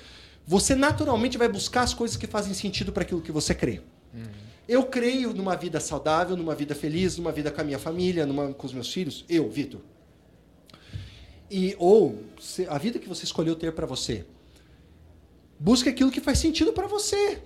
você 0.46 0.74
naturalmente 0.74 1.36
vai 1.36 1.48
buscar 1.48 1.82
as 1.82 1.92
coisas 1.92 2.16
que 2.16 2.26
fazem 2.26 2.54
sentido 2.54 2.90
para 2.90 3.02
aquilo 3.02 3.20
que 3.20 3.30
você 3.30 3.54
crê. 3.54 3.80
Eu 4.66 4.84
creio 4.84 5.34
numa 5.34 5.56
vida 5.56 5.78
saudável, 5.78 6.36
numa 6.36 6.54
vida 6.54 6.74
feliz, 6.74 7.16
numa 7.18 7.32
vida 7.32 7.50
com 7.50 7.60
a 7.60 7.64
minha 7.64 7.78
família, 7.78 8.24
numa, 8.24 8.54
com 8.54 8.66
os 8.66 8.72
meus 8.72 8.90
filhos. 8.92 9.24
Eu, 9.28 9.50
Vitor. 9.50 9.80
E 11.50 11.76
ou 11.78 12.18
se- 12.40 12.66
a 12.68 12.78
vida 12.78 12.98
que 12.98 13.08
você 13.08 13.24
escolheu 13.24 13.54
ter 13.54 13.72
para 13.72 13.86
você. 13.86 14.24
Busque 15.62 15.88
aquilo 15.88 16.10
que 16.10 16.20
faz 16.20 16.40
sentido 16.40 16.72
para 16.72 16.88
você. 16.88 17.38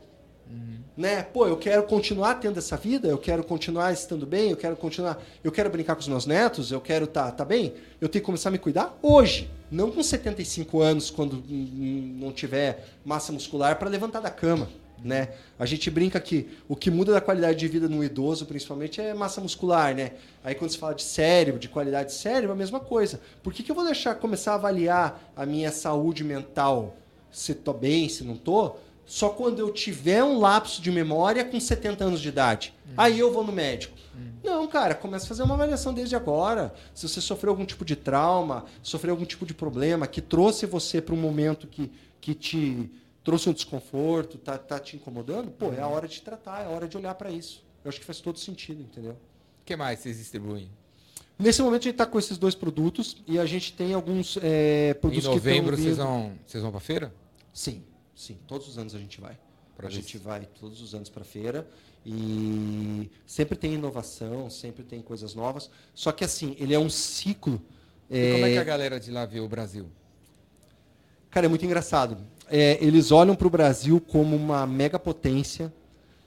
Né? 0.97 1.23
Pô, 1.23 1.47
eu 1.47 1.59
quero 1.59 1.83
continuar 1.83 2.37
tendo 2.37 2.59
essa 2.59 2.75
vida, 2.75 3.07
eu 3.07 3.19
quero 3.19 3.45
continuar 3.45 3.93
estando 3.93 4.25
bem, 4.25 4.53
eu 4.53 4.57
quero 4.57 4.75
continuar, 4.75 5.23
eu 5.45 5.53
quero 5.53 5.69
brincar 5.69 5.95
com 5.95 6.01
os 6.01 6.09
meus 6.09 6.25
netos, 6.25 6.73
eu 6.73 6.81
quero 6.81 7.07
tá, 7.07 7.31
tá 7.31 7.45
bem. 7.45 7.75
Eu 8.01 8.09
tenho 8.09 8.23
que 8.23 8.27
começar 8.27 8.49
a 8.49 8.53
me 8.53 8.59
cuidar 8.59 8.99
hoje, 9.03 9.51
não 9.71 9.91
com 9.91 10.03
75 10.03 10.81
anos 10.81 11.11
quando 11.11 11.45
não 11.47 12.33
tiver 12.33 12.89
massa 13.05 13.35
muscular 13.35 13.79
para 13.79 13.91
levantar 13.91 14.21
da 14.21 14.31
cama, 14.31 14.71
né? 15.05 15.35
A 15.59 15.67
gente 15.67 15.91
brinca 15.91 16.19
que 16.19 16.49
o 16.67 16.75
que 16.75 16.91
muda 16.91 17.13
da 17.13 17.21
qualidade 17.21 17.59
de 17.59 17.69
vida 17.69 17.87
no 17.87 18.03
idoso, 18.03 18.47
principalmente, 18.47 18.99
é 18.99 19.13
massa 19.13 19.43
muscular, 19.43 19.95
né? 19.95 20.13
Aí 20.43 20.55
quando 20.55 20.71
se 20.71 20.79
fala 20.79 20.95
de 20.95 21.03
cérebro, 21.03 21.61
de 21.61 21.69
qualidade 21.69 22.09
de 22.09 22.15
cérebro, 22.15 22.53
é 22.53 22.55
a 22.55 22.57
mesma 22.57 22.81
coisa. 22.81 23.21
Por 23.43 23.53
que, 23.53 23.63
que 23.63 23.71
eu 23.71 23.77
vou 23.77 23.85
deixar 23.85 24.15
começar 24.15 24.53
a 24.53 24.55
avaliar 24.55 25.33
a 25.37 25.45
minha 25.45 25.71
saúde 25.71 26.25
mental, 26.25 26.97
se 27.37 27.55
tô 27.55 27.75
bem, 27.75 28.09
se 28.09 28.25
não 28.25 28.35
tô, 28.35 28.77
só 29.05 29.29
quando 29.29 29.59
eu 29.59 29.71
tiver 29.71 30.25
um 30.25 30.39
lapso 30.39 30.81
de 30.81 30.91
memória 30.91 31.45
com 31.45 31.61
70 31.61 32.03
anos 32.03 32.21
de 32.23 32.31
idade. 32.31 32.73
Aí 32.97 33.19
eu 33.19 33.31
vou 33.31 33.45
no 33.45 33.53
médico. 33.53 33.95
Não, 34.43 34.67
cara, 34.67 34.95
começa 34.95 35.27
a 35.27 35.29
fazer 35.29 35.43
uma 35.43 35.53
avaliação 35.53 35.93
desde 35.93 36.17
agora. 36.17 36.75
Se 36.95 37.07
você 37.07 37.21
sofreu 37.21 37.53
algum 37.53 37.67
tipo 37.67 37.85
de 37.85 37.95
trauma, 37.95 38.65
sofreu 38.83 39.13
algum 39.13 39.27
tipo 39.27 39.45
de 39.45 39.53
problema 39.53 40.07
que 40.07 40.23
trouxe 40.23 40.65
você 40.65 41.03
para 41.03 41.15
um 41.15 41.19
momento 41.19 41.67
que, 41.67 41.93
que 42.23 42.35
te 42.35 42.91
trouxe 43.23 43.51
um 43.51 43.53
desconforto, 43.53 44.39
tá, 44.39 44.57
tá 44.57 44.81
te 44.81 44.97
incomodando, 44.97 45.51
pô, 45.51 45.73
é 45.73 45.81
a 45.81 45.89
hora 45.89 46.09
de 46.09 46.23
tratar, 46.23 46.63
é 46.63 46.67
a 46.67 46.71
hora 46.71 46.89
de 46.89 46.97
olhar 46.97 47.15
para 47.17 47.31
isso. 47.31 47.63
Eu 47.85 47.91
acho 47.91 48.01
que 48.01 48.07
faz 48.07 48.19
todo 48.21 48.39
sentido, 48.39 48.81
entendeu? 48.81 49.13
O 49.13 49.65
que 49.67 49.77
mais 49.77 49.99
vocês 49.99 50.17
distribuem? 50.17 50.71
Nesse 51.39 51.61
momento 51.61 51.83
a 51.83 51.85
gente 51.85 51.95
está 51.95 52.07
com 52.07 52.19
esses 52.19 52.39
dois 52.39 52.55
produtos 52.55 53.23
e 53.27 53.39
a 53.39 53.45
gente 53.45 53.75
tem 53.75 53.93
alguns 53.93 54.39
é, 54.43 54.93
Em 54.97 55.01
produtos 55.01 55.25
novembro 55.25 55.77
que 55.77 55.83
vocês 55.83 55.99
estão 55.99 56.07
vão, 56.07 56.33
vocês 56.47 56.63
vão 56.63 56.71
pra 56.71 56.81
feira? 56.81 57.13
Sim, 57.57 57.83
sim. 58.15 58.37
Todos 58.47 58.69
os 58.69 58.77
anos 58.77 58.95
a 58.95 58.99
gente 58.99 59.19
vai. 59.19 59.39
Pra 59.75 59.89
a 59.89 59.91
gente 59.91 60.13
se- 60.13 60.19
vai 60.19 60.45
todos 60.61 60.83
os 60.83 60.95
anos 60.95 61.09
para 61.09 61.25
feira 61.25 61.67
e 62.05 63.11
sempre 63.27 63.57
tem 63.57 63.73
inovação, 63.73 64.51
sempre 64.51 64.85
tem 64.85 65.01
coisas 65.01 65.35
novas. 65.35 65.71
Só 65.95 66.13
que 66.13 66.23
assim, 66.23 66.55
ele 66.59 66.75
é 66.75 66.79
um 66.79 66.91
ciclo. 66.91 67.59
E 68.11 68.27
como 68.29 68.45
é 68.45 68.51
que 68.51 68.59
é, 68.59 68.61
a 68.61 68.65
galera 68.65 69.01
de 69.01 69.11
lá 69.11 69.25
vê 69.25 69.41
o 69.41 69.49
Brasil? 69.49 69.87
Cara, 71.31 71.47
é 71.47 71.49
muito 71.49 71.65
engraçado. 71.65 72.19
É, 72.49 72.77
eles 72.85 73.11
olham 73.11 73.35
para 73.35 73.47
o 73.47 73.51
Brasil 73.51 74.01
como 74.01 74.37
uma 74.37 74.67
mega 74.67 74.99
potência, 74.99 75.73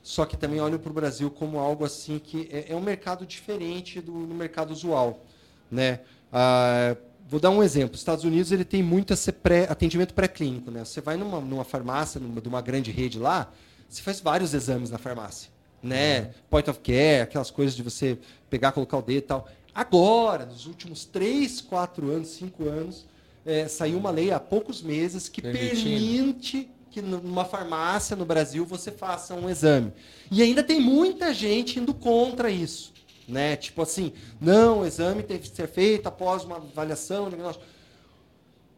só 0.01 0.25
que 0.25 0.35
também 0.35 0.59
olham 0.59 0.79
para 0.79 0.89
o 0.89 0.93
Brasil 0.93 1.29
como 1.29 1.59
algo 1.59 1.85
assim 1.85 2.17
que 2.17 2.49
é, 2.51 2.71
é 2.71 2.75
um 2.75 2.81
mercado 2.81 3.23
diferente 3.25 4.01
do, 4.01 4.25
do 4.25 4.33
mercado 4.33 4.71
usual, 4.71 5.23
né? 5.69 6.01
Ah, 6.33 6.95
vou 7.29 7.39
dar 7.39 7.51
um 7.51 7.61
exemplo. 7.61 7.93
Os 7.93 8.01
Estados 8.01 8.25
Unidos 8.25 8.51
ele 8.51 8.65
tem 8.65 8.81
muito 8.81 9.13
esse 9.13 9.31
pré, 9.31 9.67
atendimento 9.69 10.13
pré-clínico, 10.13 10.71
né? 10.71 10.83
Você 10.83 10.99
vai 10.99 11.15
numa, 11.15 11.39
numa 11.39 11.63
farmácia, 11.63 12.19
numa, 12.19 12.41
de 12.41 12.49
uma 12.49 12.61
grande 12.61 12.91
rede 12.91 13.19
lá, 13.19 13.51
você 13.87 14.01
faz 14.01 14.19
vários 14.19 14.53
exames 14.53 14.89
na 14.89 14.97
farmácia, 14.97 15.49
né? 15.81 16.31
Point 16.49 16.69
of 16.69 16.79
care, 16.79 17.21
aquelas 17.21 17.51
coisas 17.51 17.75
de 17.75 17.83
você 17.83 18.17
pegar, 18.49 18.71
colocar 18.71 18.97
o 18.97 19.01
dedo 19.01 19.17
e 19.17 19.21
tal. 19.21 19.47
Agora, 19.73 20.45
nos 20.47 20.65
últimos 20.65 21.05
3, 21.05 21.61
4 21.61 22.09
anos, 22.09 22.29
5 22.29 22.67
anos, 22.67 23.05
é, 23.45 23.67
saiu 23.67 23.97
uma 23.97 24.09
lei 24.09 24.31
há 24.31 24.39
poucos 24.39 24.81
meses 24.81 25.29
que 25.29 25.41
Permitindo. 25.41 25.83
permite 25.83 26.69
que 26.91 27.01
numa 27.01 27.45
farmácia 27.45 28.15
no 28.15 28.25
Brasil 28.25 28.65
você 28.65 28.91
faça 28.91 29.35
um 29.35 29.47
exame. 29.47 29.93
E 30.31 30.41
ainda 30.41 30.63
tem 30.63 30.81
muita 30.81 31.31
gente 31.33 31.79
indo 31.79 31.93
contra 31.93 32.49
isso. 32.49 32.91
Né? 33.29 33.55
Tipo 33.55 33.83
assim, 33.83 34.13
não, 34.41 34.81
o 34.81 34.85
exame 34.85 35.23
tem 35.23 35.37
que 35.37 35.47
ser 35.47 35.67
feito 35.67 36.07
após 36.07 36.43
uma 36.43 36.57
avaliação, 36.57 37.25
um 37.25 37.29
diagnóstico. 37.29 37.65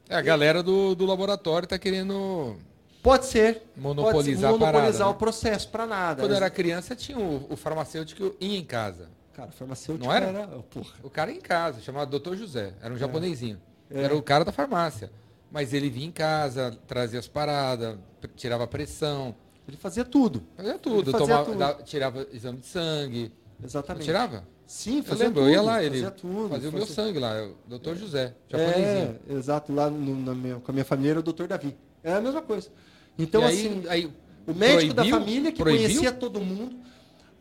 É, 0.10 0.16
a 0.16 0.22
galera 0.22 0.62
do, 0.62 0.93
do 0.93 1.06
laboratório 1.06 1.68
tá 1.68 1.80
querendo. 1.80 2.58
Pode 3.02 3.26
ser. 3.26 3.64
Monopolizar 3.76 4.14
pode 4.14 4.36
ser, 4.36 4.45
a 4.45 4.49
parada, 4.49 4.66
monopolizar 4.66 5.08
né? 5.08 5.14
o 5.14 5.18
processo 5.18 5.70
para 5.70 5.88
nada. 5.88 6.22
Quando 6.22 6.32
eu 6.32 6.38
era 6.38 6.49
criança, 6.49 6.95
tinha 6.95 7.18
o, 7.18 7.47
o 7.49 7.56
farmacêutico 7.56 8.36
ia 8.39 8.58
em 8.58 8.66
casa. 8.66 9.10
Cara, 9.34 9.52
farmacêutico 9.52 10.06
Não 10.06 10.14
era? 10.14 10.47
porra. 10.70 10.93
O 11.02 11.10
cara 11.10 11.32
ia 11.32 11.38
em 11.38 11.41
casa, 11.41 11.80
chamado 11.80 12.20
Dr. 12.20 12.36
José. 12.36 12.74
Era 12.82 12.93
um 12.93 12.97
japonesinho. 12.97 13.60
É. 13.89 14.04
Era 14.04 14.16
o 14.16 14.22
cara 14.22 14.43
da 14.43 14.52
farmácia. 14.52 15.10
Mas 15.49 15.74
ele 15.74 15.89
vinha 15.89 16.08
em 16.08 16.12
casa, 16.12 16.78
trazia 16.88 17.20
as 17.20 17.28
paradas, 17.28 17.97
tirava 18.36 18.66
pressão, 18.68 19.36
Ele 19.68 19.78
fazia 19.78 20.06
tudo. 20.06 20.43
fazia 20.56 20.78
tudo. 20.78 21.12
Fazia 21.12 21.28
tomava, 21.28 21.74
tudo. 21.74 21.84
tirava 21.86 22.28
exame 22.32 22.60
de 22.60 22.66
sangue. 22.66 23.32
Exatamente. 23.64 24.05
tirava? 24.05 24.43
Sim, 24.66 24.97
Eu 24.99 25.03
fazia 25.03 25.26
lembro, 25.26 25.41
tudo. 25.41 25.49
eu 25.49 25.53
ia 25.53 25.62
lá, 25.62 25.84
ele 25.84 25.95
fazia 25.95 26.12
tudo. 26.12 26.49
fazia 26.49 26.70
o 26.70 26.72
meu 26.74 26.82
fazia- 26.88 26.95
sangue 26.95 27.20
lá, 27.20 27.34
o 27.43 27.78
Dr. 27.78 27.95
José, 27.95 28.34
japonesinho. 28.49 29.20
É, 29.30 29.34
exato. 29.34 29.74
Lá 29.74 29.89
no- 29.89 30.16
na 30.22 30.34
minha- 30.34 30.55
com 30.55 30.72
a 30.72 30.74
minha 30.74 30.86
família 30.86 31.12
era 31.12 31.20
o 31.20 31.24
Dr. 31.24 31.45
Davi. 31.47 31.76
É 32.03 32.14
a 32.14 32.22
mesma 32.22 32.41
coisa. 32.41 32.70
Então, 33.20 33.43
aí, 33.45 33.53
assim, 33.68 33.84
aí 33.89 34.12
o 34.47 34.53
médico 34.53 34.93
da 34.93 35.01
proibiu? 35.03 35.20
família 35.20 35.51
que 35.51 35.62
Proibiu? 35.62 35.84
conhecia 35.88 36.12
todo 36.14 36.39
mundo. 36.39 36.76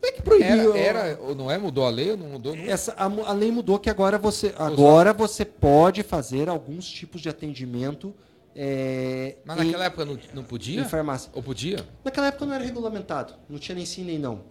Não 0.01 0.09
é 0.09 0.11
que 0.11 0.21
proibiu. 0.21 0.75
Era, 0.75 0.99
era, 1.07 1.21
ou 1.21 1.33
não 1.35 1.49
é? 1.49 1.57
Mudou 1.57 1.85
a 1.85 1.89
lei 1.89 2.11
ou 2.11 2.17
não 2.17 2.27
mudou? 2.27 2.55
Não? 2.55 2.63
Essa, 2.65 2.91
a, 2.93 3.05
a 3.05 3.33
lei 3.33 3.51
mudou 3.51 3.79
que 3.79 3.89
agora 3.89 4.17
você, 4.17 4.53
agora 4.57 5.13
você 5.13 5.45
pode 5.45 6.03
fazer 6.03 6.49
alguns 6.49 6.89
tipos 6.89 7.21
de 7.21 7.29
atendimento 7.29 8.13
é, 8.55 9.37
Mas 9.45 9.59
em, 9.59 9.65
naquela 9.65 9.85
época 9.85 10.03
não, 10.05 10.19
não 10.33 10.43
podia? 10.43 10.81
em 10.81 10.85
farmácia. 10.85 11.31
Ou 11.33 11.41
podia? 11.41 11.85
Naquela 12.03 12.27
época 12.27 12.45
não 12.45 12.53
era 12.53 12.63
regulamentado. 12.63 13.33
Não 13.49 13.57
tinha 13.57 13.75
nem 13.75 13.85
sim 13.85 14.03
nem 14.03 14.19
não. 14.19 14.41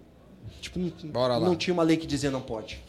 Tipo, 0.61 0.79
não, 0.79 0.93
Bora 1.05 1.37
lá. 1.37 1.47
não 1.47 1.57
tinha 1.57 1.73
uma 1.75 1.83
lei 1.83 1.97
que 1.97 2.07
dizia 2.07 2.31
não 2.31 2.41
pode. 2.41 2.81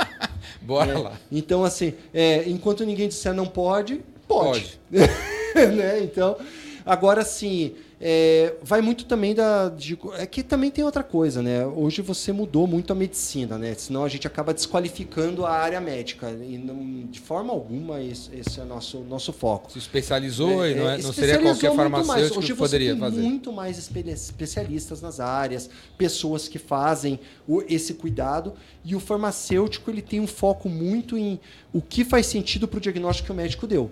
Bora 0.62 0.92
É, 0.92 0.98
lá. 0.98 1.12
Então, 1.30 1.64
assim, 1.64 1.94
é, 2.12 2.48
enquanto 2.48 2.84
ninguém 2.84 3.08
disser 3.08 3.34
não 3.34 3.46
pode, 3.46 4.00
pode. 4.26 4.78
né? 4.90 6.00
Então, 6.02 6.36
agora 6.84 7.24
sim, 7.24 7.74
é, 8.06 8.56
vai 8.62 8.82
muito 8.82 9.06
também 9.06 9.34
da. 9.34 9.70
De, 9.70 9.98
é 10.18 10.26
que 10.26 10.42
também 10.42 10.70
tem 10.70 10.84
outra 10.84 11.02
coisa, 11.02 11.40
né? 11.40 11.64
Hoje 11.64 12.02
você 12.02 12.32
mudou 12.32 12.66
muito 12.66 12.92
a 12.92 12.94
medicina, 12.94 13.56
né? 13.56 13.72
Senão 13.78 14.04
a 14.04 14.08
gente 14.10 14.26
acaba 14.26 14.52
desqualificando 14.52 15.46
a 15.46 15.50
área 15.52 15.80
médica. 15.80 16.28
E 16.30 16.58
não, 16.58 17.06
de 17.10 17.18
forma 17.18 17.50
alguma 17.50 18.02
esse, 18.02 18.28
esse 18.36 18.60
é 18.60 18.64
nosso 18.64 18.98
nosso 19.00 19.32
foco. 19.32 19.72
Se 19.72 19.78
especializou 19.78 20.66
e 20.66 20.74
não, 20.74 20.86
é, 20.90 20.98
É, 20.98 21.02
não 21.02 21.14
seria 21.14 21.38
qualquer 21.38 21.74
farmacêutico. 21.74 22.38
Hoje 22.40 22.52
que 22.52 22.58
poderia 22.58 22.88
você 22.94 23.00
tem 23.00 23.10
fazer. 23.10 23.20
muito 23.22 23.50
mais 23.50 23.78
espe- 23.78 24.10
especialistas 24.10 25.00
nas 25.00 25.18
áreas, 25.18 25.70
pessoas 25.96 26.46
que 26.46 26.58
fazem 26.58 27.18
o- 27.48 27.62
esse 27.66 27.94
cuidado 27.94 28.52
e 28.84 28.94
o 28.94 29.00
farmacêutico 29.00 29.90
ele 29.90 30.02
tem 30.02 30.20
um 30.20 30.26
foco 30.26 30.68
muito 30.68 31.16
em 31.16 31.40
o 31.72 31.80
que 31.80 32.04
faz 32.04 32.26
sentido 32.26 32.68
para 32.68 32.76
o 32.76 32.80
diagnóstico 32.82 33.24
que 33.26 33.32
o 33.32 33.34
médico 33.34 33.66
deu. 33.66 33.90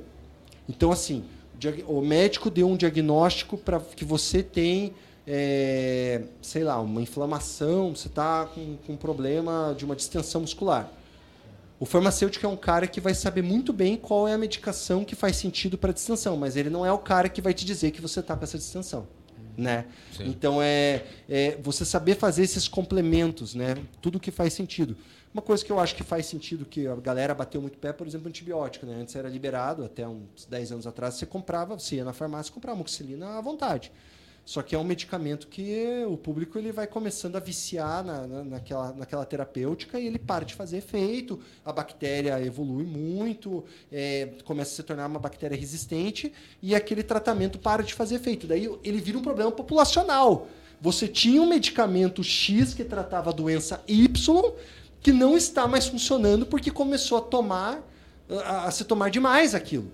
Então 0.69 0.93
assim, 0.93 1.25
o 1.87 2.01
médico 2.01 2.51
deu 2.51 2.69
um 2.69 2.77
diagnóstico 2.77 3.57
para 3.57 3.81
que 3.81 4.05
você 4.05 4.43
tem 4.43 4.93
é, 5.27 6.23
sei 6.41 6.65
lá, 6.65 6.81
uma 6.81 7.01
inflamação, 7.01 7.95
você 7.95 8.09
está 8.09 8.47
com, 8.47 8.77
com 8.87 8.95
um 8.95 8.97
problema 8.97 9.75
de 9.77 9.85
uma 9.85 9.95
distensão 9.95 10.41
muscular. 10.41 10.91
O 11.79 11.85
farmacêutico 11.85 12.47
é 12.47 12.49
um 12.49 12.57
cara 12.57 12.87
que 12.87 13.01
vai 13.01 13.15
saber 13.15 13.43
muito 13.43 13.73
bem 13.73 13.97
qual 13.97 14.29
é 14.29 14.35
a 14.35 14.39
medicação 14.39 15.05
que 15.05 15.17
faz 15.17 15.37
sentido 15.37 15.77
para 15.77 15.91
a 15.91 15.93
distensão, 15.93 16.37
mas 16.37 16.57
ele 16.57 16.71
não 16.71 16.87
é 16.87 16.93
o 16.93 16.99
cara 16.99 17.29
que 17.29 17.41
vai 17.41 17.53
te 17.53 17.65
dizer 17.65 17.91
que 17.91 18.01
você 18.01 18.21
está 18.21 18.37
com 18.37 18.45
essa 18.45 18.57
distensão. 18.57 19.07
Né? 19.57 19.85
Sim. 20.17 20.29
Então 20.29 20.63
é, 20.63 21.05
é 21.29 21.59
você 21.63 21.85
saber 21.85 22.15
fazer 22.15 22.43
esses 22.43 22.69
complementos, 22.69 23.55
né? 23.55 23.77
tudo 24.01 24.19
que 24.19 24.31
faz 24.31 24.53
sentido. 24.55 24.97
Uma 25.33 25.41
coisa 25.43 25.65
que 25.65 25.73
eu 25.73 25.81
acho 25.81 25.95
que 25.95 26.03
faz 26.03 26.27
sentido, 26.27 26.67
que 26.67 26.87
a 26.87 26.95
galera 26.97 27.35
bateu 27.35 27.61
muito 27.61 27.79
pé, 27.79 27.91
por 27.93 28.07
exemplo, 28.07 28.29
antibiótico. 28.29 28.85
Né? 28.85 28.97
Antes 29.01 29.17
era 29.17 29.29
liberado, 29.29 29.83
até 29.83 30.07
uns 30.07 30.45
10 30.45 30.73
anos 30.73 30.87
atrás, 30.87 31.15
você 31.15 31.25
comprava, 31.25 31.79
você 31.79 31.97
ia 31.97 32.05
na 32.05 32.13
farmácia 32.13 32.51
e 32.51 32.53
comprava 32.53 32.77
amoxicilina 32.77 33.39
à 33.39 33.41
vontade. 33.41 33.91
Só 34.45 34.61
que 34.61 34.75
é 34.75 34.79
um 34.79 34.85
medicamento 34.85 35.47
que 35.47 36.05
o 36.07 36.17
público 36.17 36.59
ele 36.59 36.73
vai 36.73 36.87
começando 36.87 37.37
a 37.37 37.41
viciar 37.41 38.05
na, 38.05 38.27
na, 38.27 38.45
naquela, 38.45 38.93
naquela 38.93 39.25
terapêutica 39.25 40.01
e 40.01 40.07
ele 40.07 40.19
para 40.19 40.45
de 40.45 40.55
fazer 40.55 40.79
efeito, 40.79 41.41
a 41.65 41.73
bactéria 41.73 42.45
evolui 42.45 42.85
muito, 42.85 43.65
é, 43.91 44.31
começa 44.45 44.73
a 44.73 44.75
se 44.75 44.83
tornar 44.83 45.07
uma 45.07 45.21
bactéria 45.21 45.57
resistente 45.57 46.33
e 46.61 46.75
aquele 46.75 47.05
tratamento 47.05 47.59
para 47.59 47.85
de 47.85 47.95
fazer 47.95 48.17
efeito. 48.17 48.47
Daí 48.49 48.69
ele 48.83 49.01
vira 49.01 49.17
um 49.17 49.23
problema 49.23 49.53
populacional. 49.53 50.49
Você 50.81 51.07
tinha 51.07 51.41
um 51.41 51.49
medicamento 51.49 52.25
X 52.25 52.75
que 52.75 52.83
tratava 52.83 53.31
a 53.31 53.33
doença 53.33 53.81
Y 53.87 54.53
que 55.03 55.13
não 55.13 55.37
está 55.37 55.67
mais 55.67 55.87
funcionando 55.87 56.47
porque 56.47 56.71
começou 56.71 57.19
a 57.19 57.21
tomar 57.21 57.83
a, 58.45 58.69
a 58.69 58.71
se 58.71 58.85
tomar 58.85 59.11
demais 59.11 59.55
aquilo. 59.55 59.91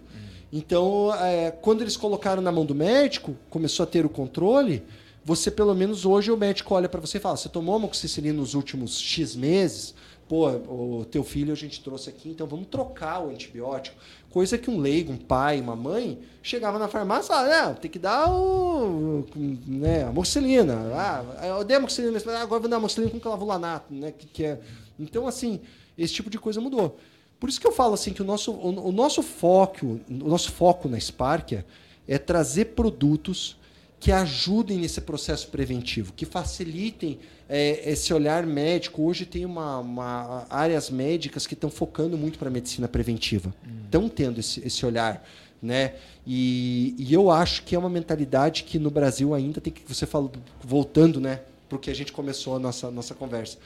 Então, 0.52 1.14
é, 1.14 1.50
quando 1.50 1.82
eles 1.82 1.96
colocaram 1.96 2.40
na 2.40 2.50
mão 2.50 2.64
do 2.64 2.74
médico, 2.74 3.36
começou 3.50 3.84
a 3.84 3.86
ter 3.86 4.06
o 4.06 4.08
controle, 4.08 4.82
você 5.24 5.50
pelo 5.50 5.74
menos 5.74 6.06
hoje 6.06 6.30
o 6.30 6.36
médico 6.36 6.74
olha 6.74 6.88
para 6.88 7.00
você 7.00 7.18
e 7.18 7.20
fala: 7.20 7.36
você 7.36 7.48
tomou 7.48 7.76
amoxicilina 7.76 8.38
nos 8.38 8.54
últimos 8.54 8.98
X 8.98 9.36
meses? 9.36 9.94
Pô, 10.26 10.46
o 10.46 11.06
teu 11.10 11.24
filho 11.24 11.52
a 11.52 11.56
gente 11.56 11.82
trouxe 11.82 12.10
aqui, 12.10 12.28
então 12.28 12.46
vamos 12.46 12.66
trocar 12.66 13.20
o 13.20 13.30
antibiótico. 13.30 13.96
Coisa 14.30 14.58
que 14.58 14.70
um 14.70 14.78
leigo, 14.78 15.10
um 15.10 15.16
pai, 15.16 15.58
uma 15.58 15.74
mãe, 15.74 16.18
chegava 16.42 16.78
na 16.78 16.86
farmácia 16.86 17.32
e 17.32 17.34
falava, 17.34 17.74
tem 17.74 17.90
que 17.90 17.98
dar 17.98 18.30
o, 18.30 19.24
né, 19.66 20.04
amoxicilina. 20.04 20.74
Ah, 20.94 21.46
eu 21.46 21.64
dei 21.64 21.78
amoxicilina, 21.78 22.12
mas 22.12 22.28
agora 22.28 22.60
vou 22.60 22.68
dar 22.68 22.76
amoxicilina 22.76 23.10
com 23.10 23.18
clavulanato. 23.18 23.92
Né, 23.92 24.12
que, 24.12 24.26
que 24.26 24.44
é. 24.44 24.60
Então, 24.98 25.26
assim, 25.26 25.60
esse 25.96 26.14
tipo 26.14 26.30
de 26.30 26.38
coisa 26.38 26.60
mudou. 26.60 26.98
Por 27.38 27.48
isso 27.48 27.60
que 27.60 27.66
eu 27.66 27.72
falo 27.72 27.94
assim 27.94 28.12
que 28.12 28.22
o 28.22 28.24
nosso, 28.24 28.52
o, 28.52 28.88
o 28.88 28.92
nosso 28.92 29.22
foco, 29.22 30.00
o 30.08 30.28
nosso 30.28 30.50
foco 30.50 30.88
na 30.88 30.98
Sparkia 30.98 31.64
é 32.06 32.18
trazer 32.18 32.66
produtos 32.66 33.56
que 34.00 34.12
ajudem 34.12 34.78
nesse 34.78 35.00
processo 35.00 35.48
preventivo, 35.48 36.12
que 36.12 36.24
facilitem 36.24 37.18
é, 37.48 37.90
esse 37.90 38.14
olhar 38.14 38.46
médico. 38.46 39.02
Hoje 39.02 39.26
tem 39.26 39.44
uma, 39.44 39.78
uma 39.78 40.46
áreas 40.48 40.88
médicas 40.88 41.46
que 41.46 41.54
estão 41.54 41.70
focando 41.70 42.16
muito 42.16 42.38
para 42.38 42.48
a 42.48 42.50
medicina 42.50 42.86
preventiva, 42.86 43.52
estão 43.84 44.04
hum. 44.04 44.08
tendo 44.08 44.38
esse, 44.38 44.64
esse 44.64 44.86
olhar, 44.86 45.24
né? 45.60 45.94
E, 46.24 46.94
e, 46.96 47.12
eu 47.12 47.30
acho 47.30 47.64
que 47.64 47.74
é 47.74 47.78
uma 47.78 47.88
mentalidade 47.88 48.62
que 48.62 48.78
no 48.78 48.90
Brasil 48.90 49.34
ainda 49.34 49.60
tem 49.60 49.72
que 49.72 49.82
você 49.86 50.06
falou 50.06 50.30
voltando, 50.62 51.20
né, 51.20 51.40
para 51.68 51.76
o 51.76 51.80
que 51.80 51.90
a 51.90 51.94
gente 51.94 52.12
começou 52.12 52.54
a 52.54 52.58
nossa 52.58 52.90
nossa 52.90 53.14
conversa. 53.14 53.58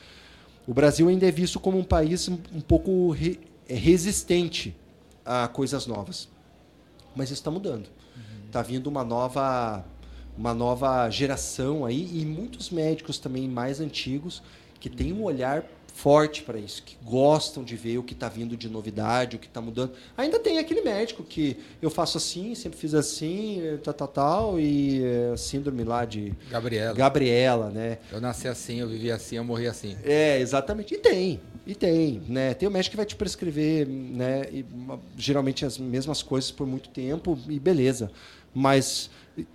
O 0.67 0.73
Brasil 0.73 1.09
ainda 1.09 1.27
é 1.27 1.31
visto 1.31 1.59
como 1.59 1.79
um 1.79 1.85
país 1.85 2.29
um 2.29 2.61
pouco 2.61 3.11
re, 3.11 3.41
é 3.69 3.75
resistente 3.75 4.77
a 5.25 5.49
coisas 5.49 5.87
novas. 5.87 6.29
Mas 7.15 7.31
isso 7.31 7.41
está 7.41 7.51
mudando. 7.51 7.89
Está 8.47 8.61
uhum. 8.61 8.65
vindo 8.67 8.87
uma 8.87 9.05
nova, 9.05 9.85
uma 10.37 10.55
nova 10.55 11.09
geração 11.11 11.85
aí 11.85 12.09
e 12.13 12.25
muitos 12.25 12.71
médicos 12.71 13.19
também 13.19 13.49
mais 13.49 13.81
antigos 13.81 14.43
que 14.79 14.89
têm 14.89 15.13
um 15.13 15.23
olhar 15.23 15.65
forte 15.95 16.43
para 16.43 16.59
isso, 16.59 16.83
que 16.83 16.97
gostam 17.05 17.63
de 17.63 17.77
ver 17.77 17.99
o 17.99 18.03
que 18.03 18.15
está 18.15 18.29
vindo 18.29 18.57
de 18.57 18.69
novidade, 18.69 19.37
o 19.37 19.39
que 19.39 19.47
está 19.47 19.61
mudando. 19.61 19.93
Ainda 20.17 20.39
tem 20.39 20.59
aquele 20.59 20.81
médico 20.81 21.23
que 21.23 21.57
eu 21.81 21.91
faço 21.91 22.19
assim, 22.19 22.55
sempre 22.55 22.79
fiz 22.79 22.95
assim, 22.95 23.61
tal, 23.83 23.95
tal, 23.95 24.09
tal, 24.09 24.61
e 24.61 25.03
é, 25.05 25.37
síndrome 25.37 25.85
lá 25.85 26.05
de 26.05 26.35
Gabriela. 26.51 26.95
Gabriela, 26.95 27.71
né? 27.71 27.99
Eu 28.11 28.21
nasci 28.21 28.49
assim, 28.49 28.81
eu 28.81 28.89
vivi 28.89 29.11
assim, 29.11 29.37
eu 29.37 29.45
morri 29.45 29.67
assim. 29.67 29.97
É, 30.03 30.41
exatamente. 30.41 30.95
E 30.95 30.99
tem, 30.99 31.41
e 31.67 31.75
tem, 31.75 32.23
né? 32.29 32.55
Tem 32.55 32.69
o 32.69 32.73
médico 32.73 32.93
que 32.93 32.97
vai 32.97 33.07
te 33.07 33.17
prescrever, 33.17 33.87
né? 33.87 34.43
E, 34.51 34.65
geralmente 35.17 35.65
as 35.65 35.79
mesmas 35.79 36.23
coisas 36.23 36.51
por 36.51 36.67
muito 36.67 36.89
tempo 36.89 37.39
e 37.49 37.59
beleza. 37.59 38.11
Mas 38.55 39.09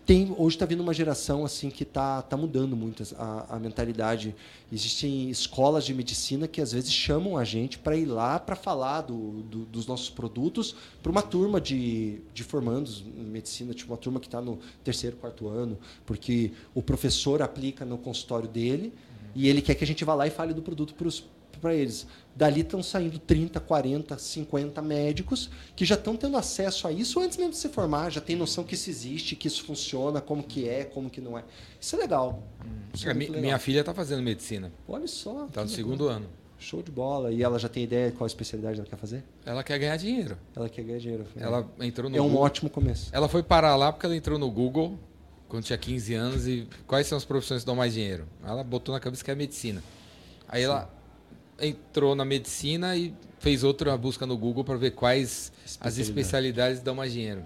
tem 0.06 0.34
hoje 0.38 0.56
está 0.56 0.66
vindo 0.66 0.82
uma 0.82 0.94
geração 0.94 1.46
assim 1.46 1.70
que 1.70 1.84
está 1.84 2.22
tá 2.22 2.36
mudando 2.36 2.76
muito 2.76 3.04
a, 3.16 3.56
a, 3.56 3.60
mentalidade. 3.60 4.36
Existem 4.72 5.30
escolas 5.30 5.86
de 5.86 5.94
medicina 5.94 6.48
que 6.48 6.60
às 6.60 6.72
vezes 6.72 6.92
chamam 6.92 7.38
a 7.38 7.44
gente 7.44 7.78
para 7.78 7.96
ir 7.96 8.06
lá 8.06 8.40
para 8.40 8.56
falar 8.56 9.02
do, 9.02 9.44
do, 9.44 9.66
dos 9.66 9.86
nossos 9.86 10.10
produtos 10.10 10.76
para 11.04 11.12
uma 11.12 11.22
turma 11.22 11.62
de, 11.62 12.22
de 12.34 12.44
formandos 12.44 13.04
em 13.06 13.24
medicina, 13.24 13.74
tipo 13.74 13.92
uma 13.92 13.98
turma 13.98 14.20
que 14.20 14.28
está 14.28 14.42
no 14.42 14.60
terceiro, 14.84 15.16
quarto 15.18 15.48
ano, 15.48 15.78
porque 16.06 16.52
o 16.74 16.82
professor 16.82 17.42
aplica 17.42 17.86
no 17.86 17.98
consultório 17.98 18.50
dele 18.50 18.88
uhum. 18.88 19.32
e 19.36 19.48
ele 19.48 19.62
quer 19.62 19.76
que 19.76 19.84
a 19.84 19.88
gente 19.88 20.04
vá 20.04 20.16
lá 20.16 20.26
e 20.26 20.32
fale 20.32 20.54
do 20.54 20.62
produto 20.64 20.96
para 20.96 21.08
os 21.08 21.24
para 21.58 21.74
eles. 21.74 22.08
Dali 22.36 22.62
estão 22.62 22.84
saindo 22.84 23.18
30, 23.18 23.60
40, 23.60 24.18
50 24.18 24.82
médicos 24.82 25.50
que 25.76 25.84
já 25.86 25.96
estão 25.96 26.16
tendo 26.16 26.38
acesso 26.38 26.88
a 26.88 26.92
isso 26.92 27.20
antes 27.20 27.36
mesmo 27.38 27.52
de 27.52 27.58
se 27.58 27.68
formar, 27.70 28.12
já 28.12 28.22
tem 28.22 28.36
noção 28.36 28.64
que 28.64 28.76
isso 28.76 28.90
existe, 28.90 29.36
que 29.36 29.48
isso 29.48 29.64
funciona, 29.64 30.22
como 30.22 30.44
que 30.44 30.70
é, 30.70 30.84
como 30.86 31.10
que 31.10 31.20
não 31.20 31.38
é. 31.38 31.44
Isso 31.82 31.96
é 31.96 32.00
legal. 32.00 32.44
Isso 32.94 33.08
é, 33.08 33.12
é 33.12 33.14
legal. 33.16 33.42
Minha 33.42 33.58
filha 33.60 33.80
está 33.80 33.94
fazendo 33.94 34.22
medicina. 34.22 34.72
Olha 34.88 35.08
só. 35.08 35.46
Está 35.46 35.64
no 35.64 35.70
segundo 35.70 36.08
ano. 36.08 36.28
Show 36.60 36.82
de 36.82 36.92
bola. 36.92 37.32
E 37.32 37.44
ela 37.44 37.60
já 37.60 37.70
tem 37.70 37.84
ideia 37.84 38.10
de 38.12 38.18
qual 38.18 38.26
especialidade 38.28 38.80
ela 38.80 38.88
quer 38.88 38.98
fazer? 38.98 39.24
Ela 39.46 39.64
quer 39.64 39.78
ganhar 39.80 39.96
dinheiro. 39.98 40.38
Ela 40.56 40.68
quer 40.70 40.84
ganhar 40.84 41.00
dinheiro. 41.00 41.26
Ela 41.36 41.68
entrou 41.82 42.10
no 42.10 42.18
É 42.18 42.22
um 42.22 42.26
Google. 42.30 42.42
ótimo 42.44 42.70
começo. 42.70 43.10
Ela 43.14 43.28
foi 43.28 43.44
parar 43.44 43.76
lá 43.76 43.92
porque 43.92 44.06
ela 44.06 44.16
entrou 44.16 44.40
no 44.40 44.50
Google 44.50 44.98
quando 45.48 45.64
tinha 45.64 45.78
15 45.78 46.14
anos 46.16 46.48
e 46.48 46.68
quais 46.88 47.06
são 47.08 47.18
as 47.18 47.24
profissões 47.26 47.62
que 47.62 47.66
dão 47.68 47.76
mais 47.76 47.94
dinheiro? 47.94 48.28
Ela 48.44 48.64
botou 48.64 48.94
na 48.94 49.00
cabeça 49.00 49.24
que 49.24 49.30
é 49.32 49.36
medicina. 49.36 49.84
Aí 50.48 50.62
Sim. 50.62 50.66
ela 50.66 50.90
entrou 51.60 52.16
na 52.16 52.26
medicina 52.26 52.96
e 52.96 53.14
fez 53.40 53.64
outra 53.64 53.98
busca 53.98 54.26
no 54.26 54.38
Google 54.38 54.64
para 54.64 54.78
ver 54.78 54.92
quais 54.92 55.52
as 55.80 55.98
especialidades 55.98 56.82
dão 56.82 56.96
mais 56.96 57.14
dinheiro. 57.14 57.46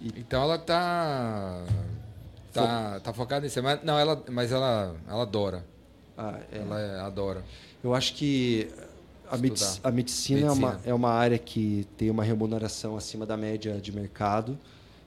E... 0.00 0.08
Então 0.18 0.42
ela 0.42 0.58
tá 0.58 1.64
tá, 2.52 3.00
tá 3.00 3.12
focada 3.12 3.44
nisso, 3.44 3.62
mas 3.62 3.82
não, 3.82 3.98
ela 3.98 4.22
mas 4.30 4.52
ela 4.52 4.94
ela 5.08 5.22
adora. 5.22 5.64
Ah, 6.16 6.38
é. 6.52 6.58
Ela 6.58 6.80
é, 6.80 7.00
adora. 7.00 7.44
Eu 7.82 7.94
acho 7.94 8.14
que 8.14 8.68
a, 9.30 9.36
medic 9.36 9.64
a 9.82 9.90
medicina, 9.90 10.40
medicina, 10.40 10.46
É, 10.46 10.52
uma, 10.52 10.80
é 10.86 10.94
uma 10.94 11.10
área 11.10 11.38
que 11.38 11.86
tem 11.96 12.10
uma 12.10 12.22
remuneração 12.22 12.96
acima 12.96 13.24
da 13.24 13.36
média 13.36 13.80
de 13.80 13.90
mercado 13.90 14.58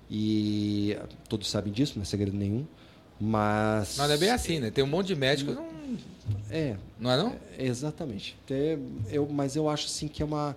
e 0.09 0.97
todos 1.29 1.49
sabem 1.49 1.71
disso, 1.71 1.93
não 1.95 2.03
é 2.03 2.05
segredo 2.05 2.35
nenhum. 2.35 2.65
Mas. 3.19 3.97
Não 3.97 4.05
é 4.05 4.17
bem 4.17 4.29
assim, 4.29 4.59
né? 4.59 4.71
Tem 4.71 4.83
um 4.83 4.87
monte 4.87 5.07
de 5.07 5.15
médicos. 5.15 5.55
Não... 5.55 5.65
É. 6.49 6.75
Não 6.99 7.11
é 7.11 7.17
não? 7.17 7.35
É, 7.57 7.65
exatamente. 7.65 8.37
É, 8.49 8.77
eu, 9.09 9.27
mas 9.27 9.55
eu 9.55 9.69
acho 9.69 9.85
assim 9.85 10.07
que 10.07 10.21
é 10.21 10.25
uma. 10.25 10.55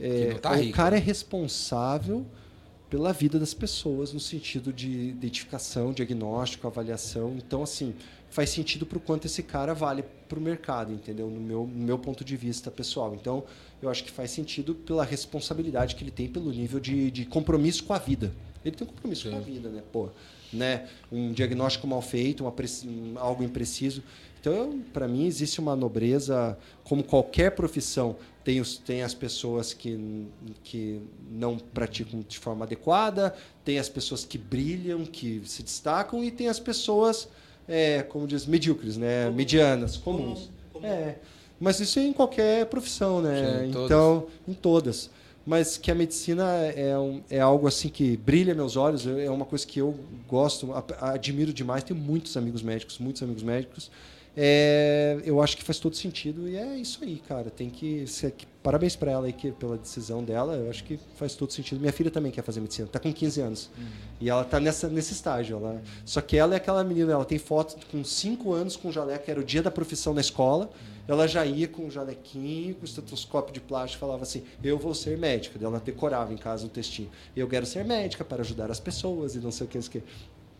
É, 0.00 0.34
tá 0.34 0.52
o 0.52 0.54
rico. 0.54 0.76
cara 0.76 0.96
é 0.96 1.00
responsável 1.00 2.24
pela 2.88 3.12
vida 3.12 3.38
das 3.38 3.52
pessoas 3.52 4.12
no 4.12 4.20
sentido 4.20 4.72
de 4.72 4.88
identificação, 4.88 5.92
diagnóstico, 5.92 6.66
avaliação. 6.66 7.34
Então, 7.36 7.62
assim, 7.62 7.94
faz 8.30 8.50
sentido 8.50 8.86
para 8.86 8.98
o 8.98 9.00
quanto 9.00 9.26
esse 9.26 9.42
cara 9.42 9.74
vale 9.74 10.04
para 10.28 10.38
o 10.38 10.42
mercado, 10.42 10.92
entendeu? 10.92 11.28
No 11.28 11.40
meu, 11.40 11.66
no 11.66 11.84
meu 11.84 11.98
ponto 11.98 12.24
de 12.24 12.36
vista 12.36 12.70
pessoal. 12.70 13.14
Então, 13.14 13.44
eu 13.82 13.90
acho 13.90 14.04
que 14.04 14.10
faz 14.10 14.30
sentido 14.30 14.74
pela 14.74 15.04
responsabilidade 15.04 15.94
que 15.94 16.02
ele 16.02 16.10
tem, 16.10 16.28
pelo 16.28 16.50
nível 16.50 16.80
de, 16.80 17.10
de 17.10 17.24
compromisso 17.24 17.84
com 17.84 17.92
a 17.92 17.98
vida. 17.98 18.32
Ele 18.64 18.74
tem 18.74 18.86
um 18.86 18.90
compromisso 18.90 19.24
Sim. 19.24 19.30
com 19.30 19.36
a 19.36 19.40
vida, 19.40 19.68
né? 19.68 19.82
Pô, 19.92 20.08
né? 20.52 20.88
Um 21.12 21.32
diagnóstico 21.32 21.86
mal 21.86 22.02
feito, 22.02 22.44
uma, 22.44 23.20
algo 23.20 23.42
impreciso. 23.42 24.02
Então, 24.48 24.80
para 24.92 25.06
mim, 25.06 25.26
existe 25.26 25.60
uma 25.60 25.76
nobreza, 25.76 26.56
como 26.84 27.04
qualquer 27.04 27.50
profissão, 27.50 28.16
tem, 28.42 28.60
os, 28.60 28.78
tem 28.78 29.02
as 29.02 29.12
pessoas 29.12 29.74
que, 29.74 30.26
que 30.64 31.00
não 31.30 31.58
praticam 31.58 32.24
de 32.26 32.38
forma 32.38 32.64
adequada, 32.64 33.34
tem 33.64 33.78
as 33.78 33.88
pessoas 33.88 34.24
que 34.24 34.38
brilham, 34.38 35.04
que 35.04 35.42
se 35.44 35.62
destacam, 35.62 36.24
e 36.24 36.30
tem 36.30 36.48
as 36.48 36.58
pessoas, 36.58 37.28
é, 37.68 38.02
como 38.02 38.26
diz, 38.26 38.46
medíocres, 38.46 38.96
né? 38.96 39.24
Comum. 39.24 39.36
medianas, 39.36 39.96
comuns. 39.98 40.50
Comum. 40.72 40.86
É. 40.86 41.16
Mas 41.60 41.78
isso 41.80 41.98
é 41.98 42.04
em 42.04 42.12
qualquer 42.12 42.66
profissão, 42.66 43.20
né? 43.20 43.60
Sim, 43.60 43.66
em 43.66 43.84
então, 43.84 44.26
em 44.46 44.54
todas 44.54 45.10
mas 45.48 45.78
que 45.78 45.90
a 45.90 45.94
medicina 45.94 46.44
é, 46.76 46.98
um, 46.98 47.22
é 47.30 47.40
algo 47.40 47.66
assim 47.66 47.88
que 47.88 48.18
brilha 48.18 48.54
meus 48.54 48.76
olhos, 48.76 49.06
é 49.06 49.30
uma 49.30 49.46
coisa 49.46 49.66
que 49.66 49.80
eu 49.80 49.98
gosto, 50.28 50.68
admiro 51.00 51.54
demais. 51.54 51.82
Tenho 51.82 51.98
muitos 51.98 52.36
amigos 52.36 52.60
médicos, 52.60 52.98
muitos 52.98 53.22
amigos 53.22 53.42
médicos. 53.42 53.90
É, 54.36 55.20
eu 55.24 55.42
acho 55.42 55.56
que 55.56 55.64
faz 55.64 55.78
todo 55.78 55.96
sentido 55.96 56.48
e 56.48 56.56
é 56.56 56.76
isso 56.76 57.02
aí, 57.02 57.16
cara. 57.26 57.50
Tem 57.50 57.68
que 57.68 58.06
ser, 58.06 58.34
parabéns 58.62 58.94
para 58.94 59.10
ela 59.10 59.26
aí 59.26 59.32
que, 59.32 59.50
pela 59.52 59.76
decisão 59.76 60.22
dela. 60.22 60.54
Eu 60.54 60.70
acho 60.70 60.84
que 60.84 60.98
faz 61.16 61.34
todo 61.34 61.52
sentido. 61.52 61.80
Minha 61.80 61.92
filha 61.92 62.10
também 62.10 62.30
quer 62.30 62.42
fazer 62.42 62.60
medicina, 62.60 62.88
tá 62.88 62.98
com 62.98 63.12
15 63.12 63.40
anos 63.40 63.70
uhum. 63.76 63.84
e 64.20 64.30
ela 64.30 64.44
tá 64.44 64.60
nessa 64.60 64.88
nesse 64.88 65.12
estágio. 65.12 65.56
Ela, 65.56 65.72
uhum. 65.72 65.80
Só 66.04 66.20
que 66.20 66.36
ela 66.36 66.54
é 66.54 66.56
aquela 66.56 66.84
menina, 66.84 67.12
ela 67.12 67.24
tem 67.24 67.38
foto 67.38 67.78
com 67.90 68.04
5 68.04 68.52
anos 68.52 68.76
com 68.76 68.92
jaleco, 68.92 69.30
era 69.30 69.40
o 69.40 69.44
dia 69.44 69.62
da 69.62 69.70
profissão 69.70 70.14
na 70.14 70.20
escola. 70.20 70.66
Uhum 70.66 70.98
ela 71.08 71.26
já 71.26 71.44
ia 71.46 71.66
com 71.66 71.86
um 71.86 71.90
jalequinho, 71.90 72.74
com 72.74 72.84
estetoscópio 72.84 73.54
de 73.54 73.60
plástico, 73.60 73.98
falava 73.98 74.24
assim: 74.24 74.44
Eu 74.62 74.76
vou 74.78 74.94
ser 74.94 75.16
médica. 75.16 75.58
Ela 75.60 75.80
decorava 75.80 76.34
em 76.34 76.36
casa 76.36 76.66
o 76.66 76.68
textinho. 76.68 77.10
Eu 77.34 77.48
quero 77.48 77.64
ser 77.64 77.82
médica 77.82 78.22
para 78.22 78.42
ajudar 78.42 78.70
as 78.70 78.78
pessoas 78.78 79.34
e 79.34 79.38
não 79.38 79.50
sei 79.50 79.66
o 79.66 79.70
que. 79.70 79.78
Não 79.78 79.82
sei 79.82 80.00
o 80.00 80.04
que. 80.04 80.08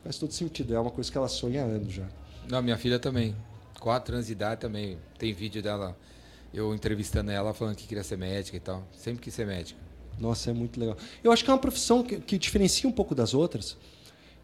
Faz 0.03 0.17
todo 0.17 0.33
sentido. 0.33 0.75
É 0.75 0.81
uma 0.81 0.91
coisa 0.91 1.13
que 1.13 1.19
ela 1.19 1.29
sonha 1.29 1.63
há 1.63 1.67
anos 1.67 1.93
já. 1.93 2.09
Não, 2.49 2.63
minha 2.63 2.79
filha 2.79 2.99
também. 2.99 3.37
Quatro 3.81 4.15
anos 4.15 4.27
de 4.27 4.33
idade 4.33 4.61
também. 4.61 4.99
Tem 5.19 5.33
vídeo 5.33 5.63
dela, 5.63 5.97
eu 6.53 6.75
entrevistando 6.75 7.31
ela, 7.31 7.55
falando 7.55 7.77
que 7.77 7.87
queria 7.87 8.05
ser 8.05 8.19
médica 8.19 8.57
e 8.57 8.61
tal. 8.61 8.87
Sempre 8.97 9.23
quis 9.23 9.35
ser 9.35 9.47
médica. 9.47 9.81
Nossa, 10.19 10.51
é 10.51 10.53
muito 10.53 10.79
legal. 10.79 10.97
Eu 11.23 11.31
acho 11.31 11.45
que 11.45 11.51
é 11.51 11.53
uma 11.53 11.61
profissão 11.61 12.03
que, 12.03 12.19
que 12.19 12.39
diferencia 12.39 12.89
um 12.89 12.93
pouco 12.93 13.15
das 13.15 13.35
outras 13.35 13.77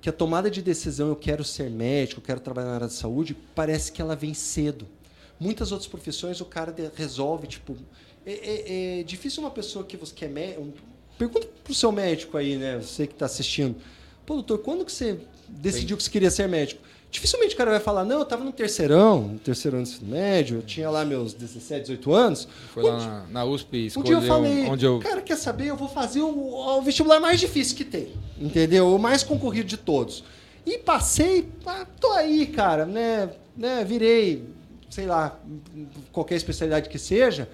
que 0.05 0.09
a 0.11 0.13
tomada 0.13 0.51
de 0.51 0.61
decisão, 0.61 1.09
eu 1.09 1.17
quero 1.17 1.43
ser 1.43 1.71
médico, 1.71 2.21
eu 2.21 2.25
quero 2.27 2.39
trabalhar 2.39 2.69
na 2.69 2.75
área 2.75 2.87
de 2.89 2.93
saúde, 2.93 3.35
parece 3.55 3.91
que 3.91 4.03
ela 4.03 4.15
vem 4.15 4.35
cedo. 4.35 4.87
Muitas 5.41 5.73
outras 5.73 5.89
profissões 5.89 6.43
o 6.43 6.45
cara 6.45 6.75
resolve, 6.95 7.47
tipo. 7.47 7.75
É, 8.27 8.33
é, 8.33 9.01
é 9.01 9.03
difícil 9.03 9.43
uma 9.43 9.51
pessoa 9.51 9.83
que 9.83 9.97
você 9.97 10.15
quer. 10.15 10.59
Um, 10.59 10.75
pergunta 11.17 11.49
pro 11.65 11.73
seu 11.73 11.91
médico 11.91 12.37
aí, 12.37 12.59
né? 12.59 12.77
Você 12.77 13.07
que 13.07 13.15
está 13.15 13.25
assistindo. 13.25 13.77
Pô, 14.27 14.35
doutor, 14.35 14.59
quando 14.59 14.85
que 14.85 14.93
você 14.93 15.19
decidiu 15.49 15.97
Sim. 15.97 15.97
que 15.97 16.03
você 16.03 16.11
queria 16.11 16.31
ser 16.31 16.51
médico? 16.51 16.83
Dificilmente 17.15 17.55
o 17.55 17.57
cara 17.57 17.71
vai 17.71 17.79
falar, 17.79 18.05
não, 18.05 18.17
eu 18.17 18.23
estava 18.23 18.43
no 18.43 18.51
terceirão, 18.51 19.21
no 19.21 19.39
terceiro 19.39 19.77
ano 19.77 19.87
do 19.87 19.89
ensino 19.89 20.11
médio, 20.11 20.57
eu 20.59 20.63
tinha 20.63 20.91
lá 20.91 21.05
meus 21.05 21.33
17, 21.33 21.83
18 21.83 22.13
anos. 22.13 22.49
Foi 22.73 22.83
lá 22.83 22.99
na, 22.99 23.27
na 23.31 23.45
USP 23.45 23.87
escolheu 23.87 24.19
um 24.19 24.21
dia 24.21 24.29
eu 24.29 24.35
falei, 24.35 24.65
onde 24.65 24.85
eu... 24.85 24.99
cara, 24.99 25.23
quer 25.23 25.37
saber? 25.37 25.69
Eu 25.69 25.77
vou 25.77 25.87
fazer 25.87 26.23
o, 26.23 26.27
o, 26.29 26.83
vestibular 26.83 27.21
mais 27.21 27.39
difícil 27.39 27.77
que 27.77 27.85
tem, 27.85 28.09
entendeu? 28.37 28.93
O 28.93 28.99
mais 28.99 29.23
concorrido 29.23 29.69
de 29.69 29.77
todos. 29.77 30.25
E 30.67 30.77
passei, 30.77 31.49
ah, 31.65 31.87
tô 32.01 32.11
aí, 32.11 32.49
cara, 32.49 32.85
né, 32.85 33.31
né, 33.57 33.85
virei, 33.85 34.43
sei 34.91 35.07
lá, 35.07 35.39
qualquer 36.11 36.35
especialidade 36.35 36.89
que 36.89 36.99
seja, 36.99 37.49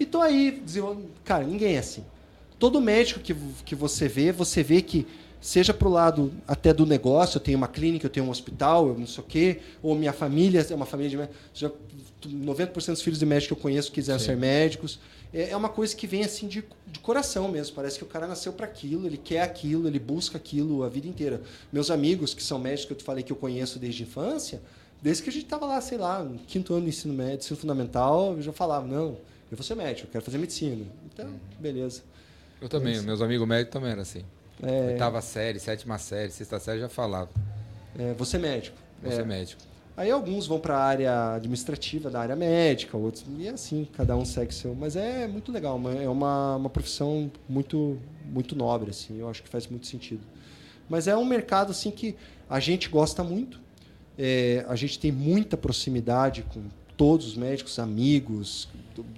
e 0.00 0.06
tô 0.06 0.22
aí, 0.22 0.62
cara, 1.22 1.44
ninguém 1.44 1.74
é 1.76 1.80
assim. 1.80 2.02
Todo 2.58 2.80
médico 2.80 3.20
que, 3.20 3.36
que 3.62 3.74
você 3.74 4.08
vê, 4.08 4.32
você 4.32 4.62
vê 4.62 4.80
que 4.80 5.06
seja 5.42 5.74
para 5.74 5.88
o 5.88 5.90
lado 5.90 6.32
até 6.46 6.72
do 6.72 6.86
negócio, 6.86 7.36
eu 7.36 7.40
tenho 7.42 7.58
uma 7.58 7.66
clínica, 7.66 8.06
eu 8.06 8.10
tenho 8.10 8.24
um 8.24 8.30
hospital, 8.30 8.86
eu 8.88 8.98
não 8.98 9.06
sei 9.06 9.22
o 9.22 9.26
quê, 9.26 9.60
ou 9.82 9.94
minha 9.96 10.12
família 10.12 10.64
é 10.70 10.74
uma 10.74 10.86
família 10.86 11.10
de 11.10 11.16
médicos. 11.16 11.42
90% 12.24 12.86
dos 12.92 13.02
filhos 13.02 13.18
de 13.18 13.26
médicos 13.26 13.48
que 13.48 13.52
eu 13.52 13.56
conheço 13.56 13.90
quiseram 13.90 14.20
Sim. 14.20 14.26
ser 14.26 14.36
médicos. 14.36 15.00
É, 15.34 15.50
é 15.50 15.56
uma 15.56 15.68
coisa 15.68 15.96
que 15.96 16.06
vem 16.06 16.22
assim 16.22 16.46
de, 16.46 16.64
de 16.86 16.98
coração 17.00 17.48
mesmo. 17.48 17.74
Parece 17.74 17.98
que 17.98 18.04
o 18.04 18.06
cara 18.06 18.28
nasceu 18.28 18.52
para 18.52 18.66
aquilo, 18.66 19.04
ele 19.06 19.16
quer 19.16 19.42
aquilo, 19.42 19.88
ele 19.88 19.98
busca 19.98 20.38
aquilo 20.38 20.84
a 20.84 20.88
vida 20.88 21.08
inteira. 21.08 21.42
Meus 21.72 21.90
amigos 21.90 22.32
que 22.32 22.42
são 22.42 22.60
médicos, 22.60 22.84
que 22.86 22.92
eu 22.92 22.96
te 22.98 23.04
falei 23.04 23.24
que 23.24 23.32
eu 23.32 23.36
conheço 23.36 23.80
desde 23.80 24.04
a 24.04 24.06
infância, 24.06 24.62
desde 25.02 25.24
que 25.24 25.30
a 25.30 25.32
gente 25.32 25.44
estava 25.44 25.66
lá, 25.66 25.80
sei 25.80 25.98
lá, 25.98 26.22
no 26.22 26.38
quinto 26.38 26.72
ano 26.72 26.84
do 26.84 26.88
ensino 26.88 27.12
médio, 27.12 27.38
ensino 27.38 27.58
fundamental, 27.58 28.34
eu 28.36 28.42
já 28.42 28.52
falava, 28.52 28.86
não, 28.86 29.16
eu 29.50 29.56
vou 29.56 29.64
ser 29.64 29.74
médico, 29.74 30.06
eu 30.06 30.12
quero 30.12 30.24
fazer 30.24 30.38
medicina. 30.38 30.86
Então, 31.12 31.26
uhum. 31.26 31.38
beleza. 31.58 32.02
Eu 32.60 32.68
também, 32.68 33.02
meus 33.02 33.20
amigos 33.20 33.48
médicos 33.48 33.72
também 33.72 33.90
eram 33.90 34.02
assim. 34.02 34.22
É... 34.62 34.92
Oitava 34.92 35.20
série, 35.20 35.58
sétima 35.58 35.98
série, 35.98 36.30
sexta 36.30 36.60
série 36.60 36.80
já 36.80 36.88
falava. 36.88 37.30
É, 37.98 38.14
você 38.14 38.36
é 38.36 38.40
médico. 38.40 38.76
Você 39.02 39.18
é, 39.18 39.22
é 39.22 39.24
médico. 39.24 39.62
Aí 39.96 40.10
alguns 40.10 40.46
vão 40.46 40.58
para 40.58 40.76
a 40.76 40.82
área 40.82 41.34
administrativa 41.34 42.08
da 42.08 42.20
área 42.20 42.34
médica, 42.34 42.96
outros. 42.96 43.24
E 43.38 43.46
é 43.46 43.50
assim, 43.50 43.86
cada 43.92 44.16
um 44.16 44.24
segue 44.24 44.54
seu. 44.54 44.74
Mas 44.74 44.96
é 44.96 45.26
muito 45.26 45.52
legal, 45.52 45.78
é 46.00 46.08
uma, 46.08 46.56
uma 46.56 46.70
profissão 46.70 47.30
muito, 47.48 47.98
muito 48.24 48.56
nobre, 48.56 48.90
assim, 48.90 49.18
eu 49.18 49.28
acho 49.28 49.42
que 49.42 49.48
faz 49.48 49.66
muito 49.66 49.86
sentido. 49.86 50.22
Mas 50.88 51.06
é 51.06 51.16
um 51.16 51.24
mercado 51.24 51.70
assim 51.70 51.90
que 51.90 52.16
a 52.48 52.58
gente 52.58 52.88
gosta 52.88 53.22
muito. 53.22 53.60
É, 54.18 54.64
a 54.68 54.76
gente 54.76 54.98
tem 54.98 55.12
muita 55.12 55.56
proximidade 55.56 56.42
com 56.42 56.62
todos 56.96 57.26
os 57.26 57.36
médicos, 57.36 57.78
amigos, 57.78 58.68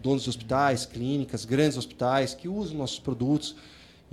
donos 0.02 0.24
de 0.24 0.28
hospitais, 0.28 0.86
clínicas, 0.86 1.44
grandes 1.44 1.76
hospitais 1.76 2.34
que 2.34 2.48
usam 2.48 2.76
nossos 2.78 2.98
produtos. 2.98 3.56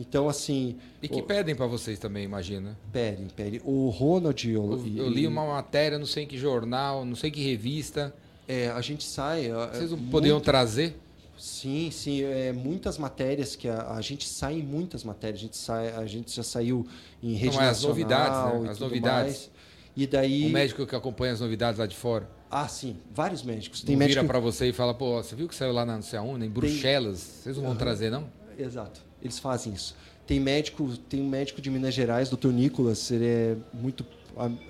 Então, 0.02 0.28
assim. 0.28 0.78
E 1.02 1.08
que 1.08 1.20
o... 1.20 1.24
pedem 1.24 1.56
para 1.56 1.68
vocês 1.68 2.00
também, 2.00 2.26
imagina. 2.26 2.76
Pedem, 2.92 3.28
pedem. 3.36 3.62
O 3.64 3.90
Ronald. 3.90 4.50
Eu, 4.50 4.84
eu 4.96 5.10
li 5.10 5.28
uma 5.28 5.46
matéria, 5.46 6.00
não 6.00 6.08
sei 6.08 6.24
em 6.24 6.28
que 6.28 6.38
jornal, 6.38 7.06
não 7.06 7.16
sei 7.16 7.30
em 7.30 7.34
que 7.34 7.44
revista. 7.44 8.14
É, 8.48 8.70
a 8.70 8.82
gente 8.82 9.04
sai. 9.04 9.50
Vocês 9.72 9.92
não 9.92 9.98
muito... 9.98 10.12
poderiam 10.12 10.40
trazer? 10.40 11.00
Sim, 11.38 11.92
sim. 11.92 12.24
É, 12.24 12.52
muitas 12.52 12.98
matérias 12.98 13.56
que 13.56 13.68
a, 13.68 13.92
a, 13.92 14.02
gente 14.02 14.28
sai 14.28 14.56
em 14.56 14.64
muitas 14.64 15.04
matérias. 15.04 15.40
A 15.40 15.44
gente, 15.44 15.58
sai, 15.58 15.96
a 15.96 16.06
gente 16.08 16.36
já 16.36 16.44
saiu 16.44 16.88
em 17.22 17.34
rede 17.34 17.56
não, 17.56 17.64
nacional. 17.64 17.72
As 17.72 17.84
novidades, 17.84 18.64
né? 18.64 18.70
As 18.72 18.80
novidades. 18.80 19.34
Mais. 19.34 19.52
E 19.96 20.08
daí. 20.08 20.48
O 20.48 20.50
médico 20.50 20.88
que 20.88 20.96
acompanha 20.96 21.34
as 21.34 21.42
novidades 21.42 21.80
lá 21.80 21.86
de 21.86 21.96
fora. 21.96 22.28
Ah, 22.50 22.68
sim. 22.68 22.98
Vários 23.14 23.44
médicos. 23.44 23.82
Tem 23.82 23.96
não 23.96 24.00
médico... 24.00 24.22
vira 24.22 24.28
para 24.28 24.40
você 24.40 24.70
e 24.70 24.74
fala, 24.74 24.96
pô, 24.96 25.22
você 25.22 25.36
viu 25.36 25.48
que 25.48 25.56
saiu 25.56 25.72
lá 25.72 25.86
na 25.86 25.96
não 25.96 26.02
sei 26.02 26.18
aonde, 26.18 26.46
em 26.46 26.50
Bruxelas? 26.50 27.22
Tem... 27.22 27.44
Vocês 27.44 27.56
não 27.56 27.64
vão 27.64 27.72
uhum. 27.74 27.78
trazer, 27.78 28.10
não? 28.10 28.28
Exato. 28.58 29.11
Eles 29.22 29.40
fazem 29.40 29.74
isso. 29.74 29.96
Tem 30.26 30.40
médico, 30.40 30.96
tem 31.10 31.22
um 31.22 31.28
médico 31.28 31.62
de 31.62 31.70
Minas 31.70 31.94
Gerais, 31.94 32.30
doutor 32.30 32.54
Nicolas, 32.54 33.12
ele 33.12 33.26
é 33.26 33.58
muito. 33.74 34.06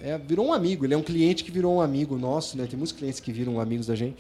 É, 0.01 0.17
virou 0.17 0.47
um 0.47 0.53
amigo, 0.53 0.85
ele 0.85 0.93
é 0.93 0.97
um 0.97 1.03
cliente 1.03 1.43
que 1.43 1.51
virou 1.51 1.75
um 1.75 1.81
amigo 1.81 2.17
nosso, 2.17 2.57
né? 2.57 2.65
Tem 2.65 2.77
muitos 2.77 2.91
clientes 2.93 3.19
que 3.19 3.31
viram 3.31 3.59
amigos 3.59 3.87
da 3.87 3.95
gente. 3.95 4.17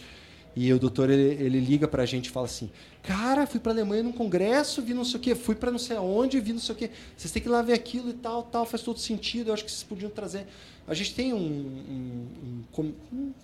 E 0.55 0.71
o 0.71 0.77
doutor, 0.77 1.09
ele, 1.09 1.43
ele 1.43 1.59
liga 1.59 1.87
pra 1.87 2.05
gente 2.05 2.27
e 2.27 2.29
fala 2.29 2.45
assim: 2.45 2.69
Cara, 3.01 3.47
fui 3.47 3.59
pra 3.59 3.71
Alemanha 3.71 4.03
num 4.03 4.11
congresso, 4.11 4.81
vi 4.81 4.93
não 4.93 5.05
sei 5.05 5.17
o 5.17 5.19
quê, 5.19 5.33
fui 5.33 5.55
pra 5.55 5.71
não 5.71 5.79
sei 5.79 5.97
aonde, 5.97 6.39
vi 6.39 6.53
não 6.53 6.59
sei 6.59 6.75
o 6.75 6.77
quê. 6.77 6.89
Vocês 7.15 7.31
têm 7.31 7.41
que 7.41 7.47
ir 7.47 7.51
lá 7.51 7.61
ver 7.61 7.73
aquilo 7.73 8.09
e 8.09 8.13
tal, 8.13 8.43
tal, 8.43 8.65
faz 8.65 8.83
todo 8.83 8.99
sentido. 8.99 9.49
Eu 9.49 9.53
acho 9.53 9.63
que 9.63 9.71
vocês 9.71 9.83
podiam 9.83 10.11
trazer. 10.11 10.45
A 10.87 10.93
gente 10.93 11.15
tem 11.15 11.33
um, 11.33 11.37
um, 11.37 12.63
um, 12.77 12.93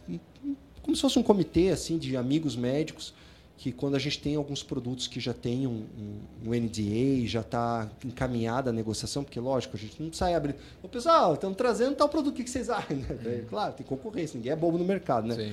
um 0.10 0.56
como 0.82 0.96
se 0.96 1.02
fosse 1.02 1.20
um 1.20 1.24
comitê 1.24 1.70
assim 1.70 1.98
de 1.98 2.16
amigos 2.16 2.56
médicos 2.56 3.14
que 3.58 3.72
quando 3.72 3.96
a 3.96 4.00
gente 4.00 4.20
tem 4.20 4.36
alguns 4.36 4.62
produtos 4.62 5.08
que 5.08 5.20
já 5.20 5.34
tem 5.34 5.66
um, 5.66 5.84
um, 5.98 6.20
um 6.46 6.54
NDA, 6.54 7.26
já 7.26 7.42
está 7.42 7.90
encaminhada 8.06 8.70
a 8.70 8.74
negociação, 8.74 9.24
porque 9.24 9.40
lógico, 9.40 9.76
a 9.76 9.80
gente 9.80 10.02
não 10.02 10.14
sai 10.14 10.36
abrindo. 10.36 10.58
O 10.84 10.88
pessoal, 10.88 11.34
estamos 11.34 11.58
trazendo 11.58 11.96
tal 11.96 12.08
produto, 12.08 12.36
o 12.36 12.38
que 12.38 12.48
vocês 12.48 12.70
acham? 12.70 12.96
Né? 12.96 13.46
Claro, 13.50 13.74
tem 13.74 13.86
concorrência, 13.86 14.38
ninguém 14.38 14.52
é 14.52 14.56
bobo 14.56 14.78
no 14.78 14.86
mercado, 14.86 15.28
né? 15.28 15.36
Sim. 15.36 15.52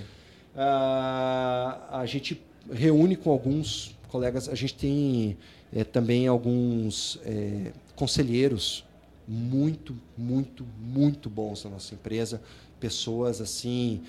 Uh, 0.55 1.81
a 1.91 2.05
gente 2.07 2.41
reúne 2.71 3.17
com 3.17 3.31
alguns 3.31 3.97
colegas, 4.09 4.51
a 4.51 4.55
gente 4.55 4.75
tem 4.75 5.37
é, 5.73 5.83
também 5.83 6.29
alguns 6.29 7.19
é, 7.25 7.73
conselheiros 7.97 8.85
muito, 9.27 9.97
muito, 10.17 10.65
muito 10.79 11.31
bons 11.31 11.65
na 11.65 11.71
nossa 11.71 11.95
empresa, 11.95 12.41
pessoas 12.79 13.41
assim 13.41 14.03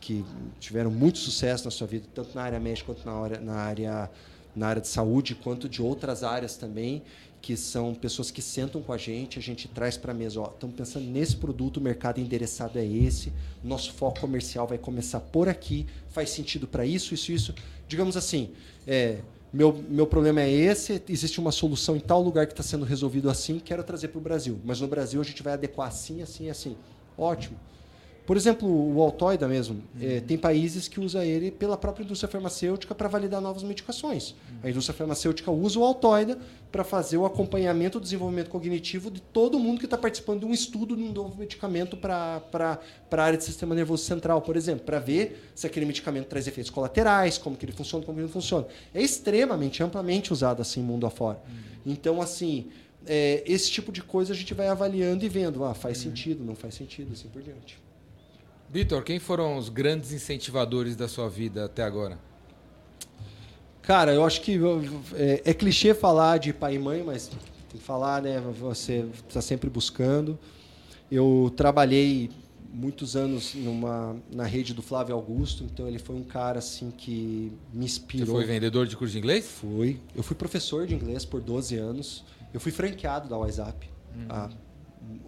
que 0.00 0.24
tiveram 0.60 0.90
muito 0.90 1.18
sucesso 1.18 1.64
na 1.64 1.70
sua 1.70 1.86
vida, 1.86 2.06
tanto 2.14 2.34
na 2.34 2.42
área 2.42 2.60
médica 2.60 2.92
quanto 2.92 3.04
na 3.04 3.12
área, 3.12 3.40
na 3.40 3.54
área, 3.54 4.10
na 4.54 4.66
área 4.68 4.82
de 4.82 4.88
saúde, 4.88 5.34
quanto 5.34 5.68
de 5.68 5.82
outras 5.82 6.22
áreas 6.22 6.56
também, 6.56 7.02
que 7.40 7.56
são 7.56 7.92
pessoas 7.92 8.30
que 8.30 8.40
sentam 8.40 8.80
com 8.80 8.92
a 8.92 8.96
gente, 8.98 9.38
a 9.38 9.42
gente 9.42 9.66
traz 9.66 9.96
para 9.96 10.12
a 10.12 10.14
mesa, 10.14 10.40
ó, 10.40 10.46
estamos 10.46 10.76
pensando 10.76 11.06
nesse 11.06 11.36
produto, 11.36 11.78
o 11.78 11.80
mercado 11.80 12.20
endereçado 12.20 12.78
é 12.78 12.86
esse, 12.86 13.32
nosso 13.64 13.92
foco 13.92 14.20
comercial 14.20 14.66
vai 14.66 14.78
começar 14.78 15.18
por 15.18 15.48
aqui, 15.48 15.86
faz 16.10 16.30
sentido 16.30 16.68
para 16.68 16.86
isso, 16.86 17.12
isso, 17.12 17.32
isso. 17.32 17.54
Digamos 17.88 18.16
assim, 18.16 18.52
é, 18.86 19.18
meu, 19.52 19.84
meu 19.88 20.06
problema 20.06 20.40
é 20.40 20.50
esse, 20.50 21.02
existe 21.08 21.38
uma 21.38 21.52
solução 21.52 21.94
em 21.94 22.00
tal 22.00 22.22
lugar 22.22 22.46
que 22.46 22.52
está 22.52 22.62
sendo 22.62 22.84
resolvido 22.84 23.28
assim, 23.28 23.58
quero 23.58 23.82
trazer 23.82 24.08
para 24.08 24.18
o 24.18 24.22
Brasil. 24.22 24.58
Mas 24.64 24.80
no 24.80 24.86
Brasil 24.86 25.20
a 25.20 25.24
gente 25.24 25.42
vai 25.42 25.52
adequar 25.52 25.88
assim, 25.88 26.22
assim, 26.22 26.48
assim. 26.48 26.76
Ótimo. 27.18 27.58
Por 28.24 28.36
exemplo, 28.36 28.68
o 28.68 29.02
Altoida 29.02 29.48
mesmo, 29.48 29.82
uhum. 29.94 30.00
é, 30.00 30.20
tem 30.20 30.38
países 30.38 30.86
que 30.86 31.00
usa 31.00 31.24
ele 31.24 31.50
pela 31.50 31.76
própria 31.76 32.04
indústria 32.04 32.30
farmacêutica 32.30 32.94
para 32.94 33.08
validar 33.08 33.40
novas 33.40 33.64
medicações. 33.64 34.30
Uhum. 34.30 34.58
A 34.62 34.70
indústria 34.70 34.96
farmacêutica 34.96 35.50
usa 35.50 35.80
o 35.80 35.84
Altoida 35.84 36.38
para 36.70 36.84
fazer 36.84 37.16
o 37.16 37.26
acompanhamento 37.26 37.98
do 37.98 38.04
desenvolvimento 38.04 38.48
cognitivo 38.48 39.10
de 39.10 39.20
todo 39.20 39.58
mundo 39.58 39.80
que 39.80 39.86
está 39.86 39.98
participando 39.98 40.40
de 40.40 40.46
um 40.46 40.52
estudo 40.52 40.96
de 40.96 41.02
um 41.02 41.12
novo 41.12 41.36
medicamento 41.36 41.96
para 41.96 42.40
a 43.10 43.22
área 43.22 43.36
do 43.36 43.42
sistema 43.42 43.74
nervoso 43.74 44.04
central, 44.04 44.40
por 44.40 44.56
exemplo, 44.56 44.84
para 44.84 45.00
ver 45.00 45.50
se 45.54 45.66
aquele 45.66 45.84
medicamento 45.84 46.26
traz 46.26 46.46
efeitos 46.46 46.70
colaterais, 46.70 47.38
como 47.38 47.56
que 47.56 47.64
ele 47.64 47.72
funciona, 47.72 48.04
como 48.04 48.16
que 48.16 48.20
ele 48.20 48.28
não 48.28 48.32
funciona. 48.32 48.66
É 48.94 49.02
extremamente, 49.02 49.82
amplamente 49.82 50.32
usado 50.32 50.62
assim 50.62 50.80
mundo 50.80 51.06
afora. 51.06 51.40
Uhum. 51.48 51.92
Então, 51.92 52.22
assim, 52.22 52.68
é, 53.04 53.42
esse 53.44 53.68
tipo 53.68 53.90
de 53.90 54.00
coisa 54.00 54.32
a 54.32 54.36
gente 54.36 54.54
vai 54.54 54.68
avaliando 54.68 55.24
e 55.24 55.28
vendo, 55.28 55.64
ah, 55.64 55.74
faz 55.74 55.98
uhum. 55.98 56.04
sentido, 56.04 56.44
não 56.44 56.54
faz 56.54 56.74
sentido, 56.76 57.12
assim 57.12 57.28
por 57.28 57.42
diante. 57.42 57.81
Vitor, 58.72 59.02
quem 59.02 59.18
foram 59.18 59.58
os 59.58 59.68
grandes 59.68 60.12
incentivadores 60.12 60.96
da 60.96 61.06
sua 61.06 61.28
vida 61.28 61.66
até 61.66 61.82
agora? 61.82 62.18
Cara, 63.82 64.14
eu 64.14 64.24
acho 64.24 64.40
que 64.40 64.58
é, 65.14 65.42
é 65.44 65.52
clichê 65.52 65.92
falar 65.92 66.38
de 66.38 66.54
pai 66.54 66.76
e 66.76 66.78
mãe, 66.78 67.02
mas 67.04 67.26
tem 67.26 67.78
que 67.78 67.84
falar, 67.84 68.22
né? 68.22 68.40
Você 68.58 69.04
está 69.28 69.42
sempre 69.42 69.68
buscando. 69.68 70.38
Eu 71.10 71.52
trabalhei 71.54 72.30
muitos 72.72 73.14
anos 73.14 73.54
numa, 73.54 74.16
na 74.32 74.44
rede 74.44 74.72
do 74.72 74.80
Flávio 74.80 75.14
Augusto, 75.14 75.64
então 75.64 75.86
ele 75.86 75.98
foi 75.98 76.16
um 76.16 76.24
cara 76.24 76.58
assim 76.58 76.90
que 76.90 77.52
me 77.74 77.84
inspirou. 77.84 78.24
Você 78.24 78.32
foi 78.32 78.44
vendedor 78.46 78.86
de 78.86 78.96
curso 78.96 79.12
de 79.12 79.18
inglês? 79.18 79.46
Fui. 79.46 80.00
Eu 80.16 80.22
fui 80.22 80.34
professor 80.34 80.86
de 80.86 80.94
inglês 80.94 81.26
por 81.26 81.42
12 81.42 81.76
anos. 81.76 82.24
Eu 82.54 82.58
fui 82.58 82.72
franqueado 82.72 83.28
da 83.28 83.36
WhatsApp 83.36 83.90
uhum. 84.16 84.26
há 84.30 84.50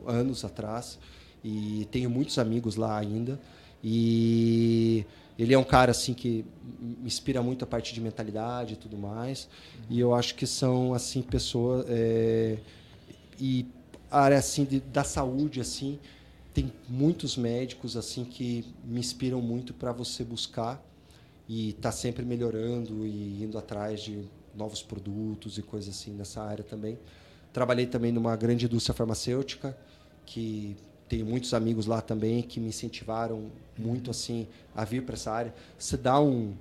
anos 0.07 0.47
atrás 0.47 0.99
e 1.45 1.87
tenho 1.91 2.09
muitos 2.09 2.39
amigos 2.39 2.77
lá 2.77 2.99
ainda. 2.99 3.39
E 3.83 5.05
ele 5.39 5.53
é 5.53 5.59
um 5.59 5.65
cara 5.65 5.91
assim 5.91 6.15
que 6.15 6.45
me 6.81 7.07
inspira 7.07 7.43
muito 7.43 7.65
a 7.65 7.67
parte 7.67 7.93
de 7.93 8.01
mentalidade 8.01 8.75
e 8.75 8.77
tudo 8.77 8.97
mais. 8.97 9.47
E 9.91 10.01
eu 10.01 10.15
acho 10.15 10.35
que 10.35 10.47
são 10.47 10.95
assim 10.95 11.21
pessoas 11.21 11.85
é, 11.89 12.57
e 13.39 13.67
a 14.11 14.21
área 14.21 14.39
assim 14.39 14.65
de, 14.65 14.81
da 14.81 15.05
saúde 15.05 15.61
assim 15.61 15.99
tem 16.55 16.73
muitos 16.89 17.37
médicos 17.37 17.97
assim 17.97 18.25
que 18.25 18.65
me 18.85 19.01
inspiram 19.01 19.43
muito 19.43 19.75
para 19.75 19.93
você 19.93 20.25
buscar 20.25 20.83
e 21.49 21.71
estar 21.71 21.83
tá 21.83 21.93
sempre 21.93 22.25
melhorando 22.25 23.05
e 23.05 23.43
indo 23.43 23.59
atrás 23.59 24.01
de 24.01 24.25
novos 24.55 24.83
produtos 24.83 25.59
e 25.59 25.63
coisas 25.63 25.95
assim 25.95 26.13
nessa 26.13 26.43
área 26.43 26.65
também. 26.65 26.99
Trabalhei 27.53 27.87
também 27.87 28.13
numa 28.13 28.35
grande 28.35 28.65
indústria 28.65 28.95
farmacêutica 28.95 29.77
que 30.25 30.77
tenho 31.09 31.27
muitos 31.27 31.53
amigos 31.55 31.87
lá 31.87 32.01
também 32.01 32.43
que 32.43 32.59
me 32.59 32.69
incentivaram 32.69 33.51
muito 33.79 34.11
assim 34.11 34.47
a 34.75 34.85
vir 34.85 35.03
para 35.03 35.15
essa 35.15 35.31
área. 35.31 35.55
Você 35.79 35.97
dá 35.97 36.21
um, 36.21 36.55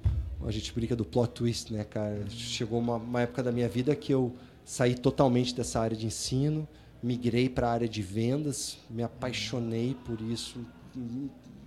a 0.45 0.52
gente 0.52 0.74
brinca 0.74 0.95
do 0.95 1.06
plot 1.06 1.32
twist, 1.32 1.72
né, 1.72 1.84
cara? 1.84 2.24
Chegou 2.30 2.80
uma, 2.80 2.98
uma 2.98 3.22
época 3.22 3.41
da 3.41 3.52
minha 3.52 3.70
vida 3.70 3.95
que 3.95 4.14
eu 4.14 4.34
saí 4.65 4.95
totalmente 4.95 5.56
dessa 5.56 5.80
área 5.80 5.95
de 5.95 6.06
ensino, 6.06 6.68
migrei 7.02 7.49
para 7.49 7.68
a 7.68 7.72
área 7.72 7.88
de 7.88 8.02
vendas, 8.02 8.78
me 8.90 9.03
apaixonei 9.03 9.95
por 10.06 10.20
isso, 10.22 10.60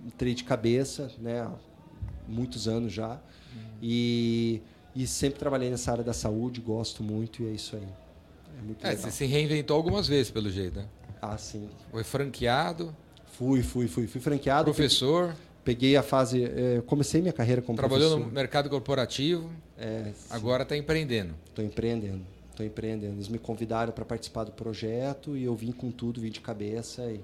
entrei 0.05 0.33
de 0.33 0.43
cabeça, 0.43 1.11
né, 1.19 1.41
há 1.41 1.51
muitos 2.27 2.67
anos 2.67 2.93
já. 2.93 3.19
E, 3.81 4.61
e 4.95 5.05
sempre 5.05 5.39
trabalhei 5.39 5.69
nessa 5.69 5.91
área 5.91 6.03
da 6.03 6.13
saúde, 6.13 6.61
gosto 6.61 7.03
muito 7.03 7.43
e 7.43 7.47
é 7.47 7.51
isso 7.51 7.75
aí. 7.75 7.87
É 8.57 8.61
muito 8.61 8.85
é. 8.85 8.95
Você 8.95 9.11
se 9.11 9.25
reinventou 9.25 9.75
algumas 9.75 10.07
vezes, 10.07 10.31
pelo 10.31 10.49
jeito, 10.49 10.79
né? 10.79 10.87
Ah, 11.21 11.37
sim. 11.37 11.69
Foi 11.91 12.03
franqueado? 12.03 12.95
Fui, 13.33 13.61
fui, 13.61 13.87
fui. 13.87 14.07
Fui 14.07 14.19
franqueado. 14.21 14.65
Professor? 14.65 15.35
Peguei, 15.63 15.97
a 15.97 16.03
fase... 16.03 16.43
É, 16.43 16.81
comecei 16.85 17.21
minha 17.21 17.33
carreira 17.33 17.61
como 17.61 17.77
Trabalhou 17.77 18.09
professor. 18.11 18.27
no 18.29 18.33
mercado 18.33 18.69
corporativo. 18.69 19.49
É, 19.77 20.11
agora 20.29 20.63
está 20.63 20.77
empreendendo. 20.77 21.33
Estou 21.49 21.63
empreendendo. 21.63 22.21
Estou 22.49 22.65
empreendendo. 22.65 23.15
Eles 23.15 23.27
me 23.27 23.37
convidaram 23.37 23.91
para 23.91 24.05
participar 24.05 24.45
do 24.45 24.51
projeto 24.51 25.35
e 25.37 25.43
eu 25.43 25.53
vim 25.55 25.71
com 25.71 25.91
tudo, 25.91 26.21
vim 26.21 26.31
de 26.31 26.39
cabeça. 26.39 27.03
E 27.11 27.21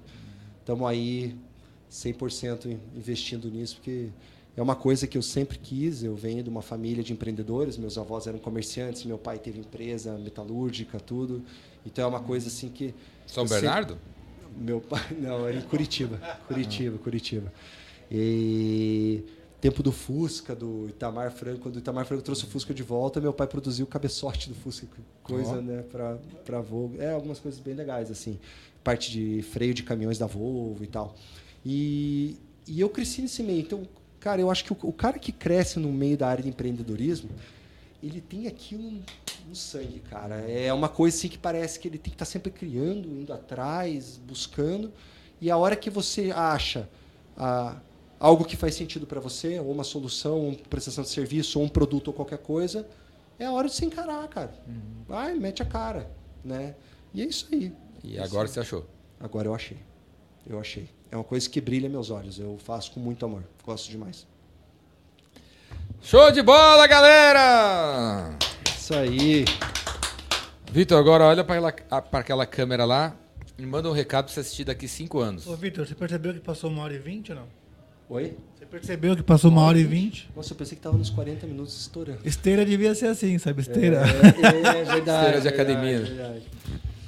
estamos 0.60 0.86
aí 0.86 1.34
100% 1.90 2.76
investindo 2.94 3.50
nisso, 3.50 3.76
porque 3.76 4.08
é 4.56 4.62
uma 4.62 4.76
coisa 4.76 5.06
que 5.06 5.16
eu 5.16 5.22
sempre 5.22 5.58
quis. 5.58 6.02
Eu 6.04 6.14
venho 6.14 6.42
de 6.42 6.50
uma 6.50 6.62
família 6.62 7.02
de 7.02 7.12
empreendedores, 7.12 7.76
meus 7.76 7.96
avós 7.98 8.26
eram 8.26 8.38
comerciantes, 8.38 9.04
meu 9.04 9.18
pai 9.18 9.38
teve 9.38 9.58
empresa 9.60 10.16
metalúrgica, 10.18 11.00
tudo. 11.00 11.42
Então 11.84 12.04
é 12.04 12.06
uma 12.06 12.20
coisa 12.20 12.48
assim 12.48 12.68
que. 12.68 12.94
São 13.26 13.46
Bernardo? 13.46 13.94
Sempre... 13.94 14.64
Meu 14.64 14.80
pai, 14.80 15.02
não, 15.18 15.46
era 15.46 15.56
em 15.56 15.62
Curitiba. 15.62 16.16
Curitiba, 16.46 16.98
Curitiba. 16.98 17.52
E 18.10 19.24
tempo 19.60 19.82
do 19.82 19.90
Fusca, 19.90 20.54
do 20.54 20.88
Itamar 20.88 21.30
Franco, 21.32 21.60
quando 21.60 21.76
o 21.76 21.78
Itamar 21.78 22.04
Franco 22.04 22.22
trouxe 22.22 22.44
o 22.44 22.46
Fusca 22.46 22.74
de 22.74 22.82
volta, 22.82 23.20
meu 23.20 23.32
pai 23.32 23.46
produziu 23.46 23.86
o 23.86 23.88
cabeçote 23.88 24.50
do 24.50 24.54
Fusca, 24.54 24.86
coisa, 25.22 25.56
oh. 25.58 25.62
né, 25.62 25.82
para 25.82 26.18
para 26.44 26.60
Volvo. 26.60 27.00
É 27.00 27.12
algumas 27.12 27.38
coisas 27.40 27.58
bem 27.60 27.74
legais 27.74 28.10
assim, 28.10 28.38
parte 28.82 29.10
de 29.10 29.42
freio 29.42 29.72
de 29.72 29.82
caminhões 29.82 30.18
da 30.18 30.26
Volvo 30.26 30.84
e 30.84 30.86
tal. 30.86 31.14
E, 31.64 32.36
e 32.66 32.78
eu 32.80 32.90
cresci 32.90 33.22
nesse 33.22 33.42
meio. 33.42 33.60
Então, 33.60 33.88
Cara, 34.24 34.40
eu 34.40 34.50
acho 34.50 34.64
que 34.64 34.72
o, 34.72 34.76
o 34.84 34.92
cara 34.92 35.18
que 35.18 35.30
cresce 35.30 35.78
no 35.78 35.92
meio 35.92 36.16
da 36.16 36.26
área 36.26 36.42
de 36.42 36.48
empreendedorismo, 36.48 37.28
ele 38.06 38.20
tem 38.20 38.46
aquilo 38.46 39.02
no 39.48 39.54
sangue, 39.54 40.00
cara. 40.00 40.36
É 40.50 40.72
uma 40.72 40.88
coisa 40.88 41.16
assim 41.16 41.28
que 41.28 41.38
parece 41.38 41.78
que 41.78 41.88
ele 41.88 41.98
tem 41.98 42.10
que 42.10 42.16
estar 42.16 42.24
tá 42.24 42.30
sempre 42.30 42.50
criando, 42.50 43.08
indo 43.08 43.32
atrás, 43.32 44.20
buscando. 44.26 44.92
E 45.40 45.50
a 45.50 45.56
hora 45.56 45.76
que 45.76 45.90
você 45.90 46.30
acha 46.30 46.88
ah, 47.36 47.76
algo 48.18 48.44
que 48.44 48.56
faz 48.56 48.74
sentido 48.74 49.06
para 49.06 49.20
você, 49.20 49.58
ou 49.58 49.70
uma 49.70 49.84
solução, 49.84 50.48
uma 50.48 50.56
prestação 50.56 51.02
de 51.04 51.10
serviço, 51.10 51.58
ou 51.58 51.64
um 51.64 51.68
produto, 51.68 52.08
ou 52.08 52.14
qualquer 52.14 52.38
coisa, 52.38 52.86
é 53.38 53.46
a 53.46 53.52
hora 53.52 53.68
de 53.68 53.74
se 53.74 53.84
encarar, 53.84 54.26
cara. 54.28 54.54
Uhum. 54.66 55.04
Vai, 55.06 55.34
mete 55.34 55.62
a 55.62 55.66
cara, 55.66 56.10
né? 56.44 56.74
E 57.12 57.22
é 57.22 57.24
isso 57.24 57.48
aí. 57.52 57.72
E 58.02 58.18
agora 58.18 58.46
você 58.46 58.60
achou? 58.60 58.86
Agora 59.18 59.48
eu 59.48 59.54
achei. 59.54 59.78
Eu 60.46 60.60
achei. 60.60 60.88
É 61.10 61.16
uma 61.16 61.24
coisa 61.24 61.48
que 61.48 61.60
brilha 61.60 61.88
meus 61.88 62.10
olhos. 62.10 62.38
Eu 62.38 62.58
faço 62.58 62.92
com 62.92 63.00
muito 63.00 63.24
amor. 63.24 63.44
Gosto 63.64 63.90
demais. 63.90 64.26
Show 66.04 66.30
de 66.30 66.42
bola, 66.42 66.86
galera! 66.86 68.36
Isso 68.76 68.94
aí. 68.94 69.46
Vitor, 70.70 70.98
agora 70.98 71.24
olha 71.24 71.42
para 71.42 72.20
aquela 72.20 72.44
câmera 72.44 72.84
lá 72.84 73.16
e 73.58 73.64
manda 73.64 73.88
um 73.88 73.92
recado 73.92 74.26
para 74.26 74.34
você 74.34 74.40
assistir 74.40 74.64
daqui 74.64 74.86
cinco 74.86 75.18
anos. 75.20 75.46
Ô, 75.46 75.56
Vitor, 75.56 75.86
você 75.86 75.94
percebeu 75.94 76.34
que 76.34 76.40
passou 76.40 76.68
uma 76.68 76.82
hora 76.82 76.92
e 76.92 76.98
vinte 76.98 77.32
ou 77.32 77.38
não? 77.38 77.46
Oi? 78.10 78.36
Você 78.54 78.66
percebeu 78.66 79.16
que 79.16 79.22
passou 79.22 79.50
uma, 79.50 79.62
hora 79.62 79.78
e 79.78 79.84
vinte? 79.84 80.28
Nossa, 80.36 80.52
eu 80.52 80.56
pensei 80.58 80.76
que 80.76 80.80
estava 80.80 80.98
nos 80.98 81.08
40 81.08 81.46
minutos 81.46 81.80
estourando. 81.80 82.20
Esteira 82.22 82.66
devia 82.66 82.94
ser 82.94 83.06
assim, 83.06 83.38
sabe? 83.38 83.62
Esteira. 83.62 84.02
É, 84.02 84.76
é, 84.76 84.80
é 84.82 84.84
verdade. 84.84 85.24
Esteira 85.24 85.40
de 85.40 85.48
academia. 85.48 86.00
Verdade, 86.00 86.40
verdade. 86.40 86.50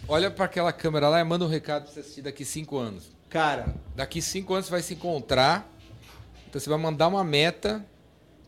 Olha 0.09 0.31
para 0.31 0.47
aquela 0.47 0.73
câmera 0.73 1.11
lá 1.11 1.21
e 1.21 1.25
manda 1.25 1.45
um 1.45 1.49
recado 1.49 1.83
para 1.83 1.93
você 1.93 2.01
assistir 2.01 2.23
daqui 2.23 2.47
cinco 2.47 2.79
anos. 2.79 3.11
Cara. 3.29 3.75
Daqui 3.95 4.23
cinco 4.23 4.55
anos 4.55 4.65
você 4.65 4.73
vai 4.73 4.81
se 4.81 4.95
encontrar. 4.95 5.71
Então 6.49 6.59
você 6.59 6.71
vai 6.71 6.79
mandar 6.79 7.09
uma 7.09 7.23
meta 7.23 7.85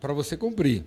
para 0.00 0.12
você 0.12 0.36
cumprir. 0.36 0.84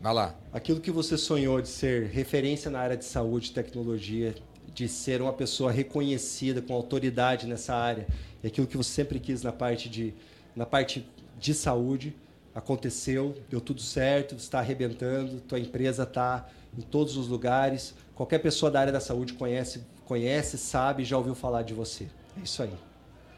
Vai 0.00 0.12
lá. 0.12 0.34
Aquilo 0.52 0.80
que 0.80 0.90
você 0.90 1.16
sonhou 1.16 1.60
de 1.60 1.68
ser 1.68 2.06
referência 2.06 2.70
na 2.70 2.78
área 2.78 2.96
de 2.96 3.04
saúde 3.04 3.50
e 3.50 3.52
tecnologia, 3.52 4.34
de 4.74 4.88
ser 4.88 5.22
uma 5.22 5.32
pessoa 5.32 5.72
reconhecida 5.72 6.60
com 6.60 6.74
autoridade 6.74 7.46
nessa 7.46 7.74
área, 7.74 8.06
e 8.42 8.46
aquilo 8.46 8.66
que 8.66 8.76
você 8.76 8.90
sempre 8.90 9.18
quis 9.18 9.42
na 9.42 9.52
parte 9.52 9.88
de, 9.88 10.12
na 10.54 10.66
parte 10.66 11.08
de 11.38 11.54
saúde, 11.54 12.14
aconteceu, 12.54 13.34
deu 13.48 13.60
tudo 13.60 13.80
certo, 13.80 14.34
está 14.36 14.58
arrebentando, 14.58 15.40
tua 15.40 15.58
empresa 15.58 16.04
está 16.04 16.48
em 16.76 16.82
todos 16.82 17.16
os 17.16 17.26
lugares. 17.26 17.94
Qualquer 18.14 18.38
pessoa 18.38 18.70
da 18.70 18.80
área 18.80 18.92
da 18.92 19.00
saúde 19.00 19.32
conhece, 19.32 19.82
conhece, 20.04 20.58
sabe, 20.58 21.04
já 21.04 21.16
ouviu 21.16 21.34
falar 21.34 21.62
de 21.62 21.74
você. 21.74 22.04
É 22.38 22.44
isso 22.44 22.62
aí. 22.62 22.74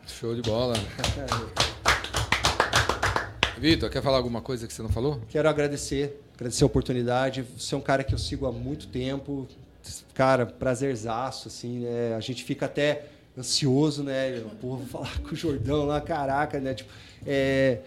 Show 0.06 0.34
de 0.34 0.42
bola. 0.42 0.74
Vitor, 3.58 3.88
quer 3.88 4.02
falar 4.02 4.18
alguma 4.18 4.42
coisa 4.42 4.66
que 4.66 4.72
você 4.72 4.82
não 4.82 4.90
falou? 4.90 5.20
Quero 5.30 5.48
agradecer, 5.48 6.20
agradecer 6.34 6.62
a 6.62 6.66
oportunidade. 6.66 7.42
Você 7.56 7.74
é 7.74 7.78
um 7.78 7.80
cara 7.80 8.04
que 8.04 8.12
eu 8.12 8.18
sigo 8.18 8.46
há 8.46 8.52
muito 8.52 8.86
tempo. 8.88 9.48
Cara, 10.12 10.44
prazerzaço, 10.44 11.48
assim, 11.48 11.80
né? 11.80 12.14
A 12.14 12.20
gente 12.20 12.44
fica 12.44 12.66
até 12.66 13.06
ansioso, 13.36 14.02
né? 14.02 14.42
Pô, 14.60 14.76
falar 14.90 15.18
com 15.20 15.32
o 15.32 15.36
Jordão 15.36 15.86
lá, 15.86 16.02
caraca, 16.02 16.60
né? 16.60 16.74
Tipo, 16.74 16.92
é, 17.26 17.80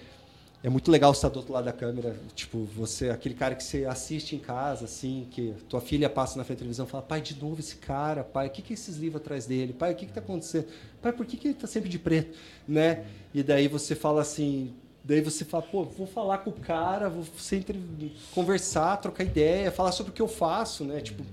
é 0.64 0.70
muito 0.70 0.90
legal 0.90 1.12
estar 1.12 1.30
do 1.30 1.38
outro 1.38 1.54
lado 1.54 1.66
da 1.66 1.74
câmera, 1.74 2.16
tipo, 2.34 2.66
você, 2.76 3.12
aquele 3.12 3.36
cara 3.36 3.54
que 3.54 3.64
você 3.64 3.86
assiste 3.86 4.36
em 4.36 4.40
casa, 4.40 4.86
assim, 4.86 5.28
que 5.30 5.54
tua 5.70 5.82
filha 5.82 6.10
passa 6.10 6.36
na 6.36 6.44
frente 6.44 6.58
da 6.58 6.62
televisão 6.62 6.88
e 6.88 6.90
fala, 6.90 7.04
pai, 7.04 7.22
de 7.22 7.40
novo 7.40 7.60
esse 7.60 7.76
cara, 7.76 8.24
pai, 8.24 8.48
o 8.48 8.50
que 8.50 8.64
que 8.64 8.74
é 8.74 8.76
esses 8.76 8.98
livros 8.98 9.22
atrás 9.22 9.46
dele? 9.46 9.72
Pai, 9.72 9.94
o 9.94 9.96
que 9.96 10.08
que 10.08 10.14
tá 10.14 10.20
acontecendo? 10.20 10.66
Pai, 11.00 11.14
por 11.14 11.28
que 11.28 11.38
que 11.38 11.50
ele 11.50 11.56
tá 11.56 11.68
sempre 11.68 11.90
de 11.90 12.00
preto? 12.00 12.36
Né? 12.68 13.06
E 13.34 13.44
daí 13.44 13.68
você 13.68 13.94
fala 13.94 14.22
assim, 14.22 14.74
daí 15.10 15.22
você 15.22 15.44
fala, 15.44 15.64
pô, 15.64 15.84
vou 15.84 16.06
falar 16.06 16.38
com 16.38 16.52
o 16.52 16.54
cara, 16.54 17.10
vou 17.10 17.26
sempre 17.38 17.82
conversar, 18.32 18.96
trocar 18.98 19.24
ideia, 19.24 19.72
falar 19.72 19.92
sobre 19.92 20.12
o 20.12 20.14
que 20.14 20.22
eu 20.22 20.28
faço, 20.28 20.84
né? 20.84 21.02
Tipo, 21.02 21.24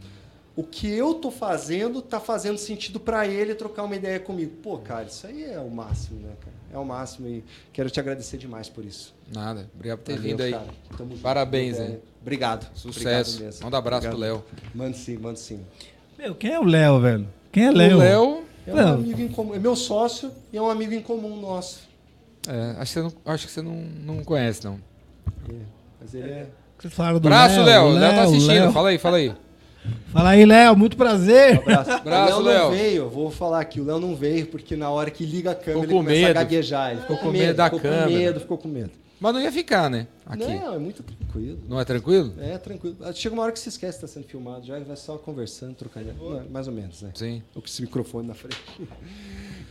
o 0.56 0.62
que 0.62 0.90
eu 0.90 1.12
tô 1.12 1.30
fazendo 1.30 2.00
tá 2.00 2.18
fazendo 2.18 2.56
sentido 2.56 2.98
para 2.98 3.26
ele 3.26 3.54
trocar 3.54 3.82
uma 3.82 3.94
ideia 3.94 4.18
comigo. 4.18 4.56
Pô, 4.62 4.78
cara, 4.78 5.04
isso 5.04 5.26
aí 5.26 5.44
é 5.44 5.60
o 5.60 5.70
máximo, 5.70 6.20
né, 6.20 6.32
cara? 6.40 6.56
É 6.72 6.78
o 6.78 6.84
máximo 6.86 7.28
e 7.28 7.44
quero 7.70 7.90
te 7.90 8.00
agradecer 8.00 8.38
demais 8.38 8.66
por 8.66 8.82
isso. 8.82 9.14
Nada. 9.30 9.68
Obrigado 9.74 9.98
por 9.98 10.06
ter 10.06 10.18
vindo 10.18 10.42
aí. 10.42 10.56
Parabéns, 11.22 11.78
hein? 11.78 11.98
Obrigado. 12.22 12.66
Sucesso. 12.74 13.36
Obrigado 13.36 13.62
Manda 13.62 13.76
um 13.76 13.78
abraço 13.78 14.06
Obrigado. 14.08 14.10
pro 14.12 14.20
Léo. 14.20 14.44
Manda 14.74 14.96
sim, 14.96 15.18
manda 15.18 15.36
sim. 15.36 15.60
Meu, 16.18 16.34
quem 16.34 16.52
é 16.52 16.58
o 16.58 16.64
Léo, 16.64 16.98
velho? 16.98 17.28
Quem 17.52 17.66
é 17.66 17.70
Léo? 17.70 17.96
O 17.96 17.98
Léo 17.98 18.44
é 18.66 18.74
um 18.74 18.88
amigo 18.94 19.20
em 19.20 19.28
comum. 19.28 19.54
É 19.54 19.58
meu 19.58 19.76
sócio 19.76 20.32
e 20.50 20.56
é 20.56 20.62
um 20.62 20.70
amigo 20.70 20.94
em 20.94 21.02
comum 21.02 21.38
nosso. 21.38 21.85
É, 22.48 22.80
acho 22.80 22.92
que 22.92 23.00
você 23.00 23.02
não, 23.02 23.12
acho 23.32 23.46
que 23.46 23.52
você 23.52 23.62
não, 23.62 23.74
não 23.74 24.24
conhece, 24.24 24.64
não. 24.64 24.80
É, 25.48 25.54
mas 26.00 26.14
ele 26.14 26.30
é. 26.30 26.46
Vocês 26.78 26.92
falaram 26.92 27.18
do 27.18 27.26
Abraço, 27.26 27.62
Léo. 27.62 27.88
Léo 27.90 28.14
tá 28.14 28.22
assistindo. 28.22 28.48
Léo. 28.48 28.72
Fala 28.72 28.88
aí, 28.90 28.98
fala 28.98 29.16
aí. 29.16 29.34
Fala 30.12 30.30
aí, 30.30 30.44
Léo, 30.44 30.76
muito 30.76 30.96
prazer. 30.96 31.58
Um 31.58 31.60
abraço. 31.62 31.90
abraço 31.92 32.38
o 32.38 32.42
Léo 32.42 32.58
não 32.58 32.70
veio, 32.70 33.08
vou 33.08 33.30
falar 33.30 33.60
aqui, 33.60 33.80
o 33.80 33.84
Léo 33.84 33.98
não 33.98 34.16
veio 34.16 34.46
porque 34.46 34.76
na 34.76 34.90
hora 34.90 35.10
que 35.10 35.24
liga 35.24 35.52
a 35.52 35.54
câmera 35.54 35.82
ficou 35.82 36.00
ele 36.00 36.06
começa 36.06 36.20
medo. 36.20 36.38
a 36.38 36.42
gaguejar. 36.42 36.90
Ele 36.90 37.00
ficou, 37.00 37.16
ficou 37.16 37.32
com 37.32 37.38
medo, 37.38 37.56
da 37.56 37.64
ficou 37.64 37.80
câmera. 37.80 38.04
com 38.04 38.10
medo, 38.10 38.40
ficou 38.40 38.58
com 38.58 38.68
medo. 38.68 38.90
Mas 39.18 39.32
não 39.32 39.40
ia 39.40 39.50
ficar, 39.52 39.88
né? 39.88 40.06
Aqui. 40.26 40.44
Não, 40.44 40.74
é 40.74 40.78
muito 40.78 41.02
tranquilo. 41.02 41.58
Não 41.66 41.80
é 41.80 41.84
tranquilo? 41.84 42.34
É, 42.38 42.58
tranquilo. 42.58 42.96
Chega 43.14 43.34
uma 43.34 43.44
hora 43.44 43.52
que 43.52 43.58
se 43.58 43.70
esquece 43.70 43.98
que 43.98 44.04
está 44.04 44.20
sendo 44.20 44.28
filmado, 44.28 44.66
já 44.66 44.78
vai 44.78 44.96
só 44.96 45.16
conversando, 45.16 45.74
trocando. 45.74 46.12
Mais 46.50 46.68
ou 46.68 46.74
menos, 46.74 47.00
né? 47.00 47.10
Sim. 47.14 47.42
Ou 47.54 47.62
com 47.62 47.68
esse 47.68 47.80
microfone 47.80 48.28
na 48.28 48.34
frente. 48.34 48.60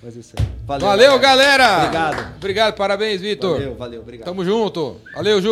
Mas 0.05 0.15
isso 0.15 0.35
aí. 0.37 0.45
Valeu, 0.67 0.85
valeu 0.87 1.19
galera. 1.19 1.77
Obrigado. 1.79 2.35
Obrigado, 2.37 2.75
parabéns, 2.75 3.21
Vitor. 3.21 3.53
Valeu, 3.53 3.73
valeu, 3.73 4.01
obrigado. 4.01 4.25
Tamo 4.25 4.45
junto. 4.45 5.01
Valeu, 5.15 5.41
Ju. 5.41 5.43